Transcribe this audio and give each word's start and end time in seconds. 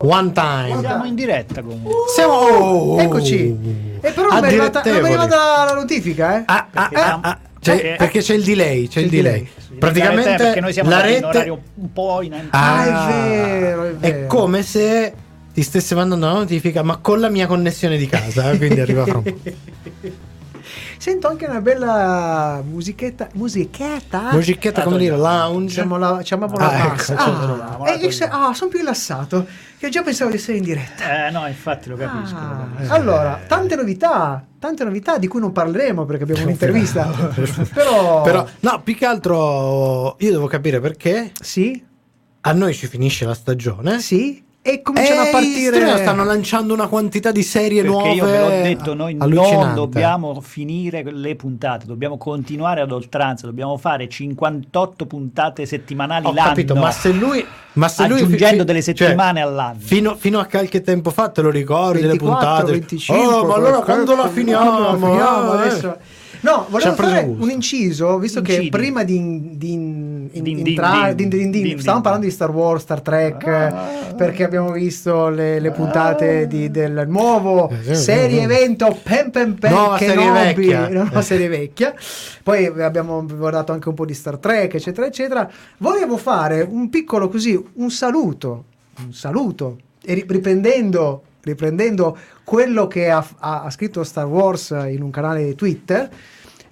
One 0.00 0.30
time. 0.30 0.78
Siamo 0.78 1.06
in 1.06 1.16
diretta 1.16 1.60
comunque. 1.60 1.92
Siamo. 2.14 2.32
oh, 2.34 3.00
Eccoci. 3.00 3.98
E 4.00 4.12
però 4.12 4.28
non 4.28 4.40
mi 4.42 4.44
è 4.44 4.58
arrivata, 4.60 5.64
la 5.64 5.74
notifica, 5.74 6.38
eh? 6.38 6.42
Ah, 6.46 6.68
ah, 6.72 6.88
Perché 6.88 6.94
ah, 7.04 7.18
ah, 7.20 7.38
c'è- 7.58 7.72
perché- 7.72 7.94
perché 7.98 8.20
c'è 8.20 8.34
il 8.34 8.44
delay. 8.44 8.86
C'è 8.86 9.00
il 9.00 9.06
il 9.06 9.10
delay. 9.10 9.32
delay. 9.32 9.78
Praticamente 9.80 10.36
perché 10.36 10.60
noi 10.60 10.72
siamo 10.72 10.90
la 10.90 11.00
rete 11.00 11.24
orario 11.24 11.60
un 11.74 11.92
po' 11.92 12.22
in 12.22 12.32
anticipo. 12.32 12.56
Ah, 12.56 12.84
è 12.84 13.28
vero, 13.28 13.82
è 13.86 13.92
vero. 13.94 14.16
È 14.24 14.26
come 14.28 14.62
se 14.62 15.12
ti 15.52 15.62
stesse 15.62 15.96
mandando 15.96 16.26
una 16.26 16.34
notifica, 16.36 16.84
ma 16.84 16.98
con 16.98 17.18
la 17.18 17.28
mia 17.28 17.48
connessione 17.48 17.96
di 17.96 18.06
casa. 18.06 18.56
Quindi 18.56 18.78
arriva 18.78 19.04
fra 19.04 19.16
un 19.16 19.22
po'. 19.24 19.32
Sento 20.98 21.28
anche 21.28 21.46
una 21.46 21.60
bella 21.60 22.60
musichetta. 22.68 23.28
Musichetta? 23.34 24.32
Musichetta, 24.32 24.82
come 24.82 24.98
dire, 24.98 25.16
lounge. 25.16 25.74
Siamo 25.74 25.96
la, 25.96 26.20
chiamiamo 26.22 26.54
Ah, 26.56 26.66
la 26.66 26.86
ecco, 26.86 27.02
cioè, 27.04 27.16
ah, 27.16 27.78
la 27.80 27.94
e- 27.94 28.06
e 28.06 28.10
se- 28.10 28.24
ah, 28.28 28.52
sono 28.52 28.68
più 28.68 28.80
rilassato. 28.80 29.46
Che 29.78 29.88
già 29.90 30.02
pensavo 30.02 30.30
di 30.30 30.36
essere 30.36 30.56
in 30.56 30.64
diretta. 30.64 31.28
Eh 31.28 31.30
no, 31.30 31.46
infatti 31.46 31.88
lo 31.88 31.96
capisco. 31.96 32.34
lo 32.34 32.40
Ah, 32.40 32.66
capisco. 32.74 32.92
allora, 32.94 33.40
tante 33.46 33.76
novità, 33.76 34.44
tante 34.58 34.82
novità 34.82 35.18
di 35.18 35.28
cui 35.28 35.38
non 35.38 35.52
parleremo 35.52 36.04
perché 36.04 36.24
abbiamo 36.24 36.42
un'intervista. 36.42 37.04
Però, 37.72 38.22
Però, 38.22 38.46
no, 38.60 38.80
più 38.82 38.96
che 38.96 39.06
altro 39.06 40.16
io 40.18 40.30
devo 40.32 40.48
capire 40.48 40.80
perché 40.80 41.30
sì, 41.40 41.80
a 42.40 42.52
noi 42.52 42.74
ci 42.74 42.88
finisce 42.88 43.24
la 43.24 43.34
stagione. 43.34 44.00
sì, 44.00 44.44
e 44.60 44.82
cominciano 44.82 45.22
e 45.22 45.28
a 45.28 45.30
partire. 45.30 45.96
stanno 45.98 46.24
lanciando 46.24 46.74
una 46.74 46.88
quantità 46.88 47.30
di 47.30 47.42
serie 47.42 47.80
Perché 47.82 47.96
nuove. 47.96 48.12
io 48.14 48.24
ve 48.26 48.38
l'ho 48.38 48.48
detto, 48.48 48.94
noi 48.94 49.14
non 49.14 49.72
dobbiamo 49.74 50.40
finire 50.40 51.02
le 51.10 51.36
puntate, 51.36 51.86
dobbiamo 51.86 52.18
continuare 52.18 52.80
ad 52.82 52.92
oltranza, 52.92 53.46
dobbiamo 53.46 53.78
fare 53.78 54.08
58 54.08 55.06
puntate 55.06 55.64
settimanali 55.64 56.26
Ho 56.26 56.32
l'anno. 56.34 56.48
capito, 56.48 56.74
ma 56.74 56.90
se 56.90 57.12
lui, 57.12 57.42
ma 57.74 57.88
se 57.88 58.06
lui 58.08 58.20
Aggiungendo 58.20 58.60
fi- 58.60 58.64
delle 58.66 58.82
cioè, 58.82 58.94
settimane 58.96 59.40
all'anno. 59.40 59.78
Fino, 59.80 60.16
fino 60.16 60.38
a 60.38 60.44
qualche 60.44 60.82
tempo 60.82 61.10
fa 61.10 61.30
te 61.30 61.40
lo 61.40 61.50
ricordi 61.50 62.02
24, 62.02 62.10
le 62.10 62.18
puntate? 62.18 62.72
25, 62.72 63.16
oh, 63.26 63.46
ma 63.46 63.54
allora 63.54 63.78
quando 63.80 64.14
la 64.16 64.28
finiamo? 64.28 64.70
quando 64.70 64.82
la 65.06 65.10
finiamo 65.12 65.52
Eh. 65.54 65.56
adesso? 65.66 65.96
No, 66.40 66.66
volevo 66.68 66.94
fare 66.94 67.20
un 67.36 67.50
inciso, 67.50 68.16
visto 68.18 68.40
che 68.42 68.52
Incidi. 68.52 68.68
prima 68.70 69.02
di, 69.02 69.56
di 69.56 69.76
entrare, 70.32 71.14
stavamo 71.78 72.02
parlando 72.02 72.26
di 72.26 72.32
Star 72.32 72.50
Wars, 72.50 72.82
Star 72.82 73.00
Trek, 73.00 73.46
Ah. 73.46 74.12
perché 74.16 74.44
abbiamo 74.44 74.72
visto 74.72 75.28
le, 75.28 75.60
le 75.60 75.70
puntate 75.70 76.46
di- 76.46 76.70
del 76.70 77.04
nuovo 77.08 77.68
Eh, 77.70 77.94
serie 77.94 78.42
evento 78.42 78.96
Pen 79.02 79.30
Pen 79.30 79.54
Pen 79.58 79.70
Nuova 79.72 79.98
serie 79.98 80.30
vecchia. 80.30 80.88
nuova 80.90 81.22
serie 81.22 81.48
vecchia. 81.48 81.94
Poi 82.42 82.66
abbiamo 82.66 83.24
guardato 83.24 83.72
anche 83.72 83.88
un 83.88 83.94
po' 83.94 84.04
di 84.04 84.14
Star 84.14 84.38
Trek, 84.38 84.74
eccetera, 84.74 85.06
eccetera. 85.06 85.48
Volevo 85.78 86.16
fare 86.16 86.60
un 86.68 86.88
piccolo 86.88 87.28
così, 87.28 87.62
un 87.74 87.90
saluto, 87.90 88.64
un 89.04 89.12
saluto, 89.12 89.78
e 90.04 90.14
ri- 90.14 90.24
riprendendo, 90.28 91.22
riprendendo 91.42 92.16
quello 92.44 92.86
che 92.86 93.10
ha, 93.10 93.24
ha- 93.38 93.62
ha 93.62 93.70
scritto 93.70 94.02
Star 94.04 94.26
Wars 94.26 94.70
in 94.88 95.02
un 95.02 95.10
canale 95.10 95.54
Twitter. 95.54 96.08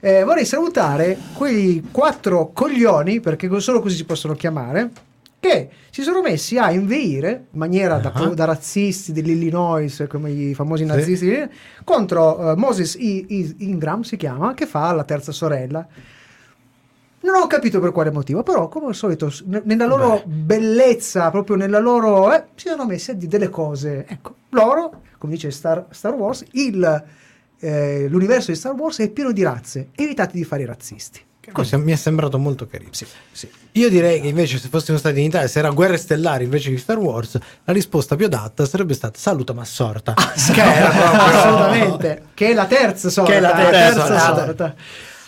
Eh, 0.01 0.25
vorrei 0.25 0.45
salutare 0.45 1.17
quei 1.35 1.83
quattro 1.91 2.51
coglioni, 2.53 3.21
perché 3.21 3.49
solo 3.61 3.81
così 3.81 3.97
si 3.97 4.05
possono 4.05 4.35
chiamare, 4.35 4.91
che 5.39 5.69
si 5.91 6.03
sono 6.03 6.23
messi 6.23 6.59
a 6.59 6.71
inveire 6.73 7.47
in 7.53 7.59
maniera 7.59 7.99
da, 7.99 8.11
Ah. 8.15 8.27
da 8.35 8.45
razzisti 8.47 9.13
dell'Illinois, 9.13 10.05
come 10.09 10.31
i 10.31 10.55
famosi 10.55 10.83
Sì. 10.83 10.89
nazisti, 10.89 11.49
contro 11.85 12.53
eh, 12.53 12.57
Moses 12.57 12.95
I- 12.95 13.27
I- 13.29 13.55
Ingram, 13.59 14.01
si 14.03 14.17
chiama, 14.17 14.55
che 14.55 14.67
fa 14.67 14.93
la 14.93 15.05
terza 15.05 15.33
sorella. 15.33 15.87
Non 17.21 17.43
ho 17.43 17.47
capito 17.49 17.81
per 17.81 17.91
quale 17.91 18.11
motivo, 18.13 18.43
però 18.45 18.69
come 18.69 18.87
al 18.89 18.95
solito 18.95 19.33
nella 19.65 19.87
loro 19.87 20.23
bellezza, 20.25 21.31
proprio 21.31 21.57
nella 21.57 21.81
loro... 21.81 22.33
eh, 22.33 22.45
si 22.55 22.69
sono 22.69 22.85
messi 22.87 23.11
a 23.11 23.15
dire 23.15 23.27
delle 23.31 23.49
cose. 23.49 24.07
Ecco, 24.09 24.35
loro, 24.51 25.03
come 25.19 25.33
dice 25.33 25.51
Star, 25.51 25.87
Star 25.91 26.15
Wars, 26.15 26.45
il, 26.53 27.05
eh, 27.67 28.09
l'universo 28.09 28.51
di 28.53 28.57
Star 28.57 28.73
Wars 28.73 28.99
è 28.99 29.09
pieno 29.11 29.33
di 29.33 29.43
razze, 29.43 29.89
evitate 29.95 30.37
di 30.37 30.45
fare 30.45 30.63
i 30.63 30.67
razzisti. 30.67 31.21
Questo 31.53 31.79
mi 31.79 31.93
è 31.93 31.97
sembrato 31.97 32.39
molto 32.39 32.67
carino. 32.67 32.91
Sì, 32.93 33.07
sì. 33.31 33.49
Io 33.73 33.89
direi 33.89 34.21
che 34.21 34.27
invece 34.27 34.59
se 34.59 34.69
fossimo 34.69 34.99
stati 34.99 35.21
in 35.21 35.27
Italia, 35.27 35.47
se 35.47 35.61
era 35.61 35.71
Guerre 35.71 35.97
Stellari 35.97 36.43
invece 36.43 36.71
di 36.71 36.77
Star 36.77 36.99
Wars, 36.99 37.39
la 37.65 37.73
risposta 37.73 38.17
più 38.17 38.27
adatta 38.27 38.67
sarebbe 38.67 38.95
stata 38.95 39.17
saluta 39.19 39.53
ma 39.53 39.63
assorta. 39.63 40.15
che 40.53 40.61
era 40.61 40.89
proprio- 40.89 41.23
Assolutamente, 41.23 42.23
che 42.35 42.49
è 42.49 42.55
la 42.55 42.67
terza 42.67 43.11
sorta. 43.11 43.31
Che 43.31 43.37
è 43.37 43.41
la 43.41 43.49
la 43.51 43.55
terza 43.55 44.07
terza 44.07 44.19
sorta. 44.19 44.45
sorta. 44.45 44.75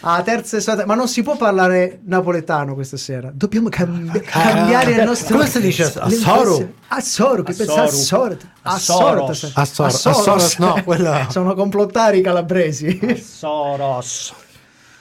Ah, 0.00 0.22
terza 0.22 0.60
sorta. 0.60 0.86
Ma 0.86 0.94
non 0.94 1.08
si 1.08 1.22
può 1.22 1.36
parlare 1.36 2.00
napoletano 2.04 2.74
questa 2.74 2.96
sera. 2.96 3.30
Dobbiamo 3.34 3.68
cambi- 3.68 4.20
cambiare 4.20 4.92
il 4.92 5.02
nostro. 5.02 5.36
Come 5.36 5.48
si 5.48 5.60
dice? 5.60 5.92
Assoru? 5.96 6.74
Assoru, 6.88 7.42
che 7.42 7.52
pensa 7.52 7.82
Assoru. 7.82 7.86
assorta. 8.32 8.46
Assoros. 8.62 9.52
Assorta. 9.54 9.60
Assor- 9.60 10.10
Assoros, 10.12 10.56
no, 10.58 10.80
quella- 10.84 11.26
Sono 11.30 11.54
complottari 11.54 12.20
calabresi. 12.20 13.20
Soros. 13.20 14.32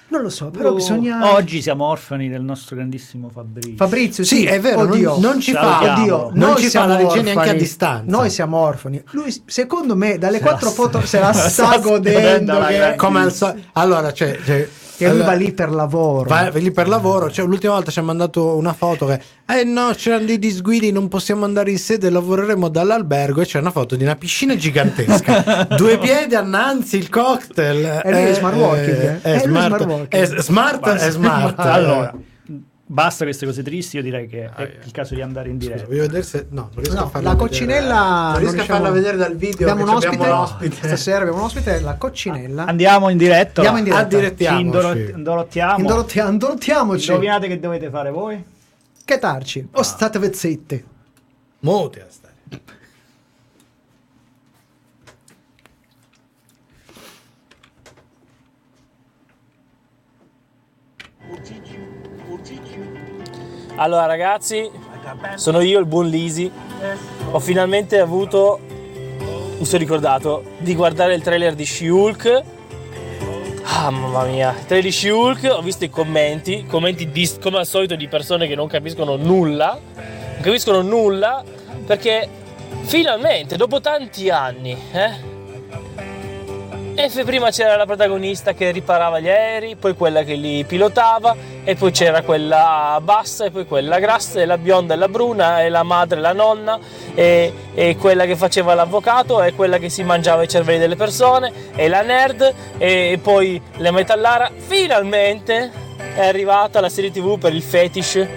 Non 0.10 0.22
lo 0.22 0.30
so, 0.30 0.50
però 0.50 0.70
Oh, 0.70 0.74
bisogna. 0.74 1.34
Oggi 1.34 1.62
siamo 1.62 1.86
orfani 1.86 2.30
del 2.30 2.42
nostro 2.42 2.78
grandissimo 2.78 3.30
Fabrizio. 3.30 3.76
Fabrizio, 3.76 4.24
Sì, 4.24 4.46
è 4.46 4.58
vero, 4.60 4.84
non- 4.84 4.92
oddio. 4.92 5.18
non 5.20 5.40
ci 5.42 5.52
fa-. 5.52 5.96
Oddio, 6.00 6.30
non 6.34 6.50
noi 6.52 6.56
ci 6.58 6.64
fa 6.64 6.70
siamo 6.70 6.88
la 6.88 7.00
orfani. 7.02 7.22
neanche 7.24 7.50
a 7.50 7.54
distanza. 7.54 8.04
Noi 8.18 8.30
siamo 8.30 8.58
orfani. 8.58 9.04
Lui, 9.12 9.44
secondo 9.46 9.96
me, 9.98 10.18
dalle 10.18 10.38
Se 10.38 10.44
quattro 10.44 10.70
la- 10.70 10.74
foto 10.76 11.02
se 11.06 11.20
la 11.20 11.34
sta 11.36 11.78
godendo. 11.84 12.58
che-. 12.66 12.94
Come 12.96 13.20
al 13.22 13.34
solito. 13.34 13.68
Allora, 13.74 14.14
cioè, 14.14 14.40
cioè, 14.46 14.70
Che 14.98 15.04
lui 15.06 15.14
allora- 15.14 15.28
va 15.28 15.34
lì 15.38 15.52
per 15.52 15.70
lavoro. 15.70 16.28
Va 16.28 16.50
lì 16.56 16.72
per 16.72 16.88
lavoro, 16.88 17.30
cioè 17.30 17.46
l'ultima 17.46 17.74
volta 17.74 17.92
ci 17.92 18.00
ha 18.00 18.02
mandato 18.02 18.56
una 18.56 18.74
foto 18.74 19.06
che 19.06 19.20
eh 19.46 19.64
no, 19.64 19.92
c'erano 19.96 20.26
dei 20.26 20.40
disguidi, 20.40 20.92
non 20.92 21.08
possiamo 21.08 21.46
andare 21.46 21.70
in 21.70 21.78
sede, 21.78 22.10
lavoreremo 22.10 22.68
dall'albergo 22.68 23.42
e 23.42 23.46
c'è 23.46 23.60
una 23.60 23.70
foto 23.70 23.96
di 23.96 24.04
una 24.04 24.16
piscina 24.16 24.56
gigantesca, 24.56 25.68
due 25.78 26.00
piedi 26.00 26.34
annanzi, 26.34 26.98
il 26.98 27.10
cocktail. 27.10 28.02
E 28.04 28.10
lui 28.12 28.22
è 28.24 28.34
smart 28.34 28.56
working, 28.56 28.98
eh? 29.02 29.22
È, 29.22 29.30
lui 29.30 29.38
è 29.38 29.40
smart, 29.42 29.68
smart 29.68 29.86
working. 29.86 30.08
è 30.10 30.42
smart, 30.42 30.90
è 30.90 31.10
smart. 31.12 31.60
Allora, 31.78 32.14
basta 32.90 33.26
queste 33.26 33.46
cose 33.46 33.62
tristi, 33.64 33.98
io 33.98 34.02
direi 34.02 34.28
che 34.28 34.46
è 34.46 34.50
Ah, 34.54 34.64
il 34.64 34.92
caso 34.92 35.14
di 35.14 35.22
andare 35.22 35.50
in 35.50 35.56
Scusa, 35.60 35.70
diretta. 35.72 35.88
voglio 35.90 36.02
vedere 36.04 36.24
se 36.24 36.46
no, 36.50 36.70
non 36.74 36.84
riesco 36.84 36.94
No, 36.96 37.02
a 37.04 37.08
farla 37.10 37.28
la 37.30 37.36
vedere. 37.36 37.50
coccinella 37.50 37.96
non 38.00 38.38
riesco 38.38 38.48
a 38.48 38.52
riusciamo- 38.56 38.80
farla 38.80 38.90
vedere 38.90 39.18
dal 39.18 39.36
video 39.36 39.70
abbiamo 39.70 39.82
un 39.92 40.00
che 40.00 40.06
ospite, 40.08 40.24
abbiamo 40.24 40.40
l'ospite. 40.42 40.76
stasera 40.88 41.18
abbiamo 41.20 41.38
un 41.40 41.44
ospite 41.46 41.80
la 41.82 41.96
coccinella 41.96 42.66
Andiamo 42.66 43.10
in 43.10 43.18
diretta. 43.18 43.62
Andiamo 43.62 43.78
in 43.78 43.84
diretta. 43.84 44.02
Addirettiamoci. 44.04 44.60
Ci 44.60 44.66
indoro- 44.66 44.94
indorottiamo. 45.18 45.78
Indorotti- 45.80 46.20
indorottiamoci 46.20 47.08
Indovinate 47.10 47.48
che 47.48 47.60
dovete 47.60 47.90
fare 47.90 48.10
voi? 48.10 48.44
che 49.06 49.20
tarci 49.20 49.68
o 49.72 49.82
state 49.84 50.20
vezzette 50.20 50.84
Muti 51.60 52.00
a 52.00 52.06
stare. 52.10 52.27
Allora 63.80 64.06
ragazzi, 64.06 64.70
sono 65.36 65.62
io 65.62 65.80
il 65.80 65.86
buon 65.86 66.08
Lisi. 66.08 66.52
Ho 67.32 67.40
finalmente 67.40 68.00
avuto, 68.00 68.60
mi 69.60 69.66
sono 69.66 69.78
ricordato, 69.78 70.44
di 70.58 70.74
guardare 70.74 71.14
il 71.14 71.22
trailer 71.22 71.54
di 71.54 71.64
She-Hulk. 71.64 72.44
Ah 73.64 73.92
mamma 73.92 74.24
mia, 74.24 74.50
il 74.58 74.66
trailer 74.66 74.90
di 74.90 74.92
She-Hulk, 74.92 75.54
ho 75.56 75.62
visto 75.62 75.86
i 75.86 75.90
commenti, 75.90 76.66
commenti 76.66 77.12
di- 77.12 77.30
come 77.40 77.60
al 77.60 77.68
solito 77.68 77.96
di 77.96 78.08
persone 78.08 78.48
che 78.48 78.56
non 78.56 78.68
capiscono 78.68 79.16
nulla. 79.16 79.80
Non 79.94 80.42
capiscono 80.42 80.82
nulla 80.82 81.44
perché 81.86 82.28
finalmente, 82.82 83.58
dopo 83.58 83.80
tanti 83.80 84.30
anni, 84.32 84.76
eh? 84.92 85.36
E 87.00 87.24
prima 87.24 87.52
c'era 87.52 87.76
la 87.76 87.86
protagonista 87.86 88.54
che 88.54 88.72
riparava 88.72 89.20
gli 89.20 89.30
aerei, 89.30 89.76
poi 89.76 89.94
quella 89.94 90.24
che 90.24 90.34
li 90.34 90.66
pilotava, 90.66 91.36
e 91.64 91.76
poi 91.76 91.92
c'era 91.92 92.24
quella 92.24 93.00
bassa, 93.04 93.46
e 93.46 93.52
poi 93.52 93.68
quella 93.68 94.00
grassa, 94.00 94.42
e 94.42 94.46
la 94.46 94.58
bionda 94.58 94.96
e 94.96 94.98
la 94.98 95.08
bruna, 95.08 95.62
e 95.62 95.70
la 95.70 95.84
madre 95.84 96.18
e 96.18 96.22
la 96.22 96.34
nonna, 96.34 96.80
e, 97.14 97.54
e 97.76 97.98
quella 97.98 98.26
che 98.26 98.36
faceva 98.36 98.74
l'avvocato, 98.74 99.44
e 99.44 99.54
quella 99.54 99.78
che 99.78 99.90
si 99.90 100.02
mangiava 100.04 100.42
i 100.42 100.48
cervelli 100.48 100.80
delle 100.80 100.96
persone, 100.96 101.54
e 101.76 101.88
la 101.88 102.02
nerd, 102.02 102.54
e, 102.80 103.12
e 103.12 103.20
poi 103.20 103.62
la 103.76 103.92
metallara. 103.92 104.50
Finalmente 104.58 105.72
è 106.16 106.26
arrivata 106.26 106.82
la 106.82 106.90
serie 106.90 107.12
tv 107.12 107.38
per 107.38 107.54
il 107.54 107.62
fetish, 107.62 108.28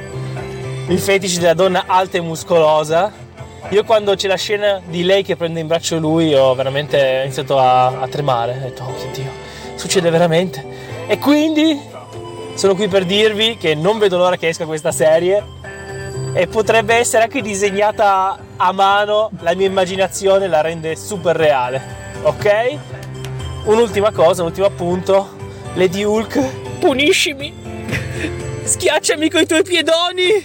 il 0.87 0.99
fetish 0.99 1.39
della 1.39 1.55
donna 1.55 1.85
alta 1.87 2.19
e 2.19 2.21
muscolosa. 2.21 3.29
Io 3.69 3.85
quando 3.85 4.15
c'è 4.17 4.27
la 4.27 4.37
scena 4.37 4.81
di 4.85 5.05
lei 5.05 5.23
che 5.23 5.37
prende 5.37 5.61
in 5.61 5.67
braccio 5.67 5.99
lui 5.99 6.35
ho 6.35 6.55
veramente 6.55 7.21
iniziato 7.25 7.59
a, 7.59 8.01
a 8.01 8.09
tremare. 8.09 8.57
Ho 8.57 8.61
detto, 8.63 8.83
oh 8.83 8.91
mio 8.91 9.13
Dio, 9.13 9.31
succede 9.77 10.11
veramente. 10.11 10.65
E 11.07 11.19
quindi 11.19 11.79
sono 12.55 12.75
qui 12.75 12.89
per 12.89 13.05
dirvi 13.05 13.57
che 13.57 13.75
non 13.75 13.99
vedo 13.99 14.17
l'ora 14.17 14.37
che 14.37 14.49
esca 14.49 14.67
questa 14.67 14.93
serie 14.93 15.43
e 16.33 16.47
potrebbe 16.47 16.95
essere 16.95 17.25
anche 17.25 17.43
disegnata 17.43 18.39
a 18.57 18.73
mano, 18.73 19.31
la 19.41 19.55
mia 19.55 19.67
immaginazione 19.67 20.47
la 20.49 20.61
rende 20.61 20.97
super 20.97 21.37
reale. 21.37 21.83
Ok? 22.23 22.79
Un'ultima 23.65 24.11
cosa, 24.11 24.43
un 24.43 24.49
ultimo 24.49 24.67
appunto. 24.67 25.39
Lady 25.75 26.03
Hulk, 26.03 26.79
puniscimi! 26.79 27.53
Schiacciami 28.65 29.31
coi 29.31 29.47
tuoi 29.47 29.63
piedoni! 29.63 30.45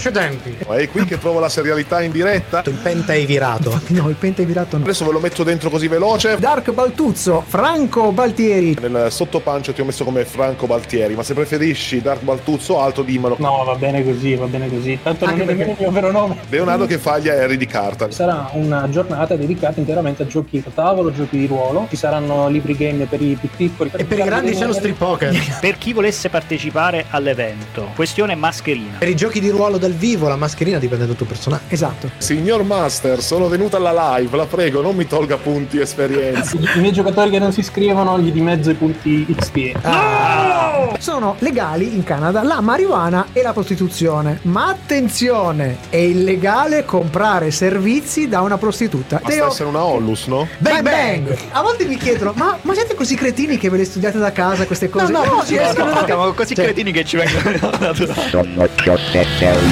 precedenti, 0.00 0.56
È 0.66 0.88
qui 0.88 1.04
che 1.04 1.18
trovo 1.18 1.40
la 1.40 1.50
serialità 1.50 2.00
in 2.00 2.10
diretta. 2.10 2.62
il 2.64 2.72
penta 2.82 3.12
è 3.12 3.24
virato. 3.26 3.78
No, 4.00 4.08
il 4.08 4.14
pente 4.14 4.44
virato 4.46 4.78
no. 4.78 4.84
Adesso 4.84 5.04
ve 5.04 5.12
lo 5.12 5.18
metto 5.20 5.42
dentro 5.42 5.68
così 5.68 5.86
veloce. 5.88 6.36
Dark 6.38 6.70
Baltuzzo, 6.72 7.42
Franco 7.46 8.12
Baltieri. 8.12 8.76
Nel 8.80 9.08
sottopancio 9.10 9.72
ti 9.72 9.80
ho 9.80 9.84
messo 9.84 10.04
come 10.04 10.24
Franco 10.24 10.66
Baltieri, 10.66 11.14
ma 11.14 11.22
se 11.22 11.34
preferisci 11.34 12.00
Dark 12.00 12.22
Baltuzzo 12.22 12.74
o 12.74 12.80
altro 12.80 13.02
dimmelo. 13.02 13.36
No, 13.38 13.62
va 13.66 13.74
bene 13.74 14.02
così, 14.04 14.34
va 14.36 14.46
bene 14.46 14.68
così. 14.70 14.98
Tanto 15.02 15.24
non 15.26 15.34
Anche 15.34 15.44
è 15.44 15.46
nemmeno 15.46 15.66
perché- 15.74 15.82
il 15.84 15.90
mio 15.90 16.00
vero 16.00 16.12
nome. 16.12 16.36
Leonardo 16.48 16.86
che 16.86 16.98
faglia 16.98 17.34
Harry 17.34 17.56
di 17.56 17.66
carta. 17.66 18.10
Sarà 18.10 18.48
una 18.54 18.88
giornata 18.88 19.34
dedicata 19.36 19.80
interamente 19.80 20.22
a 20.22 20.26
giochi 20.26 20.62
da 20.64 20.70
tavolo, 20.72 21.12
giochi 21.12 21.36
di 21.38 21.46
ruolo. 21.46 21.86
Ci 21.90 21.96
saranno 21.96 22.48
libri 22.48 22.74
game 22.76 23.04
per 23.06 23.20
i 23.20 23.36
più 23.38 23.48
piccoli. 23.54 23.90
E 23.96 24.04
per 24.04 24.18
i 24.20 24.22
grandi 24.22 24.52
c'è 24.52 24.66
lo 24.66 24.72
strip 24.72 24.96
poker. 24.96 25.34
Per 25.60 25.76
chi 25.78 25.92
volesse 25.92 26.28
partecipare 26.30 27.06
all'evento, 27.10 27.88
questione 27.96 28.34
mascherina. 28.36 28.98
Per 28.98 29.08
i 29.08 29.16
giochi 29.16 29.40
di 29.40 29.48
ruolo 29.50 29.76
dal 29.90 29.92
vivo, 29.94 30.28
la 30.28 30.36
mascherina 30.36 30.78
dipende 30.78 31.06
dal 31.06 31.16
tuo 31.16 31.26
personaggio. 31.26 31.64
Esatto. 31.68 32.10
Signor 32.18 32.62
Master, 32.62 33.20
sono 33.22 33.48
venuta 33.48 33.76
alla 33.76 34.16
live, 34.18 34.36
la 34.36 34.46
prego, 34.46 34.80
non 34.80 34.94
mi 34.94 35.06
tolga 35.06 35.36
punti 35.36 35.78
e 35.78 35.82
esperienze. 35.82 36.56
I, 36.56 36.80
miei 36.80 36.92
giocatori 36.92 37.30
che 37.30 37.38
non 37.38 37.52
si 37.52 37.60
iscrivono 37.60 38.18
gli 38.18 38.30
dimezzo 38.30 38.70
i 38.70 38.74
punti 38.74 39.26
XP. 39.26 40.98
Sono 40.98 41.36
legali 41.38 41.94
in 41.94 42.04
Canada 42.04 42.42
la 42.42 42.60
marijuana 42.60 43.28
e 43.32 43.42
la 43.42 43.52
prostituzione. 43.52 44.38
Ma 44.42 44.68
attenzione, 44.68 45.78
è 45.88 45.96
illegale 45.96 46.84
comprare 46.84 47.50
servizi 47.50 48.28
da 48.28 48.40
una 48.40 48.58
prostituta. 48.58 49.16
Basta 49.16 49.30
Teo, 49.30 49.46
essere 49.48 49.68
una 49.68 49.84
Onlus, 49.84 50.26
no? 50.26 50.46
Bang 50.58 50.82
bang! 50.82 51.36
A 51.52 51.62
volte 51.62 51.84
mi 51.86 51.96
chiedono, 51.96 52.32
ma, 52.36 52.58
ma 52.62 52.74
siete 52.74 52.94
così 52.94 53.14
cretini 53.16 53.56
che 53.56 53.70
ve 53.70 53.78
le 53.78 53.84
studiate 53.84 54.18
da 54.18 54.32
casa 54.32 54.66
queste 54.66 54.88
cose? 54.88 55.10
No, 55.10 55.24
no, 55.24 55.44
ci 55.44 55.54
no, 55.54 55.62
escono 55.62 55.92
da- 55.92 56.04
Siamo 56.04 56.32
così 56.32 56.54
Cioè, 56.54 56.64
cretini 56.66 56.92
che 56.92 57.04
ci 57.04 57.16
vengono 57.16 57.70
naturali. 57.78 58.28
Sono 58.28 58.68
cose 58.84 59.26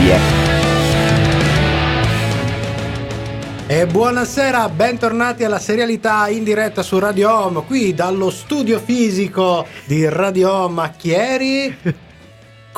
serie. 0.08 0.46
E 3.66 3.86
buonasera, 3.86 4.68
bentornati 4.70 5.44
alla 5.44 5.58
serialità 5.58 6.28
in 6.28 6.42
diretta 6.42 6.82
su 6.82 6.98
Radio 6.98 7.30
Home, 7.30 7.64
qui 7.66 7.92
dallo 7.92 8.30
studio 8.30 8.78
fisico 8.78 9.66
di 9.84 10.08
Radio 10.08 10.50
Home 10.50 10.82
a 10.82 10.88
Chieri. 10.90 11.76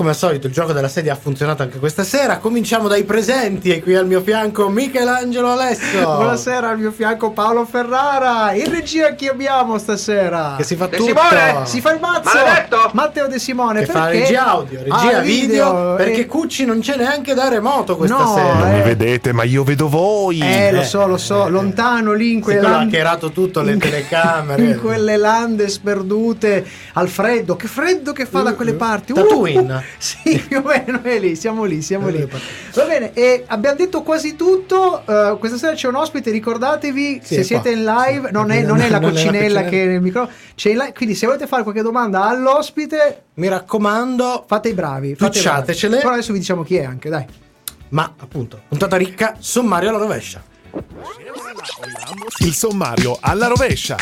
Come 0.01 0.13
al 0.13 0.19
solito 0.19 0.47
il 0.47 0.53
gioco 0.55 0.73
della 0.73 0.89
sedia 0.89 1.13
ha 1.13 1.17
funzionato 1.17 1.61
anche 1.61 1.79
questa 1.79 2.05
sera. 2.05 2.39
Cominciamo 2.39 2.89
dai 2.89 3.05
presenti 3.05 3.69
e 3.71 3.83
qui 3.83 3.95
al 3.95 4.07
mio 4.07 4.23
fianco 4.23 4.71
Michelangelo 4.71 5.51
Alesso. 5.51 5.99
Buonasera 6.01 6.71
al 6.71 6.79
mio 6.79 6.91
fianco 6.91 7.33
Paolo 7.33 7.67
Ferrara. 7.67 8.55
In 8.55 8.71
regia 8.71 9.13
chi 9.15 9.29
abbiamo 9.29 9.77
stasera? 9.77 10.55
Che 10.57 10.65
si 10.65 10.75
fa 10.77 10.87
De 10.87 10.97
tutto. 10.97 11.09
Simone! 11.15 11.67
Si 11.67 11.83
fa 11.83 11.93
il 11.93 12.01
mazzo! 12.01 12.31
Maledetto! 12.35 12.91
Matteo 12.95 13.27
De 13.29 13.39
Simone. 13.39 13.81
Che 13.81 13.93
fa 13.93 14.05
perché? 14.05 14.19
regia 14.21 14.47
audio, 14.47 14.79
regia 14.83 15.19
Ah, 15.19 15.21
video, 15.21 15.95
perché 15.97 16.21
eh, 16.21 16.27
Cucci 16.27 16.65
non 16.65 16.81
c'è 16.81 16.97
neanche 16.97 17.35
da 17.35 17.49
remoto 17.49 17.99
questa 17.99 18.17
No, 18.17 18.35
sera. 18.37 18.79
eh. 18.79 18.81
vedete, 18.81 19.33
ma 19.35 19.43
io 19.43 19.65
vedo 19.65 19.87
voi. 19.91 20.41
Eh, 20.41 20.73
lo 20.73 20.81
Eh, 20.81 20.85
so, 20.85 21.07
lo 21.07 21.19
so, 21.19 21.45
eh, 21.47 21.51
lontano 21.51 22.15
lì 22.15 22.31
in 22.33 22.37
Sì, 22.39 22.45
quelle 22.45 22.61
ha 22.61 22.71
lande- 22.71 22.97
hackerato 22.97 23.33
tutto, 23.33 23.61
le 23.61 23.73
in- 23.73 23.79
telecamere. 23.79 24.63
In 24.63 24.81
quelle 24.81 25.19
lande 25.19 25.69
sperdute 25.69 26.65
al 26.95 27.09
freddo. 27.11 27.55
Che 27.55 27.69
freddo 27.69 28.13
che 28.13 28.25
fa 28.25 28.41
da 28.41 28.55
quelle 28.55 28.73
parti. 28.73 29.13
Uh, 29.13 29.17
Tatooine. 29.17 29.90
sì, 29.99 30.39
più 30.47 30.59
o 30.59 30.63
meno 30.63 31.03
è 31.03 31.19
lì, 31.19 31.35
siamo 31.37 31.65
lì, 31.65 31.83
siamo 31.83 32.09
lì. 32.09 32.27
Va 32.75 32.85
bene, 32.85 33.13
e 33.13 33.45
abbiamo 33.47 33.77
detto 33.77 34.03
quasi 34.03 34.37
tutto. 34.37 35.03
eh, 35.07 35.37
questa 35.39 35.57
sera 35.59 35.75
c'è 35.75 35.89
un 35.89 35.97
ospite, 35.97 36.31
ricordatevi, 36.31 37.21
Sì, 37.23 37.35
se 37.35 37.43
siete 37.45 37.71
qua. 37.73 37.79
in 37.79 37.85
live, 37.85 38.27
Sì, 38.29 38.33
non 38.33 38.51
è, 38.51 38.63
non 38.63 38.81
è 38.81 38.89
la 38.89 38.99
non 38.99 39.11
coccinella 39.11 39.65
che 39.65 39.85
è 39.85 39.87
nel 39.87 40.01
microfono, 40.01 40.35
c'è 40.55 40.71
in 40.71 40.77
live, 40.79 40.93
quindi 40.93 41.15
se 41.15 41.27
volete 41.27 41.47
fare 41.47 41.63
qualche 41.63 41.83
domanda 41.83 42.25
all'ospite, 42.25 43.23
Mi 43.35 43.49
raccomando, 43.49 44.45
fate 44.47 44.69
i 44.71 44.75
bravi. 44.75 45.15
Pucciatecele. 45.17 45.99
Però 45.99 46.11
adesso 46.13 46.33
vi 46.33 46.39
diciamo 46.39 46.63
chi 46.63 46.77
è 46.77 46.85
anche, 46.85 47.09
dai. 47.09 47.25
ma 47.91 48.15
appunto, 48.19 48.61
puntata 48.69 48.97
ricca, 48.97 49.37
sommario 49.39 49.89
alla 49.91 49.99
rovescia. 49.99 50.43
Il 52.39 52.53
sommario 52.55 53.17
alla 53.21 53.47
rovescia. 53.49 53.97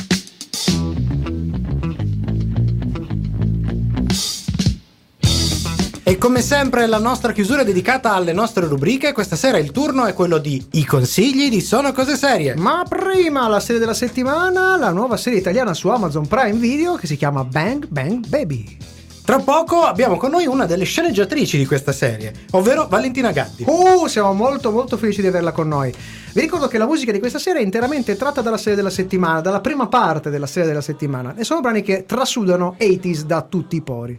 E 6.09 6.17
come 6.17 6.41
sempre 6.41 6.87
la 6.87 6.97
nostra 6.97 7.33
chiusura 7.33 7.61
è 7.61 7.65
dedicata 7.67 8.15
alle 8.15 8.33
nostre 8.33 8.67
rubriche. 8.67 9.13
Questa 9.13 9.37
sera 9.37 9.59
il 9.59 9.73
turno 9.73 10.07
è 10.07 10.15
quello 10.15 10.39
di 10.39 10.67
I 10.71 10.87
consigli 10.87 11.51
di 11.51 11.61
Sono 11.61 11.93
Cose 11.93 12.17
Serie. 12.17 12.55
Ma 12.57 12.83
prima 12.89 13.47
la 13.47 13.61
serie 13.61 13.79
della 13.79 13.93
settimana, 13.93 14.79
la 14.79 14.89
nuova 14.91 15.19
serie 15.19 15.39
italiana 15.39 15.75
su 15.75 15.87
Amazon 15.89 16.27
Prime 16.27 16.57
Video 16.57 16.95
che 16.95 17.07
si 17.07 17.19
chiama 17.19 17.45
Bang 17.45 17.87
Bang 17.89 18.27
Baby. 18.27 18.79
Tra 19.23 19.39
poco 19.41 19.83
abbiamo 19.83 20.17
con 20.17 20.31
noi 20.31 20.47
una 20.47 20.65
delle 20.65 20.85
sceneggiatrici 20.85 21.59
di 21.59 21.67
questa 21.67 21.93
serie, 21.93 22.33
ovvero 22.53 22.87
Valentina 22.89 23.31
Gatti. 23.31 23.65
Uh, 23.67 24.07
siamo 24.07 24.33
molto 24.33 24.71
molto 24.71 24.97
felici 24.97 25.21
di 25.21 25.27
averla 25.27 25.53
con 25.53 25.69
noi. 25.69 25.93
Vi 26.33 26.41
ricordo 26.41 26.69
che 26.69 26.79
la 26.79 26.87
musica 26.87 27.13
di 27.13 27.19
questa 27.19 27.39
serie 27.39 27.61
è 27.61 27.65
interamente 27.65 28.17
tratta 28.17 28.41
dalla 28.41 28.57
serie 28.57 28.77
della 28.77 28.89
settimana, 28.89 29.43
dalla 29.43 29.61
prima 29.61 29.89
parte 29.89 30.31
della 30.31 30.47
serie 30.47 30.69
della 30.69 30.81
settimana, 30.81 31.35
e 31.37 31.45
sono 31.45 31.61
brani 31.61 31.83
che 31.83 32.07
trasudano 32.07 32.77
80s 32.81 33.21
da 33.25 33.43
tutti 33.43 33.77
i 33.77 33.83
pori. 33.83 34.19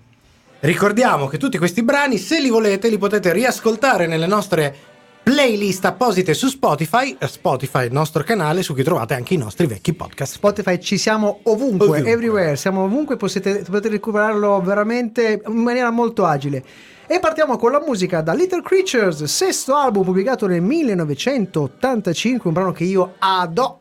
Ricordiamo 0.62 1.28
che 1.28 1.38
tutti 1.38 1.58
questi 1.58 1.84
brani, 1.84 2.18
se 2.18 2.40
li 2.42 2.50
volete, 2.50 2.90
li 2.90 2.98
potete 2.98 3.32
riascoltare 3.32 4.08
nelle 4.08 4.28
nostre 4.28 4.76
playlist 5.24 5.86
apposite 5.86 6.34
su 6.34 6.48
Spotify, 6.48 7.16
eh, 7.18 7.28
Spotify, 7.28 7.86
il 7.86 7.94
nostro 7.94 8.24
canale 8.24 8.62
su 8.64 8.74
cui 8.74 8.84
trovate 8.84 9.14
anche 9.14 9.36
i 9.36 9.38
nostri 9.38 9.68
vecchi 9.68 9.94
podcast. 9.94 10.34
Spotify 10.34 10.80
ci 10.80 10.98
siamo 10.98 11.40
ovunque, 11.44 11.88
Ovunque. 11.88 12.12
everywhere, 12.12 12.56
siamo 12.58 12.84
ovunque, 12.84 13.16
potete, 13.16 13.64
potete 13.66 13.90
recuperarlo 13.90 14.60
veramente 14.62 15.42
in 15.46 15.54
maniera 15.62 15.92
molto 15.92 16.26
agile. 16.26 16.64
E 17.08 17.20
partiamo 17.20 17.58
con 17.58 17.72
la 17.72 17.80
musica 17.86 18.22
da 18.22 18.34
Little 18.34 18.62
Creatures, 18.62 19.24
sesto 19.24 19.76
album 19.76 20.04
pubblicato 20.04 20.46
nel 20.46 20.62
1985, 20.62 22.48
un 22.50 22.54
brano 22.54 22.72
che 22.72 22.84
io 22.84 23.14
ado- 23.20 23.80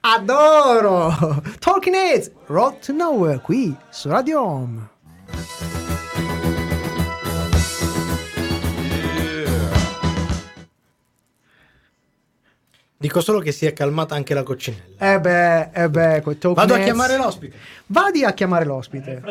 adoro. 0.00 1.14
Talking 1.60 1.94
Heads, 1.94 2.30
Road 2.46 2.80
to 2.80 2.92
Nowhere, 2.92 3.40
qui 3.40 3.74
su 3.90 4.08
Radio 4.08 4.42
Home. 4.42 4.88
Dico 13.02 13.22
solo 13.22 13.38
che 13.38 13.50
si 13.50 13.64
è 13.64 13.72
calmata 13.72 14.14
anche 14.14 14.34
la 14.34 14.42
coccinella. 14.42 14.82
Eh 14.98 15.20
beh, 15.20 15.70
eh 15.72 15.88
beh, 15.88 16.22
Vado 16.52 16.74
a 16.74 16.78
chiamare 16.80 17.16
l'ospite. 17.16 17.56
Vadi 17.86 18.24
a 18.24 18.34
chiamare 18.34 18.66
l'ospite. 18.66 19.22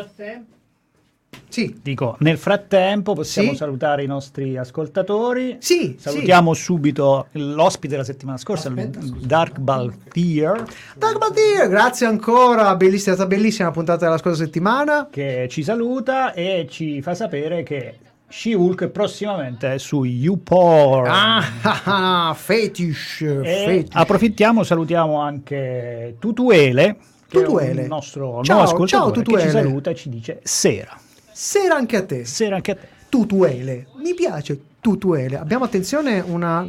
Sì, 1.48 1.78
Dico, 1.80 2.16
nel 2.18 2.36
frattempo 2.36 3.14
possiamo 3.14 3.50
Sì. 3.52 3.56
salutare 3.58 4.02
i 4.02 4.08
nostri 4.08 4.56
ascoltatori. 4.56 5.58
sì, 5.60 5.94
Salutiamo 6.00 6.52
subito 6.52 7.28
l'ospite 7.30 7.92
della 7.92 8.02
settimana 8.04 8.38
scorsa, 8.38 8.70
il 8.70 8.76
Aspetta, 8.76 9.00
scusa. 9.02 9.26
Dark 9.26 9.58
Baltier, 9.60 10.64
sì. 10.66 10.98
Doug 10.98 11.18
Baltier, 11.18 11.68
grazie 11.68 12.06
ancora, 12.06 12.74
bellissima, 12.74 13.12
è 13.12 13.16
stata 13.18 13.32
bellissima 13.32 13.68
la 13.68 13.74
puntata 13.74 14.04
della 14.06 14.18
scorsa 14.18 14.42
settimana. 14.42 15.06
che 15.08 15.46
ci 15.48 15.62
saluta 15.62 16.32
e 16.32 16.66
ci 16.68 17.02
fa 17.02 17.14
sapere 17.14 17.62
che 17.62 17.98
She-Hulk 18.30 18.88
prossimamente 18.88 19.78
su 19.78 20.04
YouPorn. 20.04 21.10
Ah, 21.10 21.44
ah, 21.62 22.28
ah, 22.28 22.34
fetish, 22.34 23.24
fetish. 23.42 23.88
approfittiamo, 23.92 24.62
salutiamo 24.62 25.20
anche 25.20 26.14
Tutuele, 26.18 26.96
Tutuele. 27.28 27.82
un 27.82 27.88
nostro 27.88 28.42
Ciao, 28.44 28.56
nuovo 28.56 28.70
ascoltatore 28.70 28.86
ciao, 28.88 29.10
che 29.10 29.18
ci 29.18 29.24
Tutuele. 29.24 29.50
saluta 29.50 29.90
e 29.90 29.94
ci 29.94 30.08
dice 30.08 30.40
sera. 30.44 30.98
Sera 31.32 31.74
anche 31.74 31.96
a 31.96 32.04
te. 32.04 32.24
Sera 32.24 32.56
anche 32.56 32.70
a 32.70 32.74
te. 32.76 32.88
Tutuele. 33.08 33.88
Mi 34.02 34.14
piace 34.14 34.60
Tutuele. 34.80 35.36
Abbiamo 35.36 35.64
attenzione 35.64 36.20
una 36.20 36.68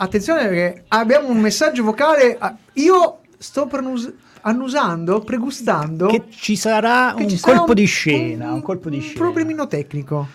Attenzione 0.00 0.42
perché 0.46 0.84
abbiamo 0.88 1.28
un 1.28 1.38
messaggio 1.38 1.82
vocale. 1.82 2.38
Io 2.74 3.18
sto 3.36 3.66
pronus- 3.66 4.12
annusando, 4.42 5.20
pregustando 5.20 6.06
Che 6.06 6.24
ci 6.30 6.54
sarà 6.54 7.14
che 7.16 7.24
un 7.24 7.28
ci 7.28 7.36
sarà 7.36 7.56
colpo 7.58 7.74
di 7.74 7.84
scena, 7.84 8.52
un, 8.52 8.62
colpo 8.62 8.90
di 8.90 8.96
un 8.96 9.02
scena. 9.02 9.18
problemino 9.18 9.66
tecnico. 9.66 10.28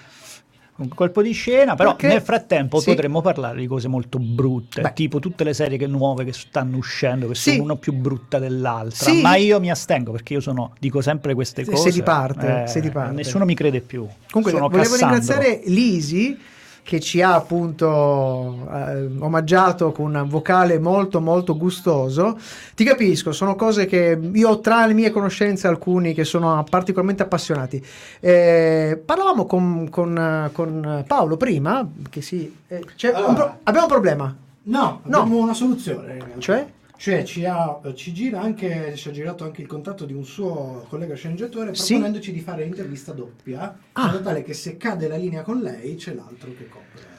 Un 0.75 0.87
colpo 0.89 1.21
di 1.21 1.31
scena, 1.33 1.75
però 1.75 1.91
Perché- 1.95 2.07
nel 2.07 2.21
frattempo 2.21 2.79
Sì. 2.79 2.85
potremmo 2.91 3.21
parlare 3.21 3.59
di 3.59 3.67
cose 3.67 3.87
molto 3.87 4.17
brutte, 4.19 4.81
Beh. 4.81 4.93
tipo 4.93 5.19
tutte 5.19 5.43
le 5.43 5.53
serie 5.53 5.77
che 5.77 5.85
nuove 5.87 6.23
che 6.25 6.33
stanno 6.33 6.77
uscendo, 6.77 7.27
che 7.27 7.35
Sì. 7.35 7.51
sono 7.51 7.63
una 7.63 7.75
più 7.75 7.93
brutta 7.93 8.39
dell'altra, 8.39 9.11
Sì. 9.11 9.21
ma 9.21 9.35
io 9.35 9.59
mi 9.59 9.69
astengo 9.69 10.11
perché 10.11 10.33
io 10.33 10.39
sono, 10.41 10.73
dico 10.79 11.01
sempre 11.01 11.33
queste 11.35 11.63
Se- 11.63 11.71
cose. 11.71 11.91
se 11.91 11.97
di 11.97 12.03
parte, 12.03 12.63
eh, 12.63 12.67
se 12.67 12.81
di 12.81 12.89
parte. 12.89 13.13
Nessuno 13.13 13.45
mi 13.45 13.53
crede 13.55 13.81
più. 13.81 14.07
Comunque 14.31 14.51
sono 14.57 14.67
volevo 14.69 14.89
Cassandro. 14.89 15.19
ringraziare 15.19 15.61
Lisi 15.69 16.37
che 16.83 16.99
ci 16.99 17.21
ha 17.21 17.33
appunto 17.33 18.67
eh, 18.71 19.09
omaggiato 19.19 19.91
con 19.93 20.13
un 20.13 20.27
vocale 20.27 20.79
molto 20.79 21.21
molto 21.21 21.55
gustoso. 21.57 22.37
Ti 22.75 22.83
capisco, 22.83 23.31
sono 23.31 23.55
cose 23.55 23.85
che 23.85 24.19
io 24.33 24.49
ho 24.49 24.59
tra 24.59 24.85
le 24.85 24.93
mie 24.93 25.09
conoscenze 25.09 25.67
alcuni 25.67 26.13
che 26.13 26.25
sono 26.25 26.63
particolarmente 26.69 27.23
appassionati. 27.23 27.83
Eh, 28.19 29.01
parlavamo 29.03 29.45
con, 29.45 29.87
con, 29.89 30.49
con 30.53 31.03
Paolo 31.07 31.37
prima, 31.37 31.87
che 32.09 32.21
sì, 32.21 32.53
eh, 32.67 32.83
c'è 32.95 33.09
un 33.09 33.15
Allora. 33.15 33.33
pro- 33.33 33.57
abbiamo 33.63 33.85
un 33.87 33.91
problema, 33.91 34.35
No, 34.65 34.99
No. 35.03 35.17
abbiamo 35.19 35.41
una 35.41 35.53
soluzione. 35.53 36.17
cioè? 36.39 36.65
Cioè 37.03 37.25
ci, 37.25 37.43
ha, 37.43 37.81
ci 37.95 38.13
gira 38.13 38.39
anche, 38.39 38.95
ci 38.95 39.09
ha 39.09 39.11
girato 39.11 39.43
anche 39.43 39.59
il 39.61 39.67
contatto 39.67 40.05
di 40.05 40.13
un 40.13 40.23
suo 40.23 40.85
collega 40.87 41.15
sceneggiatore 41.15 41.75
Sì. 41.75 41.95
proponendoci 41.95 42.31
di 42.31 42.39
fare 42.39 42.63
l'intervista 42.63 43.11
doppia, 43.11 43.77
Ah. 43.91 44.05
in 44.05 44.11
modo 44.13 44.21
tale 44.21 44.41
che 44.41 44.53
se 44.53 44.77
cade 44.77 45.09
la 45.09 45.17
linea 45.17 45.41
con 45.41 45.59
lei 45.59 45.95
c'è 45.95 46.13
l'altro 46.13 46.53
che 46.57 46.69
copre. 46.69 47.12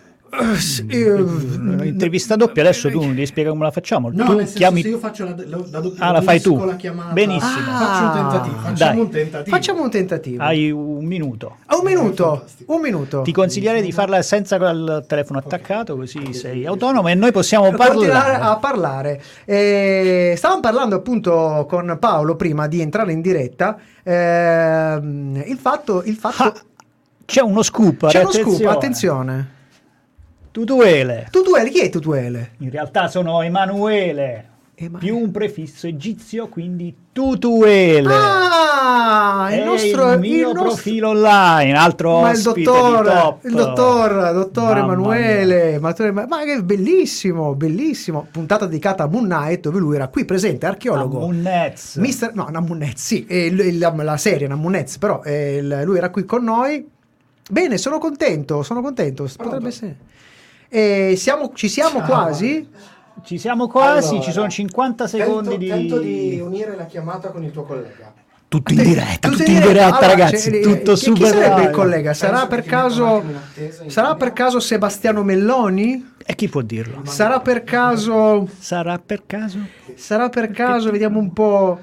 Eh, 0.88 0.96
eh, 0.98 1.86
Intervista 1.86 2.34
doppia, 2.36 2.62
adesso 2.62 2.90
tu 2.90 3.00
mi 3.00 3.08
devi 3.14 3.26
spiegare 3.26 3.54
come 3.54 3.66
la 3.66 3.70
facciamo. 3.72 4.10
No, 4.12 4.24
tu 4.24 4.30
nel 4.32 4.38
senso, 4.44 4.56
chiami 4.56 4.82
se 4.82 4.88
io 4.88 4.98
faccio 4.98 5.24
la, 5.24 5.34
la, 5.46 5.58
la 5.70 5.80
doppia 5.80 6.04
Ah, 6.04 6.10
la 6.12 6.22
fai 6.22 6.40
tu. 6.40 6.64
la 6.64 6.76
chiamata, 6.76 7.12
Benissimo. 7.12 7.52
faccio 7.52 8.04
un 8.04 8.12
tentativo. 8.12 8.56
Ah, 8.56 8.62
Facciamo 8.62 8.92
dai. 8.94 8.98
un 9.00 9.10
tentativo. 9.10 9.56
Facciamo 9.56 9.82
un 9.82 9.90
tentativo. 9.90 10.42
hai 10.42 10.70
un 10.70 11.04
minuto. 11.04 11.56
Ah, 11.66 11.76
un 11.76 11.84
minuto, 11.84 12.44
un 12.66 12.80
minuto. 12.80 13.22
Ti 13.22 13.32
consiglierei 13.32 13.82
di 13.82 13.92
farla 13.92 14.20
senza 14.22 14.56
il 14.56 15.04
telefono 15.06 15.38
attaccato, 15.38 15.96
così 15.96 16.32
sei 16.32 16.66
autonomo 16.66 17.08
e 17.08 17.14
noi 17.14 17.30
possiamo 17.32 17.70
continuare 17.72 18.08
parlare. 18.32 18.44
a 18.44 18.56
parlare. 18.56 19.22
Eh, 19.44 20.34
stavamo 20.36 20.60
parlando 20.60 20.96
appunto 20.96 21.66
con 21.68 21.96
Paolo 22.00 22.34
prima 22.36 22.66
di 22.66 22.80
entrare 22.80 23.12
in 23.12 23.20
diretta. 23.20 23.76
ehm, 24.02 25.42
il 25.46 25.58
fatto, 25.58 26.02
il 26.04 26.14
fatto 26.16 26.42
Ah, 26.42 26.52
c'è 27.24 27.40
uno 27.40 27.62
scoop, 27.62 28.06
c'è 28.08 28.18
uno 28.20 28.28
attenzione. 28.28 28.56
scoop, 28.58 28.66
attenzione. 28.70 29.48
Tutuele. 30.58 31.26
Tutuele, 31.32 31.68
chi 31.68 31.80
è 31.80 31.88
Tutuele? 31.90 32.50
In 32.58 32.70
realtà 32.70 33.08
sono 33.08 33.42
Emanuele, 33.42 34.50
Ema- 34.76 34.98
più 34.98 35.18
un 35.18 35.32
prefisso 35.32 35.88
egizio, 35.88 36.46
quindi 36.46 36.94
Tutuele. 37.10 38.08
Ah, 38.14 39.48
È 39.50 39.56
il 39.56 39.64
nostro 39.64 40.12
il 40.12 40.20
mio 40.20 40.50
il 40.50 40.54
nostro- 40.54 40.62
profilo 40.62 41.08
online, 41.08 41.72
altro 41.76 42.20
Ma 42.20 42.30
il 42.30 42.40
dottor, 42.40 42.54
di 42.54 42.62
top. 43.10 43.44
il 43.46 43.50
dottor, 43.52 44.32
dottor 44.32 44.76
Emanuele, 44.76 45.80
ma, 45.80 45.92
che 45.92 46.62
bellissimo, 46.62 47.56
bellissimo. 47.56 48.24
Puntata 48.30 48.66
dedicata 48.66 49.02
a 49.02 49.06
Moon 49.08 49.24
Knight, 49.24 49.58
dove 49.62 49.80
lui 49.80 49.96
era 49.96 50.06
qui 50.06 50.24
presente, 50.24 50.66
archeologo. 50.66 51.18
Amunez. 51.18 51.96
Mister, 51.96 52.32
no, 52.32 52.46
Namunez, 52.48 52.92
sì, 52.94 53.26
eh, 53.26 53.46
il- 53.46 53.58
il- 53.58 53.78
la, 53.78 53.92
la 53.92 54.16
serie 54.16 54.46
Namunez, 54.46 54.98
però 54.98 55.20
eh, 55.24 55.56
il- 55.56 55.80
lui 55.84 55.96
era 55.96 56.10
qui 56.10 56.24
con 56.24 56.44
noi. 56.44 56.86
Bene, 57.50 57.76
sono 57.76 57.98
contento, 57.98 58.62
sono 58.62 58.80
contento. 58.82 59.28
Potrebbe 59.36 59.66
essere. 59.68 59.96
Eh, 60.76 61.14
siamo, 61.16 61.52
ci 61.54 61.68
siamo 61.68 62.00
Ciao. 62.00 62.06
quasi. 62.08 62.68
Ci 63.22 63.38
siamo 63.38 63.68
quasi, 63.68 64.08
Allora, 64.08 64.24
ci 64.24 64.32
sono 64.32 64.48
50 64.48 65.06
secondi 65.06 65.48
tento, 65.50 65.56
di... 65.56 65.68
tento 65.68 65.98
di 66.00 66.40
unire 66.40 66.74
la 66.74 66.86
chiamata 66.86 67.28
con 67.30 67.44
il 67.44 67.52
tuo 67.52 67.62
collega. 67.62 68.12
Tutto 68.48 68.72
in 68.72 68.82
diretta, 68.82 69.28
Tutto 69.28 69.38
tutto 69.38 69.50
in 69.50 69.60
diretta, 69.60 69.86
Allora, 69.86 70.06
ragazzi, 70.06 70.60
tutto 70.60 70.92
chi, 70.94 70.98
super 70.98 71.22
Chi 71.22 71.38
sarebbe 71.38 71.62
il 71.62 71.70
collega? 71.70 72.12
Sarà 72.12 72.46
per 72.48 72.64
caso 72.64 73.22
sarà 73.86 74.16
per 74.16 74.32
caso 74.32 74.58
Sebastiano 74.58 75.22
Melloni? 75.22 76.14
E 76.26 76.34
chi 76.34 76.48
può 76.48 76.60
dirlo? 76.60 77.02
Sarà 77.04 77.38
per 77.38 77.62
caso 77.62 78.48
Sarà 78.58 78.98
per 78.98 79.22
caso? 79.26 79.58
sarà 79.94 80.28
per 80.28 80.50
caso 80.50 80.90
vediamo 80.90 81.20
un 81.20 81.32
po' 81.32 81.78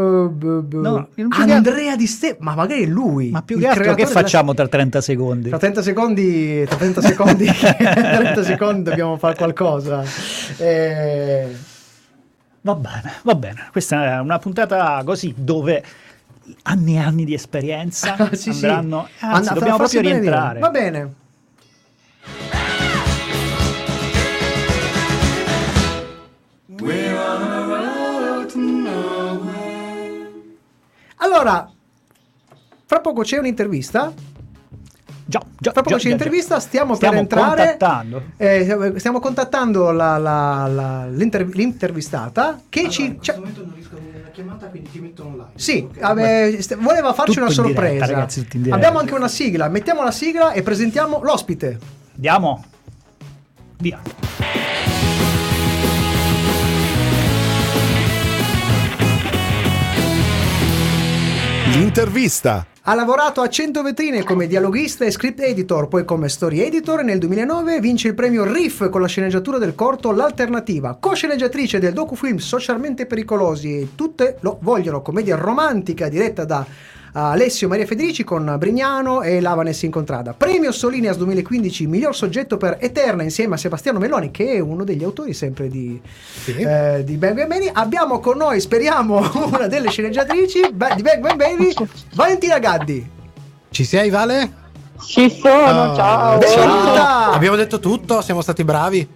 b- 0.00 0.60
b- 0.62 0.74
No, 0.80 1.08
Andrea 1.30 1.96
Di 1.96 2.06
Ste 2.06 2.36
ma 2.40 2.54
magari 2.54 2.82
è 2.82 2.86
lui. 2.86 3.30
Ma 3.30 3.42
più 3.42 3.58
che 3.58 3.66
altro 3.66 3.80
che 3.82 3.90
creatore 3.90 4.08
della- 4.12 4.20
facciamo 4.20 4.54
tra 4.54 4.66
30 4.68 5.00
secondi? 5.00 5.48
Tra 5.48 5.58
30 5.58 5.82
secondi, 5.82 6.64
tra 6.66 6.76
30 6.76 7.00
secondi, 7.02 7.44
30 7.52 8.42
secondi 8.42 8.82
dobbiamo 8.82 9.16
fare 9.16 9.34
qualcosa. 9.36 10.02
Eh, 10.58 11.48
Va 12.62 12.74
bene, 12.74 13.12
va 13.24 13.34
bene. 13.34 13.68
Questa 13.70 14.04
è 14.16 14.20
una 14.20 14.38
puntata 14.38 15.02
così 15.04 15.34
dove 15.36 15.84
anni 16.62 16.94
e 16.94 16.98
anni 16.98 17.24
di 17.26 17.34
esperienza 17.34 18.16
sì, 18.32 18.52
sì. 18.54 18.64
andranno... 18.64 19.06
Anzi, 19.20 19.48
And- 19.50 19.58
dobbiamo 19.58 19.76
proprio 19.78 20.00
dire. 20.00 20.12
rientrare. 20.14 20.60
Va 20.60 20.70
bene. 20.70 21.14
Allora, 31.34 31.68
fra 32.86 33.00
poco 33.00 33.22
c'è 33.22 33.38
un'intervista. 33.38 34.12
Già, 35.26 35.40
già, 35.58 35.72
Fra 35.72 35.82
poco 35.82 35.96
già, 35.96 36.02
c'è 36.02 36.06
un'intervista, 36.08 36.60
stiamo, 36.60 36.94
Stiamo 36.94 37.14
per 37.14 37.22
entrare. 37.22 37.56
contattando. 37.70 38.22
Eh, 38.36 38.94
stiamo 38.98 39.18
contattando 39.20 39.90
la- 39.90 40.16
la- 40.18 40.66
la- 40.68 41.06
l'inter- 41.08 41.52
l'intervistata 41.54 42.60
che 42.68 42.78
Allora, 42.80 42.92
ci. 42.94 43.04
in 43.06 43.16
questo 43.16 43.34
momento 43.36 43.62
non 43.64 43.72
riesco 43.74 43.94
a 43.94 43.98
unire 43.98 44.20
la 44.22 44.28
chiamata, 44.28 44.66
quindi 44.66 44.90
ti 44.90 45.00
metto 45.00 45.24
online. 45.24 45.50
Sì, 45.56 45.86
Ok? 45.90 45.98
vabbè, 45.98 46.56
st- 46.60 46.76
voleva 46.76 47.12
farci 47.14 47.32
Tutto 47.40 47.46
una 47.46 47.54
in 47.54 47.62
diretta, 47.74 47.80
sorpresa. 47.82 48.06
ragazzi. 48.12 48.46
Abbiamo 48.70 48.98
anche 49.00 49.14
una 49.14 49.28
sigla. 49.28 49.68
Mettiamo 49.68 50.02
la 50.04 50.12
sigla 50.12 50.52
e 50.52 50.62
presentiamo 50.62 51.20
l'ospite. 51.22 51.78
Andiamo. 52.14 52.64
Via. 53.78 54.00
L'intervista. 61.74 62.64
Ha 62.82 62.94
lavorato 62.94 63.40
a 63.40 63.48
100 63.48 63.82
vetrine 63.82 64.22
come 64.22 64.46
dialoghista 64.46 65.04
e 65.04 65.10
script 65.10 65.40
editor, 65.40 65.88
poi 65.88 66.04
come 66.04 66.28
story 66.28 66.60
editor 66.60 67.00
e 67.00 67.02
nel 67.02 67.18
2009 67.18 67.80
vince 67.80 68.06
il 68.06 68.14
premio 68.14 68.44
Riff 68.44 68.88
con 68.90 69.00
la 69.00 69.08
sceneggiatura 69.08 69.58
del 69.58 69.74
corto 69.74 70.12
L'Alternativa, 70.12 70.96
co-sceneggiatrice 71.00 71.80
del 71.80 71.92
docufilm 71.92 72.36
Socialmente 72.36 73.06
Pericolosi 73.06 73.76
e 73.76 73.88
tutte 73.96 74.36
lo 74.42 74.58
vogliono, 74.60 75.02
commedia 75.02 75.34
romantica 75.34 76.08
diretta 76.08 76.44
da 76.44 76.64
Alessio 77.16 77.68
Maria 77.68 77.86
Federici 77.86 78.24
con 78.24 78.56
Brignano 78.58 79.22
e 79.22 79.40
Lavanes 79.40 79.80
in 79.82 79.90
contrada. 79.92 80.34
Premio 80.34 80.72
Solineas 80.72 81.16
2015, 81.16 81.86
miglior 81.86 82.14
soggetto 82.16 82.56
per 82.56 82.78
Eterna 82.80 83.22
insieme 83.22 83.54
a 83.54 83.56
Sebastiano 83.56 84.00
Melloni 84.00 84.32
che 84.32 84.54
è 84.54 84.58
uno 84.58 84.82
degli 84.82 85.04
autori 85.04 85.32
sempre 85.32 85.68
di, 85.68 86.00
Sì. 86.42 86.52
eh, 86.56 87.02
di 87.04 87.16
Bang 87.16 87.36
Bang 87.36 87.46
Baby. 87.48 87.70
Abbiamo 87.72 88.18
con 88.18 88.36
noi, 88.36 88.60
speriamo, 88.60 89.18
una 89.46 89.68
delle 89.68 89.90
sceneggiatrici 89.90 90.60
di 90.60 90.72
Bang 90.72 91.00
Bang 91.20 91.36
Baby, 91.36 91.72
Valentina 92.14 92.58
Gaddi. 92.58 93.08
Ci 93.70 93.84
sei, 93.84 94.10
Vale? 94.10 94.62
Ci 95.06 95.30
sono, 95.30 95.92
Ah, 95.92 95.94
ciao. 95.94 96.38
Benvenuta! 96.38 97.30
Abbiamo 97.32 97.56
detto 97.56 97.78
tutto, 97.78 98.22
siamo 98.22 98.40
stati 98.40 98.64
bravi. 98.64 99.06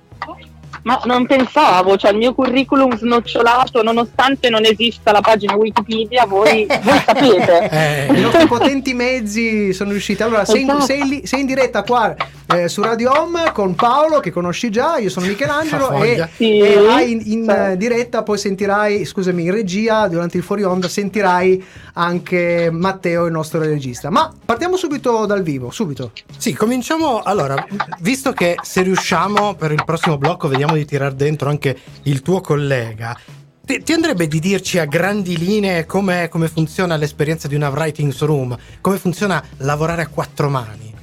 Ma 0.89 1.03
non 1.05 1.27
pensavo, 1.27 1.99
cioè 1.99 2.13
il 2.13 2.17
mio 2.17 2.33
curriculum 2.33 2.97
snocciolato, 2.97 3.83
nonostante 3.83 4.49
non 4.49 4.65
esista 4.65 5.13
la 5.13 5.21
pagina 5.21 5.55
Wikipedia, 5.55 6.25
voi, 6.25 6.67
voi 6.67 7.03
sapete. 7.05 7.57
Eh, 7.79 8.07
I 8.11 8.21
nostri 8.21 8.47
potenti 8.49 8.95
mezzi 8.95 9.73
sono 9.75 9.91
riusciti. 9.91 10.23
Allora, 10.23 10.45
sei 10.47 10.63
in, 10.63 10.71
Esatto. 10.71 10.85
sei 10.85 11.09
lì- 11.09 11.27
sei 11.27 11.41
in 11.41 11.47
diretta 11.47 11.83
qua 11.83 12.15
eh, 12.55 12.69
su 12.69 12.81
Radio 12.81 13.13
Home 13.13 13.51
con 13.53 13.75
Paolo, 13.75 14.21
che 14.21 14.31
conosci 14.31 14.71
già. 14.71 14.97
Io 14.97 15.11
sono 15.11 15.27
Michelangelo. 15.27 16.03
E. 16.03 16.27
Sì. 16.35 16.59
e 16.59 16.77
hai 16.89 17.13
in, 17.13 17.23
in, 17.25 17.51
eh, 17.51 17.77
diretta, 17.77 18.23
poi 18.23 18.39
sentirai, 18.39 19.05
scusami, 19.05 19.45
in 19.45 19.51
regia 19.51 20.09
durante 20.09 20.39
il 20.39 20.43
fuori 20.43 20.63
onda, 20.63 20.89
sentirai 20.89 21.63
anche 21.95 22.71
Matteo, 22.73 23.27
il 23.27 23.33
nostro 23.33 23.61
regista. 23.61 24.09
Ma 24.09 24.33
partiamo 24.45 24.77
subito 24.77 25.27
dal 25.27 25.43
vivo, 25.43 25.71
subito. 25.71 26.13
Sì, 26.37 26.55
cominciamo. 26.55 27.21
Allora, 27.23 27.63
visto 28.01 28.33
che 28.33 28.57
se 28.63 28.83
riusciamo 28.83 29.55
per 29.55 29.73
il 29.73 29.83
prossimo 29.85 30.17
blocco, 30.17 30.49
vediamo 30.49 30.77
di 30.79 30.85
tirar 30.87 31.13
dentro 31.13 31.49
anche 31.49 31.77
il 32.05 32.23
tuo 32.23 32.41
collega. 32.41 33.17
Ti, 33.65 33.83
ti 33.83 33.93
andrebbe 33.93 34.27
di 34.29 34.41
dirci 34.41 34.79
a 34.79 34.87
grandi 34.87 35.37
linee 35.37 35.85
come, 35.85 36.29
come 36.29 36.49
funziona 36.49 36.97
l'esperienza 36.97 37.49
di 37.49 37.55
una 37.55 37.69
writing 37.69 38.15
room? 38.21 38.57
Come 38.81 38.97
funziona 38.97 39.43
lavorare 39.59 40.03
a 40.03 40.09
quattro 40.09 40.49
mani? 40.49 40.95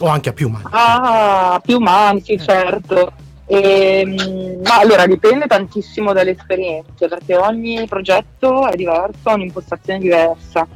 O 0.00 0.06
anche 0.06 0.30
a 0.30 0.32
più 0.32 0.48
mani? 0.48 0.64
Ah, 0.70 1.60
più 1.62 1.78
mani, 1.78 2.22
sì, 2.22 2.38
certo. 2.38 3.12
Ehm, 3.48 4.60
ma 4.64 4.78
allora 4.78 5.06
dipende 5.06 5.46
tantissimo 5.46 6.12
dalle 6.12 6.32
esperienze, 6.32 7.08
perché 7.08 7.36
ogni 7.36 7.86
progetto 7.86 8.68
è 8.68 8.74
diverso, 8.74 9.28
ha 9.28 9.34
un'impostazione 9.34 9.98
diversa. 9.98 10.66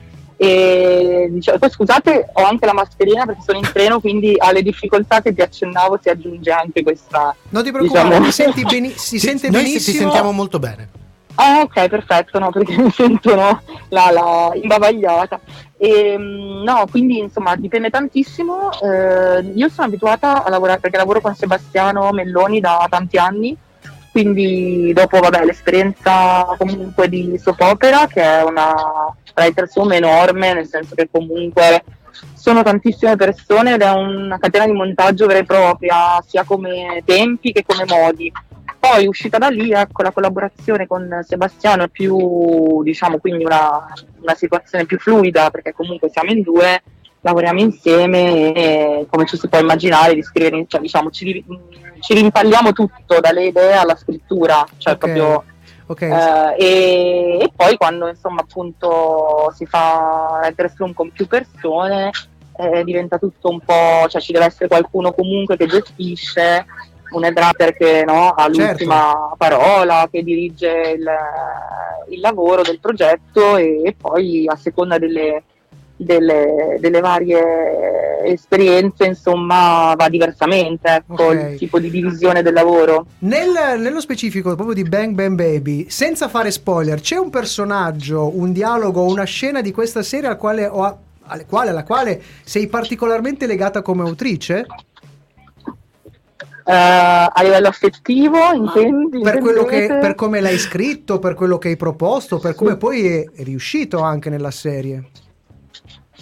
E, 0.43 1.29
diciamo, 1.33 1.59
poi 1.59 1.69
scusate, 1.69 2.31
ho 2.33 2.43
anche 2.45 2.65
la 2.65 2.73
mascherina 2.73 3.27
perché 3.27 3.43
sono 3.45 3.59
in 3.59 3.71
treno, 3.71 4.01
quindi 4.01 4.37
alle 4.39 4.63
difficoltà 4.63 5.21
che 5.21 5.35
ti 5.35 5.43
accennavo 5.43 5.99
si 6.01 6.09
aggiunge 6.09 6.51
anche 6.51 6.83
questa. 6.83 7.37
Non 7.51 7.63
ti 7.63 7.71
preoccupare, 7.71 8.05
Diciamo- 8.09 8.25
mi 8.25 8.33
senti 8.33 8.63
beni- 8.65 8.93
si 8.97 9.19
sente 9.19 9.51
noi 9.51 9.65
benissimo. 9.65 9.93
ti 9.99 10.03
sentiamo 10.03 10.33
molto 10.33 10.59
bene. 10.59 10.89
Ah, 11.35 11.61
ok, 11.61 11.89
perfetto, 11.89 12.39
no, 12.39 12.51
perché 12.51 12.75
mi 12.81 12.91
sento 12.91 13.35
no, 13.35 13.61
la, 13.91 14.11
la 14.11 14.51
imbavagliata. 14.55 15.41
E, 15.77 16.17
mm, 16.17 16.63
no, 16.63 16.87
quindi 16.91 17.19
insomma 17.19 17.55
dipende 17.57 17.91
tantissimo. 17.91 18.71
Eh, 18.81 19.41
io 19.55 19.69
sono 19.69 19.89
abituata 19.89 20.43
a 20.43 20.49
lavorare 20.49 20.81
perché 20.81 20.97
lavoro 20.97 21.21
con 21.21 21.35
Sebastiano 21.35 22.13
Melloni 22.13 22.61
da 22.61 22.87
tanti 22.89 23.19
anni, 23.19 23.55
quindi 24.11 24.93
dopo 24.93 25.19
vabbè, 25.19 25.45
l'esperienza 25.45 26.55
comunque 26.59 27.09
di 27.09 27.39
soap 27.39 27.61
opera, 27.61 28.07
che 28.07 28.23
è 28.23 28.43
una 28.43 28.75
writer's 29.37 29.75
room 29.75 29.93
enorme, 29.93 30.53
nel 30.53 30.67
senso 30.67 30.95
che 30.95 31.09
comunque 31.11 31.85
sono 32.35 32.63
tantissime 32.63 33.17
persone 33.17 33.75
ed 33.75 33.83
è 33.83 33.91
una 33.91 34.39
catena 34.39 34.67
di 34.67 34.73
montaggio 34.73 35.27
vera 35.27 35.39
e 35.41 35.45
propria, 35.45 36.23
sia 36.27 36.45
come 36.45 37.03
tempi 37.05 37.53
che 37.53 37.65
come 37.65 37.85
modi. 37.87 38.33
Poi 38.79 39.07
uscita 39.07 39.37
da 39.37 39.49
lì, 39.49 39.73
ecco, 39.73 40.03
la 40.03 40.11
collaborazione 40.11 40.87
con 40.87 41.21
Sebastiano 41.23 41.85
è 41.85 41.89
più, 41.89 42.83
diciamo, 42.83 43.19
quindi 43.19 43.45
una, 43.45 43.93
una 44.23 44.35
situazione 44.35 44.87
più 44.87 44.99
fluida, 44.99 45.51
perché 45.51 45.75
comunque 45.75 46.09
siamo 46.09 46.31
in 46.31 46.41
due, 46.41 46.83
lavoriamo 47.21 47.61
insieme 47.61 48.53
e 48.55 49.07
come 49.11 49.27
ci 49.27 49.37
si 49.37 49.49
può 49.49 49.59
immaginare 49.59 50.15
di 50.15 50.23
scrivere, 50.23 50.65
cioè, 50.67 50.81
diciamo, 50.81 51.11
ci, 51.11 51.45
ci 52.01 52.15
rimpalliamo 52.15 52.73
tutto, 52.73 53.21
dalle 53.21 53.47
idee 53.47 53.75
alla 53.75 53.97
scrittura, 53.97 54.67
cioè 54.79 54.95
Ok. 54.95 54.99
proprio 54.99 55.45
Ok. 55.87 56.03
eh, 56.03 56.55
e, 56.59 57.39
e 57.43 57.53
poi 57.55 57.77
quando 57.77 58.09
insomma 58.09 58.41
appunto 58.43 59.53
si 59.55 59.67
fa 59.67 60.39
writer's 60.43 60.77
room 60.77 60.93
con 60.93 61.11
più 61.11 61.27
persone 61.27 62.11
eh, 62.57 62.85
diventa 62.85 63.19
tutto 63.19 63.49
un 63.49 63.61
po', 63.61 64.07
cioè 64.09 64.21
ci 64.21 64.33
deve 64.33 64.45
essere 64.47 64.69
qualcuno 64.69 65.13
comunque 65.13 65.57
che 65.57 65.67
gestisce, 65.67 66.67
un 67.11 67.25
headrapper 67.25 67.75
che 67.77 68.05
no, 68.07 68.31
ha 68.31 68.43
Certo. 68.53 68.59
l'ultima 68.61 69.33
parola, 69.37 70.09
che 70.11 70.23
dirige 70.23 70.95
il, 70.97 71.11
il 72.11 72.21
lavoro 72.21 72.63
del 72.63 72.79
progetto 72.79 73.57
e, 73.57 73.81
e 73.85 73.97
poi 73.99 74.47
a 74.47 74.57
seconda 74.57 74.99
delle, 74.99 75.43
delle, 76.05 76.79
delle 76.81 77.01
varie 77.01 78.23
esperienze 78.25 79.05
insomma 79.05 79.95
va 79.97 80.09
diversamente 80.09 80.89
ecco, 80.89 81.25
Ok. 81.25 81.49
il 81.53 81.59
tipo 81.59 81.79
di 81.79 81.91
divisione 81.91 82.43
del 82.43 82.55
lavoro. 82.55 83.07
Nel- 83.21 83.79
nello 83.79 84.01
specifico 84.01 84.55
proprio 84.55 84.75
di 84.75 84.89
Bang 84.89 85.15
Bang 85.15 85.35
Baby, 85.37 85.89
senza 85.89 86.29
fare 86.29 86.51
spoiler, 86.51 87.01
c'è 87.01 87.17
un 87.17 87.31
personaggio, 87.31 88.37
un 88.39 88.53
dialogo, 88.53 89.05
una 89.05 89.25
scena 89.25 89.61
di 89.61 89.73
questa 89.73 90.03
serie 90.03 90.29
al 90.29 90.37
quale, 90.39 90.67
o 90.67 90.83
a- 90.83 90.97
alle 91.23 91.45
quale, 91.47 91.71
alla 91.71 91.85
quale 91.85 92.21
sei 92.45 92.67
particolarmente 92.67 93.47
legata 93.47 93.83
come 93.83 94.03
autrice? 94.03 94.67
Eh, 96.63 96.73
a 96.73 97.43
livello 97.43 97.69
affettivo 97.69 98.39
intendi? 98.53 99.21
Per, 99.21 99.39
quello 99.39 99.65
che, 99.65 99.87
per 100.01 100.15
come 100.15 100.41
l'hai 100.41 100.59
scritto, 100.59 101.19
per 101.19 101.35
quello 101.35 101.59
che 101.59 101.69
hai 101.69 101.77
proposto, 101.77 102.39
per 102.39 102.55
come 102.55 102.77
poi 102.77 103.07
è 103.07 103.25
è 103.35 103.43
riuscito 103.43 104.01
anche 104.01 104.31
nella 104.31 104.51
serie. 104.51 105.09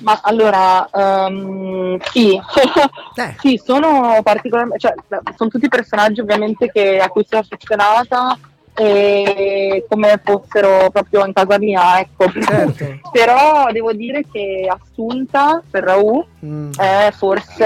Ma 0.00 0.18
allora, 0.22 0.88
ehm, 0.92 1.98
sì, 2.12 2.34
Eh. 2.34 3.34
sì, 3.40 3.60
sono 3.64 4.20
particolarmente, 4.22 4.78
cioè, 4.78 4.94
sono 5.36 5.50
tutti 5.50 5.68
personaggi 5.68 6.20
ovviamente 6.20 6.70
che- 6.70 6.98
a 6.98 7.08
cui 7.08 7.24
sono 7.28 7.40
affezionata 7.42 8.38
e 8.74 9.84
come 9.88 10.20
fossero 10.22 10.88
proprio 10.92 11.24
in 11.26 11.32
casa 11.32 11.58
mia, 11.58 11.98
ecco. 11.98 12.30
Certo. 12.30 13.00
Però 13.10 13.66
devo 13.72 13.92
dire 13.92 14.22
che 14.30 14.68
Assunta 14.70 15.60
per 15.68 15.82
Raul 15.84 16.24
Mm. 16.46 16.70
è 16.78 17.10
forse 17.16 17.64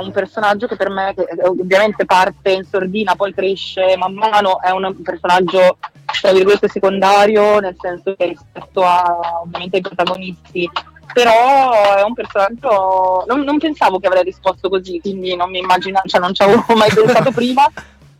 un 0.00 0.12
personaggio 0.12 0.68
che 0.68 0.76
per 0.76 0.88
me, 0.88 1.12
che 1.16 1.26
ovviamente 1.42 2.04
parte 2.04 2.52
in 2.52 2.62
sordina, 2.62 3.16
poi 3.16 3.34
cresce 3.34 3.96
man 3.96 4.14
mano, 4.14 4.60
è 4.62 4.70
un 4.70 5.02
personaggio 5.02 5.78
tra 6.20 6.30
virgolette 6.30 6.68
secondario, 6.68 7.58
nel 7.58 7.74
senso 7.80 8.14
che 8.16 8.26
rispetto 8.26 8.84
a 8.84 9.40
ovviamente 9.42 9.76
ai 9.76 9.82
protagonisti, 9.82 10.70
però 11.12 11.96
è 11.96 12.02
un 12.02 12.14
personaggio, 12.14 13.24
non, 13.26 13.40
non 13.40 13.58
pensavo 13.58 13.98
che 13.98 14.06
avrei 14.06 14.22
risposto 14.24 14.68
così, 14.68 15.00
quindi 15.00 15.36
non 15.36 15.50
mi 15.50 15.58
immaginavo, 15.58 16.06
cioè 16.08 16.20
non 16.20 16.34
ci 16.34 16.42
avevo 16.42 16.64
mai 16.74 16.92
pensato 16.92 17.30
prima. 17.32 17.66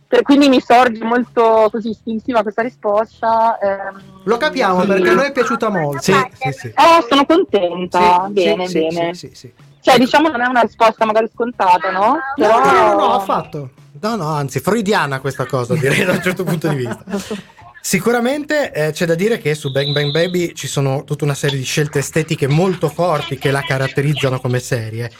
Per- 0.07 0.21
quindi 0.21 0.49
mi 0.49 0.61
sorge 0.61 1.03
molto 1.03 1.67
così 1.71 1.89
istintiva 1.89 2.43
questa 2.43 2.61
risposta. 2.61 3.57
ehm, 3.59 4.01
Lo 4.25 4.37
capiamo 4.37 4.81
sì. 4.81 4.87
perché 4.87 5.09
a 5.09 5.13
noi 5.13 5.25
è 5.25 5.31
piaciuta 5.31 5.69
molto. 5.69 6.01
Sì, 6.01 6.13
sì, 6.33 6.51
sì. 6.51 6.73
Oh, 6.75 7.05
sono 7.09 7.25
contenta, 7.25 8.25
Sì, 8.27 8.31
bene, 8.33 8.67
sì, 8.67 8.79
bene. 8.79 9.13
sì, 9.15 9.27
sì, 9.29 9.35
sì. 9.35 9.53
Cioè, 9.81 9.97
diciamo, 9.97 10.29
non 10.29 10.41
è 10.41 10.47
una 10.47 10.61
risposta 10.61 11.05
magari 11.05 11.29
scontata, 11.31 11.91
no? 11.91 12.13
No, 12.13 12.19
Però... 12.35 12.59
no, 12.59 12.71
no, 12.71 12.93
no, 12.95 13.13
affatto. 13.13 13.69
No, 14.01 14.15
no, 14.15 14.27
anzi, 14.27 14.59
freudiana 14.59 15.19
questa 15.19 15.45
cosa, 15.45 15.73
direi 15.75 16.03
da 16.03 16.11
un 16.13 16.21
certo 16.21 16.43
punto 16.43 16.67
di 16.67 16.75
vista. 16.75 17.03
Sicuramente 17.87 18.71
eh, 18.71 18.91
c'è 18.93 19.05
da 19.05 19.13
dire 19.13 19.37
che 19.37 19.53
su 19.53 19.69
Bang 19.69 19.93
Bang 19.93 20.09
Baby 20.09 20.53
ci 20.53 20.65
sono 20.65 21.03
tutta 21.03 21.23
una 21.23 21.35
serie 21.35 21.59
di 21.59 21.63
scelte 21.63 21.99
estetiche 21.99 22.47
molto 22.47 22.89
forti 22.89 23.37
che 23.37 23.51
la 23.51 23.61
caratterizzano 23.61 24.39
come 24.39 24.59
serie. 24.59 25.11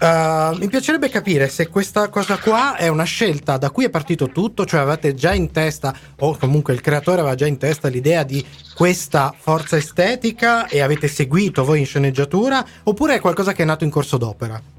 Uh, 0.00 0.56
mi 0.56 0.66
piacerebbe 0.68 1.10
capire 1.10 1.46
se 1.50 1.68
questa 1.68 2.08
cosa 2.08 2.38
qua 2.38 2.76
è 2.76 2.88
una 2.88 3.04
scelta 3.04 3.58
da 3.58 3.68
cui 3.68 3.84
è 3.84 3.90
partito 3.90 4.30
tutto, 4.30 4.64
cioè 4.64 4.80
avete 4.80 5.12
già 5.12 5.34
in 5.34 5.50
testa, 5.50 5.94
o 6.20 6.38
comunque 6.38 6.72
il 6.72 6.80
creatore 6.80 7.20
aveva 7.20 7.34
già 7.34 7.46
in 7.46 7.58
testa 7.58 7.88
l'idea 7.88 8.22
di 8.22 8.42
questa 8.74 9.34
forza 9.38 9.76
estetica 9.76 10.68
e 10.68 10.80
avete 10.80 11.08
seguito 11.08 11.66
voi 11.66 11.80
in 11.80 11.86
sceneggiatura, 11.86 12.64
oppure 12.84 13.16
è 13.16 13.20
qualcosa 13.20 13.52
che 13.52 13.62
è 13.62 13.66
nato 13.66 13.84
in 13.84 13.90
corso 13.90 14.16
d'opera? 14.16 14.75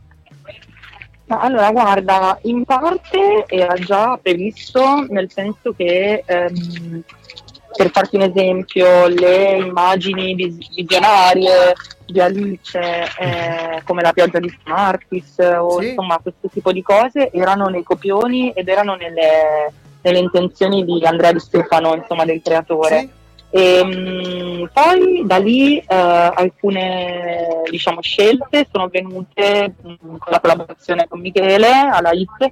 Allora, 1.29 1.71
guarda, 1.71 2.39
in 2.43 2.63
parte 2.63 3.43
era 3.47 3.73
già 3.73 4.17
previsto, 4.21 5.05
nel 5.09 5.29
senso 5.29 5.73
che, 5.75 6.23
ehm, 6.25 7.03
per 7.75 7.91
farti 7.91 8.15
un 8.15 8.21
esempio, 8.21 9.07
le 9.07 9.57
immagini 9.57 10.33
vis- 10.35 10.73
visionarie 10.73 11.73
di 12.05 12.21
Alice, 12.21 12.79
eh, 12.79 13.81
come 13.83 14.01
la 14.01 14.13
pioggia 14.13 14.39
di 14.39 14.49
Smartis, 14.63 15.35
o 15.39 15.81
Sì. 15.81 15.89
insomma 15.89 16.17
questo 16.19 16.47
tipo 16.49 16.71
di 16.71 16.81
cose, 16.81 17.29
erano 17.31 17.67
nei 17.67 17.83
copioni 17.83 18.51
ed 18.51 18.69
erano 18.69 18.95
nelle, 18.95 19.73
nelle 20.01 20.19
intenzioni 20.19 20.85
di 20.85 21.05
Andrea 21.05 21.33
Di 21.33 21.39
Stefano, 21.39 21.93
insomma, 21.93 22.23
del 22.23 22.41
creatore. 22.41 22.99
Sì? 22.99 23.09
E, 23.49 23.83
mh, 23.83 24.69
poi 24.73 25.23
da 25.25 25.37
lì 25.37 25.77
eh, 25.77 25.85
alcune 25.87 27.61
diciamo, 27.69 28.01
scelte 28.01 28.67
sono 28.71 28.87
venute 28.87 29.73
mh, 29.81 29.93
con 30.17 30.31
la 30.31 30.39
collaborazione 30.39 31.07
con 31.07 31.21
Michele 31.21 31.69
alla 31.69 32.11
IT 32.11 32.51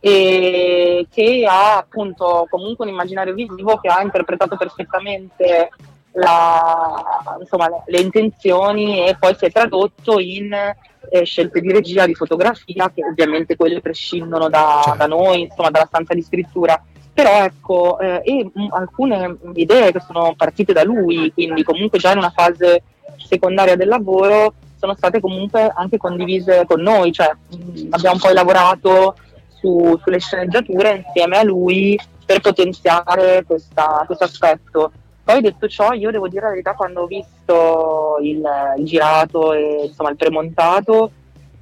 e 0.00 1.06
che 1.10 1.44
ha 1.46 1.76
appunto 1.76 2.46
comunque 2.48 2.86
un 2.86 2.92
immaginario 2.92 3.34
visivo 3.34 3.76
che 3.78 3.88
ha 3.88 4.00
interpretato 4.00 4.56
perfettamente 4.56 5.68
la- 6.12 7.36
insomma, 7.38 7.68
le, 7.68 7.82
le 7.86 8.00
intenzioni 8.00 9.06
e 9.06 9.16
poi 9.18 9.34
si 9.36 9.44
è 9.44 9.50
tradotto 9.52 10.18
in 10.18 10.52
eh, 10.52 11.24
scelte 11.24 11.60
di 11.60 11.70
regia, 11.70 12.06
di 12.06 12.14
fotografia 12.14 12.90
che 12.94 13.04
ovviamente 13.04 13.56
quelle 13.56 13.80
prescindono 13.80 14.48
da, 14.48 14.80
Certo. 14.84 14.98
da 14.98 15.06
noi, 15.06 15.42
insomma 15.42 15.70
dalla 15.70 15.86
stanza 15.86 16.14
di 16.14 16.22
scrittura 16.22 16.82
però 17.12 17.44
ecco, 17.44 17.98
eh, 17.98 18.20
e 18.24 18.50
mh, 18.52 18.66
alcune 18.70 19.36
idee 19.54 19.92
che 19.92 20.00
sono 20.00 20.34
partite 20.36 20.72
da 20.72 20.84
lui, 20.84 21.30
quindi 21.32 21.62
comunque 21.62 21.98
già 21.98 22.12
in 22.12 22.18
una 22.18 22.30
fase 22.30 22.82
secondaria 23.16 23.76
del 23.76 23.88
lavoro, 23.88 24.54
sono 24.78 24.94
state 24.94 25.20
comunque 25.20 25.70
anche 25.74 25.98
condivise 25.98 26.64
con 26.66 26.80
noi, 26.80 27.12
cioè 27.12 27.30
mh, 27.30 27.88
abbiamo 27.90 28.18
poi 28.18 28.32
lavorato 28.32 29.14
su- 29.48 29.98
sulle 30.02 30.18
sceneggiature 30.20 31.04
insieme 31.04 31.36
a 31.36 31.42
lui 31.42 31.98
per 32.24 32.40
potenziare 32.40 33.44
questa- 33.44 34.04
questo 34.06 34.24
aspetto. 34.24 34.92
Poi 35.22 35.42
detto 35.42 35.68
ciò, 35.68 35.92
io 35.92 36.10
devo 36.10 36.28
dire 36.28 36.42
la 36.42 36.48
verità, 36.50 36.74
quando 36.74 37.02
ho 37.02 37.06
visto 37.06 38.16
il, 38.22 38.42
il 38.78 38.84
girato 38.84 39.52
e 39.52 39.84
insomma 39.86 40.10
il 40.10 40.16
premontato, 40.16 41.10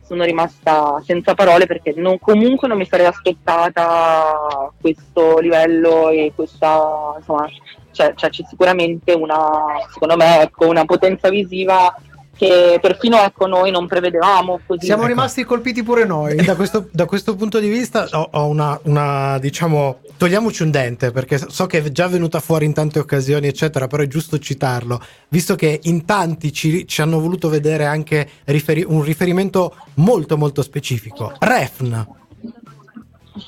sono 0.09 0.25
rimasta 0.25 1.01
senza 1.05 1.35
parole 1.35 1.66
perché 1.66 1.92
non- 1.94 2.18
comunque 2.18 2.66
non 2.66 2.79
mi 2.79 2.87
sarei 2.87 3.07
aspettata 3.07 4.73
questo 4.81 5.38
livello 5.38 6.09
e 6.09 6.33
questa 6.35 7.14
insomma 7.18 7.47
c'è, 7.92 8.14
c'è- 8.14 8.31
c'è 8.31 8.42
sicuramente 8.49 9.12
una 9.12 9.51
secondo 9.92 10.16
me 10.16 10.40
ecco, 10.42 10.66
una 10.66 10.85
potenza 10.87 11.29
visiva 11.29 11.94
che 12.38 12.79
perfino 12.81 13.20
ecco, 13.20 13.46
noi 13.46 13.72
non 13.72 13.88
prevedevamo 13.88 14.61
così 14.64 14.87
Siamo 14.87 15.03
Ecco. 15.03 15.11
rimasti 15.11 15.42
colpiti 15.44 15.83
pure 15.83 16.05
noi. 16.05 16.37
Da 16.37 16.55
questo, 16.55 16.88
da 16.92 17.05
questo 17.05 17.35
punto 17.35 17.59
di 17.59 17.68
vista 17.68 18.07
ho, 18.12 18.29
ho 18.31 18.46
una, 18.46 18.79
una, 18.85 19.38
diciamo, 19.40 19.98
togliamoci 20.16 20.62
un 20.62 20.70
dente 20.70 21.11
perché 21.11 21.38
so 21.38 21.66
che 21.66 21.79
è 21.79 21.90
già 21.90 22.07
venuta 22.07 22.38
fuori 22.38 22.64
in 22.64 22.72
tante 22.72 23.01
occasioni, 23.01 23.48
eccetera, 23.48 23.88
però 23.88 24.05
è 24.05 24.07
giusto 24.07 24.38
citarlo, 24.38 25.03
visto 25.29 25.57
che 25.57 25.81
in 25.83 26.05
tanti 26.05 26.53
ci, 26.53 26.87
ci 26.87 27.01
hanno 27.03 27.18
voluto 27.18 27.48
vedere 27.48 27.87
anche 27.87 28.29
riferi- 28.44 28.85
un 28.87 29.03
riferimento 29.03 29.74
molto 29.94 30.37
molto 30.37 30.62
specifico. 30.62 31.33
Refn. 31.40 32.07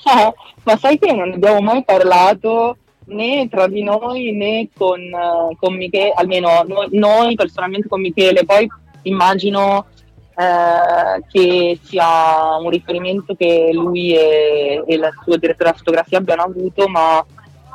Eh, 0.05 0.35
ma 0.65 0.77
sai 0.79 0.99
che 0.99 1.13
non 1.13 1.33
abbiamo 1.33 1.61
mai 1.61 1.85
parlato 1.85 2.77
né 3.11 3.49
tra 3.49 3.67
di 3.67 3.83
noi 3.83 4.33
né 4.33 4.69
con, 4.77 5.01
eh, 5.01 5.57
con 5.59 5.75
Michele, 5.75 6.13
almeno 6.15 6.65
noi, 6.67 6.89
noi 6.91 7.35
personalmente 7.35 7.89
con 7.89 8.01
Michele, 8.01 8.45
poi 8.45 8.69
immagino 9.03 9.87
eh, 10.37 11.23
che 11.31 11.79
sia 11.83 12.57
un 12.57 12.71
riferimento 12.71 13.35
che 13.35 13.71
lui 13.73 14.15
e, 14.15 14.83
e 14.87 14.95
il 14.95 15.09
suo 15.23 15.37
direttore 15.37 15.57
della 15.57 15.77
fotografia 15.77 16.19
abbiano 16.19 16.43
avuto, 16.43 16.89
ma 16.89 17.25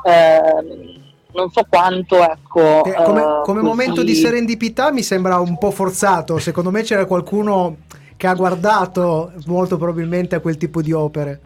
ehm, 0.04 1.04
non 1.34 1.52
so 1.52 1.66
quanto, 1.70 2.24
ecco. 2.24 2.84
Eh, 2.86 3.04
come, 3.04 3.22
eh, 3.22 3.42
come 3.44 3.62
momento 3.62 4.04
di 4.04 4.16
serendipità 4.16 4.92
mi 4.92 5.04
sembra 5.04 5.40
un 5.40 5.58
po' 5.58 5.72
forzato. 5.72 6.40
Secondo 6.40 6.72
me 6.72 6.82
c'era 6.82 7.06
qualcuno 7.06 7.78
che 8.18 8.28
ha 8.28 8.34
guardato 8.34 9.34
molto 9.46 9.78
probabilmente 9.78 10.36
a 10.36 10.40
quel 10.40 10.58
tipo 10.58 10.82
di 10.82 10.92
opere. 10.92 11.40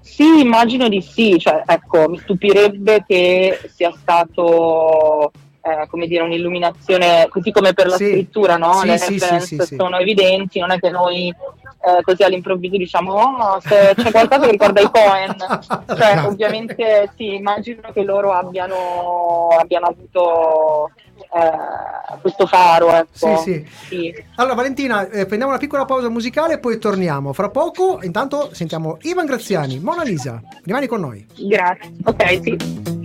Sì, 0.00 0.40
immagino 0.40 0.88
di 0.88 1.00
sì, 1.00 1.38
cioè, 1.38 1.62
ecco, 1.66 2.08
mi 2.08 2.18
stupirebbe 2.18 3.04
che 3.06 3.60
sia 3.72 3.92
stato 3.96 5.30
eh, 5.60 5.86
come 5.88 6.06
dire 6.06 6.22
un'illuminazione 6.22 7.26
così 7.28 7.50
come 7.50 7.72
per 7.72 7.88
la 7.88 7.96
Sì. 7.96 8.06
scrittura, 8.08 8.56
no? 8.56 8.74
Sì, 8.80 8.86
Le 8.86 8.98
sì, 8.98 9.12
reference 9.12 9.66
sono 9.76 9.98
evidenti, 9.98 10.58
non 10.60 10.70
è 10.70 10.78
che 10.78 10.90
noi 10.90 11.28
eh, 11.28 12.02
così 12.02 12.22
all'improvviso 12.22 12.76
diciamo 12.76 13.12
oh, 13.12 13.60
se 13.60 13.94
c'è 13.96 14.10
qualcosa 14.10 14.46
che 14.46 14.50
ricorda 14.52 14.80
i 14.80 14.90
Cohen. 14.90 15.36
Cioè, 15.88 16.12
Esatto. 16.12 16.28
ovviamente 16.28 17.10
sì, 17.16 17.34
immagino 17.34 17.80
che 17.92 18.02
loro 18.02 18.32
abbiano, 18.32 19.48
abbiano 19.58 19.86
avuto 19.86 20.90
eh, 21.34 22.18
questo 22.20 22.46
faro, 22.46 22.92
ecco. 22.92 23.08
Sì, 23.12 23.36
sì. 23.36 23.66
Sì. 23.86 24.24
Allora, 24.36 24.54
Valentina, 24.54 25.08
eh, 25.08 25.26
prendiamo 25.26 25.52
una 25.52 25.58
piccola 25.60 25.84
pausa 25.84 26.08
musicale 26.08 26.54
e 26.54 26.58
poi 26.58 26.78
torniamo. 26.78 27.32
Fra 27.32 27.50
poco, 27.50 28.00
intanto, 28.02 28.50
sentiamo 28.52 28.98
Ivan 29.02 29.26
Graziani, 29.26 29.78
Mona 29.78 30.02
Lisa. 30.02 30.40
Rimani 30.64 30.86
con 30.86 31.00
noi. 31.00 31.26
Grazie. 31.36 31.92
Ok, 32.04 32.40
sì. 32.42 32.97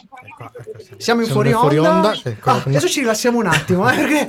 Ecco, 0.00 0.50
ecco, 0.58 0.78
sì. 0.78 0.94
Siamo 0.98 1.20
in 1.20 1.26
Siamo 1.26 1.42
fuori 1.42 1.52
fuori 1.52 1.78
onda. 1.78 1.90
onda, 1.90 2.14
sì, 2.14 2.36
Ah, 2.42 2.62
adesso 2.64 2.88
ci 2.88 3.00
rilassiamo 3.00 3.38
un 3.38 3.46
attimo, 3.46 3.90
eh, 3.90 3.96
perché 3.96 4.28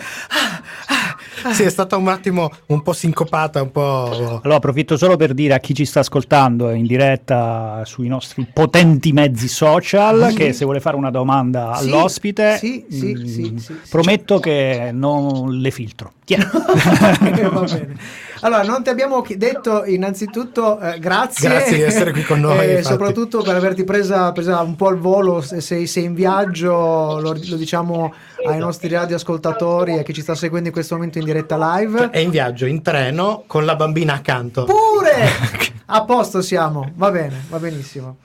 Sì, 1.53 1.63
è 1.63 1.69
stata 1.69 1.95
un 1.95 2.08
attimo 2.08 2.51
un 2.67 2.82
po' 2.82 2.91
sincopata, 2.93 3.62
un 3.62 3.71
po'... 3.71 4.39
Allora 4.43 4.55
approfitto 4.55 4.97
solo 4.97 5.15
per 5.15 5.34
dire 5.34 5.53
a 5.53 5.60
chi 5.60 5.73
ci 5.73 5.86
sta 5.86 5.99
ascoltando 6.01 6.71
in 6.71 6.86
diretta 6.86 7.84
sui 7.86 8.08
nostri 8.08 8.45
potenti 8.51 9.12
mezzi 9.13 9.47
social 9.47 10.34
che 10.34 10.51
se 10.53 10.65
vuole 10.65 10.79
fare 10.82 10.95
una 10.97 11.12
domanda 11.12 11.75
Sì, 11.75 11.86
all'ospite 11.86 12.58
sì, 12.58 12.86
sì, 12.89 13.15
mm, 13.17 13.25
sì, 13.25 13.53
sì. 13.58 13.79
prometto 13.89 14.39
che 14.39 14.89
non 14.91 15.60
le 15.60 15.71
filtro. 15.71 16.13
Tieni. 16.25 16.43
Va 16.51 17.62
bene. 17.62 17.95
Allora, 18.41 18.63
non 18.63 18.84
ti 18.84 18.89
abbiamo 18.89 19.23
detto 19.36 19.84
innanzitutto 19.86 20.80
eh, 20.80 20.99
grazie. 20.99 21.49
Grazie 21.49 21.75
di 21.78 21.82
essere 21.84 22.12
qui 22.12 22.23
con 22.23 22.39
noi, 22.39 22.58
E 22.80 22.84
soprattutto 22.84 23.41
per 23.41 23.56
averti 23.56 23.84
presa, 23.84 24.32
presa 24.32 24.62
un 24.62 24.75
po' 24.75 24.88
al 24.88 24.97
volo. 24.97 25.41
Se 25.41 25.62
sei, 25.62 25.88
sei 25.88 26.06
in 26.06 26.13
viaggio, 26.13 27.19
lo, 27.19 27.34
lo 27.34 27.56
diciamo 27.56 28.13
ai 28.47 28.58
nostri 28.58 28.88
radioascoltatori 28.89 29.97
e 29.97 30.04
chi 30.04 30.13
ci 30.13 30.21
sta 30.21 30.36
seguendo 30.36 30.67
in 30.67 30.73
questo 30.73 30.95
momento 30.95 31.17
in 31.19 31.25
diretta 31.25 31.58
live. 31.78 32.10
È 32.10 32.19
in 32.19 32.30
viaggio, 32.30 32.65
in 32.65 32.82
treno, 32.82 33.43
con 33.47 33.65
la 33.65 33.75
bambina 33.75 34.13
accanto. 34.13 34.63
Pure 34.65 35.30
a 35.88 36.04
posto 36.06 36.41
siamo. 36.41 36.91
Va 36.95 37.12
bene, 37.12 37.43
va 37.49 37.58
benissimo. 37.60 38.17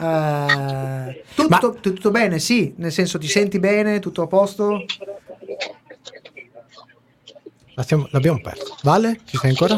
Eh, 0.00 1.22
tutto, 1.34 1.48
Ma- 1.48 1.58
tu- 1.58 1.78
tutto 1.80 2.10
bene, 2.10 2.38
sì, 2.38 2.74
nel 2.78 2.90
senso 2.90 3.18
ti 3.18 3.28
senti 3.28 3.60
bene, 3.60 4.00
tutto 4.00 4.22
a 4.22 4.26
posto? 4.26 4.84
La 7.74 7.82
stiamo- 7.82 8.06
l'abbiamo 8.10 8.40
persa. 8.40 8.74
Vale? 8.82 9.20
Ci 9.24 9.36
sei 9.36 9.50
ancora? 9.50 9.76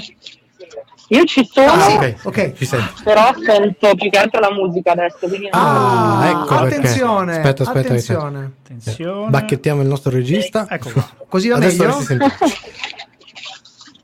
Io 1.09 1.25
ci 1.25 1.49
sono, 1.53 1.71
Ah, 1.71 1.89
sì. 1.89 1.95
ok, 1.97 2.15
ok. 2.25 2.53
Ci 2.55 2.69
però 3.05 3.33
sento 3.45 3.95
più 3.95 4.11
che 4.11 4.19
altro 4.19 4.41
la 4.41 4.53
musica 4.53 4.91
adesso. 4.93 5.19
Quindi 5.29 5.49
non- 5.53 5.61
Ah, 5.63 6.29
ecco 6.31 6.55
perché. 6.57 6.77
attenzione, 6.79 7.37
Aspetta, 7.37 7.63
aspetta, 7.63 7.89
attenzione. 7.89 8.53
Attenzione. 8.65 9.31
Bacchettiamo 9.31 9.83
il 9.83 9.87
nostro 9.89 10.11
regista. 10.11 10.67
Ecco. 10.69 10.91
Così 11.29 11.49
va 11.49 11.57
Adesso 11.57 12.05
meglio? 12.09 12.27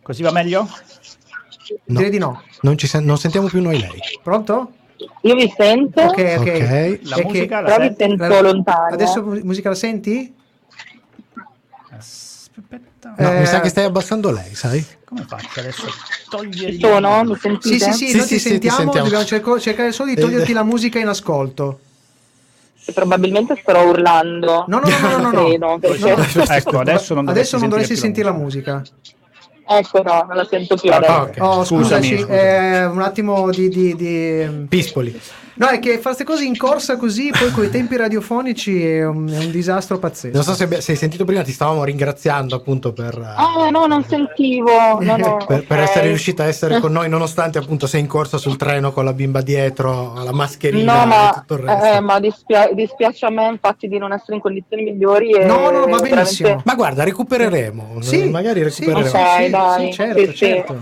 Così 0.02 0.22
va 0.22 0.30
meglio? 0.32 0.68
No. 1.86 1.96
Direi 1.96 2.10
di 2.10 2.18
no. 2.18 2.42
Non, 2.62 2.76
ci 2.78 2.86
sen- 2.86 3.04
non 3.04 3.18
sentiamo 3.18 3.48
più 3.48 3.60
noi 3.60 3.78
lei. 3.80 3.98
Pronto? 4.22 4.72
Io 5.22 5.34
vi 5.34 5.52
sento, 5.56 6.02
Ok, 6.02 6.36
ok. 6.38 6.40
Ok. 6.40 7.00
La 7.08 7.16
musica 7.24 7.60
la 7.60 7.68
però 7.74 7.88
vi 7.88 7.94
senti? 7.96 8.16
sento 8.18 8.40
lontano. 8.42 8.94
Adesso 8.94 9.22
mu- 9.24 9.40
musica 9.42 9.68
la 9.70 9.74
senti? 9.74 10.32
Aspetta. 12.56 13.14
No, 13.18 13.32
Eh, 13.32 13.38
mi 13.40 13.46
sa 13.46 13.60
che 13.60 13.68
stai 13.68 13.84
abbassando 13.84 14.30
lei, 14.30 14.54
sai? 14.54 14.84
Come 15.04 15.24
faccio 15.28 15.60
adesso? 15.60 15.86
a 15.86 15.90
Togliere 16.28 16.72
Ci 16.72 16.80
sono? 16.80 17.24
Mi 17.24 17.34
Sì, 17.34 17.40
sentite? 17.40 17.78
sì, 17.78 17.92
sì, 17.92 18.08
Sì, 18.08 18.16
noi 18.16 18.26
sì, 18.26 18.34
ti 18.34 18.40
sì, 18.40 18.44
ti 18.44 18.48
sentiamo, 18.50 18.76
sentiamo. 18.78 19.04
dobbiamo 19.04 19.24
cerco- 19.24 19.60
cercare 19.60 19.92
solo 19.92 20.10
di 20.14 20.20
toglierti 20.20 20.52
la 20.52 20.62
musica 20.62 20.98
in 20.98 21.08
ascolto. 21.08 21.80
Probabilmente 22.94 23.56
starò 23.60 23.88
urlando. 23.88 24.64
No, 24.66 24.78
no, 24.80 24.88
no, 24.88 24.98
no, 24.98 25.18
no, 25.18 25.30
no. 25.30 25.44
Credo, 25.44 25.78
perché- 25.78 26.54
Ecco, 26.56 26.78
adesso 26.80 27.14
non 27.14 27.28
Adesso 27.28 27.56
non 27.58 27.68
dovresti 27.68 27.94
dovresti 27.94 27.96
sentire 27.96 28.26
la 28.26 28.32
musica. 28.32 28.82
Ecco, 29.66 30.02
no, 30.02 30.24
non 30.28 30.36
la 30.36 30.46
sento 30.48 30.76
più 30.76 30.90
Ah, 30.90 30.96
adesso. 30.96 31.12
ok. 31.12 31.36
Oh, 31.40 31.64
Scusami, 31.64 31.82
scusaci, 32.04 32.18
scusami. 32.18 32.38
eh, 32.38 32.84
un 32.86 33.00
attimo 33.02 33.50
di... 33.50 33.68
di- 33.68 33.94
di- 33.96 34.66
Pispoli. 34.68 35.20
No, 35.54 35.66
è 35.68 35.78
che 35.80 35.90
fare 35.98 36.02
queste 36.02 36.24
cose 36.24 36.44
in 36.44 36.56
corsa 36.56 36.96
così, 36.96 37.28
poi 37.30 37.50
con 37.50 37.64
i 37.64 37.68
tempi 37.68 37.94
radiofonici 37.98 38.84
è 38.86 39.04
un, 39.06 39.28
è 39.30 39.36
un 39.36 39.50
disastro 39.50 39.98
pazzesco. 39.98 40.34
Non 40.34 40.42
so 40.44 40.54
se, 40.54 40.80
se 40.80 40.92
hai 40.92 40.96
sentito 40.96 41.26
prima, 41.26 41.42
ti 41.42 41.52
stavamo 41.52 41.84
ringraziando 41.84 42.56
appunto 42.56 42.94
per, 42.94 43.18
eh, 43.18 43.34
Ah, 43.36 43.68
no, 43.68 43.84
non 43.86 44.02
sentivo. 44.02 44.70
No, 45.00 45.16
no, 45.18 45.36
per, 45.46 45.66
per 45.66 45.78
ok. 45.80 45.84
essere 45.84 46.06
riuscita 46.06 46.44
a 46.44 46.46
essere 46.46 46.80
con 46.80 46.90
noi, 46.92 47.10
nonostante 47.10 47.58
appunto 47.58 47.86
sei 47.86 48.00
in 48.00 48.06
corsa 48.06 48.38
sul 48.38 48.56
treno 48.56 48.92
con 48.92 49.04
la 49.04 49.12
bimba 49.12 49.42
dietro, 49.42 50.14
la 50.24 50.32
mascherina 50.32 50.94
No, 50.96 51.02
e 51.02 51.06
ma, 51.06 51.30
tutto 51.34 51.54
il 51.54 51.60
resto. 51.68 51.84
eh, 51.96 52.00
ma 52.00 52.18
dispia- 52.18 52.70
dispiace 52.72 53.26
a 53.26 53.30
me 53.30 53.46
infatti 53.48 53.88
di 53.88 53.98
non 53.98 54.12
essere 54.14 54.36
in 54.36 54.40
condizioni 54.40 54.84
migliori. 54.84 55.32
E 55.32 55.44
No, 55.44 55.56
no, 55.56 55.60
va 55.64 55.70
veramente- 55.80 56.08
benissimo. 56.14 56.62
Ma 56.64 56.74
guarda, 56.74 57.04
recupereremo. 57.04 57.98
Sì, 58.00 58.30
magari 58.30 58.60
sì, 58.70 58.84
recupereremo. 58.86 59.22
Ok, 59.24 59.44
sì, 59.44 59.50
dai, 59.52 59.86
sì, 59.86 59.92
certo, 59.92 60.20
sì, 60.20 60.26
sì. 60.26 60.34
certo. 60.36 60.80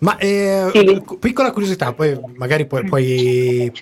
Ma 0.00 0.16
eh, 0.18 0.68
Sì. 0.72 1.02
piccola 1.18 1.50
curiosità, 1.50 1.92
poi 1.92 2.18
magari 2.36 2.66
poi, 2.66 2.84
poi 2.84 3.72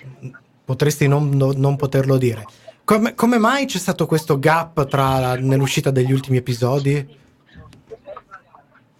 potresti 0.63 1.07
non, 1.07 1.29
non- 1.29 1.75
poterlo 1.75 2.17
dire. 2.17 2.45
Come, 2.85 3.13
come 3.15 3.37
mai 3.37 3.65
c'è 3.65 3.77
stato 3.77 4.05
questo 4.05 4.39
gap 4.39 4.87
tra 4.87 5.35
nell'uscita 5.35 5.91
degli 5.91 6.13
ultimi 6.13 6.37
episodi? 6.37 7.05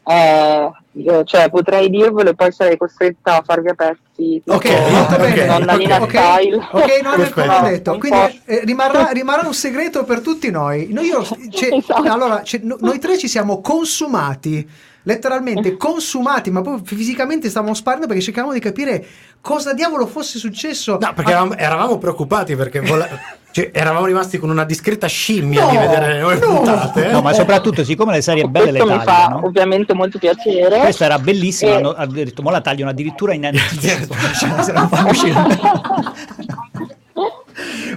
Eh, 0.10 0.72
io, 0.94 1.24
cioè, 1.26 1.50
potrei 1.50 1.90
dirvelo 1.90 2.30
e 2.30 2.34
poi 2.36 2.52
sarei 2.54 2.78
costretta 2.78 3.38
a 3.38 3.44
farvi 3.46 3.70
a 3.70 3.74
pezzi. 3.74 4.42
Ok, 4.46 4.62
tipo, 4.62 4.74
va 5.10 5.18
bene, 5.18 5.46
Nonna 5.46 5.74
ok, 5.74 5.80
Nina 5.80 6.02
ok, 6.02 6.10
Style. 6.10 6.56
ok, 6.72 7.02
non 7.04 7.20
è 7.20 7.60
ho 7.60 7.68
detto, 7.68 7.98
quindi 7.98 8.42
eh, 8.46 8.62
rimarrà, 8.64 9.10
rimarrà 9.12 9.46
un 9.46 9.54
segreto 9.54 10.06
per 10.06 10.22
tutti 10.22 10.50
noi. 10.50 10.88
Noi, 10.92 11.08
io- 11.08 11.24
cioè, 11.52 11.74
Esatto. 11.76 12.04
allora, 12.04 12.42
cioè, 12.44 12.62
no- 12.64 12.78
noi 12.80 13.00
tre 13.00 13.18
ci 13.18 13.28
siamo 13.28 13.60
consumati, 13.60 14.68
letteralmente 15.08 15.76
consumati, 15.78 16.52
ma 16.52 16.62
proprio 16.62 16.84
fisicamente 16.86 17.50
stavamo 17.50 17.74
sparando 17.74 18.06
perché 18.08 18.22
cercavamo 18.22 18.54
di 18.54 18.60
capire 18.60 19.06
cosa 19.42 19.74
diavolo 19.74 20.06
fosse 20.06 20.38
successo. 20.38 20.98
No, 21.00 21.14
perché 21.14 21.32
a- 21.32 21.36
eravamo, 21.36 21.56
eravamo 21.58 21.98
preoccupati 21.98 22.56
perché 22.56 22.82
vole- 22.82 23.10
cioè, 23.52 23.72
eravamo 23.74 24.06
rimasti 24.06 24.38
con 24.38 24.50
una 24.50 24.66
discreta 24.66 25.08
scimmia 25.08 25.64
No, 25.64 25.70
di 25.72 25.78
vedere 25.78 26.14
le 26.14 26.20
nuove 26.20 26.40
no. 26.40 26.48
puntate. 26.56 27.08
No, 27.08 27.22
ma 27.22 27.34
soprattutto, 27.34 27.84
siccome 27.86 28.14
le 28.14 28.22
serie 28.22 28.44
belle 28.48 28.72
le 28.72 28.80
Questo 28.80 28.98
mi 29.00 29.04
fa 29.04 29.06
tagliano, 29.06 29.46
ovviamente 29.46 29.94
molto 29.94 30.20
piacere. 30.20 30.80
questa 30.80 31.06
era 31.06 31.18
bellissima. 31.18 31.72
Eh. 31.72 31.76
Hanno 31.76 31.90
ha 31.92 32.06
detto, 32.06 32.42
mo 32.44 32.50
la 32.52 32.62
tagliano 32.62 32.92
addirittura 32.92 33.34
in 33.34 33.46
anticipo. 33.48 34.14
Cioè, 34.38 34.62
se 34.64 34.72
non 34.74 34.90
fa 34.90 35.06
uscire. 35.10 35.36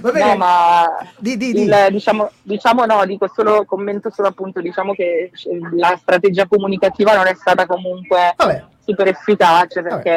Va 0.01 0.11
bene. 0.11 0.31
No, 0.31 0.35
ma 0.37 0.85
Di- 1.17 1.37
di- 1.37 1.53
di. 1.53 1.61
il- 1.63 1.87
diciamo, 1.91 2.29
diciamo 2.41 2.85
no, 2.85 3.05
dico 3.05 3.29
solo, 3.33 3.63
commento 3.65 4.09
solo 4.11 4.27
appunto, 4.29 4.59
diciamo 4.61 4.93
che 4.93 5.31
la 5.75 5.95
strategia 6.01 6.47
comunicativa 6.47 7.15
non 7.15 7.27
è 7.27 7.33
stata 7.35 7.65
comunque 7.65 8.33
Vabbè, 8.35 8.63
super 8.83 9.07
efficace 9.07 9.81
perché 9.81 10.09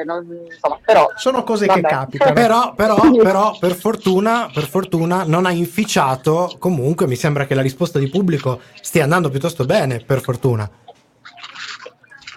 eh, 0.00 0.04
non- 0.04 0.26
insomma, 0.50 0.78
però 0.84 1.08
sono 1.16 1.44
cose 1.44 1.66
che 1.66 1.80
Vabbè. 1.80 1.94
capitano. 1.94 2.32
Però, 2.32 2.72
però, 2.74 2.96
però, 3.22 3.56
per 3.58 3.74
fortuna, 3.74 4.50
per 4.52 4.64
fortuna, 4.66 5.24
non 5.26 5.46
ha 5.46 5.50
inficiato. 5.50 6.54
Comunque, 6.58 7.06
mi 7.06 7.16
sembra 7.16 7.44
che 7.46 7.54
la 7.54 7.62
risposta 7.62 7.98
di 7.98 8.08
pubblico 8.08 8.60
stia 8.80 9.02
andando 9.04 9.28
piuttosto 9.28 9.64
bene. 9.64 10.00
Per 10.04 10.20
fortuna. 10.20 10.68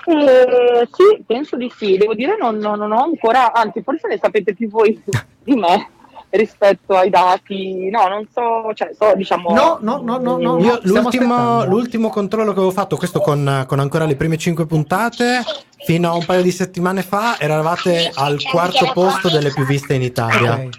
Eh, 0.04 0.88
sì, 0.91 1.23
penso 1.25 1.56
di 1.56 1.71
sì. 1.75 1.95
Devo 1.95 2.15
dire, 2.15 2.36
non, 2.39 2.58
non- 2.58 2.77
non 2.80 2.91
ho 2.91 3.04
ancora, 3.04 3.54
anzi, 3.54 3.82
forse 3.84 4.08
ne 4.08 4.17
sapete 4.21 4.54
più 4.54 4.67
voi 4.67 5.01
di 5.43 5.56
me 5.56 5.89
rispetto 6.31 6.95
ai 6.95 7.09
dati. 7.09 7.89
No, 7.89 8.07
non 8.07 8.25
so, 8.33 8.73
cioè, 8.73 8.91
so, 8.97 9.13
diciamo. 9.15 9.53
No, 9.53 9.77
no, 9.81 10.01
no, 10.03 10.17
no, 10.17 10.37
no. 10.37 10.59
Io 10.59 10.79
l'ultimo, 10.83 11.63
l'ultimo 11.65 12.09
controllo 12.09 12.51
che 12.51 12.57
avevo 12.57 12.71
fatto, 12.71 12.97
questo 12.97 13.19
con, 13.19 13.65
con 13.67 13.79
ancora 13.79 14.05
le 14.05 14.15
prime 14.15 14.37
5 14.37 14.65
puntate, 14.65 15.41
fino 15.85 16.09
a 16.09 16.15
un 16.15 16.25
paio 16.25 16.41
di 16.41 16.51
settimane 16.51 17.01
fa, 17.03 17.39
eravate 17.39 18.11
al 18.15 18.41
quarto 18.43 18.89
posto 18.93 19.29
delle 19.29 19.51
più 19.51 19.65
viste 19.65 19.93
in 19.93 20.01
Italia 20.01 20.53
Ok, 20.53 20.69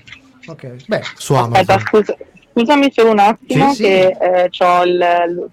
ok. 0.47 0.77
Beh, 0.87 1.03
su 1.17 1.35
Aspetta, 1.35 1.75
Amazon. 1.75 1.79
scusa, 1.89 2.17
scusami 2.53 2.93
solo 2.93 3.11
un 3.11 3.19
attimo 3.19 3.69
Sì, 3.71 3.75
sì. 3.75 3.83
che 3.83 4.17
eh, 4.21 4.51
ho 4.65 4.83
il, 4.85 4.91
il- 4.95 5.51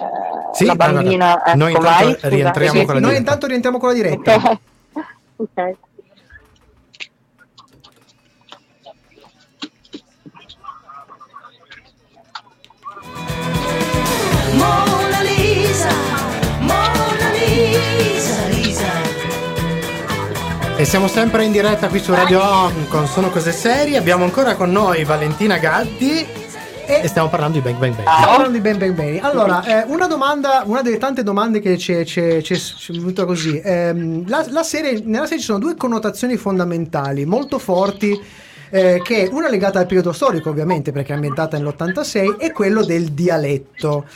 eh, 0.00 0.54
Sì, 0.54 0.64
la 0.64 0.74
bambina. 0.74 1.42
noi 1.54 1.72
ecco, 1.72 1.78
intanto 1.78 2.04
vai, 2.04 2.12
scusa. 2.14 2.28
rientriamo 2.28 2.78
sì, 2.80 2.84
con 2.84 2.94
la 2.94 3.00
noi 3.00 3.10
diretta. 3.10 3.18
intanto 3.18 3.46
rientriamo 3.46 3.78
con 3.78 3.88
la 3.88 3.94
diretta. 3.94 4.34
Ok. 5.36 5.58
Ok. 5.58 5.74
E 20.82 20.84
siamo 20.84 21.06
sempre 21.06 21.44
in 21.44 21.52
diretta 21.52 21.86
qui 21.86 22.00
su 22.00 22.12
Radio 22.12 22.42
On 22.42 22.88
con 22.88 23.06
Sono 23.06 23.30
Cose 23.30 23.52
Serie. 23.52 23.96
Abbiamo 23.96 24.24
ancora 24.24 24.56
con 24.56 24.72
noi 24.72 25.04
Valentina 25.04 25.56
Gaddi 25.58 26.26
e, 26.86 27.06
stiamo 27.06 27.28
parlando 27.28 27.58
di 27.58 27.62
Bang 27.62 27.76
Bang 27.78 27.94
Bang. 27.94 28.08
Stiamo 28.08 28.26
parlando 28.26 28.50
di 28.56 28.60
Ben 28.60 28.78
Ben 28.78 28.94
Beni. 28.96 29.18
Allora, 29.20 29.62
eh, 29.62 29.84
una 29.86 30.08
domanda, 30.08 30.64
una 30.66 30.82
delle 30.82 30.98
tante 30.98 31.22
domande 31.22 31.60
che 31.60 31.78
ci 31.78 31.92
è, 31.92 31.98
è- 32.04 32.42
è- 32.42 32.42
è 32.42 32.92
venuta 32.94 33.24
così. 33.24 33.60
Ehm, 33.62 34.28
la, 34.28 34.44
la 34.48 34.64
serie, 34.64 35.00
nella 35.04 35.26
serie 35.26 35.38
ci 35.38 35.44
sono 35.44 35.60
due 35.60 35.76
connotazioni 35.76 36.36
fondamentali, 36.36 37.24
molto 37.26 37.60
forti. 37.60 38.20
eh, 38.74 39.02
che 39.04 39.28
una 39.30 39.50
legata 39.50 39.78
al 39.80 39.84
periodo 39.84 40.12
storico, 40.12 40.48
ovviamente, 40.48 40.92
perché 40.92 41.12
è 41.12 41.14
ambientata 41.14 41.58
nell'86, 41.58 42.36
e 42.38 42.52
quello 42.52 42.82
del 42.82 43.10
dialetto. 43.12 44.06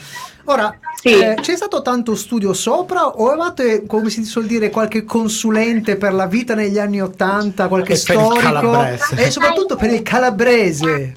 Ora, 0.49 0.73
Sì. 0.95 1.09
eh, 1.21 1.35
c'è 1.41 1.55
stato 1.57 1.81
tanto 1.81 2.15
studio 2.15 2.53
sopra 2.53 3.07
o 3.07 3.27
avevate, 3.27 3.85
come 3.85 4.09
si 4.09 4.23
suol 4.23 4.45
dire, 4.45 4.69
qualche 4.69 5.03
consulente 5.03 5.97
per 5.97 6.13
la 6.13 6.25
vita 6.25 6.55
negli 6.55 6.79
anni 6.79 7.01
80, 7.01 7.67
qualche 7.67 7.93
E 7.93 7.95
storico 7.97 8.37
calabrese. 8.71 9.15
e 9.21 9.29
soprattutto 9.29 9.75
per 9.75 9.91
il 9.91 10.01
calabrese? 10.03 11.15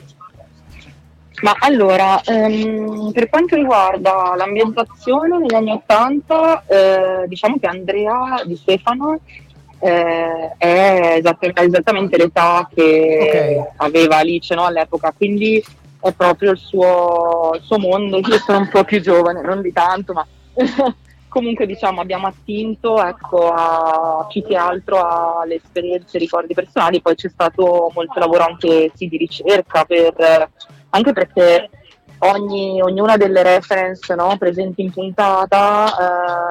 Ma 1.43 1.55
allora, 1.61 2.21
ehm, 2.23 3.13
per 3.13 3.29
quanto 3.31 3.55
riguarda 3.55 4.35
l'ambientazione 4.37 5.39
negli 5.39 5.55
anni 5.55 5.71
Ottanta, 5.71 6.65
eh, 6.67 7.27
diciamo 7.29 7.57
che 7.59 7.67
Andrea 7.67 8.43
Di 8.45 8.57
Stefano 8.57 9.21
eh, 9.79 10.55
è 10.59 11.23
esattamente 11.23 12.17
l'età 12.19 12.69
che 12.75 13.59
Ok. 13.63 13.73
aveva 13.77 14.17
Alice 14.17 14.55
no, 14.55 14.65
all'epoca, 14.67 15.15
quindi 15.17 15.65
è 16.01 16.13
proprio 16.13 16.53
il 16.53 16.59
suo, 16.59 17.53
il 17.55 17.63
suo 17.63 17.79
mondo. 17.79 18.19
Io 18.19 18.39
sono 18.39 18.59
un 18.59 18.69
po' 18.69 18.85
più 18.85 19.01
giovane, 19.01 19.43
non 19.43 19.61
di 19.61 19.73
tanto, 19.73 20.13
ma 20.13 20.27
comunque 21.29 21.67
diciamo 21.67 22.01
abbiamo 22.01 22.27
attinto 22.27 23.03
ecco, 23.03 23.53
a 23.53 24.27
più 24.29 24.45
che 24.45 24.57
altro 24.57 24.99
alle 25.39 25.57
esperienze, 25.57 26.17
ai 26.17 26.25
ricordi 26.25 26.55
personali, 26.55 27.01
poi 27.01 27.15
c'è 27.15 27.29
stato 27.29 27.91
molto 27.95 28.19
lavoro 28.19 28.45
anche 28.45 28.91
sì, 28.95 29.09
di 29.09 29.17
ricerca 29.17 29.85
per 29.85 30.51
anche 30.91 31.13
perché 31.13 31.71
ogni- 32.21 32.83
ognuna 32.83 33.17
delle 33.17 33.43
reference 33.43 34.13
no, 34.15 34.37
presenti 34.37 34.83
in 34.83 34.91
puntata 34.91 35.87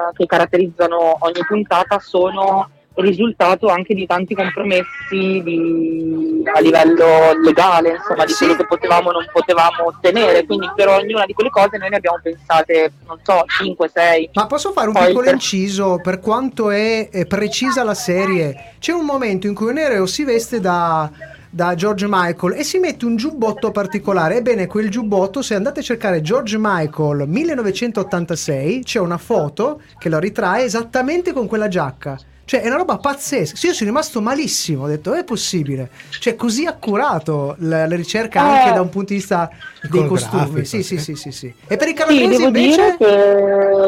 eh, 0.10 0.14
che 0.16 0.26
caratterizzano 0.26 1.18
ogni 1.20 1.46
puntata 1.48 2.00
sono 2.00 2.70
risultato 3.02 3.68
anche 3.68 3.94
di 3.94 4.06
tanti 4.06 4.34
compromessi 4.36 5.42
di- 5.44 6.44
a 6.54 6.60
livello 6.60 7.34
legale, 7.44 7.96
insomma, 7.98 8.26
di 8.26 8.34
quello 8.34 8.56
che 8.56 8.66
potevamo 8.66 9.10
o 9.10 9.12
non 9.12 9.26
potevamo 9.32 9.88
ottenere. 9.88 10.46
Quindi 10.46 10.70
per 10.76 10.88
ognuna 10.88 11.26
di 11.26 11.34
quelle 11.34 11.50
cose 11.50 11.78
noi 11.78 11.90
ne 11.90 11.98
abbiamo 11.98 12.20
pensate, 12.22 12.92
non 13.08 13.18
so, 13.24 13.44
5, 13.48 13.90
6. 13.94 14.30
Ma 14.34 14.46
posso 14.48 14.72
fare 14.72 14.88
un 14.88 14.94
Poi 14.94 15.08
piccolo 15.08 15.26
per- 15.26 15.34
inciso 15.34 16.00
per 16.02 16.20
quanto 16.20 16.70
è, 16.72 17.10
è 17.10 17.26
precisa 17.26 17.84
la 17.84 17.94
serie? 17.94 18.74
C'è 18.80 18.92
un 18.92 19.06
momento 19.06 19.48
in 19.48 19.54
cui 19.54 19.70
un 19.70 19.78
aereo 19.78 20.06
si 20.06 20.24
veste 20.24 20.60
da, 20.60 21.10
da 21.50 21.76
George 21.76 22.06
Michael 22.08 22.54
e 22.54 22.64
si 22.64 22.78
mette 22.80 23.06
un 23.06 23.16
giubbotto 23.16 23.72
particolare. 23.72 24.38
Ebbene, 24.38 24.68
quel 24.68 24.90
giubbotto, 24.90 25.42
se 25.42 25.56
andate 25.56 25.80
a 25.82 25.84
cercare 25.84 26.22
George 26.22 26.58
Michael 26.60 27.28
1986, 27.28 28.84
c'è 28.84 29.00
una 29.00 29.18
foto 29.18 29.82
che 29.98 30.10
lo 30.10 30.20
ritrae 30.20 30.64
esattamente 30.64 31.34
con 31.34 31.48
quella 31.48 31.68
giacca. 31.68 32.18
Cioè, 32.50 32.62
è 32.62 32.66
una 32.66 32.78
roba 32.78 32.98
pazzesca. 32.98 33.56
Sì, 33.56 33.68
io 33.68 33.74
sono 33.74 33.92
rimasto 33.92 34.22
malissimo. 34.22 34.86
Ho 34.86 34.88
detto, 34.88 35.14
è 35.14 35.24
possibile. 35.24 35.92
Cioè, 36.20 36.36
così 36.36 36.66
accurato 36.66 37.56
la, 37.60 37.86
la 37.86 37.96
ricerca 37.96 38.42
anche 38.42 38.70
Eh. 38.70 38.74
da 38.74 38.82
un 38.82 38.90
punto 38.90 39.10
di 39.10 39.20
vista 39.20 39.48
dei 39.88 40.08
costumi. 40.08 40.66
Sì, 40.66 40.82
sì, 40.82 40.98
sì. 40.98 40.98
sì, 40.98 41.16
sì, 41.16 41.32
sì. 41.32 41.54
E 41.68 41.78
per 41.78 41.88
i 41.90 41.92
Sì, 41.92 41.98
calabresi 41.98 42.28
devo 42.28 42.46
invece? 42.46 42.68
dire 42.68 42.98
che 42.98 43.06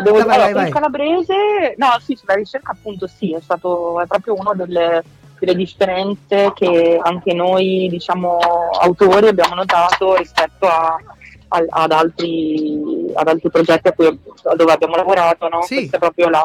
devo 0.03 0.17
Vai, 0.17 0.25
vai, 0.25 0.35
allora, 0.35 0.37
vai, 0.37 0.53
per 0.53 0.67
il 0.67 0.73
calabrese, 0.73 1.33
no, 1.77 1.87
sì, 2.05 2.15
sulla 2.15 2.35
ricerca 2.35 2.71
appunto 2.73 3.07
sì, 3.07 3.33
è 3.33 3.39
stato 3.41 3.99
è 3.99 4.05
proprio 4.05 4.35
una 4.35 4.53
delle, 4.53 5.01
delle 5.39 5.55
differenze 5.55 6.51
che 6.53 6.99
anche 7.01 7.33
noi, 7.33 7.87
diciamo, 7.89 8.37
autori 8.79 9.27
abbiamo 9.27 9.55
notato 9.55 10.17
rispetto 10.17 10.67
a- 10.67 10.97
ad, 11.47 11.91
altri, 11.91 12.90
ad 13.13 13.27
altri 13.27 13.49
progetti 13.49 13.87
a 13.87 13.93
cui, 13.93 14.19
dove 14.55 14.71
abbiamo 14.71 14.95
lavorato, 14.95 15.47
no? 15.47 15.61
Sì. 15.63 15.75
Questo 15.75 15.95
è 15.95 15.99
proprio 15.99 16.29
la, 16.29 16.43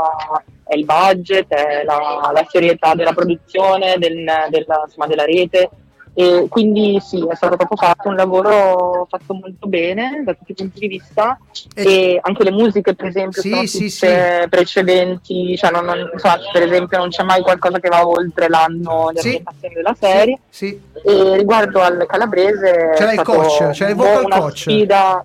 è 0.64 0.74
il 0.76 0.84
budget, 0.84 1.48
è 1.48 1.84
la, 1.84 2.30
la 2.32 2.46
serietà 2.48 2.94
della 2.94 3.12
produzione, 3.12 3.96
del- 3.98 4.24
della, 4.50 4.82
insomma, 4.86 5.06
della 5.06 5.24
rete. 5.24 5.70
E 6.18 6.46
quindi 6.48 6.98
sì, 6.98 7.22
è 7.28 7.34
stato 7.34 7.56
proprio 7.56 7.76
fatto 7.76 8.08
un 8.08 8.14
lavoro 8.14 9.06
fatto 9.10 9.34
molto 9.34 9.66
bene 9.66 10.22
da 10.24 10.32
tutti 10.32 10.52
i 10.52 10.54
punti 10.54 10.78
di 10.80 10.88
vista 10.88 11.38
E- 11.74 11.82
e 11.84 12.18
anche 12.22 12.42
le 12.42 12.52
musiche 12.52 12.94
per 12.94 13.04
esempio 13.04 13.42
Sì, 13.42 13.50
sono 13.50 13.66
sì, 13.66 13.90
tutte 13.90 14.46
precedenti, 14.48 15.54
cioè 15.58 15.70
non- 15.70 15.84
non- 15.84 16.08
insomma, 16.10 16.38
per 16.50 16.62
esempio 16.62 16.96
non 16.96 17.10
c'è 17.10 17.22
mai 17.22 17.42
qualcosa 17.42 17.78
che 17.80 17.90
va 17.90 18.06
oltre 18.08 18.48
l'anno 18.48 19.10
di 19.12 19.18
Sì. 19.20 19.26
ambientazione 19.26 19.74
della 19.74 19.94
serie. 20.00 20.38
Sì. 20.48 20.80
E 21.04 21.36
riguardo 21.36 21.82
al 21.82 22.06
calabrese 22.08 22.92
C'era 22.96 23.12
il 23.12 23.20
coach, 23.22 23.70
c'era 23.72 23.90
il 23.90 23.96
vocal 23.96 24.28
coach. 24.30 24.56
sfida. 24.56 25.22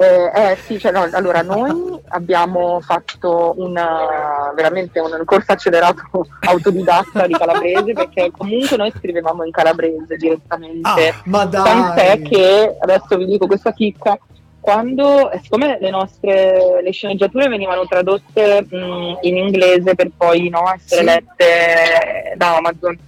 Eh, 0.00 0.30
eh, 0.34 0.56
sì, 0.64 0.78
cioè, 0.78 0.92
no, 0.92 1.06
allora 1.12 1.42
noi 1.42 2.00
abbiamo 2.08 2.80
fatto 2.80 3.52
una, 3.58 4.50
veramente 4.56 4.98
un 4.98 5.22
corso 5.26 5.52
accelerato 5.52 6.26
autodidatta 6.40 7.26
di 7.26 7.34
calabrese 7.34 7.92
perché 7.92 8.30
comunque 8.34 8.78
noi 8.78 8.90
scrivevamo 8.96 9.44
in 9.44 9.50
calabrese 9.50 10.16
direttamente. 10.16 10.88
Ah, 10.88 11.20
Ma 11.26 11.44
dai. 11.44 11.64
Tant'è 11.64 12.22
che 12.22 12.76
adesso 12.80 13.18
vi 13.18 13.26
dico 13.26 13.46
questa 13.46 13.74
chicca. 13.74 14.18
Quando, 14.58 15.30
eh, 15.30 15.38
siccome 15.42 15.76
le 15.78 15.90
nostre 15.90 16.80
le 16.82 16.92
sceneggiature 16.92 17.48
venivano 17.48 17.86
tradotte 17.86 18.66
mh, 18.70 19.18
in 19.20 19.36
inglese 19.36 19.94
per 19.94 20.10
poi 20.16 20.48
no, 20.48 20.64
essere 20.74 21.00
Sì. 21.00 21.04
lette 21.04 22.34
da 22.36 22.56
Amazon 22.56 22.98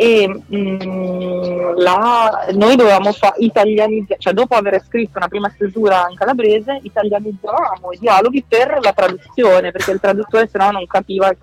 e 0.00 0.28
mh, 0.28 1.74
la- 1.80 2.46
noi 2.52 2.76
dovevamo 2.76 3.10
fare 3.10 3.34
italianizzare, 3.38 4.20
cioè 4.20 4.32
dopo 4.32 4.54
aver 4.54 4.80
scritto 4.84 5.18
una 5.18 5.26
prima 5.26 5.48
stesura 5.48 6.06
in 6.08 6.16
calabrese, 6.16 6.78
italianizzavamo 6.80 7.90
i 7.90 7.98
dialoghi 7.98 8.44
per 8.46 8.78
la 8.80 8.92
traduzione, 8.92 9.72
perché 9.72 9.90
il 9.90 9.98
traduttore 9.98 10.46
sennò 10.46 10.70
non 10.70 10.86
capiva 10.86 11.28
il. 11.28 11.36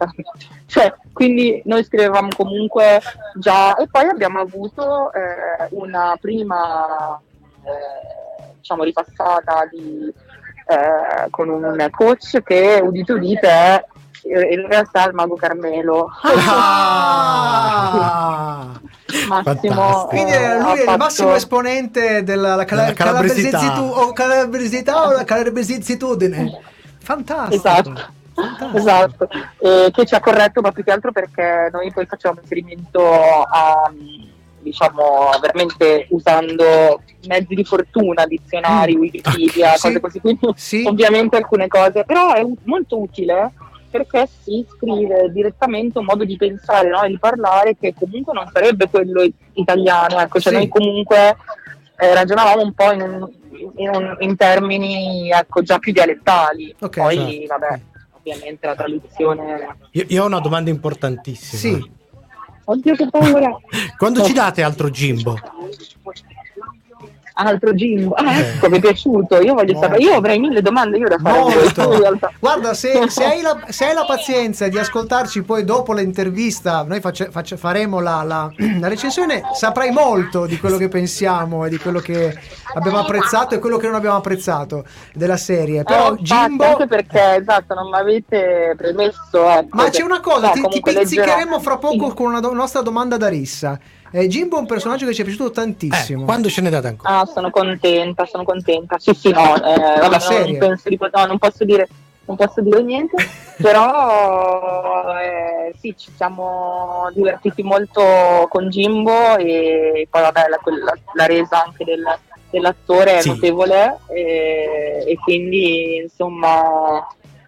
Cioè, 0.68 0.94
quindi 1.12 1.62
noi 1.66 1.84
scrivevamo 1.84 2.30
comunque 2.36 3.02
già 3.36 3.76
e 3.76 3.88
poi 3.92 4.08
abbiamo 4.08 4.40
avuto 4.40 5.12
eh, 5.12 5.68
una 5.72 6.18
prima 6.20 7.20
eh, 7.62 8.54
diciamo 8.56 8.84
ripassata 8.84 9.68
di, 9.70 10.12
eh, 10.68 11.30
con 11.30 11.50
un 11.50 11.88
coach 11.92 12.42
che 12.42 12.80
udite 12.82 13.12
udite 13.14 13.48
è 13.48 13.86
in 14.28 14.68
realtà 14.68 15.06
il 15.06 15.14
mago 15.14 15.36
Carmelo 15.36 16.10
Ah! 17.46 18.72
Massimo 19.28 19.34
Fantastico. 19.36 20.08
Quindi 20.10 20.32
eh, 20.32 20.46
ha 20.46 20.58
lui 20.58 20.72
è 20.72 20.74
il 20.74 20.80
fatto- 20.86 20.98
massimo 20.98 21.36
esponente 21.36 22.24
della 22.24 22.56
la 22.56 22.66
cala- 22.66 22.82
Della 22.84 22.94
calabresità. 22.96 23.58
calabresità 23.60 24.02
o 24.02 24.14
calabresità 24.14 25.08
o 25.08 25.12
la 25.12 25.24
calabresitudine. 25.24 26.60
Fantastico. 27.00 27.56
Esatto. 27.56 27.94
Fantastico. 28.34 28.78
Esatto, 28.78 29.28
eh, 29.60 29.92
che 29.94 30.06
ci 30.06 30.14
ha 30.16 30.20
corretto 30.20 30.60
ma 30.62 30.72
più 30.74 30.84
che 30.84 30.92
altro 30.92 31.12
perché 31.14 31.70
noi 31.72 31.90
poi 31.94 32.06
facevamo 32.06 32.42
riferimento 32.42 33.02
a 33.44 33.90
diciamo 34.60 35.30
veramente 35.40 36.08
usando 36.10 37.02
mezzi 37.28 37.54
di 37.56 37.64
fortuna, 37.64 38.26
dizionari, 38.26 38.96
Mm. 38.98 39.00
Wikipedia, 39.00 39.76
Sì. 39.78 39.82
cose 39.88 40.00
così, 40.02 40.20
quindi 40.20 40.50
Sì. 40.56 40.84
ovviamente 40.86 41.38
alcune 41.38 41.68
cose, 41.68 42.04
però 42.04 42.34
è 42.34 42.44
molto 42.64 43.00
utile 43.00 43.54
perché 43.98 44.28
si 44.42 44.66
scrive 44.70 45.32
direttamente 45.32 46.00
un 46.00 46.06
modo 46.06 46.26
di 46.26 46.36
pensare 46.36 46.90
no? 46.90 47.02
e 47.04 47.10
di 47.10 47.18
parlare 47.18 47.78
che 47.80 47.94
comunque 47.98 48.34
non 48.34 48.50
sarebbe 48.52 48.90
quello 48.90 49.26
italiano, 49.54 50.20
ecco, 50.20 50.40
cioè 50.40 50.52
Sì. 50.54 50.60
noi 50.60 50.68
comunque 50.68 51.36
eh, 51.98 52.14
ragionavamo 52.14 52.62
un 52.62 52.74
po' 52.74 52.92
in, 52.92 53.02
un- 53.02 53.32
in 53.78 53.90
un- 53.90 54.16
in 54.20 54.36
termini 54.36 55.30
ecco, 55.32 55.62
già 55.62 55.80
più 55.80 55.94
dialettali, 55.94 56.76
Ok, 56.80 56.98
poi 57.00 57.16
certo. 57.16 57.46
vabbè, 57.58 57.80
ovviamente 58.18 58.68
la 58.68 58.76
traduzione... 58.76 59.78
Io, 59.92 60.04
io 60.10 60.24
ho 60.24 60.26
una 60.26 60.40
domanda 60.42 60.70
importantissima. 60.70 61.78
Sì. 61.78 61.92
Oddio 62.66 62.96
che 62.96 63.08
paura! 63.10 63.56
Quando 63.98 64.24
ci 64.24 64.34
date 64.34 64.62
altro 64.64 64.90
Jimbo? 64.90 65.38
Altro 67.38 67.74
Jimbo, 67.74 68.14
ah 68.14 68.34
Eh. 68.34 68.40
ecco, 68.40 68.70
mi 68.70 68.78
è 68.78 68.80
piaciuto, 68.80 69.42
io 69.42 69.54
voglio 69.56 69.78
sapere, 69.78 70.02
io 70.02 70.14
avrei 70.16 70.40
mille 70.40 70.62
domande 70.62 70.98
io 70.98 71.08
da 71.10 71.18
fare. 71.18 72.30
Guarda, 72.40 72.74
se, 72.74 73.10
se 73.10 73.26
hai 73.26 73.42
la, 73.42 73.60
se 73.68 73.86
hai 73.86 73.94
la 73.94 74.06
pazienza 74.08 74.68
di 74.70 74.78
ascoltarci 74.80 75.44
poi 75.44 75.66
dopo 75.66 75.92
l'intervista, 75.94 76.84
noi 76.84 77.02
face- 77.02 77.30
face- 77.32 77.58
faremo 77.58 78.00
la, 78.00 78.24
la- 78.24 78.50
la 78.80 78.88
recensione, 78.88 79.42
saprai 79.54 79.92
molto 79.92 80.46
di 80.46 80.58
quello 80.58 80.78
che 80.78 80.88
pensiamo 80.88 81.66
e 81.66 81.70
di 81.70 81.78
quello 81.78 82.00
che 82.00 82.34
abbiamo 82.74 83.00
apprezzato 83.00 83.54
e 83.56 83.60
quello 83.60 83.78
che 83.78 83.88
non 83.88 83.96
abbiamo 83.96 84.16
apprezzato 84.16 84.86
della 85.14 85.38
serie. 85.38 85.84
Però 85.84 86.14
Eh, 86.14 86.18
Jimbo... 86.22 86.64
anche 86.64 86.88
perché 86.88 87.36
esatto 87.36 87.74
non 87.74 87.90
mi 87.90 87.98
avete 87.98 88.76
premesso 88.78 89.50
ecco, 89.50 89.76
Ma 89.76 89.90
c'è 89.90 90.04
una 90.04 90.22
cosa, 90.22 90.48
no, 90.48 90.54
ti, 90.54 90.62
ti 90.70 90.80
pizzicheremo 90.82 91.36
leggerò. 91.58 91.60
fra 91.60 91.78
poco 91.78 92.14
con 92.14 92.28
una 92.28 92.40
do- 92.40 92.54
nostra 92.54 92.82
domanda 92.82 93.18
da 93.18 93.28
rissa. 93.28 93.78
Eh, 94.12 94.28
Jimbo 94.28 94.58
è 94.58 94.60
un 94.60 94.66
personaggio 94.66 95.06
che 95.06 95.14
ci 95.14 95.22
è 95.22 95.26
piaciuto 95.26 95.52
tantissimo. 95.52 96.22
Eh, 96.22 96.26
quando 96.26 96.50
ce 96.50 96.62
ne 96.62 96.70
date 96.70 96.88
ancora? 96.88 97.20
Ah, 97.20 97.26
sono 97.26 97.50
contenta, 97.50 98.26
sono 98.26 98.44
contenta. 98.44 98.98
Sì, 99.00 99.14
sì, 99.14 99.32
no, 99.32 99.56
eh, 99.64 99.76
vabbè, 100.00 100.20
serie. 100.20 100.58
non, 100.58 100.68
penso 100.70 100.90
di 100.90 100.98
no, 101.00 101.26
non 101.26 101.38
posso 101.38 101.64
dire 101.66 101.88
non 102.28 102.38
posso 102.38 102.60
dire 102.62 102.82
niente, 102.82 103.18
però 103.62 105.16
eh, 105.20 105.76
sì, 105.80 105.94
ci 105.96 106.12
siamo 106.16 107.08
divertiti 107.14 107.62
molto 107.62 108.48
con 108.50 108.68
Jimbo 108.70 109.38
e 109.38 110.08
poi 110.10 110.22
vabbè 110.22 110.48
la, 110.50 110.58
quella- 110.58 110.94
la 111.14 111.26
resa 111.28 111.64
anche 111.64 111.84
del- 111.84 112.18
dell'attore 112.50 113.18
è 113.18 113.22
Sì. 113.22 113.30
notevole 113.30 114.00
e, 114.08 115.04
e 115.06 115.16
quindi 115.24 115.98
insomma 115.98 117.06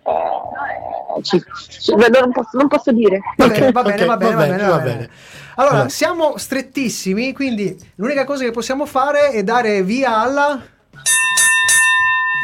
eh, 0.07 1.21
ci- 1.23 1.43
ci- 1.79 1.93
non, 1.95 2.31
posso, 2.31 2.57
non 2.57 2.67
posso 2.67 2.91
dire. 2.91 3.19
Va 3.37 3.47
bene, 3.47 3.71
va 3.71 3.81
bene, 3.83 4.05
va 4.05 4.17
bene, 4.17 4.35
va 4.35 4.45
bene, 4.45 4.63
va 4.63 4.69
va 4.69 4.77
bene. 4.79 5.09
Allora. 5.55 5.89
siamo 5.89 6.37
strettissimi, 6.37 7.33
quindi 7.33 7.75
l'unica 7.95 8.25
cosa 8.25 8.43
che 8.43 8.51
possiamo 8.51 8.85
fare 8.85 9.29
è 9.29 9.43
dare 9.43 9.81
via 9.83 10.19
alla 10.19 10.61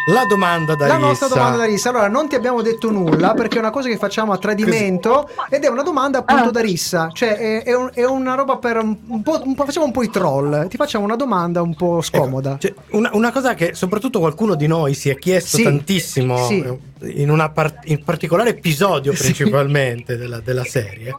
La 0.07 0.25
domanda 0.25 0.75
da 0.75 0.85
la 0.87 0.95
Rissa. 0.95 1.07
nostra 1.07 1.27
domanda 1.29 1.57
da 1.57 1.63
rissa. 1.65 1.89
Allora, 1.89 2.09
non 2.09 2.27
ti 2.27 2.35
abbiamo 2.35 2.61
detto 2.61 2.91
nulla 2.91 3.33
perché 3.33 3.55
è 3.55 3.59
una 3.59 3.69
cosa 3.69 3.87
che 3.87 3.97
facciamo 3.97 4.33
a 4.33 4.37
tradimento 4.37 5.29
ed 5.49 5.63
è 5.63 5.69
una 5.69 5.81
domanda 5.83 6.17
appunto 6.19 6.49
Ah. 6.49 6.51
da 6.51 6.59
rissa. 6.59 7.09
Cioè, 7.13 7.35
è, 7.37 7.63
è 7.63 7.73
un- 7.73 7.89
è 7.93 8.03
una 8.03 8.35
roba 8.35 8.57
per 8.57 8.77
un, 8.77 8.97
un 9.07 9.21
po', 9.23 9.41
un 9.43 9.55
po'- 9.55 9.63
Facciamo 9.63 9.85
un 9.85 9.91
po' 9.93 10.03
i 10.03 10.09
troll. 10.09 10.67
Ti 10.67 10.75
facciamo 10.75 11.05
una 11.05 11.15
domanda 11.15 11.61
un 11.61 11.73
po' 11.73 12.01
scomoda. 12.01 12.57
Cioè, 12.59 12.73
una, 12.91 13.11
una 13.13 13.31
cosa 13.31 13.53
che 13.53 13.73
soprattutto 13.75 14.19
qualcuno 14.19 14.55
di 14.55 14.67
noi 14.67 14.93
si 14.93 15.09
è 15.09 15.17
chiesto 15.17 15.55
Sì, 15.55 15.63
tantissimo 15.63 16.47
sì. 16.47 16.57
in 16.99 17.29
un 17.29 17.51
in 17.85 18.03
particolare 18.03 18.49
episodio 18.49 19.13
Sì. 19.15 19.21
principalmente 19.23 20.17
della, 20.17 20.41
della 20.41 20.65
serie, 20.65 21.15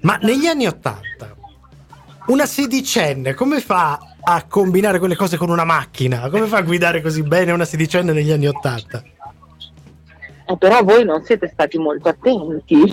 ma 0.00 0.18
negli 0.22 0.46
anni 0.46 0.66
Ottanta 0.66 1.32
una 2.26 2.46
sedicenne 2.46 3.34
come 3.34 3.60
fa 3.60 3.98
a 4.26 4.44
combinare 4.48 4.98
quelle 4.98 5.16
cose 5.16 5.36
con 5.36 5.50
una 5.50 5.64
macchina? 5.64 6.28
Come 6.30 6.46
fa 6.46 6.58
a 6.58 6.62
guidare 6.62 7.00
così 7.02 7.22
bene 7.22 7.52
una 7.52 7.64
sedicenne 7.64 8.12
negli 8.12 8.30
anni 8.32 8.46
Ottanta? 8.46 9.02
Eh, 10.46 10.56
però 10.58 10.82
voi 10.82 11.04
non 11.06 11.22
siete 11.24 11.48
stati 11.52 11.78
molto 11.78 12.08
attenti. 12.08 12.76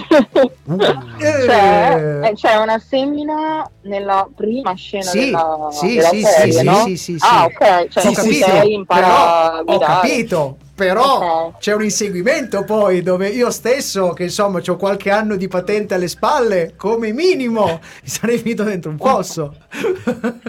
Eh, 1.22 1.44
Cioè, 1.46 2.22
eh, 2.24 2.34
c'è 2.34 2.56
una 2.56 2.80
femmina 2.80 3.70
nella 3.82 4.28
prima 4.34 4.74
scena 4.74 5.04
Sì, 5.12 5.26
della, 5.26 5.68
sì, 5.72 5.96
della 5.96 6.08
sì, 6.10 6.22
serie, 6.24 6.52
sì, 6.54 6.64
no? 6.66 6.76
sì, 6.76 6.98
sì, 6.98 7.20
sì. 7.20 7.28
Ah, 7.30 7.46
ok, 7.46 7.88
cioè 7.90 8.06
Ho 8.06 8.10
ho 8.10 8.14
capito, 8.14 8.48
lei 8.48 8.74
impara 8.74 9.02
però- 9.06 9.16
a 9.18 9.60
ho 9.60 9.64
guidare. 9.66 9.94
capito, 10.08 10.58
però 10.86 11.46
Ok. 11.50 11.58
c'è 11.60 11.74
un 11.76 11.84
inseguimento 11.84 12.64
poi 12.64 13.04
dove 13.04 13.30
io 13.30 13.52
stesso, 13.52 14.14
che 14.14 14.24
insomma 14.24 14.60
ho 14.66 14.76
qualche 14.78 15.12
anno 15.12 15.36
di 15.36 15.48
patente 15.48 15.94
alle 15.94 16.08
spalle, 16.08 16.74
come 16.76 17.12
minimo, 17.12 17.66
mi 18.02 18.08
sarei 18.10 18.40
finito 18.40 18.64
dentro 18.64 18.90
un 18.90 18.98
fosso. 18.98 19.54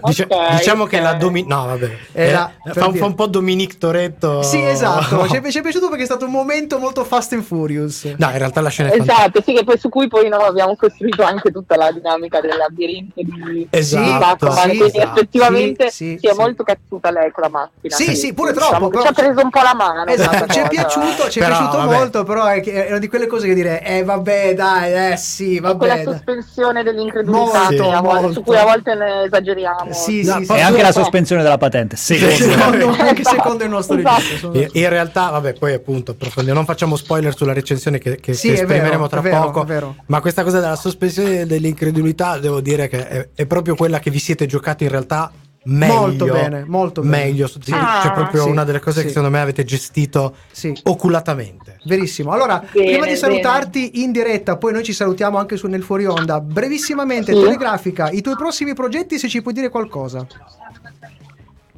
Dice- 0.05 0.27
Ok, 0.29 0.57
diciamo 0.57 0.85
ok. 0.85 0.89
che 0.89 1.01
la 1.01 1.15
Domi- 1.15 1.45
no 1.47 1.67
vabbè 1.67 1.91
Era- 2.13 2.51
Eh, 2.65 2.73
per 2.73 2.83
fa, 2.83 2.89
un- 2.89 2.95
fa 2.97 3.05
un 3.07 3.15
po' 3.15 3.27
Dominique 3.27 3.79
Toretto 3.79 4.43
sì, 4.43 4.61
esatto, 4.65 5.27
ci 5.29 5.37
è, 5.37 5.51
ci 5.51 5.59
è 5.59 5.63
piaciuto 5.63 5.89
perché 5.89 6.03
è 6.03 6.07
stato 6.07 6.25
un 6.25 6.31
momento 6.33 6.79
molto 6.79 7.05
Fast 7.05 7.33
and 7.35 7.43
Furious. 7.43 8.05
no 8.17 8.31
in 8.31 8.39
realtà 8.39 8.61
la 8.61 8.69
scena 8.69 8.91
è 8.91 9.01
Esatto, 9.01 9.43
sì, 9.45 9.53
che 9.53 9.65
poi 9.65 9.79
su 9.79 9.89
cui 9.89 10.09
poi 10.09 10.29
noi 10.29 10.43
abbiamo 10.45 10.75
costruito 10.77 11.23
anche 11.23 11.51
tutta 11.51 11.77
la 11.77 11.91
dinamica 11.93 12.41
del 12.41 12.57
labirinto 12.57 13.13
di 13.17 13.67
Esatto, 13.71 14.19
Batman, 14.47 14.71
sì, 14.71 14.77
quindi 14.79 14.97
esatto. 14.99 15.13
effettivamente 15.21 15.91
Sì, 15.91 15.97
sì, 16.13 16.19
si 16.21 16.27
è 16.29 16.33
sì. 16.33 16.39
molto 16.39 16.63
cazzuta 16.65 17.11
lei 17.11 17.31
con 17.31 17.43
la 17.45 17.49
macchina. 17.49 17.95
Sì, 17.95 18.17
sì, 18.17 18.33
pure 18.35 18.53
troppo, 18.53 18.67
Diciamo 18.71 18.89
però- 18.89 19.03
ci 19.03 19.09
ha 19.09 19.13
preso 19.13 19.41
un 19.43 19.51
po' 19.51 19.63
la 19.63 19.75
mano. 19.75 20.05
Esatto, 20.07 20.22
questa 20.29 20.47
ci 20.47 20.59
è 20.61 20.69
piaciuto, 20.69 21.29
ci 21.31 21.39
è 21.39 21.43
Però, 21.43 21.57
piaciuto 21.57 21.77
vabbè. 21.79 21.97
molto, 21.97 22.23
però 22.25 22.45
è, 22.47 22.61
che- 22.61 22.87
è 22.87 22.89
una 22.91 22.99
di 22.99 23.09
quelle 23.09 23.27
cose 23.27 23.47
che 23.47 23.55
dire, 23.55 23.83
eh 23.85 24.03
vabbè 24.05 24.55
dai, 24.55 25.13
eh 25.13 25.17
sì, 25.17 25.59
quella 25.61 25.73
vabbè. 25.75 25.87
dai. 25.87 26.05
sospensione 26.05 26.83
dell'incredulità 26.83 27.67
a 27.67 28.01
volte- 28.01 28.01
molto. 28.21 28.33
su 28.33 28.43
cui 28.43 28.57
a 28.57 28.65
volte 28.65 28.95
ne 28.95 29.23
esageriamo. 29.25 29.93
Sì, 29.93 30.23
No, 30.25 30.33
sì, 30.35 30.39
posso- 30.41 30.55
E 30.55 30.59
sì. 30.59 30.63
anche 30.63 30.83
la 30.83 30.93
sospensione 30.93 31.43
della 31.43 31.59
patente. 31.59 31.97
Secondo 31.97 32.27
me. 32.29 32.37
Secondo, 32.37 32.87
anche 33.03 33.21
Esatto. 33.21 33.37
secondo 33.37 33.65
il 33.65 33.71
nostro 33.71 33.97
Esatto. 33.99 34.15
regista. 34.17 34.39
sono- 34.39 34.55
In, 34.59 34.69
in 34.73 34.89
realtà, 34.89 35.31
vabbè, 35.31 35.53
poi 35.55 35.73
appunto 35.75 36.17
non 36.45 36.65
facciamo 36.65 36.97
spoiler 36.97 37.35
sulla 37.37 37.53
recensione 37.53 37.99
che, 37.99 38.17
che, 38.21 38.33
Sì, 38.35 38.49
che 38.49 38.55
esprimeremo 38.55 38.91
vero, 38.97 39.09
tra 39.09 39.21
vero, 39.21 39.51
poco. 39.51 39.95
Ma 40.07 40.21
questa 40.21 40.43
cosa 40.43 40.61
della 40.61 40.77
sospensione 40.77 41.47
dell'incredulità, 41.47 42.39
devo 42.39 42.61
dire 42.61 42.89
che 42.89 43.07
è, 43.09 43.29
è 43.35 43.47
proprio 43.47 43.75
quella 43.75 43.99
che 43.99 44.11
vi 44.11 44.19
siete 44.19 44.47
giocati 44.47 44.85
in 44.85 44.91
realtà 44.91 45.31
meglio. 45.65 45.95
Molto 45.95 46.25
bene, 46.27 46.65
molto 46.67 47.01
bene. 47.03 47.17
Meglio, 47.25 47.47
sì, 47.47 47.59
Ah, 47.73 48.01
cioè 48.03 48.13
proprio 48.13 48.43
sì, 48.45 48.49
una 48.51 48.65
delle 48.65 48.81
cose 48.81 48.99
sì. 49.01 49.03
che 49.07 49.09
secondo 49.09 49.31
me 49.31 49.41
avete 49.41 49.65
gestito 49.65 50.35
Sì. 50.51 50.77
oculatamente. 50.85 51.79
Verissimo. 51.85 52.31
Allora, 52.33 52.59
Bene, 52.59 52.71
prima 52.73 52.91
di 52.93 53.01
bene. 53.01 53.17
salutarti 53.17 54.03
in 54.03 54.13
diretta, 54.13 54.57
poi 54.57 54.73
noi 54.73 54.83
ci 54.83 54.93
salutiamo 54.93 55.39
anche 55.39 55.57
su 55.57 55.67
nel 55.69 55.83
fuori 55.83 56.07
onda. 56.07 56.41
Brevissimamente, 56.41 57.33
Sì. 57.35 57.41
telegrafica, 57.41 58.11
i 58.11 58.21
tuoi 58.21 58.37
prossimi 58.37 58.75
progetti, 58.75 59.19
se 59.19 59.29
ci 59.29 59.43
puoi 59.43 59.55
dire 59.55 59.69
qualcosa. 59.69 60.27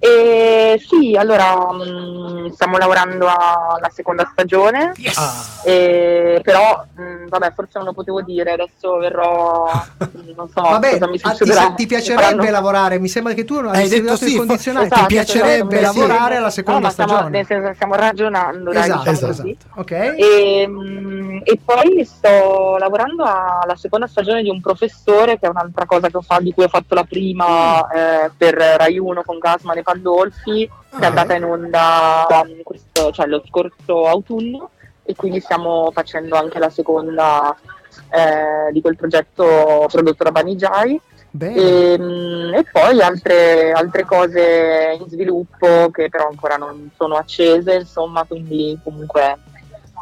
E 0.07 0.79
sì, 0.87 1.17
allora 1.17 1.57
mh, 1.73 2.51
stiamo 2.53 2.77
lavorando 2.77 3.27
alla 3.27 3.89
seconda 3.91 4.29
stagione, 4.31 4.93
Ah, 5.17 5.33
e- 5.65 6.41
però 6.43 6.85
mh, 6.95 7.29
vabbè, 7.29 7.53
forse 7.55 7.79
non 7.79 7.87
lo 7.87 7.93
potevo 7.95 8.21
dire, 8.21 8.51
adesso 8.53 8.99
verrò, 8.99 9.65
non 10.37 10.47
so 10.51 10.61
Vabbè, 10.61 10.91
cosa 10.99 11.09
mi 11.09 11.19
ah, 11.23 11.31
ti, 11.31 11.37
succederà. 11.37 11.71
ti 11.73 11.87
piacerebbe 11.87 12.23
Faranno- 12.23 12.51
lavorare? 12.51 12.99
Mi 12.99 13.09
sembra 13.09 13.33
che 13.33 13.45
tu 13.45 13.61
non 13.63 13.75
Hai 13.75 13.89
detto 13.89 14.15
sì, 14.17 14.37
condizionale. 14.37 14.87
Esatto, 14.87 15.01
ti 15.01 15.07
piacerebbe 15.07 15.81
esatto, 15.81 15.99
lavorare 16.01 16.33
sì. 16.35 16.39
alla 16.41 16.51
seconda 16.51 16.81
No, 16.81 16.85
ma 16.85 16.91
stiamo- 16.93 17.13
stagione. 17.15 17.45
senso, 17.45 17.73
stiamo 17.75 17.95
ragionando, 17.95 18.73
dai, 18.73 18.83
esatto, 18.83 19.11
diciamo 19.11 19.31
esatto. 19.31 19.43
così. 19.43 19.57
Ok. 19.77 19.91
E, 20.19 20.67
mh, 20.69 21.41
e 21.45 21.59
poi 21.65 22.05
sto 22.05 22.77
lavorando 22.79 23.23
alla 23.25 23.77
seconda 23.77 24.07
stagione 24.07 24.43
di 24.43 24.51
un 24.51 24.61
professore, 24.61 25.39
che 25.39 25.47
è 25.47 25.49
un'altra 25.49 25.87
cosa 25.87 26.09
che 26.11 26.17
ho 26.19 26.21
fatto, 26.21 26.43
di 26.43 26.53
cui 26.53 26.65
ho 26.65 26.69
fatto 26.69 26.95
la 26.95 27.05
prima 27.05 27.87
eh, 27.89 28.31
per 28.37 28.55
Rai 28.55 28.99
1 28.99 29.23
con 29.23 29.39
Gasman 29.39 29.79
e 29.79 29.83
Pandolfi, 29.95 30.71
che 30.91 30.97
è 30.99 31.05
Ah. 31.05 31.09
andata 31.09 31.35
in 31.35 31.45
onda 31.45 32.27
questo- 32.63 33.11
cioè, 33.13 33.27
lo 33.27 33.43
scorso 33.47 34.07
autunno, 34.09 34.71
e 35.05 35.15
quindi 35.15 35.41
stiamo 35.41 35.91
facendo 35.93 36.37
anche 36.37 36.59
la 36.59 36.71
seconda 36.71 37.55
eh, 38.11 38.73
di 38.73 38.81
quel 38.81 38.97
progetto 38.97 39.87
prodotto 39.91 40.25
da. 40.25 41.01
Bene. 41.31 41.55
E, 41.55 41.99
mh, 41.99 42.55
e 42.55 42.65
poi 42.73 43.01
altre, 43.01 43.71
altre 43.73 44.05
cose 44.05 44.97
in 45.01 45.09
sviluppo 45.09 45.91
che 45.93 46.09
però 46.09 46.27
ancora 46.29 46.57
non 46.57 46.91
sono 46.97 47.15
accese, 47.17 47.75
insomma, 47.75 48.25
quindi 48.25 48.77
comunque. 48.83 49.37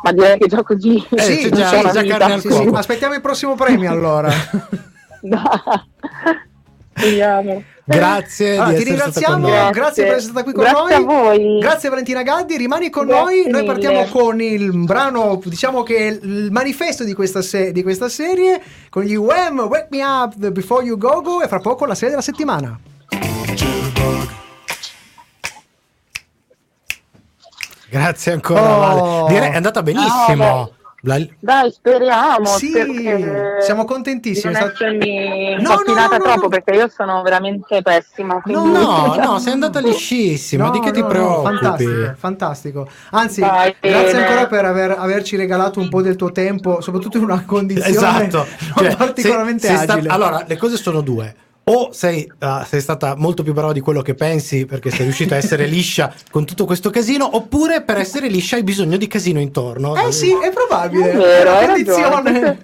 Ma 0.03 0.13
direi 0.13 0.39
che 0.39 0.47
già 0.49 0.63
così. 0.63 0.97
Eh, 1.11 1.21
sì, 1.21 1.51
già- 1.51 1.91
già 1.91 2.39
Sì, 2.39 2.51
sì. 2.51 2.71
Aspettiamo 2.73 3.15
il 3.15 3.21
prossimo 3.21 3.55
premio 3.57 3.91
allora. 3.91 4.31
Vediamo. 6.95 7.63
grazie 7.85 8.57
Allora, 8.59 8.77
ti 8.77 8.85
ringraziamo, 8.85 9.49
noi. 9.49 9.71
grazie 9.73 10.05
per 10.05 10.13
essere 10.17 10.31
stata 10.33 10.43
qui 10.45 10.53
con 10.53 10.63
Grazie 10.65 10.81
noi. 10.83 10.93
a 10.95 11.01
voi. 11.23 11.59
Grazie 11.59 11.89
Valentina 11.89 12.23
Gaddi, 12.23 12.57
rimani 12.57 12.91
con 12.91 13.07
Grazie 13.07 13.25
noi. 13.25 13.43
Noi 13.51 13.63
mille. 13.63 13.65
partiamo 13.65 14.05
con 14.07 14.41
il 14.41 14.71
brano, 14.85 15.41
diciamo 15.45 15.83
che 15.83 15.97
è 15.97 16.07
il 16.23 16.49
manifesto 16.51 17.03
di 17.05 17.15
questa, 17.15 17.41
se- 17.43 17.73
di 17.73 17.83
questa 17.83 18.09
serie, 18.09 18.61
con 18.91 19.03
gli 19.05 19.15
Wham, 19.15 19.61
Wake 19.61 19.89
Me 19.91 20.05
Up 20.05 20.35
Before 20.51 20.85
You 20.85 20.97
Go 20.99 21.21
Go 21.23 21.43
e 21.43 21.49
fra 21.49 21.59
poco 21.61 21.87
la 21.87 21.95
serie 21.95 22.11
della 22.11 22.23
settimana. 22.23 22.79
Grazie 27.89 28.33
ancora, 28.33 28.61
Oh. 28.61 28.79
Vale. 29.25 29.33
Direi 29.35 29.51
è 29.51 29.57
andata 29.57 29.83
benissimo. 29.83 30.45
No, 30.45 30.73
La- 31.05 31.19
Dai, 31.41 31.73
speriamo. 31.73 32.45
Sì, 32.47 32.71
perché 32.71 33.57
siamo 33.63 33.85
contentissimi. 33.85 34.53
non 34.53 34.71
essermi 34.71 35.57
No, 35.61 35.81
no, 35.85 35.95
no, 35.95 36.07
no, 36.07 36.19
troppo 36.19 36.41
no. 36.43 36.49
perché 36.49 36.75
io 36.77 36.89
sono 36.89 37.23
veramente 37.23 37.83
pessima. 37.83 38.41
quindi- 38.41 38.71
No, 38.71 39.15
no, 39.19 39.39
sei 39.41 39.53
andata 39.55 39.81
liscissima. 39.81 40.67
No, 40.67 40.71
di 40.71 40.79
che 40.79 40.93
ti 40.93 41.01
no, 41.01 41.07
no, 41.07 41.13
preoccupi? 41.13 41.43
fantastico, 41.57 42.15
fantastico. 42.17 42.89
Anzi, 43.11 43.41
Dai, 43.41 43.75
grazie 43.81 44.13
bene. 44.13 44.27
ancora 44.27 44.47
per 44.47 44.65
aver- 44.65 44.97
averci 44.99 45.35
regalato 45.35 45.81
un 45.81 45.89
po' 45.89 46.03
del 46.03 46.15
tuo 46.15 46.31
tempo, 46.31 46.81
soprattutto 46.81 47.17
in 47.17 47.25
una 47.25 47.43
condizione 47.45 47.89
Esatto. 48.29 48.47
Cioè, 48.79 48.95
particolarmente 48.97 49.67
sei- 49.67 49.77
sei 49.77 49.85
sta- 49.85 49.93
agile. 49.95 50.09
allora, 50.09 50.45
le 50.47 50.57
cose 50.57 50.77
sono 50.77 51.01
due. 51.01 51.35
O 51.75 51.91
sei, 51.93 52.31
ah, 52.41 52.67
sei 52.69 52.83
stata 52.83 53.15
molto 53.17 53.43
più 53.43 53.55
brava 53.55 53.73
di 53.73 53.81
quello 53.81 54.03
che 54.03 54.15
pensi 54.15 54.67
perché 54.67 54.91
sei 54.91 55.05
riuscita 55.05 55.37
a 55.37 55.39
essere 55.39 55.65
liscia 55.67 56.13
con 56.31 56.45
tutto 56.45 56.67
questo 56.67 56.91
casino, 56.91 57.35
oppure 57.35 57.83
per 57.83 57.97
essere 57.97 58.29
liscia 58.29 58.57
hai 58.57 58.63
bisogno 58.63 58.99
di 58.99 59.07
casino 59.07 59.41
intorno. 59.41 59.97
Eh 59.97 60.13
sì, 60.13 60.33
è 60.33 60.51
probabile. 60.51 61.13
È 61.13 61.17
vero, 61.17 61.51
È 61.51 61.65
una 61.65 61.67
condizione. 61.73 62.59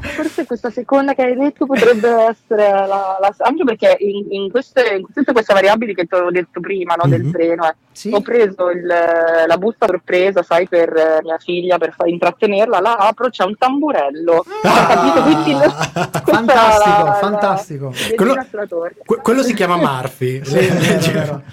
Forse 0.00 0.46
questa 0.46 0.70
seconda 0.70 1.14
che 1.14 1.22
hai 1.22 1.36
detto 1.36 1.66
potrebbe 1.66 2.08
essere 2.08 2.70
la, 2.70 3.18
la- 3.20 3.34
anche 3.38 3.64
perché 3.64 3.96
in, 4.00 4.26
in 4.30 4.50
queste, 4.50 4.96
in 4.96 5.04
tutte 5.12 5.32
queste 5.32 5.52
variabili 5.52 5.94
che 5.94 6.04
ti 6.06 6.14
ho 6.14 6.30
detto 6.30 6.60
prima 6.60 6.94
no, 6.94 7.04
Mhm. 7.04 7.10
del 7.10 7.30
treno 7.30 7.66
eh, 7.68 7.74
Sì. 7.92 8.10
ho 8.12 8.20
preso 8.20 8.70
il- 8.70 8.86
la 8.86 9.58
busta 9.58 9.86
sorpresa 9.86 10.42
sai 10.42 10.66
per 10.68 10.88
eh, 10.96 11.18
mia 11.22 11.36
figlia 11.38 11.76
per 11.78 11.92
far 11.92 12.08
intrattenerla 12.08 12.80
la 12.80 12.94
apro 12.96 13.28
c'è 13.28 13.44
un 13.44 13.56
tamburello 13.58 14.44
Ah. 14.62 14.86
capito? 14.86 15.22
Quindi 15.22 15.52
Fantastico, 16.24 17.04
la- 17.04 17.12
fantastico. 17.20 17.92
la- 18.08 18.14
Quello-. 18.14 18.90
Que- 19.04 19.18
quello 19.22 19.42
si 19.42 19.54
chiama 19.54 19.76
Murphy. 19.76 20.44
Sì, 20.44 20.56
è 20.58 20.98
vero, 20.98 21.42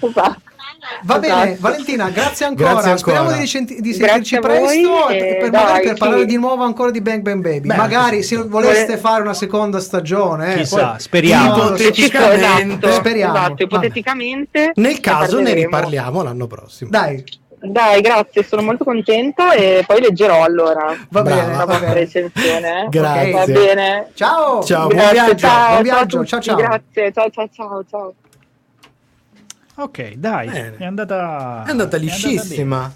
vero. 0.78 0.92
Esatto. 1.00 1.02
Va 1.02 1.18
bene. 1.18 1.56
Valentina, 1.58 2.08
grazie 2.10 2.46
ancora. 2.46 2.70
Grazie 2.72 2.90
ancora. 2.90 2.96
Speriamo 3.16 3.32
di, 3.32 3.38
risenti- 3.38 3.80
di 3.80 3.92
sentirci 3.92 4.38
presto 4.38 5.08
e 5.08 5.36
per, 5.40 5.50
dai, 5.50 5.62
magari 5.62 5.82
per 5.86 5.92
sì. 5.94 5.98
parlare 5.98 6.24
di 6.26 6.36
nuovo 6.36 6.62
ancora 6.64 6.90
di 6.90 7.00
Bang 7.00 7.22
Bang 7.22 7.42
Baby. 7.42 7.66
Beh, 7.68 7.76
magari 7.76 8.22
se 8.22 8.36
voleste 8.36 8.84
Vole- 8.86 8.96
fare 8.98 9.22
una 9.22 9.34
seconda 9.34 9.80
stagione, 9.80 10.54
eh, 10.54 10.56
Chissà, 10.58 10.90
poi- 10.90 11.00
speriamo. 11.00 11.56
Ipoteticamente. 11.56 12.86
Esatto, 12.86 12.92
Speriamo. 12.92 13.36
esatto, 13.36 13.62
ipoteticamente 13.62 14.72
Nel 14.74 15.00
caso 15.00 15.40
ne 15.40 15.52
riparliamo 15.54 16.22
l'anno 16.22 16.46
prossimo. 16.46 16.90
Dai, 16.90 17.24
Dai, 17.60 18.00
grazie, 18.00 18.44
sono 18.44 18.62
molto 18.62 18.84
contenta 18.84 19.52
e 19.52 19.82
poi 19.84 20.00
leggerò 20.00 20.44
allora 20.44 20.94
Va 21.10 21.22
bene, 21.22 21.48
la 21.48 21.56
va 21.56 21.64
vostra 21.64 21.88
bene. 21.88 21.94
recensione. 21.94 22.84
eh. 22.84 22.88
Grazie. 22.88 23.32
Va 23.32 23.44
bene. 23.46 24.10
Ciao! 24.14 24.62
Ciao, 24.62 24.86
buon 24.86 24.94
Grazie, 24.96 25.12
viaggio. 25.12 25.36
ciao, 25.38 25.70
Buon 25.70 25.82
viaggio, 25.82 26.24
ciao, 26.24 26.38
tutti, 26.38 26.40
ciao. 26.50 26.56
Grazie, 26.56 27.12
ciao 27.12 27.30
ciao 27.30 27.48
ciao 27.52 27.84
ciao. 27.90 28.14
Ok, 29.80 30.14
dai, 30.14 30.48
Bene. 30.48 30.76
è 30.76 30.84
andata 30.84 31.62
È 31.64 31.70
andata 31.70 31.96
liscissima. 31.96 32.92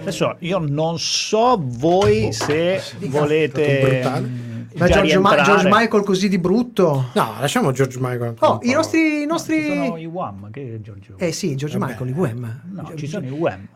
Adesso 0.00 0.36
io 0.40 0.58
non 0.58 0.98
so 0.98 1.58
voi 1.58 2.30
se 2.30 2.82
volete 3.06 4.02
mm, 4.20 4.62
Ma 4.74 4.86
George, 4.86 5.18
Ma-. 5.18 5.40
George 5.40 5.68
Michael 5.70 6.02
così 6.04 6.28
di 6.28 6.38
brutto? 6.38 7.10
No, 7.14 7.34
lasciamo 7.40 7.72
George 7.72 7.96
Michael. 7.98 8.34
Oh, 8.40 8.58
i 8.62 8.72
nostri... 8.72 9.00
i 9.00 9.20
Ci 9.20 9.26
nostri... 9.26 9.66
sono 9.66 9.96
i 9.96 10.04
Wham, 10.04 10.50
che 10.50 10.74
è 10.74 10.80
Giorgio? 10.82 11.14
Eh 11.16 11.32
sì, 11.32 11.56
George 11.56 11.78
Vabbè. 11.78 11.92
Michael, 11.92 12.10
i 12.10 12.12
Wham. 12.12 12.60
No, 12.72 12.92
ci 12.94 13.06
sono 13.06 13.24
i 13.24 13.30
Wham. 13.30 13.66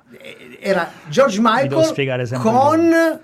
Era 0.60 0.90
George 1.08 1.36
devo 1.36 1.50
Michael 1.50 1.84
spiegare 1.84 2.26
sempre 2.26 2.50
con 2.50 3.20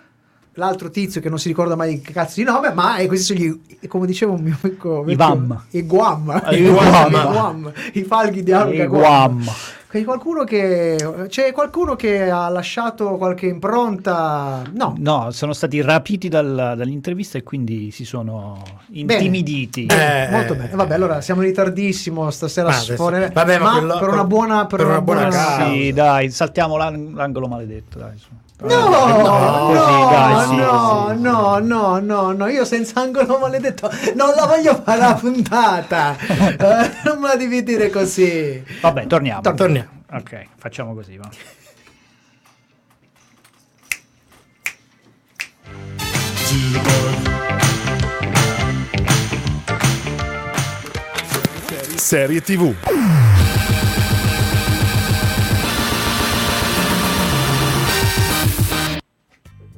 l'altro 0.59 0.91
tizio 0.91 1.21
che 1.21 1.29
non 1.29 1.39
si 1.39 1.49
ricorda 1.49 1.75
mai 1.77 2.01
che 2.01 2.13
cazzo 2.13 2.35
di 2.37 2.45
nome, 2.45 2.73
ma 2.73 2.99
eh, 2.99 3.07
questi 3.07 3.35
sono 3.35 3.39
gli, 3.39 3.87
come 3.89 4.07
diceva 4.07 4.33
un 4.33 4.41
mio 4.43 4.57
amico, 4.61 5.05
I 5.07 5.15
Vam. 5.15 5.65
i 5.71 5.83
Guam, 5.83 6.43
I 6.51 6.69
Guam. 6.69 7.07
i 7.09 7.11
Guam, 7.11 7.73
i 7.95 8.03
falchi 8.03 8.43
di 8.43 8.53
Alga 8.53 8.83
I 8.83 8.87
Guam. 8.87 9.43
Guam. 9.45 9.55
C'è 9.91 10.05
qualcuno 10.05 10.45
che 10.45 10.99
c'è 11.29 11.51
qualcuno 11.53 11.97
che 11.97 12.29
ha 12.29 12.47
lasciato 12.51 13.17
qualche 13.17 13.47
impronta? 13.47 14.63
No. 14.75 14.95
No, 14.99 15.31
sono 15.31 15.55
stati 15.55 15.81
rapiti 15.81 16.29
dal- 16.29 16.75
dall'intervista 16.77 17.39
e 17.39 17.43
quindi 17.43 17.91
si 17.91 18.05
sono 18.05 18.63
intimiditi. 18.91 19.87
Eh, 19.87 20.29
Molto 20.31 20.53
eh, 20.53 20.57
bene. 20.57 20.71
Vabbè, 20.75 20.93
allora 20.95 21.23
siamo 21.23 21.41
in 21.41 21.47
ritardissimo 21.49 22.29
stasera 22.31 22.69
adesso- 22.69 22.93
sforare. 22.93 23.31
vabbè, 23.33 23.59
ma 23.59 23.65
ma 23.65 23.79
quello- 23.79 23.99
per 23.99 24.09
una 24.09 24.25
buona 24.25 24.67
per, 24.67 24.85
una 24.85 25.01
buona, 25.01 25.29
causa. 25.29 25.71
Sì, 25.71 25.93
dai, 25.95 26.31
saltiamo 26.31 26.77
l'ang- 26.77 27.15
l'angolo 27.15 27.47
maledetto. 27.49 27.99
Dai, 27.99 28.19
su. 28.19 28.29
No, 28.61 28.89
No, 28.89 29.07
no, 29.07 29.67
così, 29.69 30.11
dai, 30.11 30.47
sì, 30.49 30.57
no, 30.57 31.13
sì. 31.15 31.21
no, 31.21 31.59
no, 31.61 31.99
no, 32.01 32.33
no, 32.33 32.47
io 32.49 32.65
senza 32.65 33.01
angolo 33.03 33.39
maledetto 33.39 33.89
non 34.17 34.35
la 34.35 34.47
voglio 34.47 34.75
fare 34.83 34.99
la 35.01 35.15
puntata. 35.15 36.17
Eh, 36.59 36.91
non 37.05 37.19
me 37.21 37.29
la 37.29 37.37
devi 37.37 37.63
dire 37.63 37.89
così. 37.89 38.63
Vabbè, 38.81 39.07
torniamo. 39.07 39.41
Torniamo. 39.43 39.89
Ok, 40.11 40.47
facciamo 40.57 40.93
così. 40.95 41.17
Va. 41.17 41.29
Serie 51.97 52.41
TV. 52.41 52.75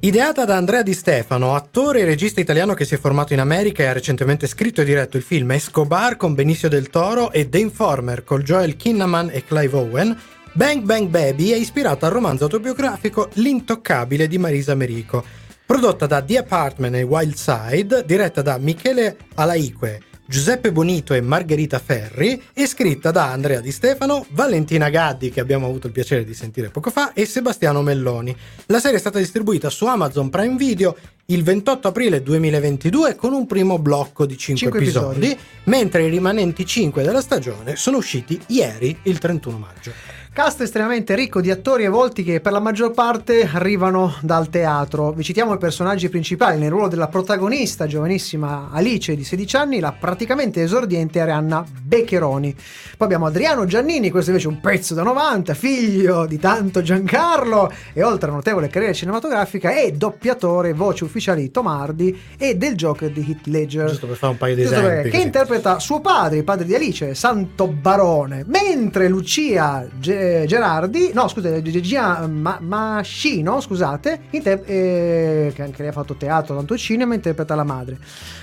Ideata 0.02 0.46
da 0.46 0.56
Andrea 0.56 0.80
Di 0.82 0.94
Stefano, 0.94 1.54
attore 1.54 2.00
e 2.00 2.04
regista 2.06 2.40
italiano 2.40 2.72
che 2.72 2.86
si 2.86 2.94
è 2.94 2.98
formato 2.98 3.34
in 3.34 3.38
America 3.38 3.82
e 3.82 3.86
ha 3.86 3.92
recentemente 3.92 4.46
scritto 4.46 4.80
e 4.80 4.84
diretto 4.86 5.18
il 5.18 5.22
film 5.22 5.50
Escobar 5.50 6.16
con 6.16 6.32
Benicio 6.32 6.68
del 6.68 6.88
Toro 6.88 7.30
e 7.30 7.50
The 7.50 7.58
Informer 7.58 8.24
con 8.24 8.40
Joel 8.40 8.76
Kinnaman 8.76 9.28
e 9.30 9.44
Clive 9.44 9.76
Owen, 9.76 10.18
Bang 10.52 10.84
Bang 10.84 11.08
Baby 11.08 11.50
è 11.50 11.56
ispirata 11.56 12.06
al 12.06 12.12
romanzo 12.12 12.44
autobiografico 12.44 13.28
L'intoccabile 13.34 14.26
di 14.26 14.38
Marisa 14.38 14.74
Merico, 14.74 15.22
prodotta 15.66 16.06
da 16.06 16.22
The 16.22 16.38
Apartment 16.38 16.94
e 16.94 17.02
Wild 17.02 17.34
Side, 17.34 18.02
diretta 18.06 18.40
da 18.40 18.56
Michele 18.56 19.18
Alaique, 19.34 20.00
Giuseppe 20.30 20.70
Bonito 20.70 21.12
e 21.12 21.20
Margherita 21.20 21.80
Ferri 21.80 22.40
e 22.52 22.68
scritta 22.68 23.10
da 23.10 23.32
Andrea 23.32 23.58
Di 23.58 23.72
Stefano, 23.72 24.24
Valentina 24.30 24.88
Gaddi, 24.88 25.28
che 25.28 25.40
abbiamo 25.40 25.66
avuto 25.66 25.88
il 25.88 25.92
piacere 25.92 26.24
di 26.24 26.34
sentire 26.34 26.68
poco 26.68 26.90
fa, 26.90 27.12
e 27.12 27.26
Sebastiano 27.26 27.82
Melloni. 27.82 28.36
La 28.66 28.78
serie 28.78 28.98
è 28.98 29.00
stata 29.00 29.18
distribuita 29.18 29.68
su 29.70 29.86
Amazon 29.86 30.30
Prime 30.30 30.54
Video 30.54 30.96
il 31.26 31.42
28 31.42 31.88
aprile 31.88 32.22
2022 32.22 33.16
con 33.16 33.32
un 33.32 33.44
primo 33.46 33.80
blocco 33.80 34.24
di 34.24 34.38
5, 34.38 34.62
Cinque 34.62 34.80
episodi, 34.80 35.26
episodi. 35.32 35.40
mentre 35.64 36.04
i 36.04 36.10
rimanenti 36.10 36.64
5 36.64 37.02
della 37.02 37.22
stagione 37.22 37.74
sono 37.74 37.96
usciti 37.96 38.40
ieri, 38.46 38.96
il 39.02 39.18
31 39.18 39.58
maggio. 39.58 40.19
Cast 40.32 40.60
estremamente 40.60 41.16
ricco 41.16 41.40
di 41.40 41.50
attori 41.50 41.82
e 41.82 41.88
volti 41.88 42.22
che 42.22 42.40
per 42.40 42.52
la 42.52 42.60
maggior 42.60 42.92
parte 42.92 43.50
arrivano 43.52 44.14
dal 44.20 44.48
teatro. 44.48 45.10
Vi 45.10 45.24
citiamo 45.24 45.54
i 45.54 45.58
personaggi 45.58 46.08
principali 46.08 46.56
nel 46.56 46.70
ruolo 46.70 46.86
della 46.86 47.08
protagonista, 47.08 47.88
giovanissima 47.88 48.68
Alice 48.70 49.16
di 49.16 49.24
16 49.24 49.56
anni, 49.56 49.80
la 49.80 49.90
praticamente 49.90 50.62
esordiente 50.62 51.20
Arianna 51.20 51.64
Beccheroni. 51.82 52.54
Poi 52.96 53.06
abbiamo 53.06 53.26
Adriano 53.26 53.64
Giannini, 53.64 54.10
questo 54.10 54.30
invece 54.30 54.48
è 54.48 54.52
un 54.52 54.60
pezzo 54.60 54.94
da 54.94 55.02
90, 55.02 55.52
figlio 55.54 56.26
di 56.26 56.38
tanto 56.38 56.80
Giancarlo 56.80 57.68
e 57.92 58.04
oltre 58.04 58.30
a 58.30 58.32
notevole 58.32 58.68
carriera 58.68 58.94
cinematografica 58.94 59.74
è 59.74 59.90
doppiatore, 59.90 60.74
voce 60.74 61.02
ufficiale 61.02 61.40
di 61.40 61.50
Tomardi 61.50 62.16
e 62.38 62.54
del 62.54 62.76
Joker 62.76 63.10
di 63.10 63.26
Heath 63.28 63.46
Ledger. 63.46 63.88
Giusto 63.88 64.06
per 64.06 64.16
fare 64.16 64.32
un 64.32 64.38
paio 64.38 64.54
di 64.54 64.62
Giusto 64.62 64.78
esempi. 64.78 65.02
che 65.02 65.10
così. 65.10 65.22
interpreta 65.24 65.80
suo 65.80 66.00
padre, 66.00 66.38
il 66.38 66.44
padre 66.44 66.66
di 66.66 66.74
Alice, 66.76 67.16
Santo 67.16 67.66
Barone, 67.66 68.44
mentre 68.46 69.08
Lucia 69.08 69.88
Ge- 69.98 70.18
Gerardi, 70.46 71.10
no 71.12 71.28
scusate, 71.28 71.62
Gia 71.62 72.26
Ma- 72.26 72.58
Mascino, 72.60 73.60
scusate, 73.60 74.22
inter- 74.30 74.64
eh, 74.66 75.52
che 75.54 75.62
anche 75.62 75.82
lei 75.82 75.88
ha 75.88 75.92
fatto 75.92 76.14
teatro, 76.14 76.56
tanto 76.56 76.76
cinema, 76.76 77.14
interpreta 77.14 77.54
la 77.54 77.64
madre. 77.64 77.98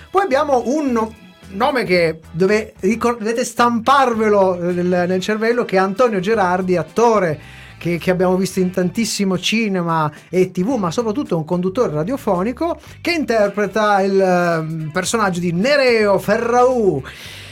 Poi 0.10 0.24
abbiamo 0.24 0.64
un 0.66 0.92
no- 0.92 1.14
nome 1.50 1.84
che 1.84 2.20
dove 2.32 2.74
ricor- 2.80 3.18
dovete 3.18 3.44
stamparvelo 3.44 4.56
nel, 4.72 5.06
nel 5.08 5.22
cervello, 5.22 5.66
che 5.66 5.76
è 5.76 5.80
Antonio 5.80 6.20
Gerardi, 6.20 6.76
attore 6.76 7.40
che, 7.78 7.98
che 7.98 8.12
abbiamo 8.12 8.36
visto 8.36 8.60
in 8.60 8.72
tantissimo 8.72 9.38
cinema 9.38 10.12
e 10.30 10.52
tv, 10.52 10.76
ma 10.76 10.92
soprattutto 10.92 11.38
un 11.38 11.46
conduttore 11.46 11.94
radiofonico 11.94 12.80
che 13.02 13.12
interpreta 13.12 14.02
il 14.02 14.20
ehm, 14.20 14.90
personaggio 14.92 15.40
di 15.40 15.52
Nereo 15.54 16.18
Ferraù. 16.18 17.02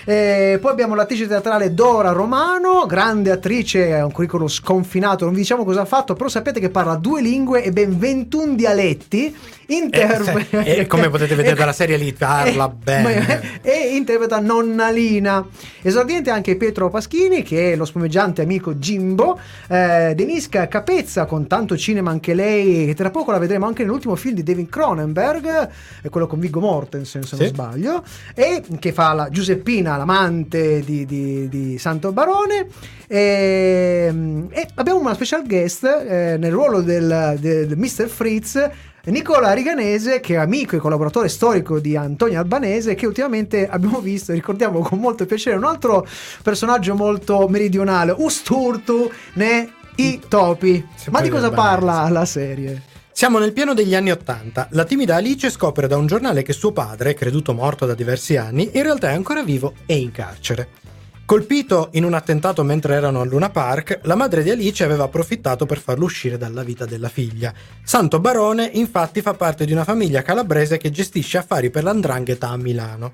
Eh, 0.07 0.59
poi 0.61 0.71
abbiamo 0.71 0.93
l'attrice 0.93 1.27
teatrale 1.27 1.73
Dora 1.73 2.11
Romano, 2.11 2.85
grande 2.85 3.31
attrice, 3.31 3.95
ha 3.95 4.05
un 4.05 4.11
curriculum 4.11 4.47
sconfinato, 4.47 5.25
non 5.25 5.33
vi 5.33 5.39
diciamo 5.39 5.65
cosa 5.65 5.81
ha 5.81 5.85
fatto, 5.85 6.13
però 6.13 6.29
sapete 6.29 6.59
che 6.59 6.69
parla 6.69 6.95
due 6.95 7.23
lingue 7.23 7.63
e 7.63 7.71
ben 7.71 7.97
21 7.97 8.53
dialetti. 8.53 9.35
Interpreta... 9.67 10.61
Eh, 10.63 10.79
e 10.79 10.87
come 10.87 11.09
potete 11.09 11.35
vedere 11.35 11.55
dalla 11.55 11.73
serie 11.73 11.97
lì, 11.97 12.13
parla 12.13 12.65
Eh, 12.69 12.73
bene. 12.83 13.59
e 13.63 13.95
interpreta 13.95 14.39
Nonnalina. 14.39 15.45
Esordiente 15.81 16.29
anche 16.29 16.55
Pietro 16.55 16.89
Paschini, 16.89 17.41
che 17.43 17.73
è 17.73 17.75
lo 17.75 17.85
spumeggiante 17.85 18.41
amico 18.41 18.75
Jimbo. 18.75 19.39
Eh, 19.67 20.13
Deniska 20.15 20.67
Capezza, 20.67 21.25
con 21.25 21.47
tanto 21.47 21.77
cinema 21.77 22.11
anche 22.11 22.33
lei, 22.33 22.85
che 22.87 22.93
tra 22.93 23.09
poco 23.09 23.31
la 23.31 23.37
vedremo 23.39 23.65
anche 23.65 23.83
nell'ultimo 23.83 24.15
film 24.15 24.35
di 24.35 24.43
David 24.43 24.69
Cronenberg, 24.69 25.69
è 26.01 26.09
quello 26.09 26.27
con 26.27 26.39
Viggo 26.39 26.59
Mortensen, 26.59 27.23
se 27.23 27.35
non 27.35 27.45
Sì. 27.47 27.51
sbaglio, 27.53 28.03
e 28.33 28.63
che 28.79 28.91
fa 28.91 29.13
la 29.13 29.29
Giuseppina, 29.29 29.97
l'amante 29.97 30.81
di, 30.81 31.05
di- 31.05 31.47
di 31.49 31.77
Santo 31.77 32.11
Barone. 32.11 32.67
E, 33.07 34.11
e 34.49 34.67
abbiamo 34.75 34.99
una 34.99 35.13
special 35.13 35.45
guest 35.45 35.83
eh, 35.85 36.37
nel 36.37 36.51
ruolo 36.51 36.81
del, 36.81 37.37
del 37.39 37.77
Mr. 37.77 38.07
Fritz. 38.07 38.69
Nicola 39.11 39.53
Riganese, 39.53 40.19
che 40.19 40.33
è 40.33 40.37
amico 40.37 40.75
e 40.75 40.79
collaboratore 40.79 41.29
storico 41.29 41.79
di 41.79 41.95
Antonio 41.95 42.39
Albanese, 42.39 42.95
che 42.95 43.05
ultimamente 43.05 43.67
abbiamo 43.69 43.99
visto, 43.99 44.33
ricordiamo 44.33 44.79
con 44.79 44.99
molto 44.99 45.25
piacere, 45.25 45.57
un 45.57 45.65
altro 45.65 46.07
personaggio 46.41 46.95
molto 46.95 47.47
meridionale, 47.47 48.13
Usturtu 48.17 49.11
ne 49.33 49.73
I 49.95 50.21
Topi. 50.27 50.85
Ma 51.09 51.21
di 51.21 51.29
cosa 51.29 51.51
parla 51.51 52.09
la 52.09 52.25
serie? 52.25 52.81
Siamo 53.11 53.39
nel 53.39 53.53
pieno 53.53 53.73
degli 53.73 53.95
anni 53.95 54.11
Ottanta. 54.11 54.67
La 54.71 54.83
timida 54.83 55.15
Alice 55.15 55.49
scopre 55.49 55.87
da 55.87 55.95
un 55.95 56.05
giornale 56.05 56.41
che 56.41 56.51
suo 56.51 56.73
padre, 56.73 57.13
creduto 57.13 57.53
morto 57.53 57.85
da 57.85 57.93
diversi 57.93 58.35
anni, 58.35 58.71
in 58.73 58.83
realtà 58.83 59.11
è 59.11 59.13
ancora 59.13 59.41
vivo 59.41 59.73
e 59.85 59.95
in 59.95 60.11
carcere. 60.11 60.84
Colpito 61.25 61.89
in 61.93 62.03
un 62.03 62.13
attentato 62.13 62.63
mentre 62.63 62.93
erano 62.93 63.19
a 63.19 63.25
Luna 63.25 63.49
Park, 63.49 64.01
la 64.03 64.13
madre 64.13 64.43
di 64.43 64.51
Alice 64.51 64.83
aveva 64.83 65.05
approfittato 65.05 65.65
per 65.65 65.79
farlo 65.79 66.05
uscire 66.05 66.37
dalla 66.37 66.61
vita 66.61 66.85
della 66.85 67.09
figlia. 67.09 67.51
Santo 67.83 68.19
Barone, 68.19 68.69
infatti, 68.73 69.21
fa 69.21 69.33
parte 69.33 69.65
di 69.65 69.71
una 69.71 69.83
famiglia 69.83 70.21
calabrese 70.21 70.77
che 70.77 70.91
gestisce 70.91 71.39
affari 71.39 71.71
per 71.71 71.81
l'andrangheta 71.81 72.49
a 72.49 72.57
Milano. 72.57 73.11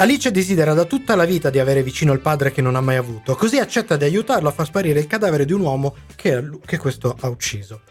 Alice 0.00 0.32
desidera 0.32 0.74
da 0.74 0.84
tutta 0.84 1.14
la 1.14 1.24
vita 1.24 1.48
di 1.48 1.60
avere 1.60 1.84
vicino 1.84 2.12
il 2.12 2.18
padre 2.18 2.50
che 2.50 2.60
non 2.60 2.74
ha 2.74 2.80
mai 2.80 2.96
avuto, 2.96 3.36
così 3.36 3.58
accetta 3.58 3.96
di 3.96 4.02
aiutarlo 4.02 4.48
a 4.48 4.52
far 4.52 4.66
sparire 4.66 4.98
il 4.98 5.06
cadavere 5.06 5.44
di 5.44 5.52
un 5.52 5.60
uomo 5.60 5.94
che, 6.16 6.42
che 6.66 6.76
questo 6.76 7.16
ha 7.20 7.28
ucciso. 7.28 7.82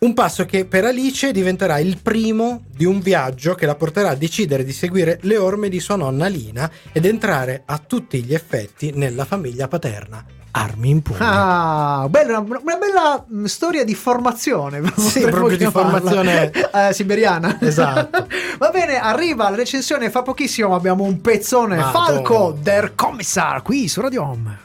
Un 0.00 0.14
passo 0.14 0.44
che 0.46 0.64
per 0.64 0.84
Alice 0.84 1.32
diventerà 1.32 1.80
il 1.80 1.98
primo 2.00 2.62
di 2.72 2.84
un 2.84 3.00
viaggio 3.00 3.54
che 3.54 3.66
la 3.66 3.74
porterà 3.74 4.10
a 4.10 4.14
decidere 4.14 4.62
di 4.62 4.72
seguire 4.72 5.18
le 5.22 5.36
orme 5.36 5.68
di 5.68 5.80
sua 5.80 5.96
nonna 5.96 6.28
Lina 6.28 6.70
ed 6.92 7.04
entrare 7.04 7.62
a 7.66 7.78
tutti 7.84 8.22
gli 8.22 8.32
effetti 8.32 8.92
nella 8.94 9.24
famiglia 9.24 9.66
paterna. 9.66 10.24
Armi 10.52 10.90
in 10.90 11.02
pugno. 11.02 11.18
Ah, 11.20 12.06
bella, 12.08 12.38
una, 12.38 12.60
una 12.62 12.76
bella 12.76 13.26
mm, 13.30 13.44
storia 13.46 13.84
di 13.84 13.94
formazione. 13.96 14.80
Sì, 14.96 15.20
proprio 15.28 15.56
di 15.58 15.64
formazione- 15.66 16.50
Eh, 16.72 16.92
siberiana. 16.92 17.58
Esatto. 17.60 18.28
Va 18.58 18.70
bene, 18.70 19.00
arriva 19.00 19.50
la 19.50 19.56
recensione 19.56 20.10
fra 20.10 20.22
pochissimo. 20.22 20.76
Abbiamo 20.76 21.02
un 21.02 21.20
pezzone 21.20 21.76
Madonna. 21.76 22.06
Falco 22.06 22.56
der 22.60 22.94
Kommissar 22.94 23.62
qui 23.62 23.88
su 23.88 24.00
Radio 24.00 24.22
Home. 24.22 24.58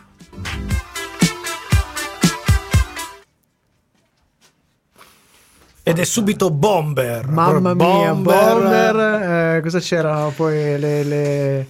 Ed 5.86 6.00
è 6.00 6.04
subito 6.06 6.50
Bomber. 6.50 7.28
Mamma 7.28 7.74
mia, 7.74 8.14
Bomber, 8.14 9.56
eh, 9.58 9.62
cosa 9.62 9.80
c'era 9.80 10.32
poi 10.34 10.80
le, 10.80 11.04
le- 11.04 11.68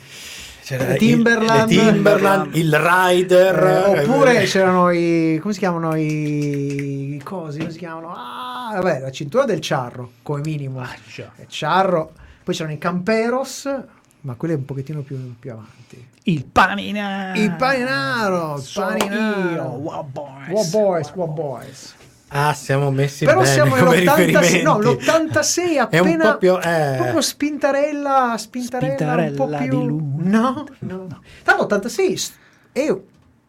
C'era 0.64 0.86
le 0.86 0.94
il- 0.94 0.98
Timberland, 1.00 1.68
Timberland, 1.70 2.56
il 2.56 2.76
Rider. 2.80 3.64
Eh, 3.96 4.00
oppure 4.08 4.44
eh, 4.44 4.46
c'erano 4.46 4.92
i 4.92 5.40
come 5.42 5.54
si 5.54 5.60
chiamano 5.60 5.96
i, 5.96 7.16
i 7.16 7.22
cosi 7.24 7.58
come 7.60 7.72
si 7.72 7.78
chiamano 7.80 8.14
ah 8.16 8.70
vabbè 8.76 9.00
la 9.00 9.12
cintura 9.12 9.46
del 9.46 9.58
Charro 9.62 10.12
come 10.22 10.42
minimo 10.46 10.86
già. 11.14 11.32
Eh, 11.38 11.48
Charro 11.50 12.12
poi 12.44 12.54
c'erano 12.54 12.76
i 12.76 12.78
Camperos 12.78 13.70
ma 14.22 14.36
quelli 14.36 14.54
un 14.54 14.64
pochettino 14.64 15.02
più, 15.02 15.36
più 15.38 15.52
avanti 15.52 16.08
Il 16.24 16.46
paninaro. 16.46 17.38
il 17.40 17.52
Paninaro 17.56 18.56
il 18.58 18.70
Paninaro 18.74 19.64
Wow 19.70 20.04
Boys. 20.10 20.48
Wow 20.50 20.70
Boys 20.70 21.12
Wow 21.14 21.34
Boys 21.34 21.94
Ah, 22.36 22.54
siamo 22.54 22.90
messi 22.90 23.26
però 23.26 23.42
bene 23.42 23.54
siamo 23.54 23.76
come 23.76 23.96
nell'86 24.02 24.16
riferimenti. 24.26 24.62
no 24.64 24.80
l'86 24.80 25.90
È 25.90 26.00
un 26.00 26.08
appena 26.08 26.32
po' 26.32 26.38
più... 26.40 26.54
eh. 26.58 26.94
proprio 26.98 27.22
spintarella 27.22 28.36
spintarella, 28.38 28.94
un 28.94 29.34
po' 29.36 29.46
Spintarella 29.48 29.58
di 29.60 29.68
più 29.70 29.88
luna. 29.88 30.40
no 30.40 30.66
no 30.80 31.08
86 31.62 32.18
s- 32.18 32.32
è 32.72 32.96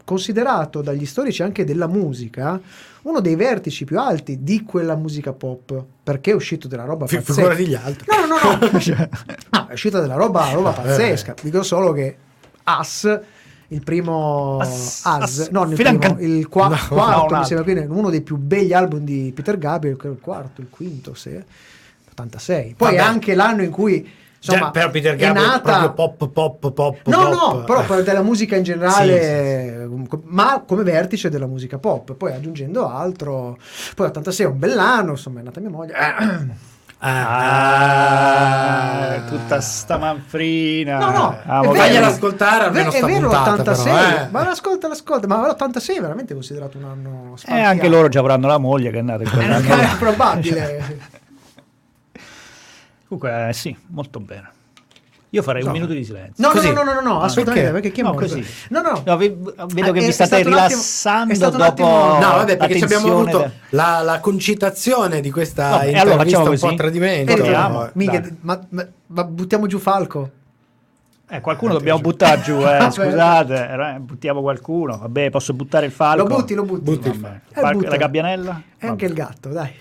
considerato 0.04 0.82
dagli 0.82 1.06
storici 1.06 1.42
anche 1.42 1.64
della 1.64 1.86
musica 1.86 2.60
uno 3.04 3.20
dei 3.20 3.36
vertici 3.36 3.84
più 3.86 3.98
alti 3.98 4.42
di 4.42 4.62
quella 4.64 4.96
musica 4.96 5.32
pop 5.32 5.82
perché 6.02 6.32
è 6.32 6.34
uscito 6.34 6.68
della 6.68 6.84
roba 6.84 7.06
Fi- 7.06 7.16
pazzesca 7.16 7.32
figurati 7.34 7.66
gli 7.66 7.74
altri. 7.74 8.06
no 8.08 8.26
no 8.26 8.36
no 8.42 8.58
no 8.60 9.08
No, 9.50 9.66
è 9.68 9.72
uscita 9.72 10.00
della 10.00 10.14
roba, 10.16 10.50
roba 10.52 10.72
pazzesca 10.72 11.34
dico 11.40 11.62
solo 11.62 11.92
che 11.92 12.16
As 12.64 13.20
il 13.74 13.82
primo 13.84 14.58
As- 14.60 15.02
As- 15.04 15.48
non 15.50 15.70
il 15.70 15.76
primo, 15.76 16.16
il 16.20 16.48
qua- 16.48 16.68
No, 16.70 16.76
quarto 16.88 17.34
no, 17.34 17.40
mi 17.40 17.46
sembra 17.46 17.64
quindi 17.64 17.84
uno 17.92 18.10
dei 18.10 18.20
più 18.22 18.36
begli 18.36 18.72
album 18.72 19.00
di 19.00 19.32
Peter 19.34 19.58
Gabriel 19.58 19.96
che 19.96 20.08
è 20.08 20.10
il 20.10 20.18
quarto, 20.20 20.60
il 20.60 20.68
quinto 20.70 21.14
se 21.14 21.44
86 22.10 22.74
poi 22.76 22.94
Vabbè. 22.94 23.02
è 23.02 23.06
anche 23.06 23.34
l'anno 23.34 23.62
in 23.62 23.70
cui 23.70 24.08
insomma 24.38 24.60
Cioè, 24.64 24.70
però 24.70 24.90
Peter 24.90 25.14
è 25.14 25.16
Gabriel 25.16 25.46
nata 25.48 25.60
proprio 25.78 25.92
pop, 25.92 26.28
pop, 26.30 26.70
pop, 26.72 26.98
No, 27.06 27.16
pop. 27.30 27.32
no, 27.54 27.64
però 27.64 27.84
per- 27.84 28.02
della 28.02 28.22
musica 28.22 28.56
in 28.56 28.62
generale, 28.62 29.12
Sì, 29.22 29.26
eh, 29.26 29.88
ma 30.24 30.62
come 30.66 30.82
vertice 30.82 31.28
della 31.30 31.46
musica 31.46 31.78
pop, 31.78 32.12
poi 32.14 32.32
aggiungendo 32.32 32.86
altro, 32.88 33.58
poi 33.94 34.06
86 34.08 34.46
è 34.46 34.48
un 34.48 34.58
bell'anno, 34.58 35.10
insomma 35.12 35.40
è 35.40 35.42
nata 35.42 35.60
mia 35.60 35.70
moglie. 35.70 35.94
Ah, 37.96 39.22
tutta 39.28 39.60
sta 39.60 39.98
manfrina. 39.98 40.98
No, 40.98 41.10
no, 41.10 41.38
Ah, 41.44 41.58
è 41.58 41.62
vero. 41.62 41.74
Fagliela 41.74 42.06
ascoltare 42.06 42.64
almeno 42.64 42.90
è 42.90 42.96
sta 42.96 43.06
vero 43.06 43.28
puntata, 43.28 43.56
l'86, 43.72 43.82
però, 43.84 43.98
eh. 43.98 44.28
ma 44.30 44.44
l'ascolta, 44.44 44.88
l'ascolta, 44.88 45.26
ma 45.26 45.46
l'86 45.48 45.96
è 45.96 46.00
veramente 46.00 46.32
considerato 46.34 46.78
un 46.78 46.84
anno 46.84 47.32
E 47.34 47.38
spartiato. 47.38 47.68
anche 47.70 47.88
loro 47.88 48.08
ci 48.08 48.18
avranno 48.18 48.46
la 48.46 48.58
moglie 48.58 48.90
che 48.90 48.98
è 48.98 49.02
nata 49.02 49.22
in 49.22 49.28
È 49.28 49.32
quell'anno. 49.32 49.72
anche 49.74 49.96
probabile. 49.98 50.98
Comunque, 53.06 53.48
eh, 53.48 53.52
sì, 53.52 53.76
molto 53.88 54.18
bene. 54.20 54.50
Io 55.34 55.42
farei 55.42 55.62
un 55.62 55.66
No. 55.68 55.74
minuto 55.74 55.92
di 55.92 56.04
silenzio. 56.04 56.34
No, 56.36 56.46
no, 56.46 56.54
Così. 56.54 56.72
no, 56.72 56.82
no, 56.84 56.92
no, 56.92 57.00
no, 57.00 57.20
assolutamente, 57.20 57.72
perché, 57.72 57.90
chi 57.90 58.00
è 58.00 58.04
No, 58.04 58.14
così. 58.14 58.46
No, 58.68 58.82
no, 58.82 59.02
No, 59.04 59.16
vi- 59.16 59.30
vedo 59.30 59.90
che 59.92 59.98
Eh, 59.98 60.02
vi 60.02 60.04
è 60.06 60.10
state 60.12 60.36
un 60.36 60.40
attimo- 60.42 60.56
rilassando 60.58 61.32
è 61.32 61.36
stato 61.36 61.52
un 61.56 61.58
dopo 61.58 61.70
attimo- 61.72 62.18
No, 62.20 62.36
vabbè, 62.36 62.56
perché 62.56 62.76
ci 62.78 62.84
abbiamo 62.84 63.10
avuto 63.10 63.38
del- 63.38 63.50
la, 63.70 64.00
la 64.02 64.20
concitazione 64.20 65.20
di 65.20 65.32
questa 65.32 65.70
Vabbè, 65.70 65.74
allora 65.88 65.88
intervista 65.88 66.22
facciamo 66.38 66.50
un 66.50 66.58
po' 66.58 66.64
a 66.64 66.68
così. 66.68 66.76
tradimento. 66.76 67.32
Eh, 67.32 67.36
Torniamo. 67.36 67.88
mica- 67.94 68.30
ma, 68.42 68.60
ma- 68.68 68.86
ma 69.08 69.24
buttiamo 69.24 69.66
giù 69.66 69.78
Falco. 69.80 70.30
Eh, 71.28 71.40
qualcuno 71.40 71.72
dobbiamo 71.72 71.98
buttare 72.00 72.40
giù, 72.42 72.60
eh, 72.64 72.78
scusate, 72.92 73.68
eh, 73.96 73.98
buttiamo 73.98 74.40
qualcuno. 74.40 74.98
Vabbè, 74.98 75.30
posso 75.30 75.52
buttare 75.52 75.86
il 75.86 75.92
falco? 75.92 76.28
Lo 76.28 76.34
butti, 76.36 76.54
lo 76.54 76.62
butti. 76.62 76.82
Butti 76.82 77.08
il 77.08 77.18
Vabbè. 77.18 77.40
Eh, 77.54 77.88
la 77.88 77.96
gabbianella? 77.96 78.62
E 78.78 78.86
anche 78.86 79.06
il 79.06 79.14
gatto, 79.14 79.48
dai. 79.48 79.72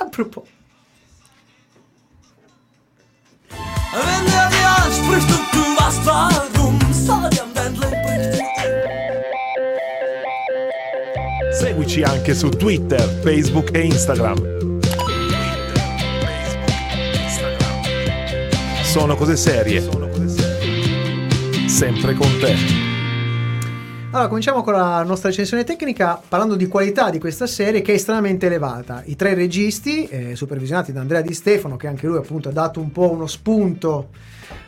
A 0.00 0.04
proposito. 0.10 0.56
Seguici 11.52 12.02
anche 12.02 12.34
su 12.34 12.48
Twitter, 12.50 13.00
Facebook 13.00 13.74
e 13.74 13.80
Instagram. 13.80 14.58
Sono 18.82 19.16
cose 19.16 19.36
serie. 19.36 19.80
Sempre 21.66 22.14
con 22.14 22.28
te. 22.40 22.54
Allora, 24.10 24.28
cominciamo 24.28 24.62
con 24.62 24.72
la 24.72 25.02
nostra 25.02 25.28
recensione 25.28 25.64
tecnica 25.64 26.20
parlando 26.28 26.56
di 26.56 26.66
qualità 26.66 27.10
di 27.10 27.18
questa 27.18 27.46
serie 27.46 27.82
che 27.82 27.92
è 27.92 27.94
estremamente 27.96 28.46
elevata. 28.46 29.02
I 29.04 29.16
tre 29.16 29.34
registi, 29.34 30.06
eh, 30.06 30.34
supervisionati 30.36 30.92
da 30.92 31.00
Andrea 31.00 31.20
Di 31.20 31.34
Stefano, 31.34 31.76
che 31.76 31.86
anche 31.86 32.06
lui 32.06 32.16
appunto 32.16 32.48
ha 32.48 32.52
dato 32.52 32.80
un 32.80 32.90
po' 32.90 33.10
uno 33.10 33.26
spunto 33.26 34.08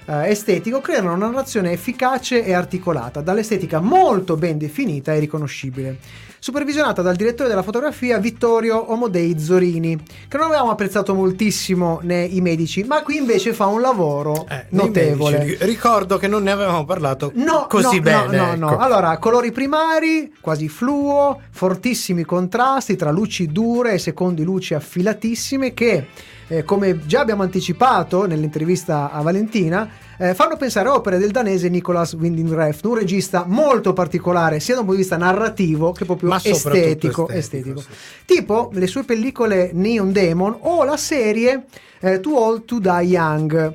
eh, 0.07 0.31
estetico, 0.31 0.81
creano 0.81 1.13
una 1.13 1.27
narrazione 1.27 1.73
efficace 1.73 2.45
e 2.45 2.53
articolata, 2.53 3.21
dall'estetica 3.21 3.81
molto 3.81 4.37
ben 4.37 4.59
definita 4.59 5.13
e 5.15 5.19
riconoscibile. 5.19 5.99
Supervisionata 6.43 7.03
dal 7.03 7.17
direttore 7.17 7.51
della 7.51 7.63
fotografia 7.63 8.17
Vittorio 8.17 8.93
Omodei 8.93 9.39
Zorini, 9.39 9.95
che 10.27 10.39
non 10.39 10.47
avevamo 10.47 10.71
apprezzato 10.71 11.13
moltissimo 11.15 12.01
nei 12.03 12.41
medici, 12.41 12.83
ma 12.83 13.03
qui 13.03 13.19
invece 13.19 13.53
fa 13.53 13.67
un 13.67 13.83
lavoro 13.83 14.47
Eh, 14.49 14.65
notevole. 14.71 15.37
medici, 15.37 15.65
ricordo 15.67 16.17
che 16.17 16.29
non 16.29 16.43
ne 16.43 16.51
avevamo 16.51 16.87
parlato 16.87 17.31
No, 17.35 17.67
così 17.69 17.97
no, 17.97 18.03
bene. 18.03 18.37
No, 18.39 18.47
no, 18.47 18.55
no. 18.55 18.73
ecco. 18.73 18.79
Allora, 18.79 19.19
colori 19.19 19.53
primari, 19.53 20.33
quasi 20.41 20.71
fluo, 20.71 21.43
fortissimi 21.51 22.25
contrasti 22.25 22.97
tra 22.97 23.11
luci 23.11 23.49
dure 23.49 23.93
e 23.93 23.99
secondi 23.99 24.43
luci 24.43 24.73
affilatissime 24.73 25.75
che, 25.75 26.07
eh, 26.49 26.65
come 26.65 27.01
già 27.05 27.21
abbiamo 27.21 27.43
anticipato 27.43 28.27
nell'intervista 28.27 29.11
a 29.13 29.21
Valentina, 29.21 29.87
eh, 30.21 30.35
fanno 30.35 30.59
pensare 30.59 30.91
a 30.91 30.95
opere 30.95 31.17
del 31.17 31.31
danese 31.31 31.71
Nicolas 31.71 32.13
Winding 32.13 32.53
Refn, 32.53 32.89
un 32.89 32.95
regista 32.97 33.45
molto 33.47 33.95
particolare 33.95 34.61
sia 34.61 34.75
da 34.75 34.81
un 34.81 34.87
punto 34.87 35.01
di 35.01 35.07
vista 35.09 35.17
narrativo 35.17 35.93
che 35.93 36.05
proprio 36.05 36.35
estetico. 36.35 36.69
estetico, 36.69 37.29
estetico. 37.31 37.81
sì. 37.81 37.87
Tipo 38.27 38.71
le 38.75 38.87
sue 38.87 39.05
pellicole 39.05 39.71
Neon 39.73 40.13
Demon 40.13 40.59
o 40.61 40.85
la 40.85 40.99
serie 40.99 41.65
eh, 42.01 42.21
Too 42.21 42.39
Old 42.39 42.67
to 42.67 42.79
Die 42.81 43.03
Young. 43.03 43.75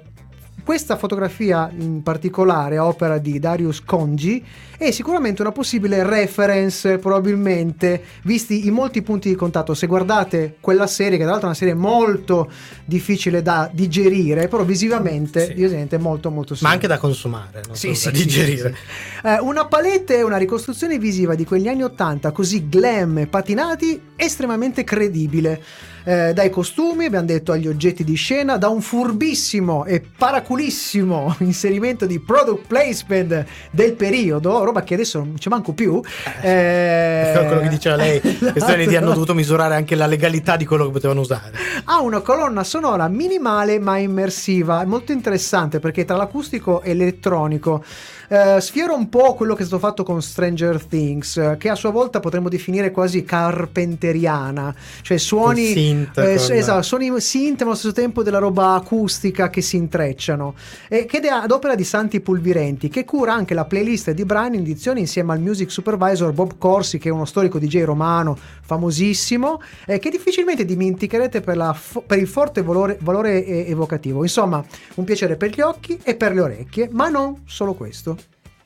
Questa 0.65 0.95
fotografia 0.97 1.69
in 1.77 2.01
particolare, 2.01 2.79
opera 2.79 3.19
di 3.19 3.37
Darius 3.37 3.83
Congi, 3.83 4.43
è 4.75 4.89
sicuramente 4.89 5.43
una 5.43 5.51
possibile 5.51 6.01
reference, 6.01 6.97
probabilmente, 6.97 8.01
visti 8.23 8.65
i 8.65 8.71
molti 8.71 9.03
punti 9.03 9.29
di 9.29 9.35
contatto. 9.35 9.75
Se 9.75 9.85
guardate 9.85 10.55
quella 10.59 10.87
serie, 10.87 11.17
che 11.17 11.23
tra 11.23 11.33
l'altro 11.33 11.45
è 11.49 11.49
una 11.51 11.53
serie 11.59 11.75
molto 11.75 12.49
difficile 12.83 13.43
da 13.43 13.69
digerire, 13.71 14.47
però 14.47 14.63
visivamente, 14.63 15.53
Sì. 15.55 15.97
molto 15.99 16.31
molto 16.31 16.53
Ma 16.53 16.57
simile. 16.57 16.73
anche 16.73 16.87
da 16.87 16.97
consumare, 16.97 17.61
non 17.67 17.75
Sì, 17.75 17.93
sì, 17.93 18.05
da 18.05 18.11
digerire. 18.17 18.73
sì. 19.21 19.27
Eh, 19.27 19.39
una 19.41 19.67
palette 19.67 20.17
e 20.17 20.23
una 20.23 20.37
ricostruzione 20.37 20.97
visiva 20.97 21.35
di 21.35 21.45
quegli 21.45 21.67
anni 21.67 21.83
80 21.83 22.31
così 22.31 22.67
glam 22.67 23.19
e 23.19 23.27
patinati 23.27 24.01
estremamente 24.15 24.83
credibile. 24.83 25.61
Eh, 26.07 26.33
dai 26.33 26.51
costumi, 26.51 27.05
abbiamo 27.05 27.25
detto, 27.25 27.51
agli 27.51 27.67
oggetti 27.67 28.03
di 28.03 28.13
scena, 28.13 28.57
da 28.57 28.69
un 28.69 28.81
furbissimo 28.81 29.85
e 29.85 30.01
paraculissimo 30.15 31.37
inserimento 31.41 32.05
di 32.05 32.19
product 32.19 32.67
placement 32.67 33.45
del 33.71 33.93
periodo, 33.93 34.63
roba 34.63 34.83
che 34.83 34.93
adesso 34.93 35.17
non 35.17 35.39
ci 35.39 35.49
manco 35.49 35.73
più. 35.73 35.99
Eh, 36.41 37.31
È 37.33 37.45
quello 37.47 37.61
che 37.61 37.69
diceva 37.69 37.95
lei, 37.95 38.19
questione 38.21 38.53
di 38.53 38.83
esatto. 38.83 38.97
hanno 38.97 39.13
dovuto 39.13 39.33
misurare 39.33 39.73
anche 39.73 39.95
la 39.95 40.05
legalità 40.05 40.55
di 40.55 40.65
quello 40.65 40.85
che 40.85 40.91
potevano 40.91 41.21
usare. 41.21 41.51
ha 41.85 41.99
una 42.01 42.21
colonna 42.21 42.63
sonora 42.63 43.07
minimale 43.07 43.79
ma 43.79 43.97
immersiva, 43.97 44.85
molto 44.85 45.11
interessante 45.11 45.79
perché 45.79 46.05
tra 46.05 46.15
l'acustico 46.15 46.81
e 46.83 46.93
l'elettronico 46.93 47.83
eh, 48.27 48.59
sfiora 48.59 48.93
un 48.93 49.09
po' 49.09 49.33
quello 49.35 49.53
che 49.53 49.63
è 49.63 49.65
stato 49.65 49.81
fatto 49.81 50.03
con 50.03 50.21
Stranger 50.21 50.83
Things, 50.83 51.37
eh, 51.37 51.55
che 51.57 51.69
a 51.69 51.75
sua 51.75 51.91
volta 51.91 52.19
potremmo 52.19 52.49
definire 52.49 52.91
quasi 52.91 53.23
carpenteriana, 53.23 54.73
cioè 55.01 55.17
suoni, 55.17 55.65
synth, 55.65 56.17
eh, 56.17 56.35
con- 56.37 56.55
esatto, 56.55 56.81
suoni 56.81 57.19
synth 57.19 57.59
ma 57.61 57.67
allo 57.67 57.75
stesso 57.75 57.93
tempo 57.93 58.23
della 58.23 58.39
roba 58.39 58.73
acustica 58.73 59.49
che 59.49 59.61
si 59.61 59.75
intrecciano, 59.77 60.55
e 60.87 61.05
che 61.05 61.19
è 61.19 61.27
ad 61.27 61.51
opera 61.51 61.75
di 61.75 61.83
Santi 61.83 62.19
Pulvirenti, 62.19 62.89
che 62.89 63.05
cura 63.05 63.33
anche 63.33 63.53
la 63.53 63.65
playlist 63.65 64.11
di 64.11 64.25
brani 64.25 64.57
in 64.57 64.63
edizione 64.63 64.99
insieme 64.99 65.33
al 65.33 65.39
music 65.39 65.71
supervisor 65.71 66.31
Bob 66.31 66.57
Corsi, 66.57 66.97
che 66.97 67.09
è 67.09 67.11
uno 67.11 67.25
storico 67.25 67.59
DJ 67.59 67.83
romano 67.83 68.37
famosissimo, 68.61 69.61
eh, 69.85 69.99
che 69.99 70.09
difficilmente 70.09 70.65
dimenticherete 70.65 71.41
per, 71.41 71.57
la 71.57 71.77
per 72.05 72.17
il 72.17 72.27
forte 72.27 72.61
valore, 72.61 72.97
valore 73.01 73.65
evocativo. 73.67 74.23
Insomma, 74.23 74.63
un 74.95 75.03
piacere 75.03 75.35
per 75.35 75.51
gli 75.51 75.61
occhi 75.61 75.99
e 76.03 76.15
per 76.15 76.33
le 76.33 76.41
orecchie, 76.41 76.89
ma 76.91 77.09
non 77.09 77.43
solo 77.45 77.73
questo. 77.73 78.14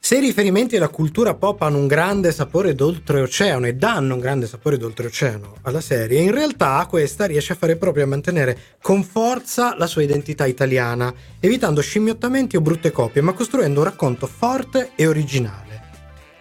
Se 0.02 0.18
i 0.18 0.22
riferimenti 0.22 0.78
alla 0.78 0.88
cultura 0.88 1.36
pop 1.36 1.62
hanno 1.62 1.78
un 1.78 1.86
grande 1.86 2.32
sapore 2.32 2.74
d'oltreoceano 2.74 3.68
e 3.68 3.76
danno 3.76 4.16
un 4.16 4.20
grande 4.20 4.48
sapore 4.48 4.78
d'oltreoceano 4.78 5.58
alla 5.64 5.82
serie, 5.82 6.22
in 6.22 6.32
realtà 6.32 6.88
questa 6.90 7.26
riesce 7.26 7.54
a 7.54 7.58
fare 7.58 7.76
proprio 7.76 8.06
a 8.06 8.08
mantenere 8.08 8.58
con 8.82 9.04
forza 9.04 9.76
la 9.78 9.86
sua 9.86 10.02
identità 10.02 10.46
italiana, 10.46 11.14
evitando 11.40 11.82
scimmiottamenti 11.82 12.56
o 12.56 12.62
brutte 12.62 12.92
copie, 12.92 13.22
ma 13.22 13.34
costruendo 13.34 13.82
un 13.82 13.86
racconto 13.86 14.26
forte 14.26 14.92
e 14.96 15.06
originale. 15.06 15.82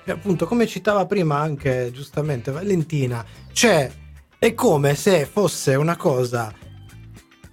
E 0.04 0.12
appunto, 0.12 0.46
come 0.46 0.66
citava 0.66 1.04
prima 1.04 1.38
anche 1.38 1.90
giustamente 1.92 2.50
Valentina, 2.50 3.22
c'è 3.52 3.90
è 4.38 4.54
come 4.54 4.94
se 4.94 5.26
fosse 5.26 5.74
una 5.74 5.96
cosa 5.96 6.54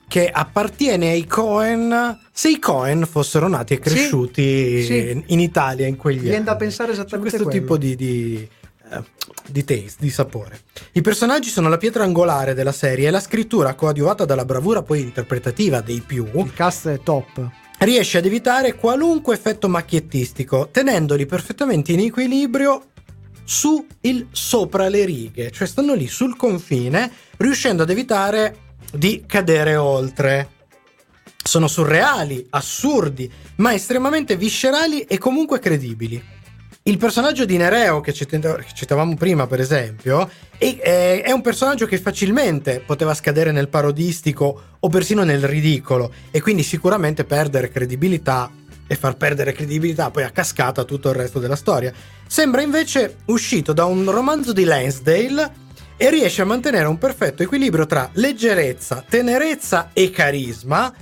che 0.07 0.29
appartiene 0.29 1.09
ai 1.11 1.25
Cohen 1.25 2.19
se 2.31 2.49
i 2.49 2.59
Cohen 2.59 3.05
fossero 3.09 3.47
nati 3.47 3.73
e 3.73 3.79
cresciuti 3.79 4.83
sì. 4.83 5.23
in 5.27 5.39
Italia 5.39 5.87
in 5.87 5.95
quegli 5.97 6.19
Viene 6.19 6.35
anni. 6.37 6.45
da 6.45 6.55
pensare 6.55 6.89
C'è 6.89 6.99
esattamente 6.99 7.37
questo 7.37 7.47
quello. 7.49 7.61
tipo 7.61 7.77
di, 7.77 7.95
di, 7.95 8.49
eh, 8.91 9.03
di 9.47 9.63
taste, 9.63 9.95
di 9.99 10.09
sapore. 10.09 10.59
I 10.93 11.01
personaggi 11.01 11.49
sono 11.49 11.69
la 11.69 11.77
pietra 11.77 12.03
angolare 12.03 12.53
della 12.53 12.71
serie 12.71 13.07
e 13.07 13.11
la 13.11 13.19
scrittura, 13.19 13.73
coadiuvata 13.73 14.25
dalla 14.25 14.45
bravura 14.45 14.83
poi 14.83 15.01
interpretativa 15.01 15.81
dei 15.81 16.01
più, 16.05 16.27
Il 16.33 16.53
cast 16.53 16.87
è 16.89 16.99
top. 17.01 17.49
riesce 17.79 18.17
ad 18.19 18.25
evitare 18.25 18.75
qualunque 18.75 19.33
effetto 19.33 19.67
macchiettistico, 19.67 20.69
tenendoli 20.71 21.25
perfettamente 21.25 21.91
in 21.93 21.99
equilibrio 22.01 22.83
su 23.43 23.85
il 24.01 24.27
sopra 24.31 24.87
le 24.89 25.05
righe, 25.05 25.51
cioè 25.51 25.67
stanno 25.67 25.93
lì 25.93 26.07
sul 26.07 26.35
confine, 26.35 27.11
riuscendo 27.37 27.83
ad 27.83 27.89
evitare 27.89 28.55
di 28.97 29.23
cadere 29.27 29.75
oltre. 29.75 30.49
Sono 31.43 31.67
surreali, 31.67 32.45
assurdi, 32.49 33.31
ma 33.57 33.73
estremamente 33.73 34.35
viscerali 34.35 35.01
e 35.01 35.17
comunque 35.17 35.59
credibili. 35.59 36.33
Il 36.87 36.97
personaggio 36.97 37.45
di 37.45 37.57
Nereo, 37.57 37.99
che 37.99 38.13
cita- 38.13 38.57
che 38.57 38.73
citavamo 38.73 39.15
prima, 39.15 39.47
per 39.47 39.59
esempio, 39.59 40.29
è, 40.57 41.31
un 41.31 41.41
personaggio 41.41 41.87
che 41.87 41.97
facilmente 41.97 42.79
poteva 42.85 43.15
scadere 43.15 43.51
nel 43.51 43.69
parodistico 43.69 44.61
o 44.79 44.87
persino 44.87 45.23
nel 45.23 45.43
ridicolo, 45.43 46.13
e 46.29 46.41
quindi 46.41 46.61
sicuramente 46.61 47.23
perdere 47.23 47.69
credibilità 47.69 48.51
e 48.87 48.95
far 48.95 49.17
perdere 49.17 49.51
credibilità 49.53 50.11
poi 50.11 50.23
a 50.23 50.29
cascata 50.29 50.83
tutto 50.83 51.09
il 51.09 51.15
resto 51.15 51.39
della 51.39 51.55
storia. 51.55 51.91
Sembra 52.27 52.61
invece 52.61 53.17
uscito 53.25 53.73
da 53.73 53.85
un 53.85 54.09
romanzo 54.11 54.53
di 54.53 54.63
Lansdale 54.63 55.63
e 55.97 56.09
riesce 56.09 56.41
a 56.41 56.45
mantenere 56.45 56.87
un 56.87 56.97
perfetto 56.97 57.43
equilibrio 57.43 57.85
tra 57.85 58.09
leggerezza, 58.13 59.03
tenerezza 59.07 59.89
e 59.93 60.09
carisma, 60.09 60.93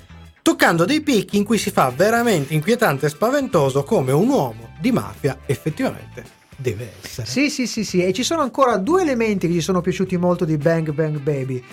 toccando 0.42 0.86
dei 0.86 1.02
picchi 1.02 1.38
in 1.38 1.44
cui 1.44 1.58
si 1.58 1.72
fa 1.72 1.92
veramente 1.96 2.54
inquietante 2.54 3.08
e 3.08 3.10
spaventoso 3.10 3.84
come 3.84 4.12
un 4.12 4.28
uomo 4.28 4.74
di 4.80 4.92
mafia 4.92 5.40
effettivamente 5.46 6.42
deve 6.56 6.94
essere. 7.02 7.28
Sì, 7.28 7.50
sì, 7.50 7.68
sì, 7.68 7.84
sì. 7.84 8.04
E 8.04 8.14
ci 8.14 8.24
sono 8.24 8.42
ancora 8.42 8.78
due 8.78 9.02
elementi 9.02 9.48
che 9.48 9.54
ci 9.54 9.62
sono 9.62 9.82
piaciuti 9.82 10.18
molto 10.18 10.46
di 10.46 10.58
Bang 10.58 10.92
Bang 10.92 11.20
Baby. 11.20 11.64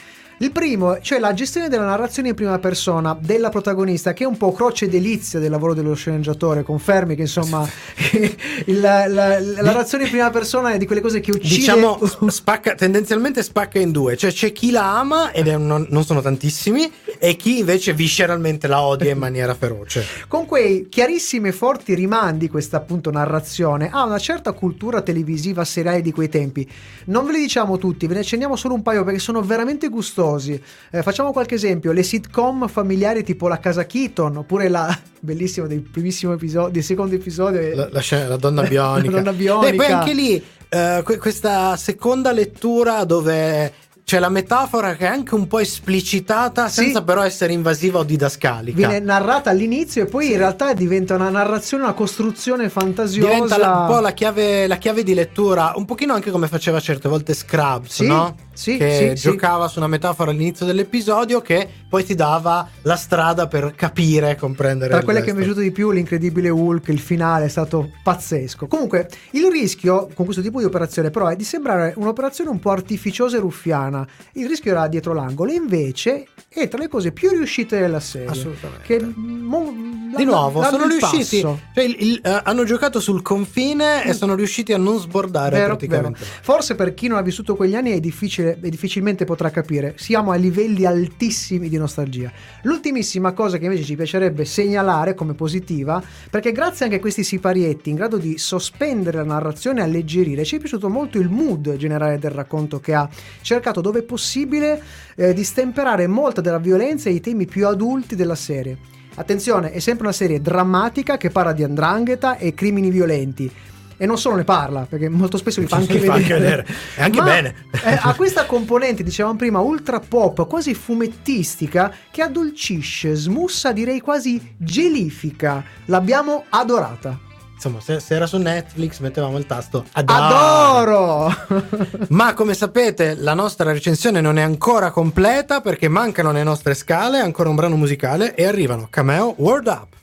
Il 0.43 0.53
primo, 0.53 0.99
cioè 1.03 1.19
la 1.19 1.35
gestione 1.35 1.69
della 1.69 1.85
narrazione 1.85 2.31
in 2.31 2.35
prima 2.35 2.59
persona 2.59 3.15
della 3.21 3.51
protagonista, 3.51 4.15
che 4.15 4.25
è 4.25 4.27
un 4.27 4.39
po' 4.39 4.53
croce 4.53 4.89
delizia 4.89 5.39
del 5.39 5.51
lavoro 5.51 5.75
dello 5.75 5.93
sceneggiatore. 5.93 6.63
Confermi 6.63 7.15
che 7.15 7.21
insomma 7.21 7.69
la, 8.69 9.07
la- 9.07 9.39
la 9.39 9.61
narrazione 9.61 10.05
in 10.05 10.11
prima 10.11 10.31
persona 10.31 10.73
è 10.73 10.79
di 10.79 10.87
quelle 10.87 11.03
cose 11.03 11.21
che 11.21 11.31
uccide. 11.31 11.57
Diciamo, 11.57 12.01
spacca, 12.29 12.75
tendenzialmente 12.75 13.43
spacca 13.43 13.79
in 13.79 13.91
due, 13.91 14.17
cioè 14.17 14.33
c'è 14.33 14.51
chi 14.51 14.71
la 14.71 14.99
ama, 14.99 15.31
ed 15.33 15.47
è 15.47 15.59
non, 15.59 16.05
sono 16.07 16.23
tantissimi, 16.23 16.91
e 17.19 17.37
chi 17.37 17.59
invece 17.59 17.93
visceralmente 17.93 18.67
la 18.67 18.81
odia 18.81 19.11
in 19.11 19.19
maniera 19.19 19.53
feroce. 19.53 20.03
con 20.27 20.47
quei 20.47 20.89
chiarissimi 20.89 21.49
e 21.49 21.53
forti 21.53 21.93
rimandi 21.95 22.49
questa 22.49 22.79
appunto 22.79 23.11
narrazione 23.11 23.91
a 23.93 24.05
una 24.05 24.19
certa 24.19 24.53
cultura 24.53 25.03
televisiva 25.03 25.67
seriale 25.67 26.01
di 26.01 26.13
quei 26.13 26.31
tempi. 26.31 26.67
Non 27.09 27.27
ve 27.27 27.33
li 27.33 27.41
diciamo 27.41 27.77
tutti, 27.77 28.07
ve 28.07 28.15
ne 28.15 28.21
accenniamo 28.21 28.57
solo 28.57 28.73
un 28.73 28.81
paio 28.81 29.05
perché 29.05 29.19
sono 29.19 29.43
veramente 29.43 29.89
gustosi. 29.89 30.29
Eh, 30.39 31.03
facciamo 31.03 31.33
qualche 31.33 31.55
esempio, 31.57 31.93
le 31.93 32.03
sitcom 32.03 32.69
familiari 32.69 33.23
tipo 33.25 33.49
La 33.49 33.59
Casa 33.59 33.85
Keaton, 33.87 34.37
oppure 34.37 34.69
la 34.69 34.97
bellissima 35.21 35.67
del 35.67 35.81
primissimo 35.83 36.33
episodio, 36.33 36.71
del 36.73 36.85
secondo 36.85 37.15
episodio. 37.15 37.75
La, 37.75 37.89
la 37.91 38.01
scena- 38.01 38.29
la 38.29 38.37
donna 38.37 38.63
bionica. 38.63 39.11
La 39.17 39.23
donna 39.23 39.33
bionica. 39.33 39.69
E 39.73 39.75
poi 39.75 39.87
anche 39.87 40.15
lì, 40.15 40.45
eh, 40.69 41.03
que- 41.05 41.19
questa 41.19 41.77
seconda 41.77 42.33
lettura 42.33 43.05
dove 43.05 43.73
c'è 44.05 44.19
la 44.19 44.29
metafora 44.29 44.97
che 44.97 45.05
è 45.05 45.09
anche 45.09 45.37
un 45.37 45.47
po' 45.47 45.61
esplicitata, 45.61 46.69
Sì. 46.69 46.83
senza 46.83 47.03
però 47.03 47.23
essere 47.23 47.53
invasiva 47.53 48.01
o 48.01 48.03
didascalica. 48.03 48.77
Viene 48.77 48.99
narrata 48.99 49.51
all'inizio 49.51 50.03
e 50.03 50.07
poi 50.07 50.33
in 50.33 50.37
realtà 50.39 50.73
diventa 50.73 51.15
una 51.15 51.29
narrazione, 51.31 51.85
una 51.85 51.93
costruzione 51.93 52.69
fantasiosa. 52.71 53.29
Diventa 53.29 53.57
la- 53.57 53.79
un 53.81 53.87
po' 53.87 54.01
la 54.01 54.11
chiave, 54.13 54.67
la 54.67 54.79
chiave 54.79 55.05
di 55.05 55.15
lettura, 55.15 55.75
un 55.77 55.85
pochino 55.85 56.13
anche 56.13 56.33
come 56.33 56.49
faceva 56.49 56.81
certe 56.81 57.09
volte 57.09 57.35
Scrubs, 57.35 57.93
Sì, 57.93 58.07
no? 58.09 58.35
Sì, 58.61 58.77
che 58.77 59.15
sì, 59.15 59.17
sì. 59.17 59.31
giocava 59.31 59.69
su 59.69 59.79
una 59.79 59.89
metafora 59.89 60.33
all'inizio 60.33 60.67
dell'episodio 60.67 61.41
che 61.41 61.67
poi 61.89 62.05
ti 62.05 62.15
dava 62.15 62.69
la 62.83 62.97
strada 62.97 63.47
per 63.47 63.73
capire 63.75 64.33
e 64.33 64.37
comprendere. 64.37 64.91
Tra 64.91 65.03
quelle 65.03 65.21
che 65.23 65.33
mi 65.33 65.39
è 65.39 65.47
resto. 65.47 65.55
piaciuto 65.55 65.61
di 65.61 65.73
più, 65.73 65.91
l'incredibile 65.91 66.51
Hulk, 66.51 66.89
il 66.89 66.99
finale 66.99 67.47
è 67.47 67.49
stato 67.49 67.91
pazzesco. 68.03 68.67
Comunque, 68.67 69.09
il 69.31 69.51
rischio 69.51 70.11
con 70.13 70.27
questo 70.27 70.43
tipo 70.43 70.59
di 70.59 70.67
operazione, 70.67 71.09
però, 71.09 71.29
è 71.29 71.37
di 71.37 71.45
sembrare 71.45 71.95
un'operazione 71.97 72.51
un 72.51 72.59
po' 72.59 72.71
artificiosa 72.71 73.39
e 73.39 73.41
ruffiana. 73.41 74.07
Il 74.33 74.47
rischio 74.47 74.73
era 74.73 74.87
dietro 74.89 75.15
l'angolo, 75.15 75.53
invece 75.53 76.27
è 76.53 76.67
tra 76.67 76.81
le 76.81 76.89
cose 76.89 77.13
più 77.13 77.31
riuscite 77.31 77.79
della 77.79 78.01
serie. 78.01 78.27
Assolutamente. 78.27 78.83
Che 78.83 79.01
mo- 79.17 79.73
la- 80.11 80.17
Di 80.17 80.25
nuovo, 80.25 80.65
sono 80.65 80.89
riusciti. 80.89 81.41
cioè, 81.43 81.85
il- 81.85 81.95
il- 82.01 82.21
eh, 82.25 82.41
hanno 82.43 82.65
giocato 82.65 82.99
sul 82.99 83.23
confine 83.23 84.05
e 84.05 84.13
sono 84.15 84.35
riusciti 84.35 84.73
a 84.73 84.77
non 84.77 84.99
sbordare 84.99 85.55
Vero, 85.57 85.67
praticamente. 85.77 86.19
vero. 86.19 86.31
Forse 86.43 86.75
per 86.75 86.93
chi 86.95 87.07
non 87.07 87.19
ha 87.19 87.23
vissuto 87.23 87.55
quegli 87.55 87.77
anni 87.77 87.93
è 87.93 88.01
difficile 88.01 88.59
e 88.61 88.69
difficilmente 88.69 89.25
potrà 89.25 89.51
capire. 89.51 89.95
Siamo 89.97 90.33
a 90.33 90.35
livelli 90.35 90.85
altissimi 90.85 91.69
di 91.69 91.77
nostalgia. 91.77 92.33
L'ultimissima 92.63 93.31
cosa 93.33 93.57
che 93.57 93.67
invece 93.67 93.85
ci 93.85 93.95
piacerebbe 93.95 94.45
segnalare 94.45 95.15
come 95.15 95.35
positiva, 95.35 96.03
perché 96.31 96.51
grazie 96.51 96.85
anche 96.87 96.97
a 96.97 97.01
questi 97.01 97.23
siparietti 97.23 97.91
in 97.91 97.95
grado 97.95 98.17
di 98.17 98.39
sospendere 98.39 99.19
la 99.19 99.25
narrazione 99.25 99.79
e 99.79 99.85
alleggerire, 99.85 100.45
ci 100.45 100.57
è 100.57 100.59
piaciuto 100.59 100.89
molto 100.89 101.17
il 101.19 101.29
mood 101.29 101.77
generale 101.77 102.19
del 102.19 102.33
racconto 102.33 102.81
che 102.81 102.93
ha 102.95 103.09
cercato 103.41 103.81
dove 103.81 104.03
possibile 104.03 104.83
eh, 105.15 105.33
di 105.33 105.45
stemperare 105.45 106.09
molta 106.09 106.39
della 106.41 106.59
violenza 106.59 107.09
e 107.09 107.13
i 107.13 107.21
temi 107.21 107.47
più 107.47 107.67
adulti 107.67 108.17
della 108.17 108.35
serie. 108.35 108.77
Attenzione, 109.15 109.73
è 109.73 109.79
sempre 109.81 110.05
una 110.05 110.15
serie 110.15 110.41
drammatica 110.41 111.17
che 111.17 111.31
parla 111.31 111.53
di 111.53 111.63
andrangheta 111.63 112.37
e 112.37 112.55
crimini 112.55 112.91
violenti. 112.91 113.51
E 113.97 114.07
non 114.07 114.17
solo 114.17 114.37
ne 114.37 114.45
parla, 114.45 114.87
perché 114.89 115.11
molto 115.11 115.37
spesso 115.37 115.61
li 115.61 115.67
fa 115.67 115.77
anche 115.77 115.99
fa 115.99 116.15
vedere. 116.15 116.17
anche 116.17 116.35
vedere. 116.35 116.67
E 116.97 117.03
anche 117.03 117.19
Ma, 117.19 117.25
bene. 117.25 117.55
eh, 117.85 117.99
ha 118.01 118.15
questa 118.15 118.47
componente, 118.47 119.03
dicevamo 119.03 119.37
prima, 119.37 119.59
ultra 119.59 120.01
pop, 120.01 120.47
quasi 120.47 120.73
fumettistica, 120.73 121.95
che 122.11 122.23
addolcisce, 122.23 123.15
smussa, 123.15 123.73
direi 123.73 124.01
quasi 124.01 124.55
gelifica. 124.57 125.63
L'abbiamo 125.85 126.45
adorata. 126.49 127.29
Insomma, 127.63 127.81
se, 127.83 128.01
se 128.01 128.15
era 128.15 128.27
su 128.27 128.39
Netflix 128.39 129.01
mettevamo 129.01 129.37
il 129.37 129.45
tasto 129.45 129.85
adoro. 129.93 130.25
Adoro! 130.25 131.37
Ma 132.09 132.33
come 132.33 132.55
sapete, 132.55 133.15
la 133.17 133.35
nostra 133.35 133.71
recensione 133.71 134.23
non 134.23 134.39
è 134.39 134.43
ancora 134.43 134.91
completa 134.91 135.61
perché 135.61 135.87
mancano 135.87 136.33
le 136.33 136.43
nostre 136.43 136.73
scale, 136.73 137.19
ancora 137.19 137.51
un 137.51 137.57
brano 137.57 137.77
musicale 137.77 138.35
e 138.35 138.47
arrivano 138.47 138.87
Cameo 138.89 139.35
Word 139.37 139.67
Up. 139.67 140.00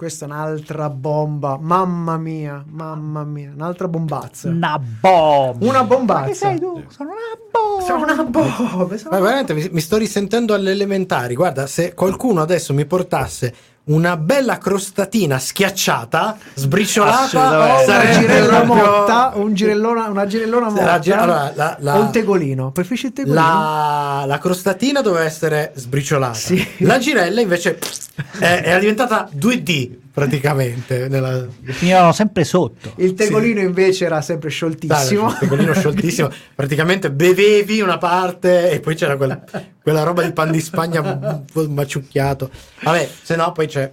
Questa 0.00 0.24
è 0.24 0.28
un'altra 0.28 0.88
bomba, 0.88 1.58
mamma 1.60 2.16
mia, 2.16 2.64
mamma 2.70 3.22
mia, 3.22 3.52
un'altra 3.54 3.86
bombazza. 3.86 4.48
Una 4.48 4.80
bomba. 4.80 5.66
Una 5.66 5.84
bombazza. 5.84 6.26
Che 6.28 6.34
sei 6.34 6.58
tu? 6.58 6.82
Sono 6.88 7.10
una 7.10 7.36
bomba. 7.52 7.84
Sono 7.84 8.04
una 8.04 8.24
bomba. 8.24 8.96
sono 8.96 9.10
Ma 9.10 9.20
veramente 9.20 9.52
mi, 9.52 9.68
mi 9.70 9.80
sto 9.82 9.98
risentendo 9.98 10.54
alle 10.54 10.70
elementari. 10.70 11.34
Guarda, 11.34 11.66
se 11.66 11.92
qualcuno 11.92 12.40
adesso 12.40 12.72
mi 12.72 12.86
portasse 12.86 13.54
una 13.90 14.16
bella 14.16 14.58
crostatina 14.58 15.38
schiacciata, 15.38 16.36
sbriciolata, 16.54 17.38
una 18.48 18.60
proprio- 18.60 18.74
motta, 18.74 19.32
un 19.34 19.54
girellona, 19.54 20.08
una 20.08 20.26
girellona 20.26 20.66
La 20.66 20.72
motta, 20.72 20.98
gi- 20.98 21.10
allora, 21.12 21.52
la- 21.54 21.76
la- 21.80 21.94
un 21.94 22.10
tegolino. 22.12 22.70
Preferisci 22.70 23.06
il 23.06 23.12
tegolino? 23.12 23.40
La, 23.42 24.24
la 24.26 24.38
crostatina 24.38 25.00
doveva 25.00 25.24
essere 25.24 25.72
sbriciolata. 25.74 26.34
Sì. 26.34 26.66
La 26.78 26.98
girella 26.98 27.40
invece 27.40 27.78
è- 28.38 28.62
era 28.64 28.78
diventata 28.78 29.28
2D 29.32 29.99
praticamente. 30.12 31.08
Nella... 31.08 31.46
Finivano 31.62 32.12
sempre 32.12 32.44
sotto. 32.44 32.92
Il 32.96 33.14
tegolino 33.14 33.60
invece 33.60 34.04
era 34.04 34.20
sempre 34.20 34.48
Dai, 34.48 34.56
scioltissimo. 34.56 35.28
il 35.28 35.36
tegolino 35.38 35.74
scioltissimo. 35.74 36.30
Praticamente 36.54 37.10
bevevi 37.10 37.80
una 37.80 37.98
parte 37.98 38.70
e 38.70 38.80
poi 38.80 38.94
c'era 38.94 39.16
quella, 39.16 39.42
quella 39.82 40.02
roba 40.02 40.22
di 40.22 40.32
pan 40.32 40.50
di 40.50 40.60
Spagna 40.60 41.00
un 41.00 41.44
po' 41.50 41.68
maciucchiato. 41.68 42.50
Vabbè, 42.82 43.08
se 43.22 43.36
no 43.36 43.52
poi 43.52 43.66
c'è 43.66 43.90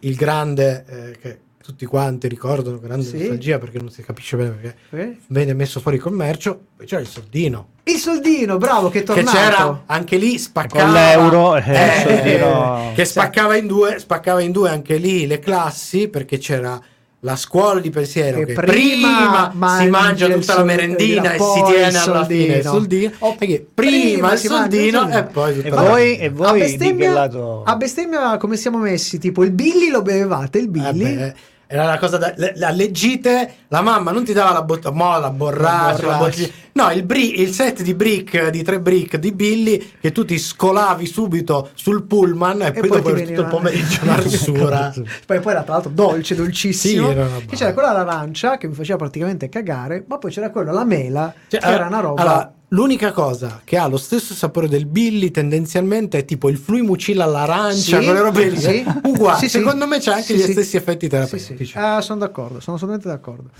il 0.00 0.14
grande 0.14 0.84
eh, 0.88 1.18
che 1.18 1.38
tutti 1.66 1.84
quanti 1.86 2.28
ricordano, 2.28 2.78
grande 2.78 3.04
Sì. 3.04 3.18
nostalgia 3.18 3.58
perché 3.58 3.78
non 3.78 3.90
si 3.90 4.02
capisce 4.02 4.36
bene 4.36 4.50
perché 4.50 4.76
Eh? 4.90 5.16
venne 5.28 5.52
messo 5.54 5.80
fuori 5.80 5.98
commercio. 5.98 6.58
Poi 6.76 6.86
c'era 6.86 7.00
il 7.00 7.08
soldino. 7.08 7.68
Il 7.84 7.96
soldino, 7.98 8.56
bravo, 8.58 8.88
che 8.88 8.98
è 9.00 9.02
Che 9.02 9.06
tornato. 9.12 9.36
c'era 9.36 9.82
anche 9.86 10.16
lì 10.16 10.38
spaccava 10.38 10.84
Con 10.84 10.92
l'euro, 10.92 11.56
eh, 11.56 11.62
eh, 11.66 11.86
il 12.02 12.08
soldino- 12.16 12.92
che 12.94 13.04
spaccava 13.04 13.56
in 13.56 13.66
due 13.66 13.98
spaccava 13.98 14.40
in 14.40 14.52
due 14.52 14.70
anche 14.70 14.96
lì 14.96 15.26
le 15.26 15.38
classi 15.38 16.08
perché 16.08 16.38
c'era 16.38 16.80
la 17.20 17.34
scuola 17.34 17.80
di 17.80 17.90
pensiero 17.90 18.38
Che 18.40 18.44
che, 18.46 18.52
prima 18.52 19.48
prima, 19.48 19.78
si 19.80 19.88
mangia 19.88 20.28
tutta 20.28 20.54
la 20.56 20.64
merendina 20.64 21.32
e 21.32 21.38
si 21.38 21.62
tiene 21.66 21.98
alla 21.98 22.24
fine 22.24 22.56
il 22.56 22.62
soldino. 22.62 23.10
Oh, 23.20 23.36
e 23.38 23.46
che 23.46 23.66
prima 23.74 24.28
prima 24.28 24.32
il 24.32 24.38
soldino 24.38 25.08
e 25.10 25.22
poi 25.24 25.50
E 25.58 25.62
tutta 25.62 25.74
la- 25.82 25.88
voi, 25.88 26.18
e 26.18 26.26
a 26.26 26.30
voi 26.30 26.52
che 26.60 26.66
bestemmia, 26.66 27.30
a 27.64 27.76
bestemmia 27.76 28.36
come 28.36 28.56
siamo 28.56 28.78
messi? 28.78 29.18
Tipo 29.18 29.42
il 29.44 29.50
Billy 29.50 29.88
lo 29.88 30.02
bevevate, 30.02 30.58
il 30.58 30.64
Eh 30.66 30.68
Billy? 30.68 31.14
beh, 31.16 31.34
Era 31.68 31.84
la 31.84 31.98
cosa 31.98 32.16
da 32.16 32.32
le, 32.36 32.52
leggite, 32.72 33.54
la 33.68 33.80
mamma 33.80 34.12
non 34.12 34.22
ti 34.24 34.32
dava 34.32 34.52
la 34.52 34.62
bottiglia, 34.62 34.92
mo 34.92 35.18
la 35.18 35.30
borraccia, 35.30 36.06
La. 36.06 36.30
No, 36.74 36.90
il, 36.92 37.02
bri- 37.02 37.40
il 37.40 37.52
set 37.52 37.82
di 37.82 37.94
brick, 37.94 38.50
di 38.50 38.62
tre 38.62 38.80
brick 38.80 39.16
di 39.16 39.32
Billy 39.32 39.92
che 40.00 40.12
tu 40.12 40.24
ti 40.24 40.38
scolavi 40.38 41.06
subito 41.06 41.70
sul 41.74 42.04
pullman 42.04 42.62
e, 42.62 42.72
poi, 42.72 42.88
dopo 42.88 43.12
ti 43.12 43.24
tutto 43.24 43.40
il 43.40 43.46
pomeriggio 43.46 44.04
l'arsura. 44.04 44.92
poi, 45.26 45.40
poi 45.40 45.52
era 45.52 45.62
tra 45.62 45.72
l'altro 45.74 45.90
dolce, 45.92 46.34
dolcissimo. 46.34 47.10
Sì, 47.10 47.16
una 47.16 47.28
Che 47.48 47.56
c'era 47.56 47.72
quella 47.72 47.88
all'arancia 47.90 48.58
che 48.58 48.68
mi 48.68 48.74
faceva 48.74 48.98
praticamente 48.98 49.48
cagare, 49.48 50.04
ma 50.06 50.18
poi 50.18 50.30
c'era 50.30 50.50
quello, 50.50 50.72
la 50.72 50.84
mela, 50.84 51.32
Cioè, 51.48 51.58
che 51.60 51.66
era 51.66 51.86
una 51.86 52.00
roba. 52.00 52.22
allora, 52.22 52.52
l'unica 52.68 53.12
cosa 53.12 53.60
che 53.64 53.76
ha 53.76 53.86
lo 53.86 53.96
stesso 53.96 54.34
sapore 54.34 54.68
del 54.68 54.86
Billy 54.86 55.30
tendenzialmente 55.30 56.18
è 56.18 56.24
tipo 56.24 56.48
il 56.48 56.56
fluimucilla 56.58 57.24
all'arancia, 57.24 57.98
Sì, 58.00 58.04
quelle 58.04 58.20
robe 58.20 58.48
lì. 58.48 58.58
sì. 58.60 58.84
Uguale, 59.04 59.38
Sì, 59.38 59.48
sì. 59.48 59.58
secondo 59.58 59.86
me 59.86 59.98
c'è 59.98 60.10
anche 60.12 60.22
Sì, 60.24 60.34
gli 60.36 60.42
sì. 60.42 60.52
stessi 60.52 60.76
effetti 60.76 61.06
Sì, 61.06 61.10
terapeutici. 61.10 61.64
sì. 61.66 61.72
Ah, 61.78 62.00
sono 62.00 62.18
d'accordo, 62.20 62.60
sono 62.60 62.76
assolutamente 62.76 63.08
d'accordo. 63.08 63.50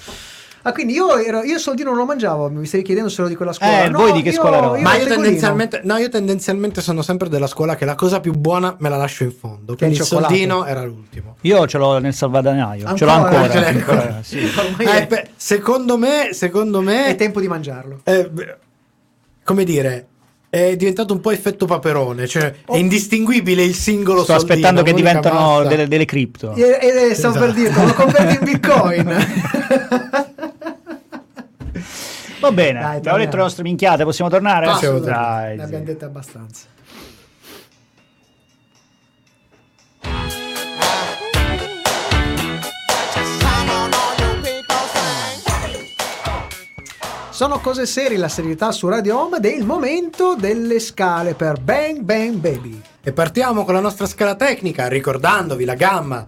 Ah, 0.62 0.72
quindi 0.72 0.94
io, 0.94 1.16
ero, 1.18 1.44
io 1.44 1.54
il 1.54 1.61
soldino 1.61 1.90
non 1.90 1.98
lo 2.00 2.04
mangiavo, 2.07 2.50
mi 2.50 2.66
stavi 2.66 2.82
chiedendo 2.82 3.09
se 3.09 3.20
ero 3.20 3.28
di 3.28 3.36
quella 3.36 3.52
scuola. 3.52 3.84
Eh, 3.84 3.90
voi 3.90 4.11
di 4.11 4.22
che 4.22 4.30
io- 4.30 4.34
scuola 4.40 4.57
ero? 4.57 4.76
Ma 4.80 4.96
io 4.96 5.07
tendenzialmente, 5.07 5.80
no, 5.84 5.96
io 5.96 6.09
tendenzialmente 6.09 6.80
sono 6.80 7.02
sempre 7.02 7.28
della 7.28 7.46
scuola 7.46 7.76
che 7.76 7.84
la 7.84 7.94
cosa 7.94 8.18
più 8.18 8.32
buona 8.32 8.74
me 8.80 8.88
la 8.88 8.96
lascio 8.96 9.22
in 9.22 9.30
fondo. 9.30 9.76
Quindi 9.76 9.94
il 9.98 10.02
soldino 10.02 10.64
era 10.64 10.82
l'ultimo. 10.82 11.36
Io 11.42 11.64
ce 11.68 11.78
l'ho 11.78 11.98
nel 11.98 12.12
salvadanaio, 12.14 12.96
ce 12.96 13.04
l'ho 13.04 13.11
Ancora? 13.12 13.36
ancora. 13.42 13.52
Ce 13.52 13.61
l'hai 13.61 13.74
ancora? 13.76 14.00
ancora, 14.02 14.22
sì. 14.24 14.38
Eh, 14.38 15.07
beh, 15.07 15.28
secondo 15.36 15.96
me, 15.96 16.30
secondo 16.32 16.80
me, 16.80 17.07
è 17.07 17.14
tempo 17.14 17.38
di 17.40 17.46
mangiarlo. 17.46 18.00
eh, 18.02 18.28
beh, 18.28 18.57
come 19.47 19.62
dire, 19.64 20.07
è 20.51 20.74
diventato 20.76 21.12
un 21.14 21.20
po' 21.20 21.30
effetto 21.30 21.66
paperone, 21.66 22.26
cioè 22.26 22.53
è 22.66 22.76
indistinguibile 22.76 23.62
il 23.62 23.74
singolo 23.74 24.24
Sto 24.24 24.32
soldino, 24.32 24.53
aspettando 24.53 24.82
che 24.82 24.92
diventano 24.92 25.38
massa. 25.59 25.68
delle, 25.68 25.86
delle 25.88 26.05
cripto. 26.05 26.53
E, 26.55 26.78
e- 26.80 27.11
e 27.11 27.14
stavo 27.14 27.38
per 27.38 27.51
Esatto. 27.51 27.61
dirlo, 27.61 27.86
lo 27.86 27.94
converti 27.94 28.34
in 28.34 28.44
bitcoin. 28.44 29.26
Va 32.40 32.53
bene, 32.53 32.80
Dai, 32.80 32.97
abbiamo 32.97 33.18
detto 33.18 33.36
le 33.36 33.42
nostre 33.42 33.62
minchiate, 33.62 34.05
possiamo 34.05 34.28
tornare? 34.30 34.66
Possiamo 34.66 34.99
Dai, 34.99 35.51
ne 35.51 35.57
sì. 35.57 35.62
abbiamo 35.64 35.84
dette 35.84 36.05
abbastanza. 36.05 36.66
Sono 47.37 47.61
cose 47.61 47.84
serie, 47.84 48.16
la 48.16 48.30
serietà 48.30 48.72
su 48.72 48.89
Radio 48.89 49.20
Home 49.20 49.37
ed 49.37 49.45
è 49.45 49.55
il 49.55 49.66
momento 49.66 50.37
delle 50.37 50.80
scale 50.80 51.34
per 51.34 51.61
Bang 51.61 51.99
Bang 51.99 52.37
Baby. 52.37 52.80
E 53.03 53.12
partiamo 53.12 53.66
con 53.66 53.74
la 53.74 53.80
nostra 53.80 54.07
scala 54.07 54.37
tecnica, 54.37 54.89
ricordandovi 54.89 55.66
la 55.66 55.74
gamma 55.74 56.26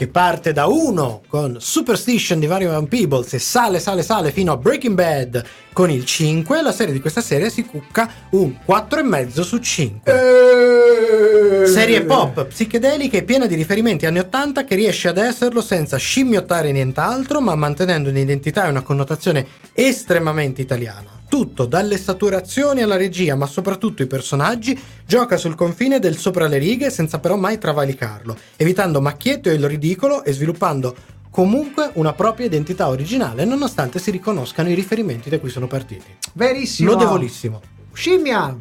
che 0.00 0.08
parte 0.08 0.54
da 0.54 0.64
1 0.64 1.24
con 1.28 1.58
Superstition 1.60 2.40
di 2.40 2.46
Variant 2.46 2.88
Peebles 2.88 3.34
e 3.34 3.38
sale, 3.38 3.78
sale, 3.78 4.02
sale 4.02 4.32
fino 4.32 4.50
a 4.50 4.56
Breaking 4.56 4.94
Bad 4.94 5.44
con 5.74 5.90
il 5.90 6.06
5. 6.06 6.62
La 6.62 6.72
serie 6.72 6.94
di 6.94 7.00
questa 7.00 7.20
serie 7.20 7.50
si 7.50 7.66
cucca 7.66 8.10
un 8.30 8.56
4,5 8.66 9.40
su 9.42 9.58
5. 9.58 11.66
Serie 11.66 12.02
pop, 12.04 12.46
psichedelica 12.46 13.18
e 13.18 13.24
piena 13.24 13.44
di 13.44 13.54
riferimenti 13.54 14.06
anni 14.06 14.20
80 14.20 14.64
che 14.64 14.74
riesce 14.74 15.08
ad 15.08 15.18
esserlo 15.18 15.60
senza 15.60 15.98
scimmiottare 15.98 16.72
nient'altro, 16.72 17.42
ma 17.42 17.54
mantenendo 17.54 18.08
un'identità 18.08 18.64
e 18.64 18.70
una 18.70 18.80
connotazione 18.80 19.46
estremamente 19.74 20.62
italiana. 20.62 21.19
Tutto, 21.30 21.64
dalle 21.64 21.96
saturazioni 21.96 22.82
alla 22.82 22.96
regia, 22.96 23.36
ma 23.36 23.46
soprattutto 23.46 24.02
i 24.02 24.08
personaggi, 24.08 24.76
gioca 25.06 25.36
sul 25.36 25.54
confine 25.54 26.00
del 26.00 26.16
sopra 26.18 26.48
le 26.48 26.58
righe 26.58 26.90
senza 26.90 27.20
però 27.20 27.36
mai 27.36 27.56
travalicarlo, 27.56 28.36
evitando 28.56 29.00
macchiette 29.00 29.50
o 29.50 29.52
il 29.52 29.64
ridicolo 29.64 30.24
e 30.24 30.32
sviluppando 30.32 30.92
comunque 31.30 31.92
una 31.94 32.14
propria 32.14 32.46
identità 32.46 32.88
originale, 32.88 33.44
nonostante 33.44 34.00
si 34.00 34.10
riconoscano 34.10 34.70
i 34.70 34.74
riferimenti 34.74 35.30
da 35.30 35.38
cui 35.38 35.50
sono 35.50 35.68
partiti. 35.68 36.12
Verissimo. 36.32 36.90
Lodevolissimo. 36.90 37.60
Scimmia! 37.92 38.56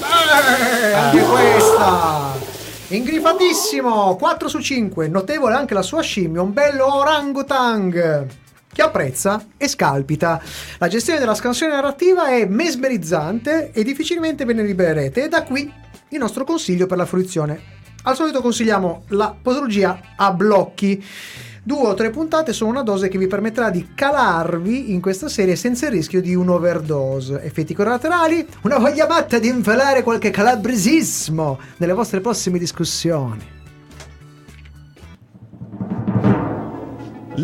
Eh, 0.00 0.92
anche 0.94 1.22
questa! 1.22 2.38
Ingrifatissimo! 2.88 4.16
4 4.16 4.48
su 4.48 4.60
5. 4.60 5.08
Notevole 5.08 5.56
anche 5.56 5.74
la 5.74 5.82
sua 5.82 6.00
scimmia, 6.00 6.40
un 6.40 6.54
bello 6.54 6.96
orangutang! 6.96 8.48
Che 8.72 8.82
apprezza 8.82 9.44
e 9.56 9.66
scalpita. 9.66 10.40
La 10.78 10.86
gestione 10.86 11.18
della 11.18 11.34
scansione 11.34 11.74
narrativa 11.74 12.28
è 12.28 12.46
mesmerizzante 12.46 13.72
e 13.72 13.82
difficilmente 13.82 14.44
ve 14.44 14.52
ne 14.52 14.62
libererete. 14.62 15.24
E 15.24 15.28
da 15.28 15.42
qui 15.42 15.72
il 16.08 16.18
nostro 16.18 16.44
consiglio 16.44 16.86
per 16.86 16.96
la 16.96 17.04
fruizione. 17.04 17.60
Al 18.04 18.14
solito 18.14 18.40
consigliamo 18.40 19.04
la 19.08 19.34
posologia 19.40 20.00
a 20.16 20.32
blocchi. 20.32 21.04
Due 21.62 21.88
o 21.88 21.94
tre 21.94 22.10
puntate 22.10 22.52
sono 22.52 22.70
una 22.70 22.82
dose 22.82 23.08
che 23.08 23.18
vi 23.18 23.26
permetterà 23.26 23.70
di 23.70 23.88
calarvi 23.94 24.92
in 24.92 25.00
questa 25.00 25.28
serie 25.28 25.56
senza 25.56 25.86
il 25.86 25.92
rischio 25.92 26.22
di 26.22 26.34
un 26.34 26.48
overdose. 26.48 27.42
Effetti 27.42 27.74
collaterali? 27.74 28.46
Una 28.62 28.78
voglia 28.78 29.06
matta 29.06 29.38
di 29.38 29.48
infilare 29.48 30.02
qualche 30.02 30.30
calabresismo 30.30 31.58
nelle 31.76 31.92
vostre 31.92 32.20
prossime 32.20 32.58
discussioni. 32.58 33.59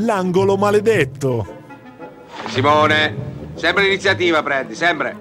L'angolo 0.05 0.57
maledetto. 0.57 1.47
Simone, 2.49 3.15
sempre 3.55 3.85
l'iniziativa 3.85 4.43
prendi, 4.43 4.75
sempre. 4.75 5.17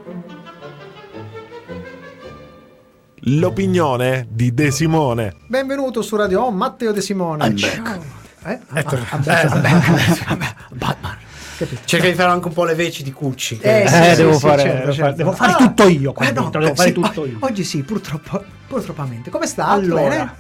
L'opinione 3.28 4.28
di 4.30 4.53
De 4.53 4.71
Simone. 4.71 5.36
Benvenuto 5.47 6.01
su 6.01 6.15
Radio 6.15 6.45
Home, 6.45 6.57
Matteo 6.57 6.91
De 6.91 7.01
Simone. 7.01 7.45
I'm 7.47 7.55
Ciao. 7.55 7.82
back. 7.82 7.99
Eh? 8.45 8.51
Eh, 8.51 8.59
Ah, 8.69 8.80
eh, 8.80 8.86
ah, 9.09 9.47
vabbè. 9.47 10.55
Batman. 10.76 11.17
Capito? 11.57 11.82
Cerca 11.86 12.07
di 12.07 12.13
fare 12.13 12.32
anche 12.32 12.47
un 12.47 12.53
po' 12.53 12.65
le 12.65 12.76
veci 12.76 13.01
di 13.01 13.13
Cucci. 13.13 13.57
Eh, 13.61 13.84
Eh, 13.84 13.88
sì, 13.88 14.03
sì, 14.03 14.15
devo 14.17 14.34
sì, 14.34 14.39
fare- 14.39 14.61
certo, 14.61 14.78
devo 14.80 14.91
certo. 14.91 15.01
fare- 15.03 15.15
devo 15.15 15.32
fare 15.32 15.51
Ah, 15.53 15.55
tutto 15.55 15.88
io 15.88 16.11
qua 16.11 16.28
eh, 16.28 16.32
no, 16.34 16.41
dentro, 16.41 16.59
devo 16.59 16.71
eh, 16.73 16.76
fare 16.76 16.88
sì, 16.89 16.93
tutto 16.93 17.26
io. 17.26 17.38
Oggi 17.39 17.63
sì, 17.63 17.82
purtroppo, 17.84 18.43
purtroppamente. 18.67 19.30
Come 19.30 19.47
sta? 19.47 19.67
Allora? 19.67 20.36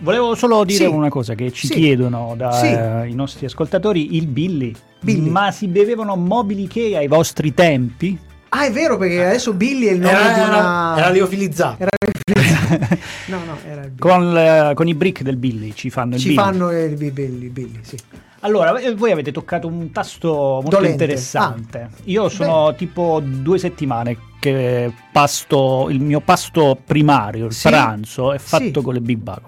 Volevo 0.00 0.34
solo 0.34 0.64
dire 0.64 0.84
Sì. 0.86 0.90
una 0.90 1.08
cosa 1.08 1.34
che 1.34 1.50
ci 1.52 1.66
Sì. 1.68 1.74
chiedono 1.74 2.32
Sì. 2.52 2.70
dai 2.70 3.14
nostri 3.14 3.46
ascoltatori, 3.46 4.16
il 4.16 4.26
Billy. 4.26 4.72
Billy. 5.00 5.28
Ma 5.30 5.50
si 5.50 5.66
bevevano 5.68 6.16
mobili 6.16 6.66
che 6.66 6.96
ai 6.96 7.06
vostri 7.08 7.54
tempi? 7.54 8.18
Ah, 8.50 8.66
è 8.66 8.72
vero, 8.72 8.96
perché 8.98 9.24
adesso 9.24 9.52
Billy 9.54 9.86
è 9.86 9.92
il 9.92 10.00
nome 10.00 10.12
Era, 10.12 10.32
di 10.32 10.40
una... 10.40 10.56
era, 10.92 10.96
era 10.98 11.10
liofilizzato. 11.10 11.76
Era 11.82 11.88
No, 13.26 13.38
no, 13.44 13.56
era 13.66 13.82
il 13.84 13.90
Billy. 13.90 13.98
Con, 13.98 14.74
con 14.74 14.88
i 14.88 14.94
brick 14.94 15.22
del 15.22 15.36
Billy 15.36 15.72
ci 15.74 15.88
fanno 15.90 16.14
il 16.16 16.20
Ci 16.20 16.28
Billy. 16.28 16.40
fanno 16.40 16.70
il 16.70 16.96
Bi- 16.96 17.10
Billy, 17.10 17.48
Billy, 17.48 17.78
sì. 17.82 17.96
Allora, 18.40 18.76
eh, 18.78 18.94
voi 18.94 19.12
avete 19.12 19.32
toccato 19.32 19.66
un 19.66 19.90
tasto 19.92 20.28
molto 20.28 20.70
Dolente. 20.70 21.04
interessante. 21.04 21.90
Io 22.04 22.28
sono 22.28 22.74
tipo 22.74 23.20
due 23.22 23.58
settimane 23.58 24.16
che 24.40 24.90
pasto, 25.12 25.88
il 25.90 26.00
mio 26.00 26.20
pasto 26.20 26.78
primario, 26.84 27.46
il 27.46 27.52
Sì? 27.52 27.68
pranzo, 27.68 28.32
è 28.32 28.38
fatto 28.38 28.64
Sì. 28.64 28.82
con 28.82 28.94
le 28.94 29.00
Big 29.00 29.18
Bag. 29.18 29.40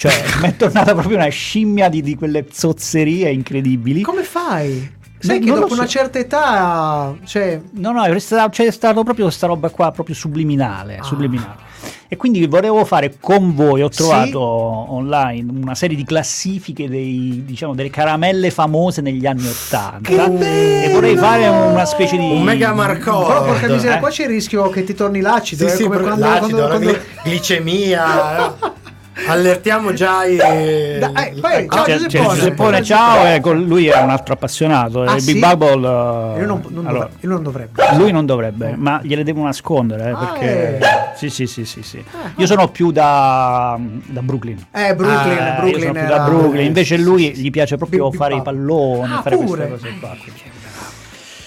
Cioè, 0.00 0.12
mi 0.42 0.48
è 0.48 0.54
tornata 0.56 0.92
proprio 0.94 1.16
una 1.16 1.26
scimmia 1.26 1.88
di, 1.88 2.02
di 2.02 2.14
quelle 2.14 2.46
zozzerie 2.52 3.30
incredibili. 3.30 4.02
Come 4.02 4.22
fai? 4.22 4.94
Sai 5.18 5.40
No, 5.40 5.44
che 5.46 5.52
dopo 5.60 5.68
so. 5.70 5.74
una 5.74 5.86
certa 5.88 6.20
età, 6.20 7.16
cioè, 7.24 7.60
No, 7.72 7.90
no, 7.90 8.04
è 8.04 8.18
stato- 8.20 8.50
c'è 8.50 8.70
stato 8.70 9.02
proprio 9.02 9.24
questa 9.24 9.48
roba 9.48 9.68
qua, 9.70 9.90
proprio 9.90 10.14
subliminale, 10.14 10.98
Ah. 10.98 11.02
subliminale. 11.02 11.66
E 12.06 12.16
quindi 12.16 12.46
volevo 12.46 12.84
fare 12.84 13.16
con 13.20 13.54
voi, 13.56 13.82
ho 13.82 13.90
Sì? 13.90 13.98
trovato 13.98 14.40
online 14.40 15.50
una 15.50 15.74
serie 15.74 15.96
di 15.96 16.04
classifiche 16.04 16.88
dei, 16.88 17.42
diciamo, 17.44 17.74
delle 17.74 17.90
caramelle 17.90 18.50
famose 18.52 19.00
negli 19.00 19.26
anni 19.26 19.46
Ottanta. 19.48 20.08
E 20.40 20.88
vorrei 20.92 21.16
fare 21.16 21.48
una 21.48 21.84
specie 21.84 22.16
di... 22.16 22.30
Un 22.30 22.42
mega 22.44 22.72
marcò. 22.72 23.26
però 23.26 23.44
porca 23.44 23.66
miseria, 23.66 23.96
eh. 23.96 24.00
qua 24.00 24.10
c'è 24.10 24.22
il 24.22 24.28
rischio 24.28 24.70
che 24.70 24.84
ti 24.84 24.94
torni 24.94 25.20
l'acido, 25.20 25.66
Sì, 25.66 25.72
eh, 25.72 25.76
sì, 25.76 25.82
come 25.82 25.98
quando, 25.98 26.24
l'acido, 26.24 26.56
quando- 26.66 26.66
quando- 26.68 26.90
gli- 27.24 27.30
glicemia. 27.30 28.76
eh. 29.24 29.28
Allertiamo 29.30 29.92
già 29.92 30.24
i. 30.24 30.36
Dai, 30.36 31.34
poi, 31.40 31.52
ecco. 31.54 31.74
ciao, 31.76 31.84
C'è- 31.84 31.96
Giuseppone. 31.98 32.28
c'è 32.28 32.34
Giuseppone, 32.34 32.82
ciao, 32.82 33.26
e 33.34 33.40
con 33.40 33.62
lui 33.64 33.86
è 33.88 34.00
un 34.00 34.10
altro 34.10 34.34
appassionato. 34.34 35.02
Ah, 35.02 35.14
il 35.16 35.20
sì? 35.22 35.32
Big 35.32 35.42
Bubble... 35.44 35.86
eh, 35.88 36.38
Lui 36.38 36.46
non, 36.46 36.62
non 36.68 36.86
allora, 36.86 37.04
dovrebbe, 37.04 37.26
lui 37.26 37.32
non 37.34 37.42
dovrebbe. 37.42 37.82
Lui 37.96 38.12
non 38.12 38.26
dovrebbe, 38.26 38.74
ma 38.76 39.00
gliele 39.02 39.24
devo 39.24 39.42
nascondere 39.42 40.08
eh, 40.08 40.10
Ah, 40.10 40.16
perché 40.16 40.78
eh. 40.78 40.80
sì, 41.16 41.30
sì, 41.30 41.46
sì, 41.46 41.64
sì, 41.64 41.82
sì. 41.82 42.04
Io 42.36 42.46
sono 42.46 42.68
più 42.68 42.90
da, 42.90 43.78
da 44.06 44.22
Brooklyn. 44.22 44.66
Eh, 44.72 44.94
Brooklyn, 44.94 45.38
Ah, 45.38 45.54
Io 45.54 45.60
Brooklyn 45.60 45.92
più 45.92 46.00
era- 46.00 46.16
da 46.16 46.24
Brooklyn, 46.24 46.64
invece 46.66 46.96
lui 46.96 47.32
gli 47.34 47.50
piace 47.50 47.76
proprio 47.76 48.10
fare 48.12 48.36
i 48.36 48.42
palloni, 48.42 49.12
Ah, 49.12 49.22
fare 49.22 49.36
pure? 49.36 49.66
queste 49.68 49.88
cose 49.88 49.98
qua. 50.00 50.16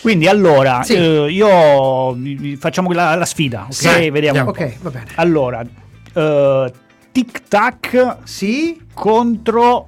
Quindi 0.01 0.27
allora, 0.27 0.81
Sì. 0.81 0.95
eh, 0.95 1.27
io 1.29 2.13
vi- 2.13 2.55
facciamo 2.59 2.91
la, 2.91 3.13
la 3.15 3.25
sfida, 3.25 3.65
ok? 3.65 3.73
Sì, 3.73 4.09
Vediamo. 4.09 4.49
Ok, 4.49 4.77
va 4.81 4.89
bene. 4.89 5.05
Allora, 5.15 5.61
eh, 6.13 6.73
tic 7.11 7.43
tac 7.47 8.17
Sì, 8.23 8.81
contro 8.93 9.87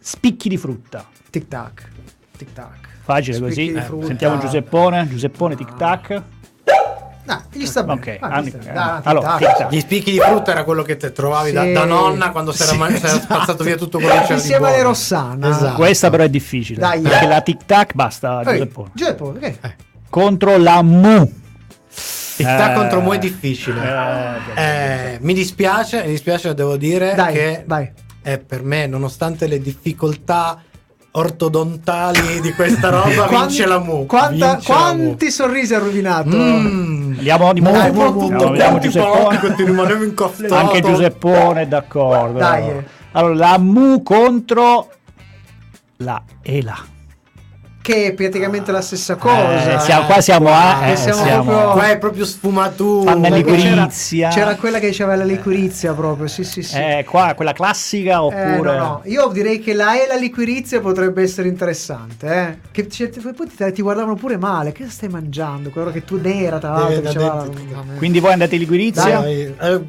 spicchi 0.00 0.48
di 0.48 0.56
frutta. 0.56 1.04
tic 1.30 1.48
tac, 1.48 1.88
tic 2.36 2.52
tac. 2.52 2.88
Facile 3.02 3.36
Spicchi 3.36 3.72
così. 3.74 4.02
Eh. 4.02 4.06
Sentiamo 4.06 4.38
Giuseppone, 4.38 5.06
Giuseppone 5.08 5.56
tic 5.56 5.74
tac. 5.76 6.22
Dai, 7.24 7.38
gli 7.52 7.64
sta 7.64 7.82
bene. 7.82 8.00
Ok, 8.00 8.18
Ah, 8.20 8.40
gli 8.42 8.48
sta 8.48 8.58
bene. 8.58 8.72
eh, 8.72 9.00
allora. 9.04 9.38
Gli 9.70 9.80
spicchi 9.80 10.10
di 10.10 10.20
frutta 10.20 10.50
era 10.50 10.62
quello 10.64 10.82
che 10.82 10.96
te 10.98 11.10
trovavi 11.12 11.52
da, 11.52 11.62
Sì. 11.62 11.72
da 11.72 11.84
nonna 11.86 12.30
quando 12.30 12.52
si 12.52 12.62
era, 12.62 12.72
Sì. 12.72 13.06
era 13.06 13.08
spazzato 13.20 13.64
via 13.64 13.76
tutto 13.76 13.96
quello 13.98 14.12
che 14.12 14.20
c'era 14.20 14.34
di 14.34 14.40
Insieme 14.40 14.68
alle. 14.68 14.82
Rossana. 14.82 15.48
Esatto. 15.48 15.74
Questa 15.76 16.10
però 16.10 16.22
è 16.24 16.28
difficile. 16.28 16.80
Dai. 16.80 17.00
Perché 17.00 17.26
la 17.26 17.40
tic 17.40 17.64
tac 17.64 17.94
basta 17.94 18.40
Ehi, 18.42 18.58
Giuseppe. 18.58 18.82
Giuseppe, 18.92 19.38
che? 19.38 19.58
Contro 20.10 20.56
la 20.58 20.82
Mu. 20.82 21.32
Tic-tac 22.36 22.70
Eh, 22.70 22.74
contro 22.74 23.00
Mu 23.00 23.12
è 23.12 23.18
difficile. 23.18 23.80
eh, 24.56 24.60
Eh, 24.62 25.18
mi 25.20 25.34
dispiace, 25.34 26.02
mi 26.02 26.10
dispiace, 26.10 26.52
devo 26.54 26.76
dire 26.76 27.14
Dai, 27.14 27.32
che 27.32 27.64
vai. 27.66 27.90
è 28.22 28.38
per 28.38 28.62
me, 28.62 28.86
nonostante 28.86 29.46
le 29.46 29.60
difficoltà 29.60 30.60
ortodontali 31.16 32.40
di 32.40 32.52
questa 32.54 32.88
roba, 32.90 33.26
Quanti- 33.26 33.36
vince 33.46 33.66
la 33.66 33.78
Mu. 33.78 34.04
quanta- 34.06 34.54
Vince 34.54 34.72
la 34.72 34.78
Mu. 34.94 35.04
quanti 35.04 35.30
sorrisi 35.30 35.74
ha 35.74 35.78
rovinato? 35.78 36.36
Mm. 36.36 37.12
Di 37.18 37.30
Mu. 37.30 37.70
Dai, 37.70 37.86
Andiamo, 37.86 37.92
soprattutto 37.92 38.50
vediamo 38.50 38.78
quanti 38.78 38.88
Giuseppone. 38.88 39.38
Anche 40.50 40.80
Giuseppone 40.80 41.62
è 41.62 41.66
d'accordo. 41.68 42.38
Dai. 42.38 42.84
Allora, 43.12 43.34
la 43.34 43.58
Mu 43.58 44.02
contro 44.02 44.88
la 45.98 46.20
Ela. 46.42 46.76
Che 47.84 48.06
è 48.06 48.14
praticamente 48.14 48.72
la 48.72 48.80
stessa 48.80 49.16
cosa. 49.16 49.74
Eh, 49.74 49.78
siamo- 49.80 50.06
qua 50.06 50.20
siamo 50.22 50.48
a... 50.50 50.86
Eh, 50.88 50.96
siamo 50.96 51.22
siamo- 51.22 51.44
proprio- 51.44 51.72
Qua 51.72 51.90
è 51.90 51.98
proprio 51.98 52.24
sfumatura. 52.24 53.12
C'era- 53.12 53.36
liquirizia. 53.36 54.28
C'era 54.30 54.54
quella 54.56 54.78
che 54.78 54.86
diceva 54.86 55.14
la 55.16 55.24
liquirizia 55.24 55.92
proprio, 55.92 56.26
sì 56.26 56.44
sì 56.44 56.62
sì. 56.62 56.78
Eh, 56.78 57.04
qua 57.06 57.34
quella 57.36 57.52
classica 57.52 58.12
Eh, 58.12 58.16
oppure... 58.16 58.76
no, 58.76 58.84
no. 58.84 59.00
Io 59.04 59.28
direi 59.28 59.58
che 59.58 59.74
la 59.74 60.02
e 60.02 60.06
la 60.08 60.14
liquirizia 60.16 60.80
potrebbe 60.80 61.20
essere 61.20 61.46
interessante. 61.48 62.26
Eh? 62.26 62.58
Che 62.72 62.88
certe- 62.88 63.20
poi 63.20 63.46
ti, 63.54 63.72
ti 63.74 63.82
guardavano 63.82 64.14
pure 64.14 64.38
male. 64.38 64.72
Che 64.72 64.88
stai 64.88 65.10
mangiando? 65.10 65.68
Quello 65.68 65.90
che 65.90 66.04
tu 66.04 66.18
nera, 66.18 66.58
tra 66.58 66.70
l'altro. 66.70 66.94
Eh, 66.96 67.00
diceva 67.02 67.34
la-. 67.34 67.48
Quindi 67.98 68.18
voi 68.18 68.32
andate 68.32 68.54
in 68.54 68.60
liquirizia? 68.62 69.20
Dai, 69.20 69.54
eh, 69.60 69.80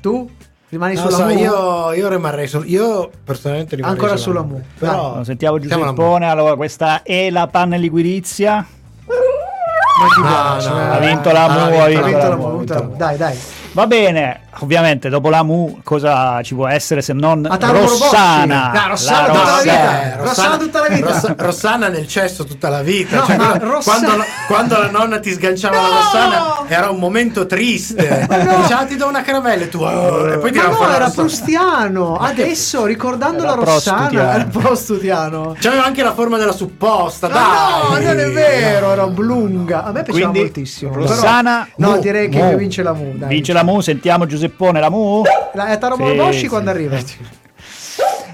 Tu 0.00 0.30
rimani 0.72 0.96
sulla 0.96 1.10
so, 1.10 1.24
Mu? 1.24 1.30
io, 1.38 1.92
io 1.92 2.08
rimarrei 2.08 2.46
su- 2.48 2.62
io 2.64 3.10
personalmente 3.22 3.76
rimarrei 3.76 3.98
Ancora 3.98 4.16
sulla 4.16 4.42
Mu. 4.42 4.58
Però 4.78 4.92
Allora, 5.10 5.24
sentiamo. 5.24 5.58
Giuseppone. 5.58 6.28
Allora, 6.30 6.56
questa 6.56 7.02
è 7.02 7.28
la 7.30 7.46
panna 7.46 7.76
liquirizia. 7.76 8.66
Ti 9.04 10.20
No, 10.20 10.28
ha 10.28 10.98
vinto 10.98 11.30
la 11.30 11.44
Ah, 11.44 11.68
Mu, 11.68 11.78
ha 11.78 11.86
vinto 11.86 12.28
la 12.28 12.36
Mu. 12.36 12.64
Dai, 12.96 13.16
dai. 13.18 13.38
Va 13.74 13.86
bene, 13.86 14.40
ovviamente 14.58 15.08
dopo 15.08 15.30
la 15.30 15.42
Mu 15.42 15.80
cosa 15.82 16.42
ci 16.42 16.54
può 16.54 16.66
essere 16.68 17.00
se 17.00 17.14
non 17.14 17.46
Ataro 17.50 17.80
Rossana? 17.80 18.70
No, 18.70 18.88
Rossana 18.88 19.26
La 19.26 19.32
tutta 19.32 19.38
la 19.44 19.56
Rossana. 19.56 19.62
vita. 19.62 20.16
Rossana 20.22 20.56
tutta 20.58 20.80
la 20.80 20.88
vita. 20.88 21.06
Rossa- 21.06 21.34
Rossana 21.38 21.88
nel 21.88 22.06
cesso 22.06 22.44
tutta 22.44 22.68
la 22.68 22.82
vita. 22.82 23.16
No, 23.20 23.24
Cioè, 23.24 23.36
ma 23.38 23.46
quando, 23.48 23.70
Rossana- 23.70 24.06
quando, 24.08 24.24
quando 24.46 24.78
la 24.78 24.90
nonna 24.90 25.20
ti 25.20 25.30
sganciava 25.32 25.76
la 25.76 25.88
No! 25.88 25.94
Rossana 25.94 26.42
era 26.68 26.90
un 26.90 26.98
momento 26.98 27.46
triste. 27.46 28.26
No! 28.28 28.56
Diceva 28.60 28.84
ti 28.84 28.96
do 28.96 29.08
una 29.08 29.22
caramella 29.22 29.64
e 29.64 29.68
tu 29.70 29.78
oh, 29.80 30.28
e 30.28 30.36
poi 30.36 30.52
ti 30.52 30.58
Ma 30.58 30.68
no, 30.68 30.78
la 30.86 30.94
era. 30.96 31.08
Prustiano. 31.08 32.16
Adesso, 32.16 32.84
ricordando 32.84 33.44
Era 33.44 33.54
la 33.56 33.64
Rossana, 33.64 34.34
era 34.34 34.44
Prostutiano. 34.44 35.56
C'aveva 35.58 35.84
anche 35.86 36.02
la 36.02 36.12
forma 36.12 36.36
della 36.36 36.52
supposta, 36.52 37.28
Ma 37.28 37.88
no, 37.88 37.98
non 37.98 38.18
è 38.20 38.30
vero, 38.30 38.92
era 38.92 39.04
oblunga. 39.04 39.84
A 39.84 39.92
me 39.92 40.02
piaceva 40.02 40.28
Quindi, 40.28 40.38
moltissimo. 40.40 40.92
Rossana, 40.92 41.66
Però- 41.74 41.88
no, 41.90 41.96
Mu, 41.96 42.02
direi 42.02 42.28
che 42.28 42.42
Mu. 42.42 42.56
vince 42.56 42.82
la 42.82 42.92
Mu. 42.92 43.12
Dai. 43.14 43.28
Vince 43.30 43.52
la 43.54 43.60
Mu, 43.62 43.80
sentiamo 43.80 44.26
Giuseppone 44.26 44.80
la 44.80 44.90
Mu. 44.90 45.22
La 45.54 45.66
è 45.68 45.78
Taro 45.78 45.96
Sì, 46.32 46.46
quando 46.48 46.70
arriva. 46.70 46.96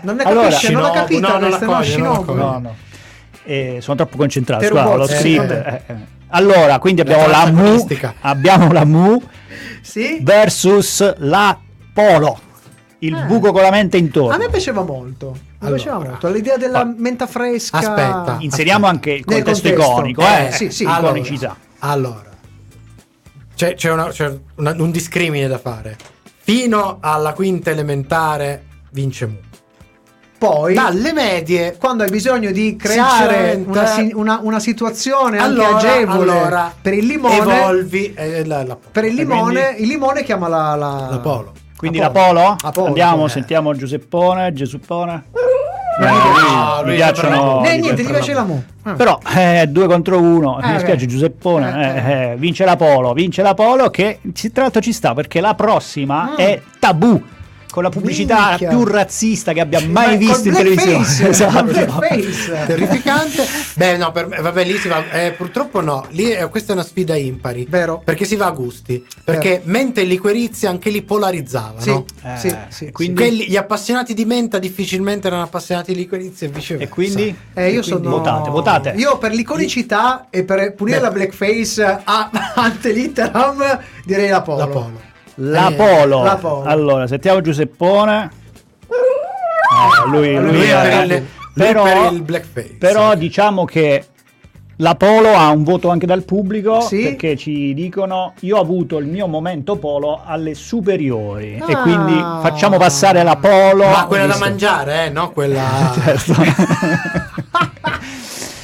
Non 0.01 0.15
ne 0.15 0.23
Allora, 0.23 0.49
capisce, 0.49 0.71
non 0.71 0.83
l'ha 0.83 0.89
Shinobu, 0.89 1.01
capita. 1.01 1.27
no, 1.27 1.33
non 1.39 1.41
la 1.41 1.47
questa, 1.59 1.67
no, 1.67 1.73
coglie, 1.73 1.97
non 1.97 2.09
la 2.09 2.13
Shinobu. 2.15 2.25
coglie. 2.25 2.39
No, 2.41 2.59
no. 2.61 2.75
Eh, 3.45 3.79
sono 3.81 3.97
troppo 3.97 4.17
concentrato. 4.17 4.69
Po', 4.69 4.97
lo 4.97 5.07
script. 5.09 5.47
vabbè. 5.47 5.83
eh, 5.87 5.93
eh. 5.93 5.97
Allora, 6.29 6.79
quindi 6.79 7.01
abbiamo 7.01 7.27
La 7.27 7.45
la, 7.45 7.51
Mu. 7.51 7.87
Abbiamo 8.21 8.73
la 8.73 8.85
Mu 8.85 9.21
Sì? 9.83 10.19
versus 10.23 11.15
la 11.19 11.59
Polo. 11.93 12.39
Il 13.01 13.15
Eh. 13.17 13.23
buco 13.25 13.51
con 13.51 13.63
la 13.63 13.71
mente 13.71 13.97
intorno. 13.97 14.35
A 14.35 14.39
me 14.39 14.49
piaceva 14.49 14.83
molto. 14.83 15.31
Mi 15.33 15.41
Allora. 15.67 15.75
piaceva 15.83 15.99
molto. 15.99 16.29
L'idea 16.31 16.57
della 16.57 16.85
menta 16.85 17.27
fresca. 17.27 17.79
Aspetta. 17.79 18.37
Inseriamo 18.41 18.87
anche 18.87 19.11
il 19.11 19.25
Nel 19.27 19.43
contesto, 19.43 19.69
contesto. 19.69 19.93
iconico, 19.93 20.23
Eh, 20.23 20.47
eh? 20.47 20.53
sì, 20.53 20.71
sì, 20.71 20.85
allora. 20.85 21.09
iconicità. 21.17 21.57
Allora, 21.81 22.28
c'è, 23.59 23.75
c'è 23.75 23.91
una- 23.91 24.07
c'è 24.11 24.33
una- 24.55 24.75
un 24.79 24.93
discrimine 24.93 25.49
da 25.49 25.59
fare. 25.59 25.97
Fino 26.39 26.99
alla 27.01 27.33
quinta 27.33 27.71
elementare 27.71 28.65
vince 28.93 29.27
Mu. 29.27 29.37
Poi, 30.39 30.73
Dalle 30.75 31.13
medie 31.13 31.77
quando 31.77 32.05
hai 32.05 32.11
bisogno 32.11 32.53
di 32.53 32.77
creare 32.77 33.61
una, 33.67 33.95
una- 34.15 34.39
una 34.41 34.61
situazione 34.61 35.39
allora, 35.39 35.67
anche 35.75 35.89
agevole 35.89 36.31
allora, 36.31 36.73
per 36.81 36.93
il 36.95 37.05
limone, 37.07 37.37
evolvi 37.37 38.15
eh, 38.15 38.45
la, 38.47 38.63
la- 38.65 38.77
per 38.93 39.05
il 39.07 39.15
limone, 39.15 39.65
quindi? 39.65 39.83
il 39.83 39.89
limone 39.89 40.23
chiama 40.23 40.47
la, 40.47 40.77
la, 40.77 41.09
la 41.11 41.19
polo. 41.19 41.53
Quindi 41.77 41.99
La 41.99 42.05
la 42.07 42.11
Polo. 42.13 42.27
Polo? 42.41 42.57
La 42.63 42.71
Polo, 42.71 42.87
Andiamo, 42.87 43.27
eh. 43.27 43.29
sentiamo 43.29 43.75
Giuseppone, 43.75 44.53
Gesuppone. 44.53 45.25
No, 45.99 46.83
mi 46.85 46.95
piacciono. 46.95 47.65
Eh, 47.65 47.79
niente, 47.79 48.03
ti 48.05 48.09
piace 48.11 48.33
la 48.33 48.45
Mu. 48.45 48.63
Ah. 48.83 48.93
Però 48.93 49.19
eh, 49.37 49.67
due 49.69 49.87
contro 49.87 50.21
uno, 50.21 50.61
Eh, 50.61 50.67
mi 50.67 50.73
dispiace. 50.75 51.07
Giuseppone, 51.07 51.71
Eh, 51.71 52.11
eh, 52.13 52.31
eh, 52.33 52.37
vince 52.37 52.65
la 52.65 52.77
Polo, 52.77 53.13
vince 53.13 53.43
la 53.43 53.55
Polo 53.55 53.91
che 53.91 54.21
tra 54.53 54.63
l'altro 54.63 54.81
ci 54.81 54.93
sta 54.93 55.15
perché 55.15 55.41
la 55.41 55.55
prossima 55.55 56.31
Mm. 56.33 56.37
è 56.37 56.63
Tabù 56.79 57.21
con 57.71 57.83
la 57.83 57.89
pubblicità 57.91 58.49
Minchia. 58.51 58.69
più 58.71 58.85
razzista 58.85 59.53
che 59.53 59.61
abbia 59.61 59.81
Ma 59.81 59.87
mai 59.87 60.09
col 60.09 60.17
visto 60.19 60.49
in 60.49 60.55
televisione. 60.55 61.07
Esatto. 61.29 61.55
col 61.55 61.65
blackface. 61.65 62.65
Terrificante. 62.67 63.47
Beh, 63.75 63.97
no, 63.97 64.11
per 64.13 64.27
me, 64.27 64.41
vabbè, 64.41 64.65
lì 64.65 64.77
si 64.79 64.89
va. 64.89 65.11
eh, 65.11 65.33
purtroppo 65.33 65.81
no. 65.81 66.07
Lì 66.11 66.25
è- 66.31 66.49
questa 66.49 66.73
è 66.73 66.75
una 66.75 66.85
sfida 66.85 67.15
impari. 67.17 67.67
Vero. 67.69 68.01
Perché 68.05 68.25
si 68.25 68.37
va 68.37 68.47
a 68.47 68.51
gusti. 68.51 69.05
Perché 69.25 69.61
mente 69.65 70.01
e 70.01 70.05
liquirizia 70.05 70.71
anche 70.71 70.91
li 70.91 71.03
polarizzavano. 71.03 71.81
Sì, 71.81 71.91
Eh, 72.25 72.37
sì, 72.37 72.57
sì, 72.69 72.91
quindi- 72.93 73.21
Quelli- 73.21 73.49
gli 73.49 73.57
appassionati 73.57 74.15
di 74.15 74.25
menta 74.25 74.59
difficilmente 74.59 75.27
erano 75.27 75.43
appassionati 75.43 75.93
di 75.93 75.99
liquirizia 76.01 76.47
e 76.47 76.51
viceversa. 76.51 76.91
E 76.91 76.93
quindi? 76.93 77.23
Eh, 77.55 77.71
io 77.71 77.81
E 77.81 77.83
quindi 77.83 77.87
sono 77.89 78.09
votate, 78.11 78.51
votate. 78.51 78.95
Io 78.97 79.19
per 79.19 79.33
l'iconicità 79.33 80.27
e 80.31 80.45
per 80.45 80.75
punire 80.75 80.99
Beh. 80.99 81.03
la 81.05 81.11
blackface 81.11 82.01
a 82.05 82.31
ante 82.57 82.93
litteram 82.93 83.79
direi 84.05 84.29
la 84.29 84.43
Polo. 84.43 84.59
La 84.59 84.67
polo. 84.69 85.01
La 85.41 85.69
Eh, 85.69 85.75
Polo. 85.75 86.23
la 86.23 86.37
Polo. 86.37 86.65
Allora, 86.65 87.07
sentiamo 87.07 87.41
Giuseppone. 87.41 88.31
Eh, 88.89 90.09
lui, 90.11 90.35
lui, 90.35 90.53
Lui 90.53 90.67
è 90.69 90.81
per 90.81 91.03
il, 91.05 91.09
lui 91.09 91.25
però, 91.55 91.83
per 91.85 92.13
il 92.13 92.23
blackface. 92.23 92.77
però 92.79 93.15
diciamo 93.15 93.65
che 93.65 94.05
la 94.81 94.95
Polo 94.95 95.33
ha 95.35 95.51
un 95.51 95.63
voto 95.65 95.91
anche 95.91 96.07
dal 96.07 96.23
pubblico 96.25 96.81
Sì? 96.81 97.03
perché 97.03 97.37
ci 97.37 97.75
dicono 97.75 98.33
io 98.41 98.57
ho 98.57 98.61
avuto 98.61 98.97
il 98.99 99.07
mio 99.07 99.27
momento 99.27 99.77
Polo 99.77 100.23
alle 100.25 100.55
superiori 100.55 101.63
e 101.67 101.73
Ah. 101.73 101.83
quindi 101.83 102.15
facciamo 102.15 102.77
passare 102.79 103.23
la 103.23 103.37
Polo. 103.37 103.87
Ma 103.89 104.07
quella 104.07 104.27
da 104.27 104.39
mangiare, 104.39 105.07
eh, 105.07 105.11
no? 105.11 105.31
Quella. 105.31 105.93
Certo. 106.03 106.35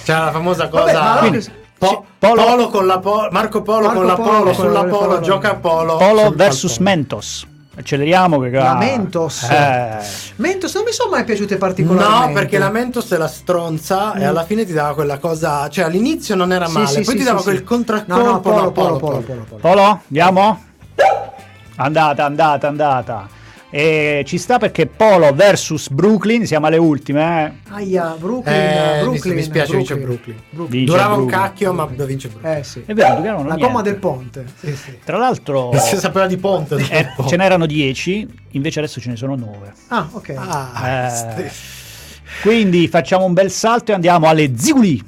C'era 0.05 0.25
la 0.27 0.31
famosa 0.33 0.66
Vabbè, 0.68 0.93
cosa. 0.93 1.16
Quindi, 1.18 1.37
allora- 1.39 1.53
Po- 1.89 2.05
Polo- 2.18 2.45
Polo 2.45 2.68
con 2.68 2.87
la 2.87 2.99
Polo, 2.99 3.28
Marco 3.30 3.62
Polo 3.62 3.87
Marco 3.87 3.99
con 3.99 4.07
la 4.07 4.14
Polo, 4.14 4.39
Polo, 4.39 4.53
sulla 4.55 4.85
Polo, 4.85 5.11
fare- 5.11 5.20
gioca 5.22 5.51
a 5.51 5.55
Polo. 5.57 5.97
Polo 5.97 6.32
versus 6.35 6.76
Polo. 6.76 6.91
Mentos. 6.91 7.47
Acceleriamo 7.76 8.39
che 8.39 8.51
La 8.51 8.74
Mentos. 8.76 9.43
Eh. 9.51 9.99
Mentos 10.37 10.74
non 10.74 10.85
mi 10.85 10.93
sono 10.93 11.11
mai 11.11 11.24
piaciute 11.24 11.57
particolarmente. 11.57 12.26
No, 12.28 12.32
perché 12.32 12.57
la 12.59 12.70
Mentos 12.70 13.11
è 13.11 13.16
la 13.16 13.26
stronza 13.26 14.14
e 14.14 14.24
alla 14.24 14.45
fine 14.45 14.64
ti 14.64 14.72
dava 14.72 14.95
quella 14.95 15.18
cosa. 15.18 15.68
Cioè, 15.68 15.85
all'inizio 15.87 16.37
non 16.37 16.53
era 16.53 16.68
male, 16.68 16.87
sì, 16.87 17.01
poi 17.03 17.05
sì, 17.05 17.16
ti 17.16 17.24
dava 17.24 17.39
sì, 17.39 17.45
quel 17.45 17.57
sì. 17.59 17.64
contraccolpo. 17.64 18.22
No, 18.22 18.30
no, 18.30 18.41
Polo, 18.41 18.70
Polo, 18.70 18.97
Polo, 18.99 19.20
Polo, 19.20 19.45
Polo. 19.49 19.61
Polo, 19.61 20.01
andiamo? 20.07 20.62
Andata, 21.76 22.24
andata, 22.24 22.68
andata. 22.68 23.28
E 23.77 24.22
ci 24.25 24.39
sta 24.39 24.59
perché 24.59 24.87
Polo 24.87 25.33
versus 25.35 25.89
Brooklyn, 25.89 26.47
siamo 26.47 26.66
alle 26.66 26.77
ultime. 26.77 27.57
Eh. 27.68 27.72
Aia, 27.72 28.14
Brooklyn, 28.16 28.55
Eh, 28.55 28.95
mi- 28.99 29.01
Brooklyn. 29.03 29.35
mi 29.35 29.43
spiace, 29.43 29.75
vince 29.77 29.97
Brooklyn. 29.97 30.37
Vince 30.51 30.85
Durava 30.85 31.14
un 31.14 31.25
Brooklyn. 31.27 31.41
cacchio, 31.41 31.72
ma 31.72 31.85
vince 31.87 32.29
Brooklyn. 32.29 32.55
Eh 32.55 32.62
sì. 32.62 32.83
È 32.87 32.95
vero, 32.95 33.16
giocavano 33.16 33.39
La 33.49 33.55
niente. 33.55 33.64
gomma 33.66 33.83
del 33.83 33.97
ponte. 33.97 34.45
Sì, 34.61 34.77
sì. 34.77 34.99
Tra 35.05 35.16
l'altro 35.16 35.72
Si 35.83 35.97
sapeva 35.97 36.29
di 36.29 36.37
ponte. 36.37 36.77
eh, 36.89 37.11
dopo. 37.16 37.29
ce 37.29 37.37
n'erano 37.37 37.66
10, 37.66 38.29
invece 38.53 38.79
adesso 38.79 39.01
ce 39.01 39.09
ne 39.11 39.16
sono 39.16 39.35
9. 39.35 39.72
Ah, 39.89 40.09
ok. 40.12 40.35
Ah, 40.37 41.33
Eh, 41.39 41.51
Quindi 42.43 42.87
facciamo 42.87 43.25
un 43.25 43.33
bel 43.33 43.51
salto 43.51 43.91
e 43.91 43.95
andiamo 43.95 44.29
alle 44.29 44.53
Ziguli. 44.57 45.03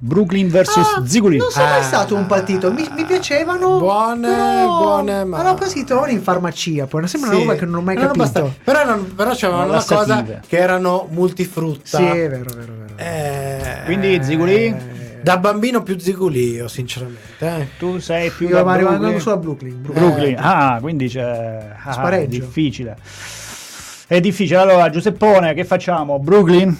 Brooklyn 0.00 0.48
versus 0.48 0.86
Ah, 0.96 1.04
Ziguli. 1.06 1.36
Non 1.38 1.50
sono 1.50 1.66
mai 1.66 1.80
Ah. 1.80 1.82
stato 1.82 2.14
un 2.14 2.26
partito, 2.26 2.72
mi, 2.72 2.88
mi 2.94 3.04
piacevano. 3.04 3.78
Buone, 3.78 4.28
però- 4.28 4.78
buone, 4.78 5.24
ma- 5.24 5.38
Allora, 5.38 5.54
quasi 5.54 5.84
trovano 5.84 6.12
in 6.12 6.22
farmacia. 6.22 6.86
Poi 6.86 7.06
sembra 7.08 7.30
una 7.30 7.38
Sì. 7.38 7.44
roba 7.46 7.58
che 7.58 7.64
non 7.64 7.74
ho 7.74 7.80
mai 7.82 7.96
Erano 7.96 8.12
capito. 8.12 8.24
abbastanza- 8.38 8.58
Però, 8.64 8.80
erano, 8.80 9.02
però 9.16 9.30
c'avevano 9.34 9.68
una 9.72 9.84
cosa 9.84 10.24
che 10.46 10.56
erano 10.56 11.06
multifrutta. 11.10 11.98
Sì, 11.98 12.04
è 12.04 12.28
vero, 12.28 12.44
vero, 12.54 12.72
vero. 12.78 12.92
Eh, 12.96 13.80
Quindi 13.84 14.18
Ziguli? 14.22 14.96
Da 15.20 15.36
bambino 15.36 15.82
più 15.82 15.98
zigulio, 15.98 16.68
sinceramente. 16.68 17.20
eh. 17.40 17.68
Tu 17.76 17.98
sei 17.98 18.30
più 18.30 18.46
Io 18.48 18.54
da 18.54 18.62
ma 18.64 18.76
rimanendo 18.76 18.98
Brooklyn. 19.00 19.20
sulla 19.20 19.36
Brooklyn. 19.36 19.82
Brooklyn. 19.82 20.06
Brooklyn. 20.10 20.36
Ah, 20.38 20.78
quindi 20.80 21.08
c'è 21.08 21.70
ah, 21.84 21.92
Spareggio. 21.92 22.24
È 22.24 22.28
difficile. 22.38 22.96
È 24.06 24.20
difficile. 24.20 24.58
Allora, 24.60 24.88
Giuseppone, 24.90 25.54
che 25.54 25.64
facciamo? 25.64 26.18
Brooklyn? 26.20 26.76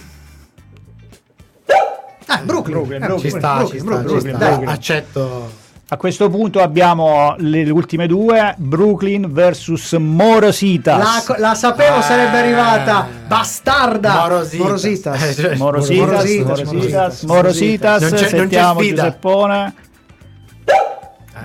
Ah, 2.39 2.45
Brooklyn. 2.45 2.75
Brooklyn, 2.77 3.03
Eh, 3.03 3.07
Brooklyn. 3.07 3.31
Ci 3.33 3.39
sta, 3.39 3.55
Brooklyn, 3.57 3.81
ci 3.81 3.87
sta, 3.87 3.95
Brooklyn, 3.97 4.09
ci 4.21 4.27
Brooklyn, 4.29 4.37
sta. 4.37 4.57
dai. 4.65 4.75
Accetto. 4.75 5.51
A 5.91 5.97
questo 5.97 6.29
punto 6.29 6.61
abbiamo 6.61 7.35
le 7.39 7.71
ultime 7.71 8.07
due, 8.07 8.55
Brooklyn 8.59 9.27
vs 9.33 9.93
Morositas. 9.99 11.27
La, 11.29 11.37
la 11.39 11.55
sapevo 11.55 11.97
Ah. 11.97 12.03
sarebbe 12.03 12.37
arrivata. 12.39 13.07
Bastarda. 13.27 14.13
Morositas. 14.21 14.59
Morositas. 14.67 15.39
Eh, 15.39 15.57
Morositas, 15.57 16.07
Morositas, 16.07 16.45
Morositas, 16.45 16.63
Morositas. 16.73 17.23
Morositas, 17.23 18.01
Non 18.03 18.11
c'è- 18.11 18.17
non 18.21 18.25
c'è 18.25 18.37
sentiamo 18.37 18.81
sfida. 18.81 19.03
Giuseppone. 19.05 19.57
Morositas 19.57 19.88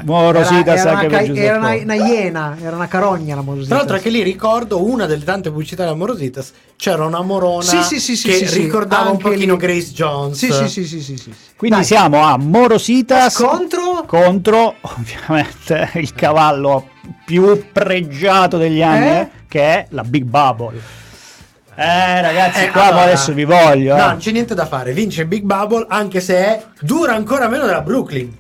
era, 0.06 0.48
anche 0.50 1.06
una, 1.06 1.18
per 1.18 1.32
ca- 1.34 1.39
era 1.41 1.58
una, 1.58 1.74
una 1.76 1.94
iena, 1.96 2.58
era 2.62 2.76
una 2.76 2.88
carogna 2.88 3.36
la 3.36 3.41
Morositas. 3.41 3.68
Tra 3.68 3.78
l'altro 3.78 3.96
anche 3.96 4.10
lì 4.10 4.24
ricordo 4.24 4.84
una 4.84 5.06
delle 5.06 5.24
tante 5.24 5.50
pubblicità 5.52 5.84
della 5.84 5.96
Morositas, 5.96 6.52
c'era 6.76 7.06
una 7.06 7.22
morona 7.22 7.64
Sì, 7.64 7.82
sì, 7.84 8.00
sì, 8.00 8.16
sì, 8.16 8.28
che 8.30 8.36
sì, 8.38 8.48
sì, 8.48 8.60
ricordava 8.62 9.10
un 9.10 9.18
pochino 9.18 9.54
lì. 9.54 9.60
Grace 9.60 9.91
Jones. 9.91 10.38
Sì, 10.38 10.52
sì, 10.52 10.68
sì, 10.68 10.86
sì, 10.86 11.02
sì, 11.02 11.18
sì. 11.18 11.34
Quindi 11.56 11.78
Dai. 11.78 11.86
siamo 11.86 12.24
a 12.24 12.38
Morositas 12.38 13.36
contro 13.38 14.04
contro 14.06 14.76
ovviamente 14.82 15.89
il 15.96 16.14
cavallo 16.14 16.89
più 17.26 17.66
pregiato 17.72 18.58
degli 18.58 18.82
anni, 18.82 19.06
Eh? 19.06 19.20
eh, 19.20 19.30
che 19.48 19.62
è 19.62 19.86
la 19.89 20.04
Big 20.04 20.24
Bubble. 20.24 21.02
Eh 21.76 22.22
ragazzi, 22.22 22.66
Eh, 22.66 22.70
qua 22.70 22.84
allora- 22.86 23.04
adesso 23.06 23.34
vi 23.34 23.46
voglio. 23.46 23.96
No, 23.96 24.04
eh. 24.04 24.08
non 24.10 24.18
c'è 24.18 24.32
niente 24.32 24.54
da 24.54 24.68
fare, 24.68 24.94
vince 24.94 25.26
Big 25.26 25.41
Bubble 25.44 25.86
anche 25.89 26.20
se 26.20 26.36
è 26.38 26.64
dura 26.82 27.16
ancora 27.16 27.48
meno 27.48 27.66
della 27.66 27.82
Brooklyn. 27.82 28.32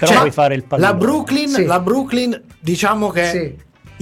Però 0.00 0.10
Cioè, 0.12 0.20
puoi 0.20 0.30
fare 0.32 0.54
il 0.54 0.64
pallone. 0.64 0.88
La 0.90 0.94
Brooklyn, 0.96 1.48
Sì. 1.48 1.64
la 1.66 1.78
Brooklyn, 1.80 2.42
diciamo 2.58 3.08
che 3.10 3.24
Sì. 3.26 3.54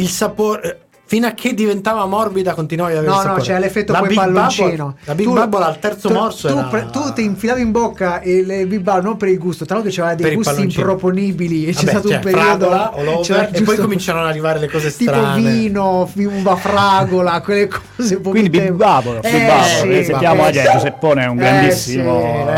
il 0.02 0.08
sapore 0.08 0.80
fino 1.08 1.26
a 1.26 1.30
che 1.30 1.54
diventava 1.54 2.04
morbida 2.04 2.52
continuava 2.52 2.90
ad 2.92 2.98
avere 2.98 3.12
No, 3.14 3.22
il 3.22 3.28
no, 3.28 3.34
c'è 3.36 3.58
l'effetto 3.58 3.92
la 3.92 4.00
poi 4.00 4.08
Big 4.08 4.18
palloncino. 4.18 4.68
Bubble, 4.68 4.94
la 5.04 5.14
Big 5.14 5.26
Tu- 5.26 5.32
Bubble 5.32 5.64
al 5.64 5.78
terzo 5.78 6.08
tu- 6.08 6.14
morso 6.14 6.48
tu, 6.48 6.58
era... 6.58 6.66
pre- 6.66 6.88
tu 6.92 7.12
ti 7.14 7.24
infilavi 7.24 7.62
in 7.62 7.70
bocca 7.70 8.20
il, 8.22 8.50
il 8.50 8.66
Big 8.66 8.80
Bubble 8.80 9.02
non 9.02 9.16
per 9.16 9.28
il 9.30 9.38
gusto, 9.38 9.64
tra 9.64 9.76
l'altro 9.76 9.90
c'era 9.90 10.14
dei 10.14 10.34
gusti 10.34 10.60
improponibili. 10.64 11.64
E 11.66 11.72
c'è 11.72 11.86
Vabbè, 11.86 11.90
stato 11.92 12.08
cioè, 12.08 12.16
un 12.18 12.22
periodo 12.22 12.66
fragola, 12.68 13.20
c'era 13.22 13.48
e 13.48 13.62
poi 13.62 13.76
cominciano 13.78 14.20
ad 14.20 14.26
arrivare 14.26 14.58
le 14.58 14.68
cose 14.68 14.94
tipo 14.94 15.10
strane. 15.12 15.40
vino, 15.50 16.06
fi- 16.12 16.24
uva 16.26 16.56
fragola, 16.56 17.40
quelle 17.40 17.68
cose 17.68 18.20
Quindi 18.20 18.50
Big. 18.50 18.70
Bubble, 18.72 19.20
Big 19.20 19.32
Eh, 19.32 19.46
Bubble, 19.46 19.64
sì, 19.64 19.88
eh, 20.00 20.04
sentiamo 20.04 20.46
eh, 20.46 20.52
gente, 20.52 20.70
Giuseppone 20.72 21.22
è 21.24 21.26
un 21.26 21.38
eh, 21.38 21.40
grandissimo... 21.40 22.20
sì, 22.20 22.50
eh. 22.50 22.54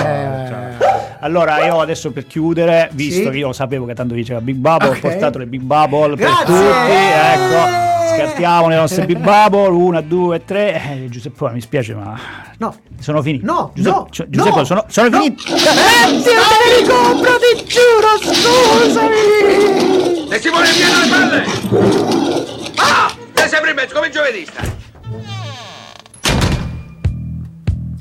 cioè. 0.49 1.00
Allora 1.23 1.64
io 1.66 1.81
adesso 1.81 2.11
per 2.12 2.27
chiudere, 2.27 2.89
visto 2.93 3.25
Sì. 3.25 3.31
che 3.31 3.37
io 3.39 3.53
sapevo 3.53 3.85
che 3.85 3.95
tanto 3.95 4.14
diceva 4.14 4.41
Big 4.41 4.57
Bubble, 4.57 4.89
Ok. 4.89 4.97
ho 4.97 5.01
portato 5.01 5.39
le 5.39 5.47
Big 5.47 5.61
Bubble 5.61 6.14
Grazie. 6.16 6.45
per 6.45 6.45
tutti, 6.47 6.93
ecco. 6.93 7.89
Scartiamo 8.16 8.68
le 8.68 8.77
nostre 8.77 9.05
Big 9.07 9.18
Bubble, 9.18 9.68
una, 9.68 10.01
due, 10.01 10.45
tre. 10.45 10.75
Eh, 11.05 11.09
Giuseppe, 11.11 11.51
mi 11.53 11.61
spiace, 11.61 11.95
ma 11.95 12.18
No, 12.59 12.75
sono 12.99 13.23
finiti. 13.23 13.45
No, 13.45 13.71
Giuseppe, 13.75 13.97
no, 13.97 14.07
cioè, 14.11 14.27
Giuseppe, 14.29 14.57
no, 14.57 14.64
sono, 14.64 14.85
sono 14.89 15.09
no. 15.09 15.21
finiti. 15.21 15.45
Eh, 15.53 16.21
zio, 16.21 16.41
te 16.41 16.81
li 16.81 16.89
compro, 16.89 17.31
ti 17.39 17.64
giuro, 17.66 18.35
scusami! 18.35 20.29
E 20.31 20.39
Simone 20.41 20.68
pieno 20.71 21.01
le 21.01 21.09
palle! 21.09 21.45
Ah! 22.77 23.11
Sei 23.35 23.49
sempre 23.49 23.71
in 23.71 23.77
mezzo 23.77 23.95
come 23.95 24.07
il 24.09 24.12
giovedista! 24.12 24.62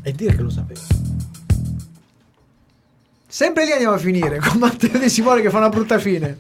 E 0.04 0.12
dire 0.14 0.36
che 0.36 0.42
lo 0.42 0.50
sapevo. 0.50 0.80
Sempre 3.40 3.64
lì 3.64 3.72
andiamo 3.72 3.94
a 3.96 3.98
finire 3.98 4.38
con 4.40 4.58
Matteo 4.60 5.00
De 5.00 5.08
Simone 5.08 5.40
che 5.40 5.50
fa 5.50 5.60
una 5.60 5.70
brutta 5.70 5.98
fine. 5.98 6.40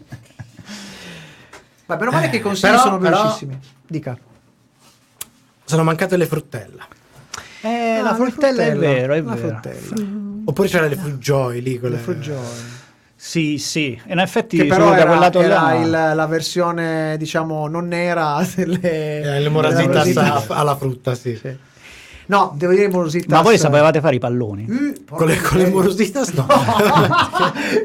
Ma 1.85 1.95
meno 1.95 2.11
male 2.11 2.29
che 2.29 2.35
i 2.35 2.39
consigli 2.41 2.69
però- 2.71 2.81
sono 2.83 2.97
però- 2.97 3.21
velocissimi. 3.21 3.57
Dica. 3.87 4.17
Sono 5.63 5.83
mancate 5.83 6.17
le 6.17 6.25
fruttelle. 6.25 6.81
Eh, 7.61 7.67
Ah, 7.69 8.01
la 8.01 8.09
la 8.09 8.15
fruttella 8.15 8.63
è 8.63 8.71
fruttella, 8.71 8.93
vero, 8.93 9.13
è 9.13 9.23
vero. 9.23 9.37
fruttella. 9.37 10.03
Oppure 10.43 10.67
c'erano 10.67 10.89
le 10.89 10.95
fruggioy 10.97 11.61
lì, 11.61 11.79
quelle... 11.79 11.95
Le 11.95 12.01
fruggioie. 12.01 12.77
Sì, 13.15 13.57
sì, 13.59 13.97
e 14.05 14.11
in 14.11 14.19
effetti 14.19 14.57
Che 14.57 14.65
però 14.65 14.87
solo 14.87 14.95
da 14.97 15.01
quel 15.03 15.11
era, 15.11 15.19
lato 15.21 15.39
era 15.39 15.61
là. 15.61 15.75
il- 15.75 16.15
la 16.17 16.27
versione, 16.27 17.15
diciamo, 17.17 17.69
non 17.69 17.87
nera 17.87 18.45
delle, 18.55 19.21
Eh, 19.21 19.39
le 19.39 19.47
morasitas 19.49 20.03
delle 20.05 20.19
a- 20.19 20.23
morasitas. 20.23 20.57
alla 20.57 20.75
frutta, 20.75 21.15
sì. 21.15 21.37
Sì. 21.41 21.67
No, 22.29 22.53
devo 22.55 22.73
dire 22.73 22.87
morositas. 22.89 23.27
Ma 23.35 23.41
voi 23.41 23.57
sapevate 23.57 23.99
fare 24.01 24.15
i 24.15 24.19
palloni? 24.19 24.67
Eh, 24.69 25.01
Con 25.09 25.25
le, 25.25 25.41
con 25.41 25.57
le 25.57 25.67
morositas 25.69 26.29
no. 26.37 26.45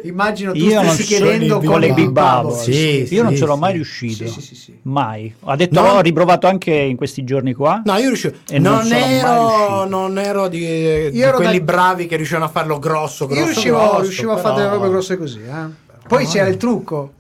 Immagino 0.03 0.53
tu 0.53 0.59
Io 0.59 0.83
stessi 0.83 1.03
chiedendo 1.05 1.61
con 1.61 1.81
le 1.81 1.93
Big 1.95 2.11
Bubble. 2.11 2.55
Sì, 2.59 3.07
Io 3.15 3.23
non 3.23 3.33
sì, 3.33 3.39
ce 3.39 3.47
l'ho 3.47 3.55
sì. 3.55 3.59
mai 3.61 3.73
riuscito. 3.73 4.27
Sì, 4.27 4.33
sì, 4.33 4.41
sì, 4.43 4.55
sì. 4.55 4.79
Mai. 4.83 5.33
Ha 5.45 5.57
detto, 5.57 5.81
No. 5.81 5.89
ho 5.93 6.01
riprovato 6.01 6.47
anche 6.47 6.73
in 6.73 6.97
questi 6.97 7.25
giorni 7.25 7.55
qua. 7.55 7.81
No, 7.87 7.97
io 7.97 8.09
riuscivo. 8.09 8.35
E 8.49 8.59
non 8.59 8.73
non, 8.75 8.83
sono 8.85 8.99
mai 9.01 9.13
ero, 9.15 9.47
riuscito. 9.49 9.89
non 9.89 10.19
ero 10.19 10.49
di, 10.49 10.59
di 11.11 11.21
ero 11.21 11.37
quelli 11.37 11.59
da- 11.59 11.65
bravi 11.65 12.07
che 12.07 12.17
riuscivano 12.17 12.45
a 12.45 12.49
farlo 12.49 12.79
grosso. 12.79 13.27
grosso 13.27 13.41
Io 13.41 13.47
riuscivo, 13.47 13.79
grosso, 13.79 14.01
riuscivo 14.03 14.33
a 14.33 14.35
però- 14.37 14.49
fare 14.49 14.61
delle 14.63 14.75
robe 14.77 14.89
grosse 14.91 15.17
così. 15.17 15.41
eh. 15.41 15.83
Poi 16.07 16.27
c'era 16.27 16.49
il 16.49 16.59
trucco. 16.59 17.13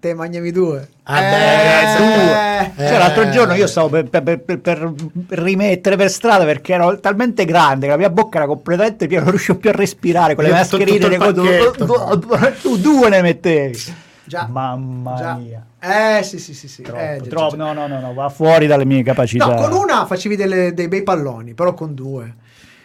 Te 0.00 0.14
mangiami 0.14 0.52
due. 0.52 0.88
Ah, 1.04 1.20
beh, 1.20 1.94
Eh, 1.94 2.72
due. 2.76 2.86
Cioè, 2.86 2.98
l'altro 2.98 3.22
Eh. 3.22 3.30
giorno 3.30 3.54
io 3.54 3.66
stavo 3.66 3.88
per, 3.88 4.04
per- 4.08 4.38
per- 4.40 4.60
per 4.62 4.92
rimettere 5.30 5.96
per 5.96 6.08
strada 6.08 6.44
perché 6.44 6.74
ero 6.74 7.00
talmente 7.00 7.44
grande 7.44 7.86
che 7.86 7.92
la 7.92 7.98
mia 7.98 8.10
bocca 8.10 8.38
era 8.38 8.46
completamente 8.46 9.08
piena, 9.08 9.22
non 9.24 9.32
riuscivo 9.32 9.58
più 9.58 9.70
a 9.70 9.72
respirare 9.72 10.36
con 10.36 10.44
le 10.44 10.50
mascherine. 10.50 10.98
tutto 10.98 11.08
le 11.08 11.14
il 11.16 12.24
cose- 12.24 12.56
tu 12.62 12.76
due 12.78 13.08
ne 13.08 13.22
mettevi. 13.22 13.76
Già. 14.24 14.46
Mamma 14.48 15.14
Già. 15.16 15.34
mia. 15.34 15.64
Eh, 15.80 16.22
sì, 16.22 16.38
sì, 16.38 16.54
sì. 16.54 16.68
sì. 16.68 16.82
Troppo, 16.82 17.00
Eh, 17.00 17.18
già, 17.22 17.28
troppo. 17.30 17.56
già, 17.56 17.64
No, 17.64 17.74
già. 17.74 17.86
no, 17.86 17.86
no, 17.88 18.00
no, 18.00 18.14
va 18.14 18.28
fuori 18.28 18.66
dalle 18.68 18.84
mie 18.84 19.02
capacità. 19.02 19.46
No, 19.46 19.54
con 19.54 19.72
una 19.72 20.06
facevi 20.06 20.36
delle- 20.36 20.74
dei 20.74 20.86
bei 20.86 21.02
palloni, 21.02 21.54
però 21.54 21.74
con 21.74 21.94
due. 21.94 22.34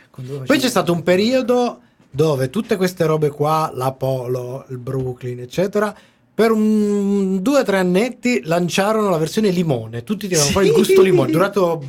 Con 0.09 0.25
due 0.25 0.39
Poi 0.45 0.57
c'è 0.57 0.69
stato 0.69 0.91
un 0.93 1.03
periodo 1.03 1.79
dove 2.09 2.49
tutte 2.49 2.75
queste 2.75 3.05
robe 3.05 3.29
qua, 3.29 3.71
l'Apollo, 3.73 4.65
il 4.69 4.77
Brooklyn, 4.77 5.39
eccetera, 5.41 5.93
per 6.35 6.51
un 6.51 7.41
due 7.41 7.59
o 7.59 7.63
tre 7.63 7.77
annetti 7.77 8.41
lanciarono 8.45 9.09
la 9.09 9.17
versione 9.17 9.49
limone. 9.49 10.03
Tutti 10.03 10.27
tiravano 10.27 10.51
fuori 10.51 10.67
il 10.67 10.73
gusto 10.73 11.01
limone. 11.01 11.31
Durato 11.31 11.83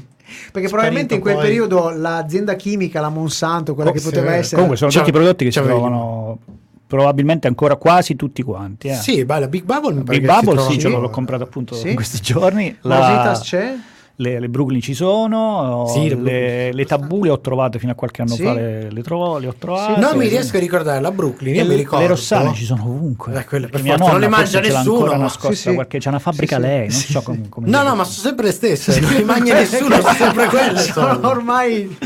Perché 0.53 0.69
probabilmente 0.69 1.15
in 1.15 1.21
quel 1.21 1.35
poi. 1.35 1.45
periodo 1.45 1.91
l'azienda 1.91 2.55
chimica, 2.55 3.01
la 3.01 3.09
Monsanto, 3.09 3.75
quella 3.75 3.91
Oh, 3.91 3.93
che 3.93 4.01
sì, 4.01 4.05
poteva 4.09 4.35
eh. 4.35 4.39
essere... 4.39 4.55
Comunque 4.63 4.77
sono 4.77 4.91
tutti 4.91 5.13
prodotti 5.13 5.45
che 5.45 5.51
si 5.53 5.59
c'avevi- 5.59 5.75
trovano 5.79 6.39
probabilmente 6.87 7.47
ancora 7.49 7.77
quasi 7.77 8.17
tutti 8.17 8.43
quanti. 8.43 8.89
Eh. 8.89 8.95
Sì, 8.95 9.25
beh, 9.25 9.39
la 9.41 9.49
Big 9.49 9.65
Bubble 9.65 10.03
pare 10.03 10.19
Big 10.19 10.27
Bubble 10.27 10.61
sì, 10.63 10.79
ce 10.79 10.89
l'ho 10.89 11.11
comprato 11.11 11.43
appunto 11.45 11.75
Sì? 11.75 11.89
in 11.91 11.95
questi 11.95 12.21
giorni. 12.21 12.77
La- 12.83 12.99
Rositas 12.99 13.41
c'è? 13.43 13.75
Le, 14.17 14.39
le 14.39 14.49
Brooklyn 14.49 14.81
ci 14.81 14.95
sono, 14.95 15.87
Sì, 15.93 16.09
le 16.09 16.15
le, 16.15 16.73
le 16.73 16.85
tabù 16.85 17.25
le 17.25 17.31
ho 17.31 17.41
trovate 17.41 17.79
fino 17.81 17.93
a 17.93 17.95
qualche 17.97 18.23
anno 18.23 18.35
Sì? 18.35 18.45
fa, 18.45 18.53
le, 18.55 18.91
le, 18.91 19.03
trovo- 19.03 19.39
le 19.39 19.49
ho 19.49 19.55
trovate. 19.59 20.01
Non 20.01 20.17
mi 20.17 20.29
riesco 20.29 20.57
a 20.57 20.61
ricordare 20.61 21.01
la 21.01 21.11
Brooklyn. 21.11 21.55
Io 21.55 21.63
mi 21.63 21.71
le, 21.71 21.77
ricordo. 21.77 22.05
le 22.05 22.11
rossane 22.11 22.55
ci 22.55 22.65
sono 22.65 22.83
ovunque. 22.85 23.35
Eh, 23.41 23.45
quelle 23.45 23.67
per 23.69 23.83
mia 23.83 23.97
forza, 23.97 24.13
non 24.13 24.21
nonna 24.21 24.27
le 24.27 24.31
mangia 24.31 24.61
nessuno. 24.61 24.95
ancora 24.99 25.17
nascosta 25.17 25.55
Sì, 25.55 25.69
sì. 25.69 25.75
qualche 25.75 25.99
c'è 25.99 26.09
una 26.09 26.19
fabbrica 26.21 26.57
Sì, 26.57 26.63
sì. 26.63 26.69
lei, 26.69 26.81
non 26.81 26.91
Sì. 26.91 27.13
so 27.13 27.23
come, 27.23 27.49
come 27.49 27.67
No, 27.69 27.77
dire. 27.79 27.89
no, 27.89 27.95
ma 27.97 28.05
sono 28.05 28.27
sempre 28.29 28.47
le 28.47 28.53
stesse. 28.53 29.01
Non 29.01 29.13
li 29.13 29.25
mangia 29.25 29.55
nessuno, 29.55 30.01
sono 30.01 30.15
sempre 30.15 30.47
quelle. 30.49 30.79
Sono. 30.79 31.29
ormai... 31.29 31.97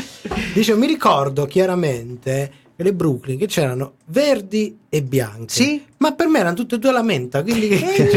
Dice, 0.55 0.75
mi 0.77 0.87
ricordo 0.87 1.45
chiaramente 1.47 2.51
che 2.79 2.85
le 2.85 2.93
Brooklyn 2.93 3.37
che 3.37 3.47
c'erano 3.47 3.95
verdi 4.07 4.79
e 4.89 5.03
bianche. 5.03 5.53
Sì. 5.53 5.85
Ma 5.97 6.13
per 6.13 6.29
me 6.29 6.39
erano 6.39 6.55
tutte 6.55 6.77
e 6.77 6.79
due 6.79 6.93
la 6.93 7.03
menta, 7.03 7.43
quindi 7.43 7.71
E 7.71 8.09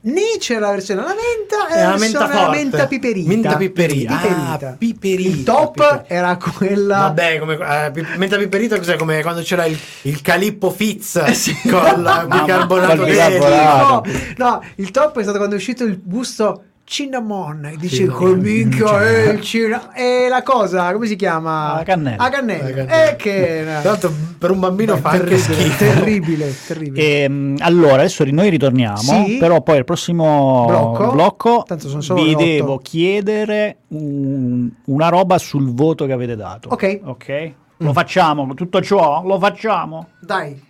lì, 0.00 0.12
lì 0.12 0.22
c'è 0.38 0.60
la 0.60 0.70
versione 0.70 1.00
alla 1.00 1.14
menta 1.14 1.74
e 1.74 1.82
la 1.82 1.88
la 1.90 1.96
menta 1.98 2.28
forte. 2.28 2.56
menta 2.56 2.86
piperita. 2.86 3.28
Menta 3.28 3.56
piperita. 3.56 4.14
Piperita. 4.16 4.68
Ah, 4.68 4.76
piperita, 4.78 5.28
Il 5.28 5.42
top 5.42 5.72
piperita. 5.72 6.04
era 6.06 6.36
quella... 6.36 6.98
Vabbè, 6.98 7.38
come, 7.40 7.54
eh, 7.54 7.90
pi- 7.90 8.06
menta 8.16 8.36
piperita 8.36 8.78
cos'è? 8.78 8.96
Come 8.96 9.22
quando 9.22 9.42
c'era 9.42 9.64
il, 9.64 9.76
il 10.02 10.22
Calippo 10.22 10.70
Fizz 10.70 11.24
sì. 11.32 11.52
con 11.68 11.84
il 11.98 12.26
bicarbonato. 12.28 13.04
No, 13.04 14.02
no, 14.36 14.62
il 14.76 14.92
top 14.92 15.18
è 15.18 15.22
stato 15.22 15.38
quando 15.38 15.56
è 15.56 15.58
uscito 15.58 15.82
il 15.82 16.00
gusto 16.04 16.62
cinnamon 16.88 17.64
e 17.64 17.76
dice 17.76 17.96
Cinnamon. 17.96 18.16
col 18.18 18.38
minchia 18.38 19.08
e 19.08 19.24
il 19.30 19.40
cinna- 19.40 19.92
e 19.92 20.28
la 20.28 20.42
cosa 20.44 20.92
come 20.92 21.08
si 21.08 21.16
chiama 21.16 21.74
La 21.78 21.82
cannella. 21.82 22.22
a 22.22 22.28
cannella 22.28 22.62
La 22.68 22.70
cannella. 22.74 23.10
e 23.10 23.16
che 23.16 23.62
Tra 23.80 23.90
l'altro 23.90 24.12
per 24.38 24.50
un 24.52 24.60
bambino 24.60 24.96
fa 24.96 25.10
anche 25.10 25.36
terribile, 25.36 25.38
schifo. 25.40 25.76
terribile 25.84 26.54
terribile 26.66 27.24
Ehm, 27.24 27.56
allora, 27.58 27.94
adesso 27.94 28.24
noi 28.26 28.50
ritorniamo, 28.50 28.96
Sì. 29.24 29.36
però 29.38 29.62
poi 29.62 29.78
al 29.78 29.84
prossimo 29.84 30.64
Blocco. 30.68 31.10
blocco, 31.10 31.64
Tanto 31.66 31.88
sono 31.88 32.00
solo 32.02 32.22
vi 32.22 32.28
le 32.28 32.34
otto. 32.36 32.44
devo 32.44 32.78
chiedere 32.78 33.76
un- 33.88 34.70
una 34.84 35.08
roba 35.08 35.38
sul 35.38 35.74
voto 35.74 36.06
che 36.06 36.12
avete 36.12 36.36
dato. 36.36 36.68
Ok. 36.68 37.00
Ok? 37.02 37.52
Lo 37.78 37.92
facciamo, 37.92 38.54
tutto 38.54 38.80
ciò 38.80 39.22
lo 39.24 39.38
facciamo. 39.40 40.08
dai 40.20 40.62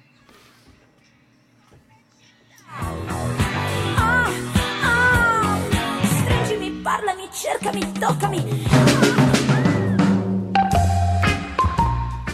cercami, 7.37 7.93
toccami. 7.93 8.43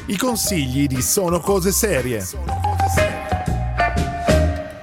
I 0.06 0.16
consigli 0.16 0.86
di 0.86 1.02
Sono 1.02 1.40
Cose 1.40 1.72
Serie. 1.72 2.24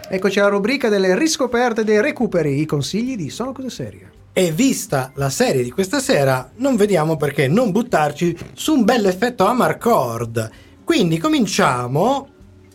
eccoci 0.09 0.39
alla 0.39 0.49
rubrica 0.49 0.89
delle 0.89 1.17
riscoperte 1.17 1.81
e 1.81 1.83
dei 1.85 2.01
recuperi 2.01 2.59
i 2.59 2.65
consigli 2.65 3.15
di 3.15 3.29
sono 3.29 3.51
cose 3.51 3.69
serie 3.69 4.09
E 4.33 4.51
vista 4.51 5.11
la 5.13 5.29
serie 5.29 5.63
di 5.63 5.71
questa 5.71 5.99
sera, 5.99 6.49
non 6.55 6.75
vediamo 6.75 7.15
perché 7.15 7.47
non 7.47 7.71
buttarci 7.71 8.37
su 8.53 8.73
un 8.73 8.83
bel 8.83 9.05
effetto 9.05 9.45
Amarcord. 9.45 10.49
Quindi 10.83 11.17
cominciamo 11.17 12.27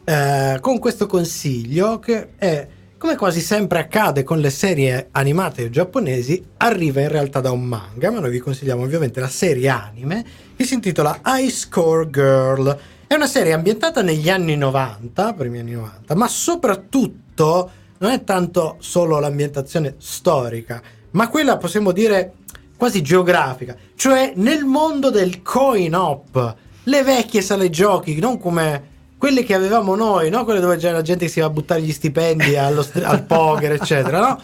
eh, 0.04 0.58
con 0.60 0.78
questo 0.78 1.06
consiglio 1.06 1.98
che 1.98 2.36
è, 2.36 2.68
come 3.04 3.16
quasi 3.16 3.40
sempre 3.40 3.80
accade 3.80 4.22
con 4.22 4.38
le 4.38 4.48
serie 4.48 5.08
animate 5.10 5.68
giapponesi, 5.68 6.42
arriva 6.56 7.02
in 7.02 7.10
realtà 7.10 7.40
da 7.40 7.50
un 7.50 7.62
manga, 7.62 8.10
ma 8.10 8.18
noi 8.18 8.30
vi 8.30 8.38
consigliamo 8.38 8.82
ovviamente 8.82 9.20
la 9.20 9.28
serie 9.28 9.68
anime 9.68 10.24
che 10.56 10.64
si 10.64 10.72
intitola 10.72 11.20
High 11.22 11.50
Score 11.50 12.08
Girl. 12.08 12.78
È 13.06 13.12
una 13.12 13.26
serie 13.26 13.52
ambientata 13.52 14.00
negli 14.00 14.30
anni 14.30 14.56
90, 14.56 15.34
primi 15.34 15.58
anni 15.58 15.72
90, 15.72 16.14
ma 16.14 16.26
soprattutto 16.28 17.70
non 17.98 18.10
è 18.10 18.24
tanto 18.24 18.76
solo 18.78 19.18
l'ambientazione 19.18 19.96
storica, 19.98 20.80
ma 21.10 21.28
quella 21.28 21.58
possiamo 21.58 21.92
dire 21.92 22.36
quasi 22.74 23.02
geografica, 23.02 23.76
cioè 23.96 24.32
nel 24.36 24.64
mondo 24.64 25.10
del 25.10 25.42
coin 25.42 25.94
op, 25.94 26.56
le 26.84 27.02
vecchie 27.02 27.42
sale 27.42 27.68
giochi, 27.68 28.18
non 28.18 28.38
come 28.38 28.92
quelle 29.24 29.42
che 29.42 29.54
avevamo 29.54 29.94
noi, 29.94 30.28
no? 30.28 30.44
quelle 30.44 30.60
dove 30.60 30.76
c'era 30.76 31.00
gente 31.00 31.24
che 31.24 31.30
si 31.30 31.40
va 31.40 31.46
a 31.46 31.50
buttare 31.50 31.80
gli 31.80 31.92
stipendi 31.92 32.58
allo 32.58 32.86
al 33.04 33.22
poker, 33.22 33.72
eccetera, 33.72 34.18
no? 34.18 34.38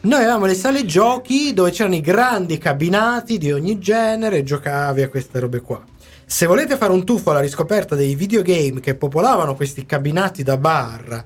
Noi 0.00 0.18
avevamo 0.18 0.46
le 0.46 0.54
sale 0.54 0.84
giochi 0.84 1.54
dove 1.54 1.70
c'erano 1.70 1.94
i 1.94 2.00
grandi 2.00 2.58
cabinati 2.58 3.38
di 3.38 3.52
ogni 3.52 3.78
genere 3.78 4.38
e 4.38 4.42
giocavi 4.42 5.02
a 5.02 5.08
queste 5.08 5.38
robe 5.38 5.60
qua. 5.60 5.80
Se 6.24 6.44
volete 6.46 6.76
fare 6.76 6.90
un 6.90 7.04
tuffo 7.04 7.30
alla 7.30 7.38
riscoperta 7.38 7.94
dei 7.94 8.16
videogame 8.16 8.80
che 8.80 8.96
popolavano 8.96 9.54
questi 9.54 9.86
cabinati 9.86 10.42
da 10.42 10.56
bar 10.56 11.24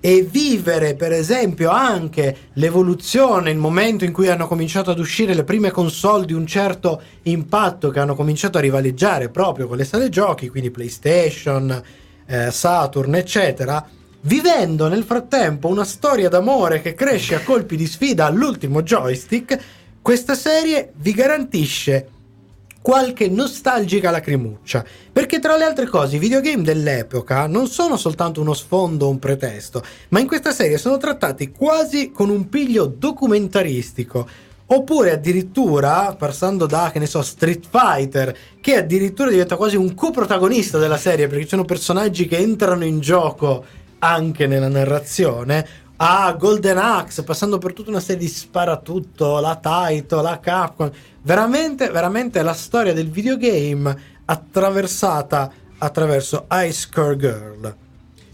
e 0.00 0.22
vivere 0.28 0.96
per 0.96 1.12
esempio 1.12 1.70
anche 1.70 2.36
l'evoluzione, 2.54 3.52
il 3.52 3.58
momento 3.58 4.04
in 4.04 4.12
cui 4.12 4.28
hanno 4.28 4.48
cominciato 4.48 4.90
ad 4.90 4.98
uscire 4.98 5.34
le 5.34 5.44
prime 5.44 5.70
console 5.70 6.26
di 6.26 6.32
un 6.32 6.48
certo 6.48 7.00
impatto 7.22 7.90
che 7.90 8.00
hanno 8.00 8.16
cominciato 8.16 8.58
a 8.58 8.60
rivaleggiare 8.60 9.28
proprio 9.28 9.68
con 9.68 9.76
le 9.76 9.84
sale 9.84 10.08
giochi, 10.08 10.48
quindi 10.48 10.72
PlayStation, 10.72 11.80
eh, 12.26 12.50
Saturn, 12.50 13.14
eccetera, 13.14 13.86
vivendo 14.22 14.88
nel 14.88 15.04
frattempo 15.04 15.68
una 15.68 15.84
storia 15.84 16.28
d'amore 16.28 16.80
che 16.80 16.94
cresce 16.94 17.34
a 17.34 17.42
colpi 17.42 17.76
di 17.76 17.86
sfida 17.86 18.26
all'ultimo 18.26 18.82
joystick, 18.82 19.58
questa 20.00 20.34
serie 20.34 20.92
vi 20.96 21.12
garantisce 21.12 22.08
qualche 22.84 23.30
nostalgica 23.30 24.10
lacrimuccia. 24.10 24.84
Perché 25.10 25.38
tra 25.38 25.56
le 25.56 25.64
altre 25.64 25.86
cose 25.86 26.16
i 26.16 26.18
videogame 26.18 26.62
dell'epoca 26.62 27.46
non 27.46 27.66
sono 27.66 27.96
soltanto 27.96 28.42
uno 28.42 28.52
sfondo 28.52 29.06
o 29.06 29.08
un 29.08 29.18
pretesto, 29.18 29.82
ma 30.10 30.20
in 30.20 30.26
questa 30.26 30.52
serie 30.52 30.76
sono 30.76 30.98
trattati 30.98 31.50
quasi 31.50 32.10
con 32.10 32.28
un 32.28 32.50
piglio 32.50 32.84
documentaristico. 32.84 34.28
Oppure 34.74 35.12
addirittura, 35.12 36.16
passando 36.18 36.66
da, 36.66 36.90
che 36.92 36.98
ne 36.98 37.06
so, 37.06 37.22
Street 37.22 37.64
Fighter, 37.70 38.36
che 38.60 38.74
addirittura 38.74 39.30
diventa 39.30 39.54
quasi 39.54 39.76
un 39.76 39.94
coprotagonista 39.94 40.78
della 40.78 40.96
serie, 40.96 41.28
perché 41.28 41.44
ci 41.44 41.50
sono 41.50 41.64
personaggi 41.64 42.26
che 42.26 42.38
entrano 42.38 42.84
in 42.84 42.98
gioco 42.98 43.64
anche 44.00 44.48
nella 44.48 44.66
narrazione, 44.66 45.64
a 45.98 46.32
Golden 46.32 46.78
Axe, 46.78 47.22
passando 47.22 47.58
per 47.58 47.72
tutta 47.72 47.90
una 47.90 48.00
serie 48.00 48.22
di 48.22 48.28
sparatutto, 48.28 49.38
la 49.38 49.54
Taito, 49.54 50.20
la 50.20 50.40
Capcom. 50.40 50.90
Veramente, 51.22 51.88
veramente 51.90 52.42
la 52.42 52.52
storia 52.52 52.92
del 52.92 53.10
videogame 53.10 53.96
attraversata 54.24 55.52
attraverso 55.78 56.46
Ice 56.50 56.88
Core 56.92 57.16
Girl. 57.16 57.83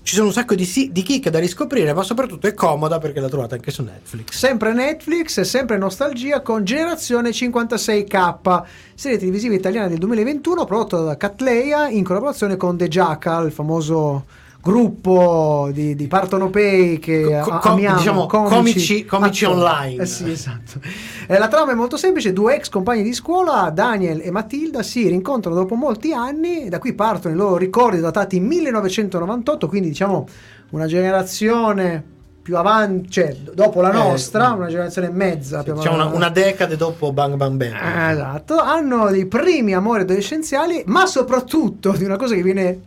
Ci 0.02 0.14
sono 0.14 0.28
un 0.28 0.32
sacco 0.32 0.54
di, 0.54 0.64
si- 0.64 0.90
di 0.90 1.02
chicche 1.02 1.30
da 1.30 1.38
riscoprire, 1.38 1.92
ma 1.92 2.02
soprattutto 2.02 2.46
è 2.46 2.54
comoda 2.54 2.98
perché 2.98 3.20
la 3.20 3.28
trovate 3.28 3.56
anche 3.56 3.70
su 3.70 3.82
Netflix. 3.82 4.30
Sempre 4.36 4.72
Netflix 4.72 5.40
sempre 5.42 5.76
nostalgia 5.76 6.40
con 6.40 6.64
Generazione 6.64 7.30
56K, 7.30 8.62
serie 8.94 9.18
televisiva 9.18 9.54
italiana 9.54 9.88
del 9.88 9.98
2021 9.98 10.64
prodotta 10.64 11.00
da 11.00 11.16
Catleya 11.16 11.88
in 11.88 12.02
collaborazione 12.02 12.56
con 12.56 12.76
The 12.76 12.88
Jackal, 12.88 13.46
il 13.46 13.52
famoso 13.52 14.24
gruppo 14.62 15.70
di, 15.72 15.94
di 15.94 16.06
partonopei 16.06 16.98
che 16.98 17.40
Co- 17.42 17.58
com- 17.58 17.72
amiamo, 17.72 17.96
diciamo, 17.96 18.26
comici- 18.26 19.04
comici 19.04 19.44
attori. 19.44 19.60
online. 19.60 20.02
Eh 20.02 20.06
sì, 20.06 20.30
esatto. 20.30 20.80
Eh, 21.26 21.38
la 21.38 21.48
trama 21.48 21.72
è 21.72 21.74
molto 21.74 21.96
semplice, 21.96 22.32
due 22.32 22.56
ex 22.56 22.68
compagni 22.68 23.02
di 23.02 23.12
scuola, 23.14 23.70
Daniel 23.72 24.20
e 24.22 24.30
Matilda, 24.30 24.82
si 24.82 25.08
rincontrano 25.08 25.56
dopo 25.56 25.74
molti 25.74 26.12
anni, 26.12 26.68
da 26.68 26.78
qui 26.78 26.92
partono 26.92 27.34
i 27.34 27.36
loro 27.36 27.56
ricordi 27.56 28.00
datati 28.00 28.38
1998, 28.40 29.66
quindi 29.68 29.88
diciamo 29.88 30.26
una 30.70 30.86
generazione 30.86 32.18
più 32.42 32.56
avanti, 32.56 33.10
cioè 33.10 33.36
dopo 33.54 33.80
la 33.80 33.90
Eh, 33.90 33.96
nostra, 33.96 34.52
mm. 34.54 34.56
una 34.56 34.66
generazione 34.68 35.08
e 35.08 35.10
mezza. 35.10 35.62
più 35.62 35.74
Diciamo 35.74 35.94
una, 35.96 36.06
una 36.06 36.28
decade 36.30 36.76
dopo 36.76 37.12
Bang 37.12 37.36
Bang 37.36 37.56
Bang. 37.56 37.72
Eh, 37.74 38.12
Esatto, 38.12 38.58
hanno 38.58 39.10
dei 39.10 39.26
primi 39.26 39.74
amori 39.74 40.02
adolescenziali, 40.02 40.82
ma 40.86 41.06
soprattutto 41.06 41.92
di 41.92 42.04
una 42.04 42.16
cosa 42.16 42.34
che 42.34 42.42
viene 42.42 42.80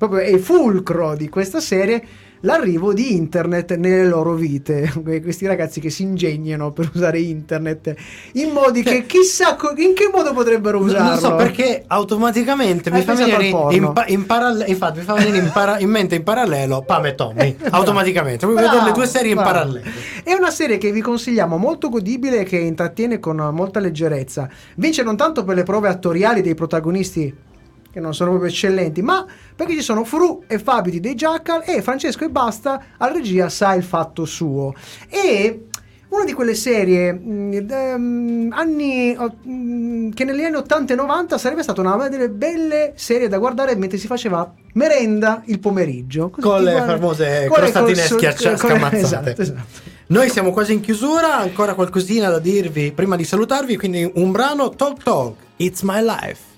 proprio 0.00 0.20
è 0.20 0.28
il 0.28 0.40
fulcro 0.40 1.14
di 1.14 1.28
questa 1.28 1.60
serie, 1.60 2.02
l'arrivo 2.40 2.94
di 2.94 3.14
internet 3.16 3.76
nelle 3.76 4.06
loro 4.06 4.32
vite. 4.32 4.90
Que- 5.04 5.20
Questi 5.20 5.44
ragazzi 5.46 5.78
che 5.78 5.90
si 5.90 6.04
ingegnano 6.04 6.72
per 6.72 6.90
usare 6.94 7.20
internet 7.20 7.94
in 8.32 8.48
modi 8.48 8.82
che 8.82 9.04
chissà 9.04 9.56
co- 9.56 9.74
in 9.76 9.92
che 9.92 10.08
modo 10.10 10.32
potrebbero 10.32 10.78
usarlo. 10.78 11.06
Non 11.10 11.18
so 11.18 11.34
perché 11.36 11.84
automaticamente 11.86 12.90
mi 12.90 13.02
fa 13.02 13.12
pensato 13.12 13.36
venire 13.36 13.74
in, 13.76 13.92
pa- 13.92 14.06
in 14.06 14.24
paralle- 14.24 14.64
infatti 14.68 15.00
mi 15.00 15.04
fa 15.04 15.12
venire 15.12 15.36
in, 15.36 15.50
para- 15.52 15.78
in 15.80 15.90
mente 15.90 16.14
in 16.14 16.22
parallelo 16.22 16.80
Pam 16.80 17.04
e 17.04 17.14
Tommy 17.14 17.56
automaticamente 17.68 18.46
proprio 18.46 18.66
vedere 18.66 18.84
le 18.86 18.92
due 18.92 19.06
serie 19.06 19.32
in 19.32 19.36
bravo. 19.36 19.50
parallelo 19.50 19.84
È 20.24 20.32
una 20.32 20.50
serie 20.50 20.78
che 20.78 20.90
vi 20.92 21.02
consigliamo, 21.02 21.58
molto 21.58 21.90
godibile 21.90 22.40
e 22.40 22.44
che 22.44 22.56
intrattiene 22.56 23.18
con 23.18 23.36
molta 23.52 23.80
leggerezza. 23.80 24.48
Vince 24.76 25.02
non 25.02 25.18
tanto 25.18 25.44
per 25.44 25.56
le 25.56 25.62
prove 25.62 25.88
attoriali 25.88 26.40
dei 26.40 26.54
protagonisti 26.54 27.48
che 27.92 28.00
non 28.00 28.14
sono 28.14 28.30
proprio 28.30 28.50
eccellenti, 28.50 29.02
ma 29.02 29.24
perché 29.54 29.74
ci 29.74 29.82
sono 29.82 30.04
Fru 30.04 30.44
e 30.46 30.58
Fabio 30.58 30.92
di 30.92 31.00
dei 31.00 31.14
Jackal 31.14 31.62
e 31.66 31.82
Francesco 31.82 32.24
e 32.24 32.30
Basta 32.30 32.82
alla 32.96 33.12
regia 33.12 33.48
sa 33.48 33.74
il 33.74 33.82
fatto 33.82 34.24
suo. 34.24 34.74
E 35.08 35.64
una 36.10 36.24
di 36.24 36.32
quelle 36.32 36.54
serie 36.54 37.08
ehm, 37.10 38.50
anni, 38.52 39.14
mh, 39.16 40.10
che 40.10 40.24
negli 40.24 40.42
anni 40.42 40.56
80 40.56 40.92
e 40.92 40.96
90 40.96 41.38
sarebbe 41.38 41.62
stata 41.62 41.80
una 41.80 42.08
delle 42.08 42.28
belle 42.28 42.92
serie 42.96 43.28
da 43.28 43.38
guardare 43.38 43.76
mentre 43.76 43.98
si 43.98 44.06
faceva 44.06 44.52
merenda 44.74 45.42
il 45.46 45.60
pomeriggio. 45.60 46.30
Così 46.30 46.46
con 46.46 46.62
le 46.62 46.72
guardi- 46.72 46.90
famose 46.90 47.48
crostatine 47.50 48.06
col- 48.08 48.18
schiaccia- 48.18 48.88
Esatto, 49.00 49.40
esatto. 49.40 49.60
noi 50.08 50.28
siamo 50.30 50.50
quasi 50.50 50.72
in 50.72 50.80
chiusura 50.80 51.36
ancora 51.38 51.74
qualcosina 51.74 52.28
da 52.28 52.38
dirvi 52.40 52.92
prima 52.92 53.14
di 53.16 53.24
salutarvi 53.24 53.76
quindi 53.76 54.10
un 54.14 54.30
brano 54.32 54.70
Talk 54.70 55.02
Talk 55.02 55.34
It's 55.56 55.82
My 55.82 56.02
Life 56.02 56.48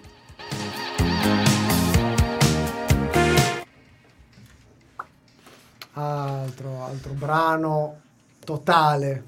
Altro, 5.95 6.85
altro 6.85 7.13
brano 7.13 8.01
totale. 8.45 9.23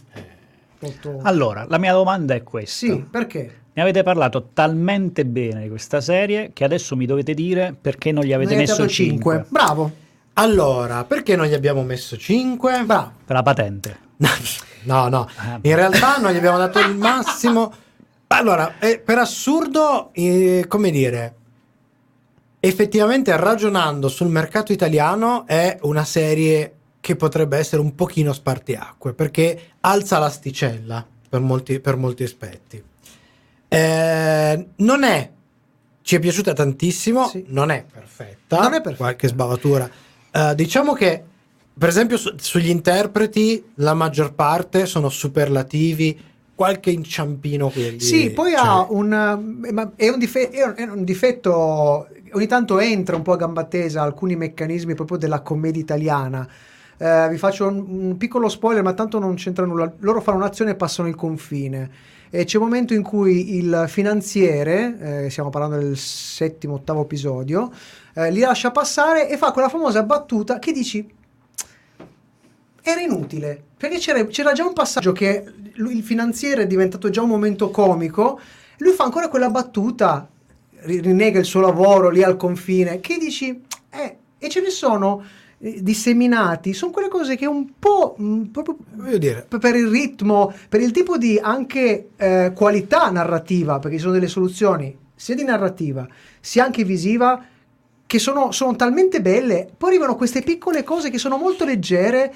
Totò. 0.79 1.19
Allora, 1.23 1.67
la 1.69 1.79
mia 1.79 1.93
domanda 1.93 2.35
è 2.35 2.43
questa. 2.43 2.87
Sì, 2.87 3.05
perché? 3.11 3.61
Ne 3.73 3.83
avete 3.83 4.03
parlato 4.03 4.51
talmente 4.53 5.25
bene 5.27 5.63
di 5.63 5.69
questa 5.69 6.01
serie 6.01 6.51
che 6.53 6.65
adesso 6.65 6.95
mi 6.97 7.07
dovete 7.07 7.35
dire 7.35 7.75
perché 7.79 8.13
non 8.13 8.23
gli 8.25 8.33
avete 8.33 8.53
Ne 8.55 8.61
messo 8.61 8.77
dato 8.83 8.89
5. 8.89 9.35
cinque. 9.35 9.47
Bravo. 9.49 9.91
allora 10.35 11.05
perché 11.05 11.35
non 11.35 11.47
gli 11.47 11.55
abbiamo 11.55 11.83
messo 11.83 12.17
5? 12.17 12.83
Bravo. 12.85 13.13
Per 13.25 13.35
la 13.37 13.43
patente. 13.43 13.99
No, 14.85 15.09
no, 15.09 15.27
Ah, 15.37 15.59
in 15.63 15.75
realtà 15.77 16.19
noi 16.19 16.35
gli 16.35 16.37
abbiamo 16.37 16.59
dato 16.59 16.79
il 16.79 16.95
massimo. 16.95 17.73
Allora, 18.29 18.75
eh, 18.81 18.99
per 18.99 19.17
assurdo, 19.19 20.11
eh, 20.13 20.65
come 20.69 20.91
dire, 20.91 21.35
effettivamente 22.69 23.37
ragionando 23.37 24.09
sul 24.09 24.29
mercato 24.29 24.73
italiano 24.73 25.47
è 25.47 25.77
una 25.83 26.05
serie 26.05 26.73
che 27.01 27.15
potrebbe 27.17 27.59
essere 27.59 27.83
un 27.83 27.95
pochino 27.95 28.33
spartiacque 28.33 29.13
perché 29.13 29.61
alza 29.81 30.19
l'asticella 30.19 31.07
per 31.29 31.41
molti, 31.41 31.79
per 31.81 31.97
molti 31.97 32.23
aspetti. 32.23 32.83
Eh, 33.69 34.67
non 34.77 35.03
è, 35.03 35.31
ci 36.03 36.17
è 36.17 36.19
piaciuta 36.19 36.53
tantissimo, 36.53 37.27
Sì. 37.29 37.45
non 37.49 37.71
è 37.71 37.85
perfetta, 37.91 38.57
Non 38.61 38.67
è 38.73 38.81
perfetta. 38.81 38.97
qualche 38.97 39.29
sbavatura. 39.29 39.91
Eh, 40.31 40.55
diciamo 40.55 40.93
che, 40.95 41.23
per 41.77 41.89
esempio, 41.89 42.17
su- 42.17 42.35
sugli 42.37 42.69
interpreti 42.71 43.63
la 43.77 43.95
maggior 43.95 44.33
parte 44.35 44.87
sono 44.87 45.09
superlativi, 45.09 46.19
qualche 46.55 46.91
inciampino 46.91 47.69
qui. 47.69 47.99
Sì, 48.01 48.31
poi 48.31 48.53
cioè, 48.53 48.61
ha 48.65 48.87
un, 48.89 49.93
è 49.97 50.09
un, 50.09 50.19
dife- 50.19 50.51
è 50.51 50.63
un- 50.65 50.75
è 50.77 50.83
un 50.85 51.03
difetto, 51.05 52.07
ogni 52.35 52.47
tanto 52.47 52.79
entra 52.79 53.17
un 53.17 53.23
po' 53.23 53.33
a 53.33 53.37
gamba 53.37 53.65
tesa 53.65 54.03
alcuni 54.03 54.37
meccanismi 54.37 54.95
proprio 54.95 55.17
della 55.17 55.41
commedia 55.41 55.81
italiana. 55.81 56.47
Eh, 56.97 57.29
vi 57.31 57.39
faccio 57.39 57.67
un, 57.67 57.85
un 57.89 58.17
piccolo 58.17 58.49
spoiler, 58.49 58.83
ma 58.83 58.93
tanto 58.93 59.19
non 59.19 59.35
c'entra 59.35 59.65
nulla. 59.65 59.93
Loro 59.99 60.21
fanno 60.21 60.39
un'azione 60.39 60.73
e 60.73 60.75
passano 60.75 61.09
il 61.09 61.15
confine. 61.15 61.91
E 62.31 62.45
c'è 62.45 62.59
un 62.59 62.65
momento 62.65 62.95
in 62.95 63.03
cui 63.03 63.57
il 63.57 63.85
finanziere, 63.89 65.25
eh, 65.25 65.31
stiamo 65.31 65.51
parlando 65.51 65.77
del 65.77 65.97
settimo, 65.97 66.75
ottavo 66.75 67.03
episodio, 67.03 67.71
eh, 68.15 68.31
li 68.31 68.41
lascia 68.41 68.71
passare 68.71 69.29
e 69.29 69.37
fa 69.37 69.53
quella 69.53 69.69
famosa 69.69 70.03
battuta 70.03 70.59
che 70.59 70.73
dici 70.73 71.23
era 72.87 73.01
inutile 73.01 73.63
perché 73.77 73.97
c'era, 73.99 74.25
c'era 74.27 74.53
già 74.53 74.65
un 74.65 74.75
passaggio 74.75 75.13
che 75.13 75.45
lui- 75.75 75.97
il 75.97 76.03
finanziere 76.03 76.63
è 76.63 76.67
diventato 76.67 77.09
già 77.09 77.23
un 77.23 77.31
momento 77.31 77.71
comico 77.71 78.39
lui 78.79 78.93
fa 78.93 79.05
ancora 79.05 79.29
quella 79.29 79.49
battuta 79.49 80.29
rinnega 80.85 81.39
il 81.39 81.45
suo 81.45 81.61
lavoro 81.61 82.11
lì 82.11 82.23
al 82.23 82.37
confine 82.37 83.01
che 83.01 83.17
dici 83.19 83.63
eh, 83.91 84.17
e 84.39 84.49
ce 84.49 84.61
ne 84.61 84.71
sono 84.71 85.23
eh, 85.59 85.83
disseminati 85.83 86.73
sono 86.73 86.93
quelle 86.93 87.09
cose 87.09 87.37
che 87.37 87.47
un 87.47 87.79
po' 87.79 88.15
mh, 88.17 88.43
proprio 88.45 88.77
Voglio 88.93 89.19
dire, 89.19 89.47
p- 89.49 89.59
per 89.59 89.75
il 89.75 89.89
ritmo, 89.89 90.53
per 90.69 90.81
il 90.81 90.91
tipo 90.91 91.17
di 91.17 91.39
anche 91.41 92.11
eh, 92.17 92.53
qualità 92.55 93.11
narrativa, 93.11 93.79
perché 93.79 93.97
ci 93.97 94.03
sono 94.03 94.15
delle 94.15 94.29
soluzioni 94.29 94.97
sia 95.17 95.35
di 95.35 95.45
narrativa 95.45 96.07
sia 96.41 96.65
anche 96.65 96.85
visiva 96.85 97.43
che 98.07 98.19
sono, 98.19 98.53
sono 98.53 98.77
talmente 98.77 99.21
belle. 99.21 99.69
Poi 99.77 99.91
arrivano 99.91 100.15
queste 100.15 100.43
piccole 100.43 100.85
cose 100.85 101.11
che 101.11 101.19
sono 101.19 101.37
molto 101.37 101.65
leggere. 101.65 102.33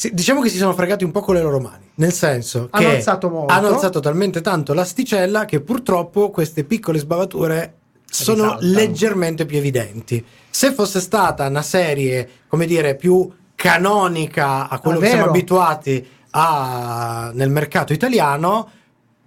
Sì, 0.00 0.14
diciamo 0.14 0.40
che 0.40 0.48
si 0.48 0.58
sono 0.58 0.74
fregati 0.74 1.02
un 1.02 1.10
po' 1.10 1.20
con 1.22 1.34
le 1.34 1.42
loro 1.42 1.58
mani, 1.58 1.90
nel 1.96 2.12
senso 2.12 2.68
Hanno 2.70 2.88
che 2.88 2.94
alzato 2.96 3.28
molto. 3.28 3.52
hanno 3.52 3.66
alzato 3.66 3.98
talmente 3.98 4.40
tanto 4.40 4.72
l'asticella 4.74 5.44
che 5.44 5.60
purtroppo 5.60 6.30
queste 6.30 6.62
piccole 6.62 7.00
sbavature 7.00 7.74
sono 8.08 8.42
Risaltano. 8.44 8.70
leggermente 8.72 9.44
più 9.44 9.56
evidenti. 9.58 10.24
Se 10.48 10.72
fosse 10.72 11.00
stata 11.00 11.48
una 11.48 11.62
serie, 11.62 12.28
come 12.46 12.66
dire, 12.66 12.94
più 12.94 13.28
canonica 13.56 14.68
a 14.68 14.78
quello 14.78 14.98
Ah, 14.98 15.02
che 15.02 15.08
siamo 15.08 15.24
abituati 15.24 16.06
a- 16.30 17.30
nel 17.34 17.50
mercato 17.50 17.92
italiano, 17.92 18.70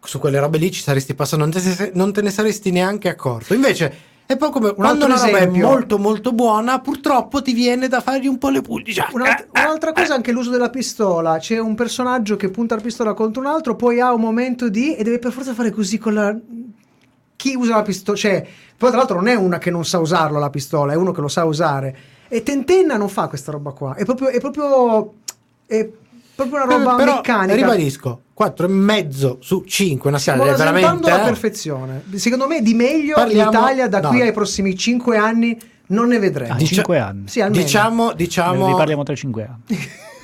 su 0.02 0.20
quelle 0.20 0.40
robe 0.40 0.58
lì 0.58 0.72
ci 0.72 0.82
saresti 0.82 1.14
passato, 1.14 1.42
non 1.44 1.52
te, 1.52 1.92
non 1.96 2.14
te 2.14 2.22
ne 2.22 2.32
saresti 2.32 2.72
neanche 2.72 3.10
accorto. 3.10 3.54
Invece 3.54 3.94
è 4.26 4.38
poi 4.38 4.50
come 4.50 4.74
quando 4.74 5.06
una 5.06 5.16
roba 5.16 5.38
è 5.40 5.48
molto 5.48 5.98
molto 5.98 6.32
buona, 6.32 6.80
purtroppo 6.80 7.42
ti 7.42 7.52
viene 7.54 7.88
da 7.88 8.00
fargli 8.00 8.28
un 8.28 8.38
po' 8.38 8.50
le. 8.50 8.62
Cioè, 8.62 9.08
Un'alt- 9.12 9.48
un'altra 9.54 9.92
cosa 9.92 10.14
è 10.14 10.16
anche 10.16 10.32
l'uso 10.32 10.50
della 10.50 10.70
pistola. 10.70 11.38
C'è 11.38 11.58
un 11.58 11.76
personaggio 11.76 12.38
che 12.38 12.50
punta 12.50 12.76
la 12.76 12.82
pistola 12.82 13.14
contro 13.14 13.42
un 13.42 13.48
altro, 13.48 13.76
poi 13.76 14.00
ha 14.00 14.14
un 14.14 14.22
momento 14.22 14.70
di. 14.70 14.96
e 14.96 15.04
deve 15.04 15.20
per 15.20 15.32
forza 15.32 15.54
fare 15.54 15.72
così 15.72 15.98
con 15.98 16.14
la. 16.14 16.36
Chi 17.36 17.56
usa 17.56 17.76
la 17.76 17.82
pistola? 17.82 18.18
Cioè, 18.18 18.48
poi 18.78 18.90
tra 18.90 19.00
l'altro 19.00 19.18
non 19.18 19.28
è 19.28 19.36
una 19.36 19.58
che 19.58 19.70
non 19.72 19.84
sa 19.84 20.00
usarlo 20.00 20.40
la 20.40 20.50
pistola, 20.50 20.94
è 20.94 20.96
uno 20.96 21.12
che 21.12 21.22
lo 21.22 21.28
sa 21.28 21.44
usare. 21.44 21.98
E 22.30 22.44
Tentenna 22.44 22.96
non 22.96 23.10
fa 23.10 23.28
questa 23.28 23.52
roba 23.52 23.72
qua. 23.72 23.96
È 23.96 24.06
proprio. 24.06 24.30
È 24.30 24.40
proprio, 24.40 25.14
è 25.66 25.90
proprio 26.48 26.64
una 26.64 26.76
roba 26.78 26.94
Eh, 26.94 26.98
però, 26.98 27.16
meccanica. 27.16 27.56
Ribadisco, 27.56 28.22
4 28.34 28.66
e 28.66 28.70
mezzo 28.70 29.38
su 29.42 29.64
5, 29.66 30.10
una 30.10 30.20
Stiamo 30.20 30.44
veramente... 30.44 31.10
la 31.10 31.22
eh, 31.22 31.26
perfezione. 31.26 32.04
Secondo 32.16 32.48
me 32.48 32.62
di 32.62 32.74
meglio 32.74 33.16
Parliamo- 33.16 33.52
l'Italia 33.52 33.88
da 33.88 34.02
no. 34.02 34.10
qui 34.10 34.22
ai 34.22 34.32
prossimi 34.32 34.76
5 34.76 35.18
anni 35.18 35.58
non 35.88 36.08
ne 36.08 36.20
vedremo. 36.20 36.54
Ah, 36.54 36.58
Dicia- 36.58 36.76
5 36.76 37.00
anni. 37.00 37.28
Sì, 37.28 37.42
almeno. 37.42 37.64
Diciamo, 37.64 38.08
Ne 38.10 38.16
diciamo 38.16 38.68
riparliamo 38.68 39.04
tra 39.04 39.16
5 39.16 39.44
anni. 39.44 39.78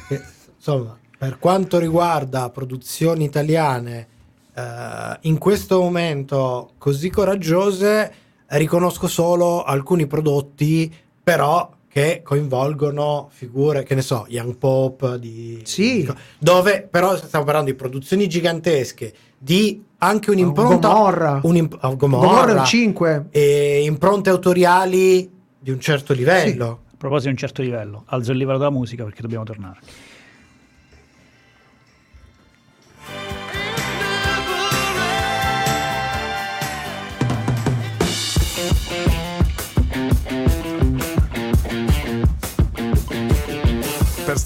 che, 0.07 0.21
insomma, 0.55 0.97
per 1.17 1.37
quanto 1.39 1.77
riguarda 1.79 2.49
produzioni 2.49 3.23
italiane 3.25 4.07
eh, 4.55 5.17
in 5.21 5.37
questo 5.37 5.79
momento 5.79 6.71
così 6.77 7.09
coraggiose, 7.09 8.13
riconosco 8.47 9.07
solo 9.07 9.63
alcuni 9.63 10.07
prodotti, 10.07 10.93
però 11.23 11.69
che 11.89 12.21
coinvolgono 12.23 13.29
figure, 13.31 13.83
che 13.83 13.95
ne 13.95 14.01
so, 14.01 14.25
Young 14.29 14.57
Pop, 14.57 15.15
di, 15.15 15.61
Sì. 15.63 16.03
di- 16.03 16.13
dove 16.37 16.87
però 16.89 17.15
stiamo 17.15 17.45
parlando 17.45 17.71
di 17.71 17.75
produzioni 17.77 18.27
gigantesche, 18.27 19.13
di 19.37 19.83
anche 19.99 20.29
un'impronta, 20.31 20.87
Gomorra. 20.89 21.39
un'imp- 21.43 21.77
oh, 21.81 21.95
Gomorra, 21.95 22.27
Gomorra 22.27 22.59
un 22.59 22.65
5. 22.65 23.25
e 23.31 23.83
impronte 23.83 24.29
autoriali 24.29 25.29
di 25.59 25.71
un 25.71 25.79
certo 25.79 26.13
livello. 26.13 26.81
A 26.91 26.95
proposito 26.97 27.27
di 27.29 27.33
un 27.33 27.37
certo 27.39 27.61
livello, 27.61 28.03
alzo 28.07 28.31
il 28.31 28.37
livello 28.37 28.57
della 28.57 28.71
musica 28.71 29.03
perché 29.03 29.21
dobbiamo 29.21 29.43
tornare. 29.43 29.79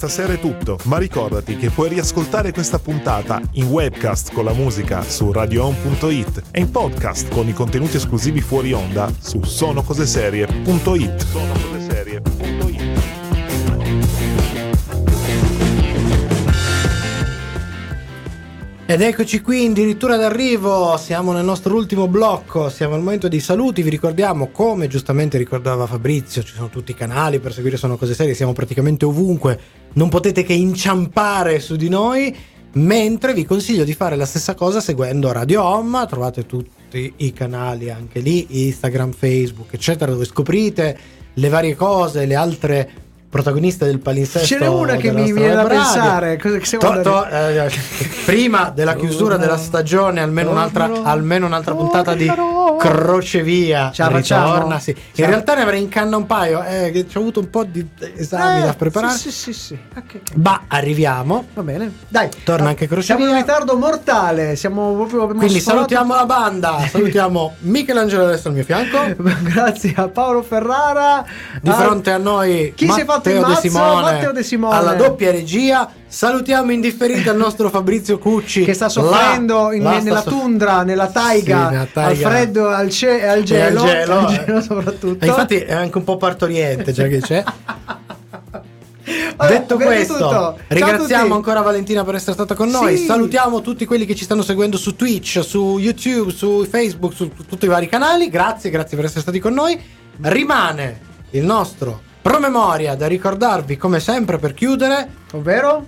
Stasera 0.08 0.32
è 0.32 0.40
tutto, 0.40 0.78
ma 0.86 0.98
ricordati 0.98 1.56
che 1.56 1.70
puoi 1.70 1.88
riascoltare 1.88 2.50
questa 2.50 2.80
puntata 2.80 3.40
in 3.52 3.66
webcast 3.66 4.32
con 4.32 4.44
la 4.44 4.52
musica 4.52 5.02
su 5.02 5.30
radioon.it 5.30 6.42
e 6.50 6.58
in 6.58 6.72
podcast 6.72 7.28
con 7.28 7.46
i 7.46 7.52
contenuti 7.52 7.98
esclusivi 7.98 8.40
fuori 8.40 8.72
onda 8.72 9.08
su 9.20 9.40
sonocoseserie.it. 9.44 11.26
Ed 18.84 19.00
eccoci 19.00 19.40
qui 19.40 19.66
addirittura 19.66 20.16
d'arrivo, 20.16 20.96
siamo 20.98 21.32
nel 21.32 21.44
nostro 21.44 21.74
ultimo 21.76 22.08
blocco, 22.08 22.68
siamo 22.68 22.94
al 22.94 23.00
momento 23.00 23.28
dei 23.28 23.40
saluti, 23.40 23.82
vi 23.82 23.88
ricordiamo 23.88 24.48
come 24.48 24.88
giustamente 24.88 25.38
ricordava 25.38 25.86
Fabrizio, 25.86 26.42
ci 26.42 26.52
sono 26.52 26.68
tutti 26.68 26.90
i 26.90 26.94
canali 26.94 27.38
per 27.38 27.54
seguire 27.54 27.76
Sono 27.76 27.96
Cose 27.96 28.14
Serie, 28.14 28.34
siamo 28.34 28.52
praticamente 28.52 29.06
ovunque, 29.06 29.58
non 29.94 30.08
potete 30.08 30.42
che 30.42 30.52
inciampare 30.52 31.60
su 31.60 31.76
di 31.76 31.88
noi, 31.88 32.34
mentre 32.74 33.34
vi 33.34 33.44
consiglio 33.44 33.84
di 33.84 33.94
fare 33.94 34.16
la 34.16 34.24
stessa 34.24 34.54
cosa 34.54 34.80
seguendo 34.80 35.32
Radio 35.32 35.62
Home, 35.62 36.06
trovate 36.06 36.46
tutti 36.46 37.12
i 37.16 37.32
canali 37.32 37.90
anche 37.90 38.20
lì, 38.20 38.66
Instagram, 38.66 39.12
Facebook, 39.12 39.72
eccetera, 39.72 40.12
dove 40.12 40.24
scoprite 40.24 40.98
le 41.34 41.48
varie 41.48 41.74
cose, 41.74 42.26
le 42.26 42.34
altre 42.34 42.90
protagoniste 43.32 43.86
del 43.86 43.98
palinsesto. 43.98 44.46
Ce 44.46 44.58
n'è 44.58 44.66
una 44.68 44.96
che 44.96 45.10
mi 45.10 45.32
viene 45.32 45.54
da 45.54 45.64
pensare. 45.64 46.36
To- 46.36 47.00
to- 47.00 47.26
eh, 47.28 47.70
prima 48.26 48.70
della 48.74 48.94
chiusura 48.94 49.38
della 49.38 49.56
stagione, 49.56 50.20
almeno 50.20 50.50
un'altra, 50.50 50.90
almeno 51.02 51.46
un'altra 51.46 51.74
puntata 51.74 52.12
di 52.14 52.30
Crocevia. 52.78 53.86
Facciamo? 53.86 54.16
ritorna, 54.18 54.78
sì. 54.78 54.94
In 55.14 55.26
realtà 55.26 55.54
ne 55.54 55.62
avrei 55.62 55.80
in 55.80 55.88
canna 55.88 56.18
un 56.18 56.26
paio, 56.26 56.62
eh, 56.62 56.90
che 56.92 57.08
ci 57.08 57.16
ho 57.16 57.20
avuto 57.20 57.40
un 57.40 57.48
po' 57.48 57.64
di 57.64 57.88
esami 58.16 58.60
Eh, 58.60 58.64
da 58.66 58.74
preparare. 58.74 59.16
Sì, 59.16 59.30
sì, 59.30 59.52
sì. 59.54 59.60
sì. 59.60 59.78
Ok, 59.96 60.02
ok. 60.16 60.20
Ma 60.34 60.64
arriviamo. 60.68 61.46
Va 61.54 61.62
bene. 61.62 61.90
Dai. 62.08 62.28
Torna 62.44 62.68
anche 62.68 62.86
Crocevia. 62.86 63.16
Siamo 63.24 63.30
in 63.34 63.40
ritardo 63.40 63.76
mortale. 63.78 64.56
Siamo 64.56 64.92
proprio. 65.06 65.26
Quindi 65.26 65.58
sforato- 65.58 65.88
salutiamo 65.88 66.14
la 66.14 66.26
banda, 66.26 66.84
salutiamo 66.90 67.54
Michelangelo 67.60 68.24
adesso 68.24 68.48
al 68.48 68.54
mio 68.54 68.64
fianco. 68.64 68.98
Grazie 69.42 69.94
a 69.96 70.08
Paolo 70.08 70.42
Ferrara. 70.42 71.24
Di 71.62 71.70
a- 71.70 71.74
fronte 71.74 72.10
a 72.10 72.18
noi 72.18 72.72
Chi 72.76 72.90
si 72.90 73.00
è 73.00 73.04
fatto 73.04 73.21
Matteo 73.30 73.44
De? 73.46 73.56
Simone, 73.56 74.00
Matteo 74.02 74.32
De 74.32 74.42
Simone. 74.42 74.76
alla 74.76 74.94
doppia 74.94 75.30
regia. 75.30 75.88
Salutiamo 76.06 76.72
indifferita 76.72 77.30
il 77.30 77.38
nostro 77.38 77.70
Fabrizio 77.70 78.18
Cucci 78.18 78.64
Che 78.64 78.74
sta 78.74 78.88
soffrendo 78.90 79.68
Là- 79.68 79.74
in- 79.74 79.82
là 79.82 79.92
sta 79.94 80.02
nella 80.02 80.20
soff- 80.22 80.28
tundra, 80.36 80.82
nella 80.82 81.06
taiga, 81.08 81.56
Sì, 81.64 81.70
nella 81.70 81.80
al 81.82 81.92
taiga. 81.92 82.28
freddo, 82.28 82.68
al, 82.68 82.90
ce- 82.90 83.20
e 83.20 83.26
al 83.26 83.36
E 83.36 83.38
al 83.38 83.42
gelo, 83.44 83.84
gelo, 83.84 84.18
al 84.26 84.44
gelo 84.44 84.60
soprattutto. 84.60 85.24
E 85.24 85.28
infatti 85.28 85.56
è 85.56 85.72
anche 85.72 85.96
un 85.98 86.04
po' 86.04 86.16
partoriente, 86.18 86.92
già 86.92 87.06
che 87.06 87.20
c'è. 87.20 87.42
Vabbè, 89.36 89.52
Detto 89.52 89.76
questo, 89.76 90.58
ringraziamo 90.68 91.34
ancora 91.34 91.60
Valentina 91.60 92.04
per 92.04 92.14
essere 92.14 92.32
stata 92.34 92.54
con 92.54 92.68
noi. 92.68 92.96
Sì. 92.96 93.06
Salutiamo 93.06 93.60
tutti 93.60 93.84
quelli 93.84 94.06
che 94.06 94.14
ci 94.14 94.22
stanno 94.24 94.42
seguendo 94.42 94.76
su 94.76 94.94
Twitch, 94.94 95.42
su 95.42 95.78
YouTube, 95.78 96.30
su 96.30 96.64
Facebook, 96.70 97.12
su 97.12 97.28
tutti 97.48 97.64
i 97.64 97.68
vari 97.68 97.88
canali. 97.88 98.28
Grazie, 98.28 98.70
grazie 98.70 98.96
per 98.96 99.06
essere 99.06 99.22
stati 99.22 99.40
con 99.40 99.54
noi. 99.54 99.80
Rimane 100.20 101.00
il 101.30 101.44
nostro 101.44 102.02
promemoria 102.22 102.94
da 102.94 103.06
ricordarvi, 103.08 103.76
come 103.76 104.00
sempre, 104.00 104.38
per 104.38 104.54
chiudere. 104.54 105.08
Ovvero? 105.32 105.86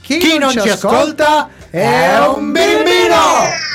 Chi, 0.00 0.18
Chi 0.18 0.38
non 0.38 0.50
ci 0.50 0.68
ascolta 0.68 1.50
è 1.70 2.18
un 2.26 2.50
birbino! 2.50 3.68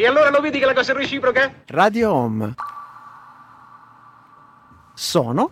E 0.00 0.06
allora 0.06 0.30
lo 0.30 0.40
vedi 0.40 0.58
che 0.58 0.64
la 0.64 0.72
cosa 0.72 0.92
è 0.92 0.94
reciproca? 0.94 1.52
Radio 1.66 2.10
Home. 2.10 2.54
Sono 4.94 5.50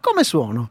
come 0.00 0.22
suono. 0.22 0.70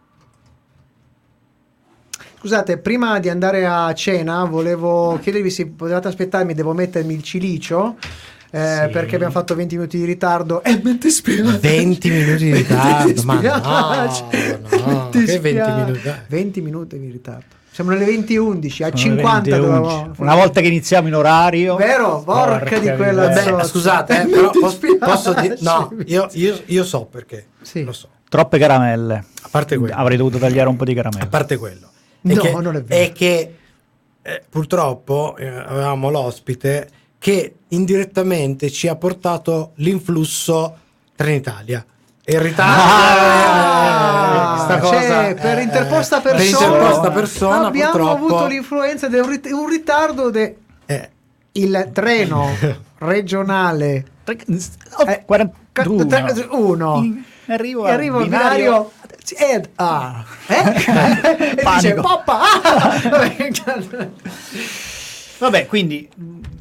Scusate, 2.40 2.78
prima 2.78 3.20
di 3.20 3.28
andare 3.28 3.66
a 3.66 3.94
cena 3.94 4.46
volevo 4.46 5.20
chiedervi 5.22 5.50
se 5.50 5.68
potevate 5.68 6.08
aspettarmi, 6.08 6.54
devo 6.54 6.72
mettermi 6.72 7.14
il 7.14 7.22
cilicio. 7.22 7.98
eh, 8.50 8.84
Sì. 8.86 8.92
Perché 8.94 9.16
abbiamo 9.16 9.34
fatto 9.34 9.56
20 9.56 9.76
minuti 9.76 9.98
di 9.98 10.06
ritardo 10.06 10.64
e 10.64 10.80
mi 10.82 10.98
dispiace 10.98 11.58
20 11.58 12.10
minuti 12.10 12.44
di 12.46 12.54
ritardo, 12.54 13.24
ma 13.24 13.34
no, 13.34 13.42
dispiace. 13.42 14.60
no, 14.86 15.10
Mi 15.12 15.26
che 15.26 15.40
20 15.40 15.42
dispiace. 15.50 15.72
minuti? 15.84 16.12
20 16.28 16.62
minuti 16.62 16.98
di 16.98 17.10
ritardo 17.12 17.56
Siamo 17.78 17.92
nelle 17.92 18.08
20.11, 18.08 18.84
a 18.86 18.88
Sono 18.88 18.96
50 18.96 19.12
le 19.12 19.22
20 19.22 19.50
e 19.50 19.56
dovevamo 19.56 20.00
11. 20.02 20.22
Una 20.22 20.34
volta 20.34 20.62
che 20.62 20.68
iniziamo 20.68 21.10
in 21.10 21.14
orario. 21.14 21.76
Vero? 21.76 22.24
Porca 22.26 22.80
di 22.80 22.92
quella 22.96 23.28
Vabbè, 23.28 23.44
zozza. 23.44 23.64
scusate, 23.66 24.22
eh, 24.24 24.26
però 24.34 24.50
posso, 24.50 24.80
posso 24.98 25.34
dire... 25.36 25.58
No, 25.60 25.94
io, 26.08 26.28
io- 26.32 26.60
io 26.66 26.84
so 26.84 27.06
perché. 27.06 27.50
Lo 27.74 27.94
so. 27.94 28.10
Troppe 28.28 28.58
caramelle. 28.58 29.26
A 29.44 29.48
parte 29.52 29.78
quello. 29.78 29.94
Avrei 29.94 30.18
dovuto 30.18 30.40
tagliare 30.40 30.68
un 30.68 30.76
po' 30.76 30.86
di 30.86 30.96
caramelle. 30.96 31.26
A 31.26 31.28
parte 31.28 31.58
quello. 31.58 31.88
No, 32.22 32.42
che, 32.42 32.52
non 32.52 32.76
è 32.78 32.82
vero. 32.82 33.04
È 33.04 33.12
che 33.12 33.56
eh, 34.24 34.44
purtroppo 34.50 35.36
eh, 35.38 35.46
avevamo 35.48 36.10
l'ospite 36.10 36.90
che 37.20 37.58
indirettamente 37.68 38.72
ci 38.72 38.88
ha 38.88 38.96
portato 38.96 39.74
l'influsso 39.76 40.78
Trenitalia. 41.16 41.86
E 42.30 42.34
il 42.34 42.42
ritardo 42.42 42.82
Ah, 42.82 44.56
eh, 44.58 44.60
sta 44.60 44.82
cioè, 44.86 45.34
per 45.36 45.60
eh, 45.60 45.62
interposta 45.62 46.20
per 46.20 46.36
persona, 46.36 46.66
interposta 46.76 47.12
persona, 47.12 47.68
abbiamo 47.68 47.92
purtroppo, 47.92 48.16
avuto 48.26 48.46
l'influenza 48.48 49.08
di 49.08 49.18
un, 49.18 49.30
rit- 49.30 49.50
un 49.50 49.66
ritardo 49.70 50.30
de- 50.30 50.58
Eh. 50.88 51.10
il 51.54 51.90
treno 51.94 52.50
regionale 53.00 54.04
eh, 54.26 55.24
41. 55.26 56.06
tre- 56.06 56.48
uno. 56.52 57.24
Arrivo 57.48 57.86
E 57.86 57.90
al 57.92 57.94
arriva 57.96 58.18
il 58.20 58.24
binario. 58.26 58.92
binario 59.30 59.56
Ed 59.56 59.70
ah. 59.76 60.26
eh? 60.48 60.64
e 61.56 61.64
dice 61.76 61.94
poppa 61.94 62.40
ah! 62.62 63.00
Vabbè, 65.40 65.68
quindi 65.68 66.10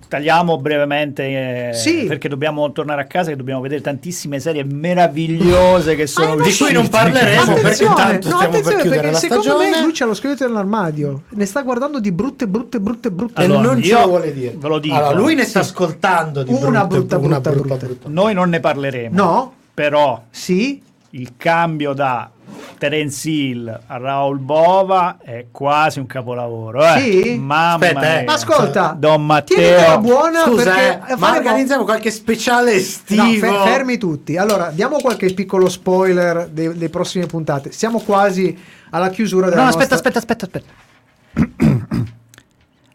tagliamo 0.08 0.58
brevemente 0.58 1.68
eh, 1.70 1.74
Sì. 1.74 2.04
perché 2.04 2.28
dobbiamo 2.28 2.70
tornare 2.72 3.00
a 3.02 3.04
casa 3.06 3.30
che 3.30 3.36
dobbiamo 3.36 3.60
vedere 3.60 3.80
tantissime 3.80 4.38
serie 4.38 4.62
meravigliose 4.64 5.94
che 5.96 6.06
sono 6.06 6.32
Ah, 6.34 6.42
di 6.42 6.54
cui 6.54 6.72
non 6.72 6.88
parleremo 6.88 7.54
perché 7.54 7.60
Attenzione, 7.60 7.90
intanto 7.90 8.28
no, 8.28 8.36
stiamo 8.36 8.38
per 8.38 8.46
attenzione 8.48 8.80
chiudere 8.82 9.00
perché 9.00 9.10
la 9.12 9.18
secondo 9.18 9.42
stagione 9.42 9.70
me 9.70 9.80
lui 9.82 9.92
c'ha 9.92 10.04
lo 10.06 10.14
scheletro 10.14 10.46
nell'armadio 10.46 11.22
ne 11.30 11.44
sta 11.46 11.62
guardando 11.62 11.98
di 12.00 12.12
brutte 12.12 12.46
brutte 12.46 12.80
brutte 12.80 13.10
brutte 13.10 13.40
e 13.42 13.44
Allora, 13.46 13.60
non 13.62 13.82
ce 13.82 13.92
lo 13.94 14.06
vuole 14.06 14.32
dire. 14.32 14.54
ve 14.56 14.68
lo 14.68 14.78
dico. 14.78 14.94
Allora, 14.94 15.12
lui 15.14 15.34
ne 15.34 15.44
sta 15.44 15.62
Sì. 15.62 15.70
ascoltando 15.70 16.42
di 16.44 16.52
Una 16.52 16.84
brutte- 16.86 17.16
brutta, 17.16 17.18
brutta, 17.18 17.50
brutta, 17.50 17.50
brutta. 17.50 17.86
brutta. 17.86 18.08
Noi 18.08 18.34
non 18.34 18.48
ne 18.50 18.60
parleremo. 18.60 19.14
no 19.16 19.52
Però 19.74 20.22
sì 20.30 20.80
il 21.10 21.32
cambio 21.36 21.92
da 21.94 22.30
Terence 22.78 23.28
Hill 23.28 23.80
a 23.86 23.96
Raul 23.96 24.38
Bova 24.38 25.16
è 25.22 25.46
quasi 25.50 25.98
un 25.98 26.06
capolavoro. 26.06 26.84
Eh. 26.84 27.00
Sì? 27.00 27.36
Mamma 27.38 27.74
Aspetta, 27.74 28.00
eh. 28.12 28.14
mia. 28.16 28.24
ma 28.24 28.32
ascolta 28.34 28.96
Don 28.98 29.24
Matteo. 29.26 29.98
buona 30.00 30.42
Scusa, 30.44 30.64
perché 30.64 30.86
eh, 30.92 30.98
ma 31.10 31.16
faremo- 31.16 31.36
organizziamo 31.38 31.84
qualche 31.84 32.10
speciale 32.10 32.72
estivo. 32.74 33.22
No, 33.22 33.30
fe- 33.64 33.70
fermi 33.70 33.98
tutti. 33.98 34.36
Allora, 34.36 34.70
diamo 34.72 34.98
qualche 34.98 35.32
piccolo 35.34 35.68
spoiler 35.68 36.48
dei- 36.48 36.68
delle 36.68 36.88
prossime 36.90 37.26
puntate. 37.26 37.72
Siamo 37.72 37.98
quasi 38.00 38.56
alla 38.90 39.08
chiusura 39.10 39.48
della 39.48 39.62
No, 39.62 39.68
aspetta, 39.68 39.94
nostra... 39.94 40.10
aspetta, 40.10 40.44
aspetta, 40.44 40.44
aspetta. 40.46 41.74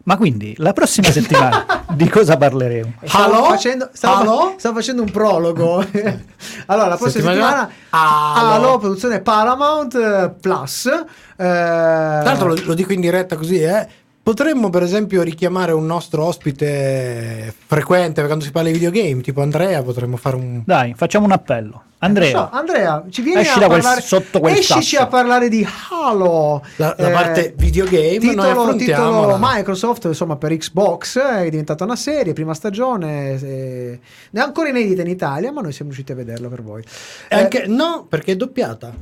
Ma 0.04 0.16
quindi 0.16 0.54
la 0.58 0.72
prossima 0.72 1.10
settimana 1.10 1.84
di 1.94 2.08
cosa 2.08 2.36
parleremo? 2.36 2.94
Stavo 3.04 3.44
facendo, 3.44 3.88
stavo, 3.92 4.54
stavo 4.56 4.74
facendo 4.76 5.02
un 5.02 5.10
prologo. 5.10 5.76
allora, 6.66 6.88
la 6.88 6.96
prossima 6.96 7.30
Settimana- 7.30 7.70
settimana? 7.90 8.54
Halo, 8.54 8.78
produzione 8.78 9.20
Paramount 9.20 9.94
eh, 9.94 10.34
Plus. 10.40 10.86
eh, 10.86 11.04
Tra 11.36 12.22
l'altro 12.24 12.48
lo, 12.48 12.56
lo 12.64 12.74
dico 12.74 12.92
in 12.92 13.00
diretta 13.00 13.36
così, 13.36 13.60
eh. 13.62 13.88
Potremmo 14.24 14.70
per 14.70 14.84
esempio 14.84 15.22
richiamare 15.22 15.72
un 15.72 15.84
nostro 15.84 16.24
ospite 16.24 17.52
frequente 17.66 18.24
quando 18.24 18.44
si 18.44 18.52
parla 18.52 18.68
di 18.70 18.74
videogame, 18.78 19.20
tipo 19.20 19.42
Andrea, 19.42 19.82
potremmo 19.82 20.16
fare 20.16 20.36
un... 20.36 20.62
Dai, 20.64 20.94
facciamo 20.94 21.24
un 21.24 21.32
appello. 21.32 21.82
Andrea, 21.98 22.32
non 22.32 22.48
so, 22.50 22.56
Andrea, 22.56 23.04
ci 23.10 23.22
vieni 23.22 23.40
Esci 23.40 23.56
a 23.56 23.60
da 23.60 23.66
quel- 23.66 23.80
parlare, 23.80 24.00
sotto 24.00 24.38
quel 24.40 24.54
escici 24.54 24.94
sasso. 24.96 25.02
a 25.02 25.06
parlare 25.08 25.48
di 25.48 25.66
Halo. 25.90 26.62
La, 26.76 26.94
la 26.98 27.08
Eh, 27.08 27.12
parte 27.12 27.54
videogame, 27.56 28.18
Titolo, 28.18 28.74
titolo. 28.76 29.36
Microsoft 29.40 30.04
insomma 30.04 30.36
per 30.36 30.56
Xbox 30.56 31.18
è 31.18 31.48
diventata 31.48 31.82
una 31.84 31.96
serie 31.96 32.32
prima 32.32 32.54
stagione 32.54 33.40
eh, 33.40 34.00
è 34.32 34.38
ancora 34.38 34.68
inedita 34.68 35.02
in 35.02 35.08
Italia 35.08 35.50
ma 35.52 35.60
noi 35.62 35.72
siamo 35.72 35.90
riusciti 35.92 36.12
a 36.12 36.16
vederla 36.16 36.48
per 36.48 36.62
voi 36.62 36.82
E 37.28 37.36
anche- 37.36 37.66
no, 37.68 38.06
perché 38.08 38.32
è 38.32 38.36
doppiata. 38.36 38.92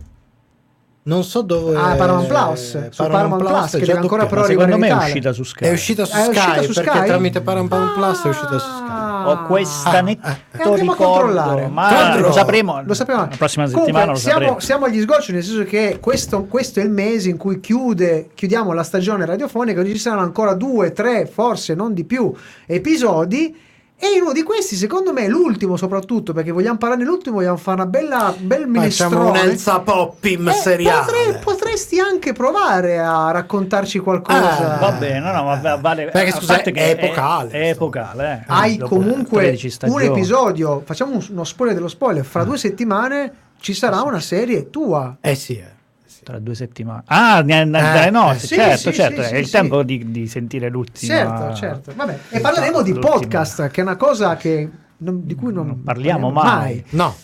Non 1.10 1.24
so 1.24 1.42
dove... 1.42 1.76
Ah, 1.76 1.96
Paramount 1.96 2.28
Plus, 2.28 2.88
su 2.90 3.02
Paramount 3.02 3.42
Plus, 3.44 3.74
è 3.74 3.78
che 3.80 3.86
deve 3.86 3.98
ancora 3.98 4.26
però 4.26 4.44
secondo 4.44 4.78
me 4.78 4.88
è 4.88 4.94
uscita 4.94 5.32
su 5.32 5.42
Sky. 5.42 5.64
È 5.66 5.72
uscita 5.72 6.04
su 6.04 6.14
È 6.16 6.22
Sky, 6.22 6.28
uscita 6.30 6.62
su 6.62 6.72
perché 6.74 6.90
Sky? 6.98 7.06
tramite 7.06 7.40
Paramount 7.40 7.92
Plus 7.94 8.24
è 8.24 8.28
uscita 8.28 8.58
su 8.58 8.66
Sky. 8.68 8.98
Ho 9.24 9.46
questa 9.46 9.90
Ah, 9.90 10.00
netto 10.00 10.28
eh, 10.28 10.36
eh. 10.58 10.62
Andremo 10.62 10.92
a 10.92 10.94
controllare. 10.94 11.66
ma 11.66 12.16
lo 12.18 12.32
sapremo. 12.32 12.80
lo 12.84 12.94
sappiamo 12.94 13.22
la 13.22 13.36
prossima 13.36 13.64
Comunque, 13.64 13.86
settimana 13.86 14.12
lo 14.12 14.18
siamo, 14.18 14.38
sapremo. 14.38 14.60
siamo 14.60 14.84
agli 14.86 15.00
sgocci 15.00 15.32
nel 15.32 15.42
senso 15.42 15.64
che 15.64 15.98
questo, 16.00 16.44
questo 16.44 16.78
è 16.80 16.84
il 16.84 16.90
mese 16.90 17.28
in 17.28 17.36
cui 17.36 17.58
chiude, 17.60 18.30
chiudiamo 18.32 18.72
la 18.72 18.82
stagione 18.84 19.26
radiofonica 19.26 19.84
ci 19.84 19.98
saranno 19.98 20.22
ancora 20.22 20.54
due, 20.54 20.92
tre, 20.92 21.26
forse 21.26 21.74
non 21.74 21.92
di 21.92 22.04
più 22.04 22.32
episodi 22.66 23.54
e 24.02 24.16
in 24.16 24.22
uno 24.22 24.32
di 24.32 24.42
questi 24.42 24.76
secondo 24.76 25.12
me 25.12 25.28
l'ultimo 25.28 25.76
soprattutto 25.76 26.32
perché 26.32 26.50
vogliamo 26.52 26.78
parlare 26.78 27.02
dell'ultimo 27.02 27.36
vogliamo 27.36 27.58
fare 27.58 27.82
una 27.82 27.86
bella 27.90 28.34
bel 28.36 28.60
Facciamo 28.60 28.66
un 28.66 28.70
minestrone 28.70 29.40
Elsa 29.42 29.80
Poppim 29.80 30.48
Eh, 30.48 30.52
seriale. 30.52 31.04
potre- 31.04 31.38
potresti 31.44 31.98
anche 32.00 32.32
provare 32.32 32.98
a 32.98 33.30
raccontarci 33.30 33.98
qualcosa 33.98 34.76
Ah, 34.76 34.78
Va 34.78 34.92
bene, 34.92 35.20
no, 35.20 35.44
ma 35.44 35.76
vale. 35.76 36.06
Perché, 36.06 36.30
a 36.30 36.34
scusa, 36.36 36.54
parte 36.54 36.72
che 36.72 36.80
è 36.96 37.04
epocale, 37.04 37.50
È, 37.50 37.68
epocale, 37.70 38.40
eh. 38.40 38.44
hai 38.46 38.76
Dopo 38.78 38.96
comunque 38.96 39.42
13 39.42 39.78
un 39.88 40.00
episodio 40.00 40.82
facciamo 40.84 41.14
un- 41.16 41.26
uno 41.30 41.44
spoiler 41.44 41.74
dello 41.76 41.88
spoiler 41.88 42.24
fra 42.24 42.44
due 42.44 42.56
settimane 42.56 43.32
ci 43.60 43.74
sarà 43.74 44.00
una 44.00 44.20
serie 44.20 44.70
tua 44.70 45.16
Eh 45.20 45.34
sì, 45.34 45.58
eh. 45.58 45.78
Tra 46.22 46.38
due 46.38 46.54
settimane. 46.54 47.02
Ah, 47.06 47.40
ne- 47.42 47.64
ne- 47.64 47.78
Eh, 47.78 47.82
dalle 47.82 48.10
note, 48.10 48.38
sì, 48.40 48.54
certo, 48.54 48.90
sì, 48.90 48.92
certo. 48.92 49.22
sì, 49.22 49.34
è 49.34 49.38
il 49.38 49.46
sì, 49.46 49.52
tempo 49.52 49.82
di, 49.82 50.10
di 50.10 50.26
sentire 50.28 50.68
l'ultima. 50.68 51.14
certo 51.14 51.54
certo 51.54 51.92
Vabbè. 51.94 52.18
e 52.28 52.40
parleremo 52.40 52.82
di 52.82 52.92
l'ultima. 52.92 53.12
podcast 53.14 53.68
che 53.68 53.80
è 53.80 53.84
una 53.84 53.96
cosa 53.96 54.36
che 54.36 54.68
non- 54.98 55.26
di 55.26 55.34
cui 55.34 55.52
non, 55.52 55.82
parliamo 55.82 56.30
mai. 56.30 56.84
No, 56.90 57.14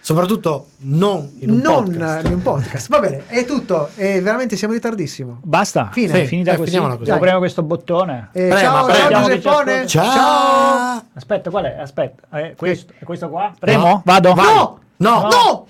soprattutto 0.00 0.68
non 0.78 1.30
in 1.38 1.50
un 1.50 1.58
non 1.58 1.84
podcast. 1.84 2.26
in 2.26 2.32
un 2.32 2.42
podcast 2.42 2.88
va 2.88 2.98
bene 3.00 3.22
è 3.28 3.44
tutto 3.44 3.88
e 3.94 4.20
veramente 4.20 4.56
siamo 4.56 4.74
in 4.74 4.80
ritardissimo 4.80 5.38
Basta, 5.42 5.88
Fine. 5.92 6.22
è 6.22 6.24
finita 6.26 6.52
Eh, 6.52 6.56
così. 6.56 6.76
così. 6.76 7.04
Devo 7.04 7.18
premere 7.18 7.38
questo 7.38 7.62
bottone. 7.62 8.28
Eh, 8.32 8.48
Prema, 8.48 8.58
ciao, 8.60 8.84
prema. 8.84 9.08
ciao 9.10 9.20
Giuseppone 9.22 9.72
ascolta. 9.80 9.86
Ciao! 9.86 11.02
Aspetta, 11.14 11.50
qual 11.50 11.64
è? 11.64 11.76
Aspetta, 11.78 12.38
eh, 12.38 12.54
questo, 12.56 12.92
è 12.98 13.04
questo 13.04 13.28
qua? 13.30 13.52
Premo? 13.58 14.02
Vado? 14.04 14.34
no 14.34 14.78
No! 14.96 15.20
no 15.28 15.66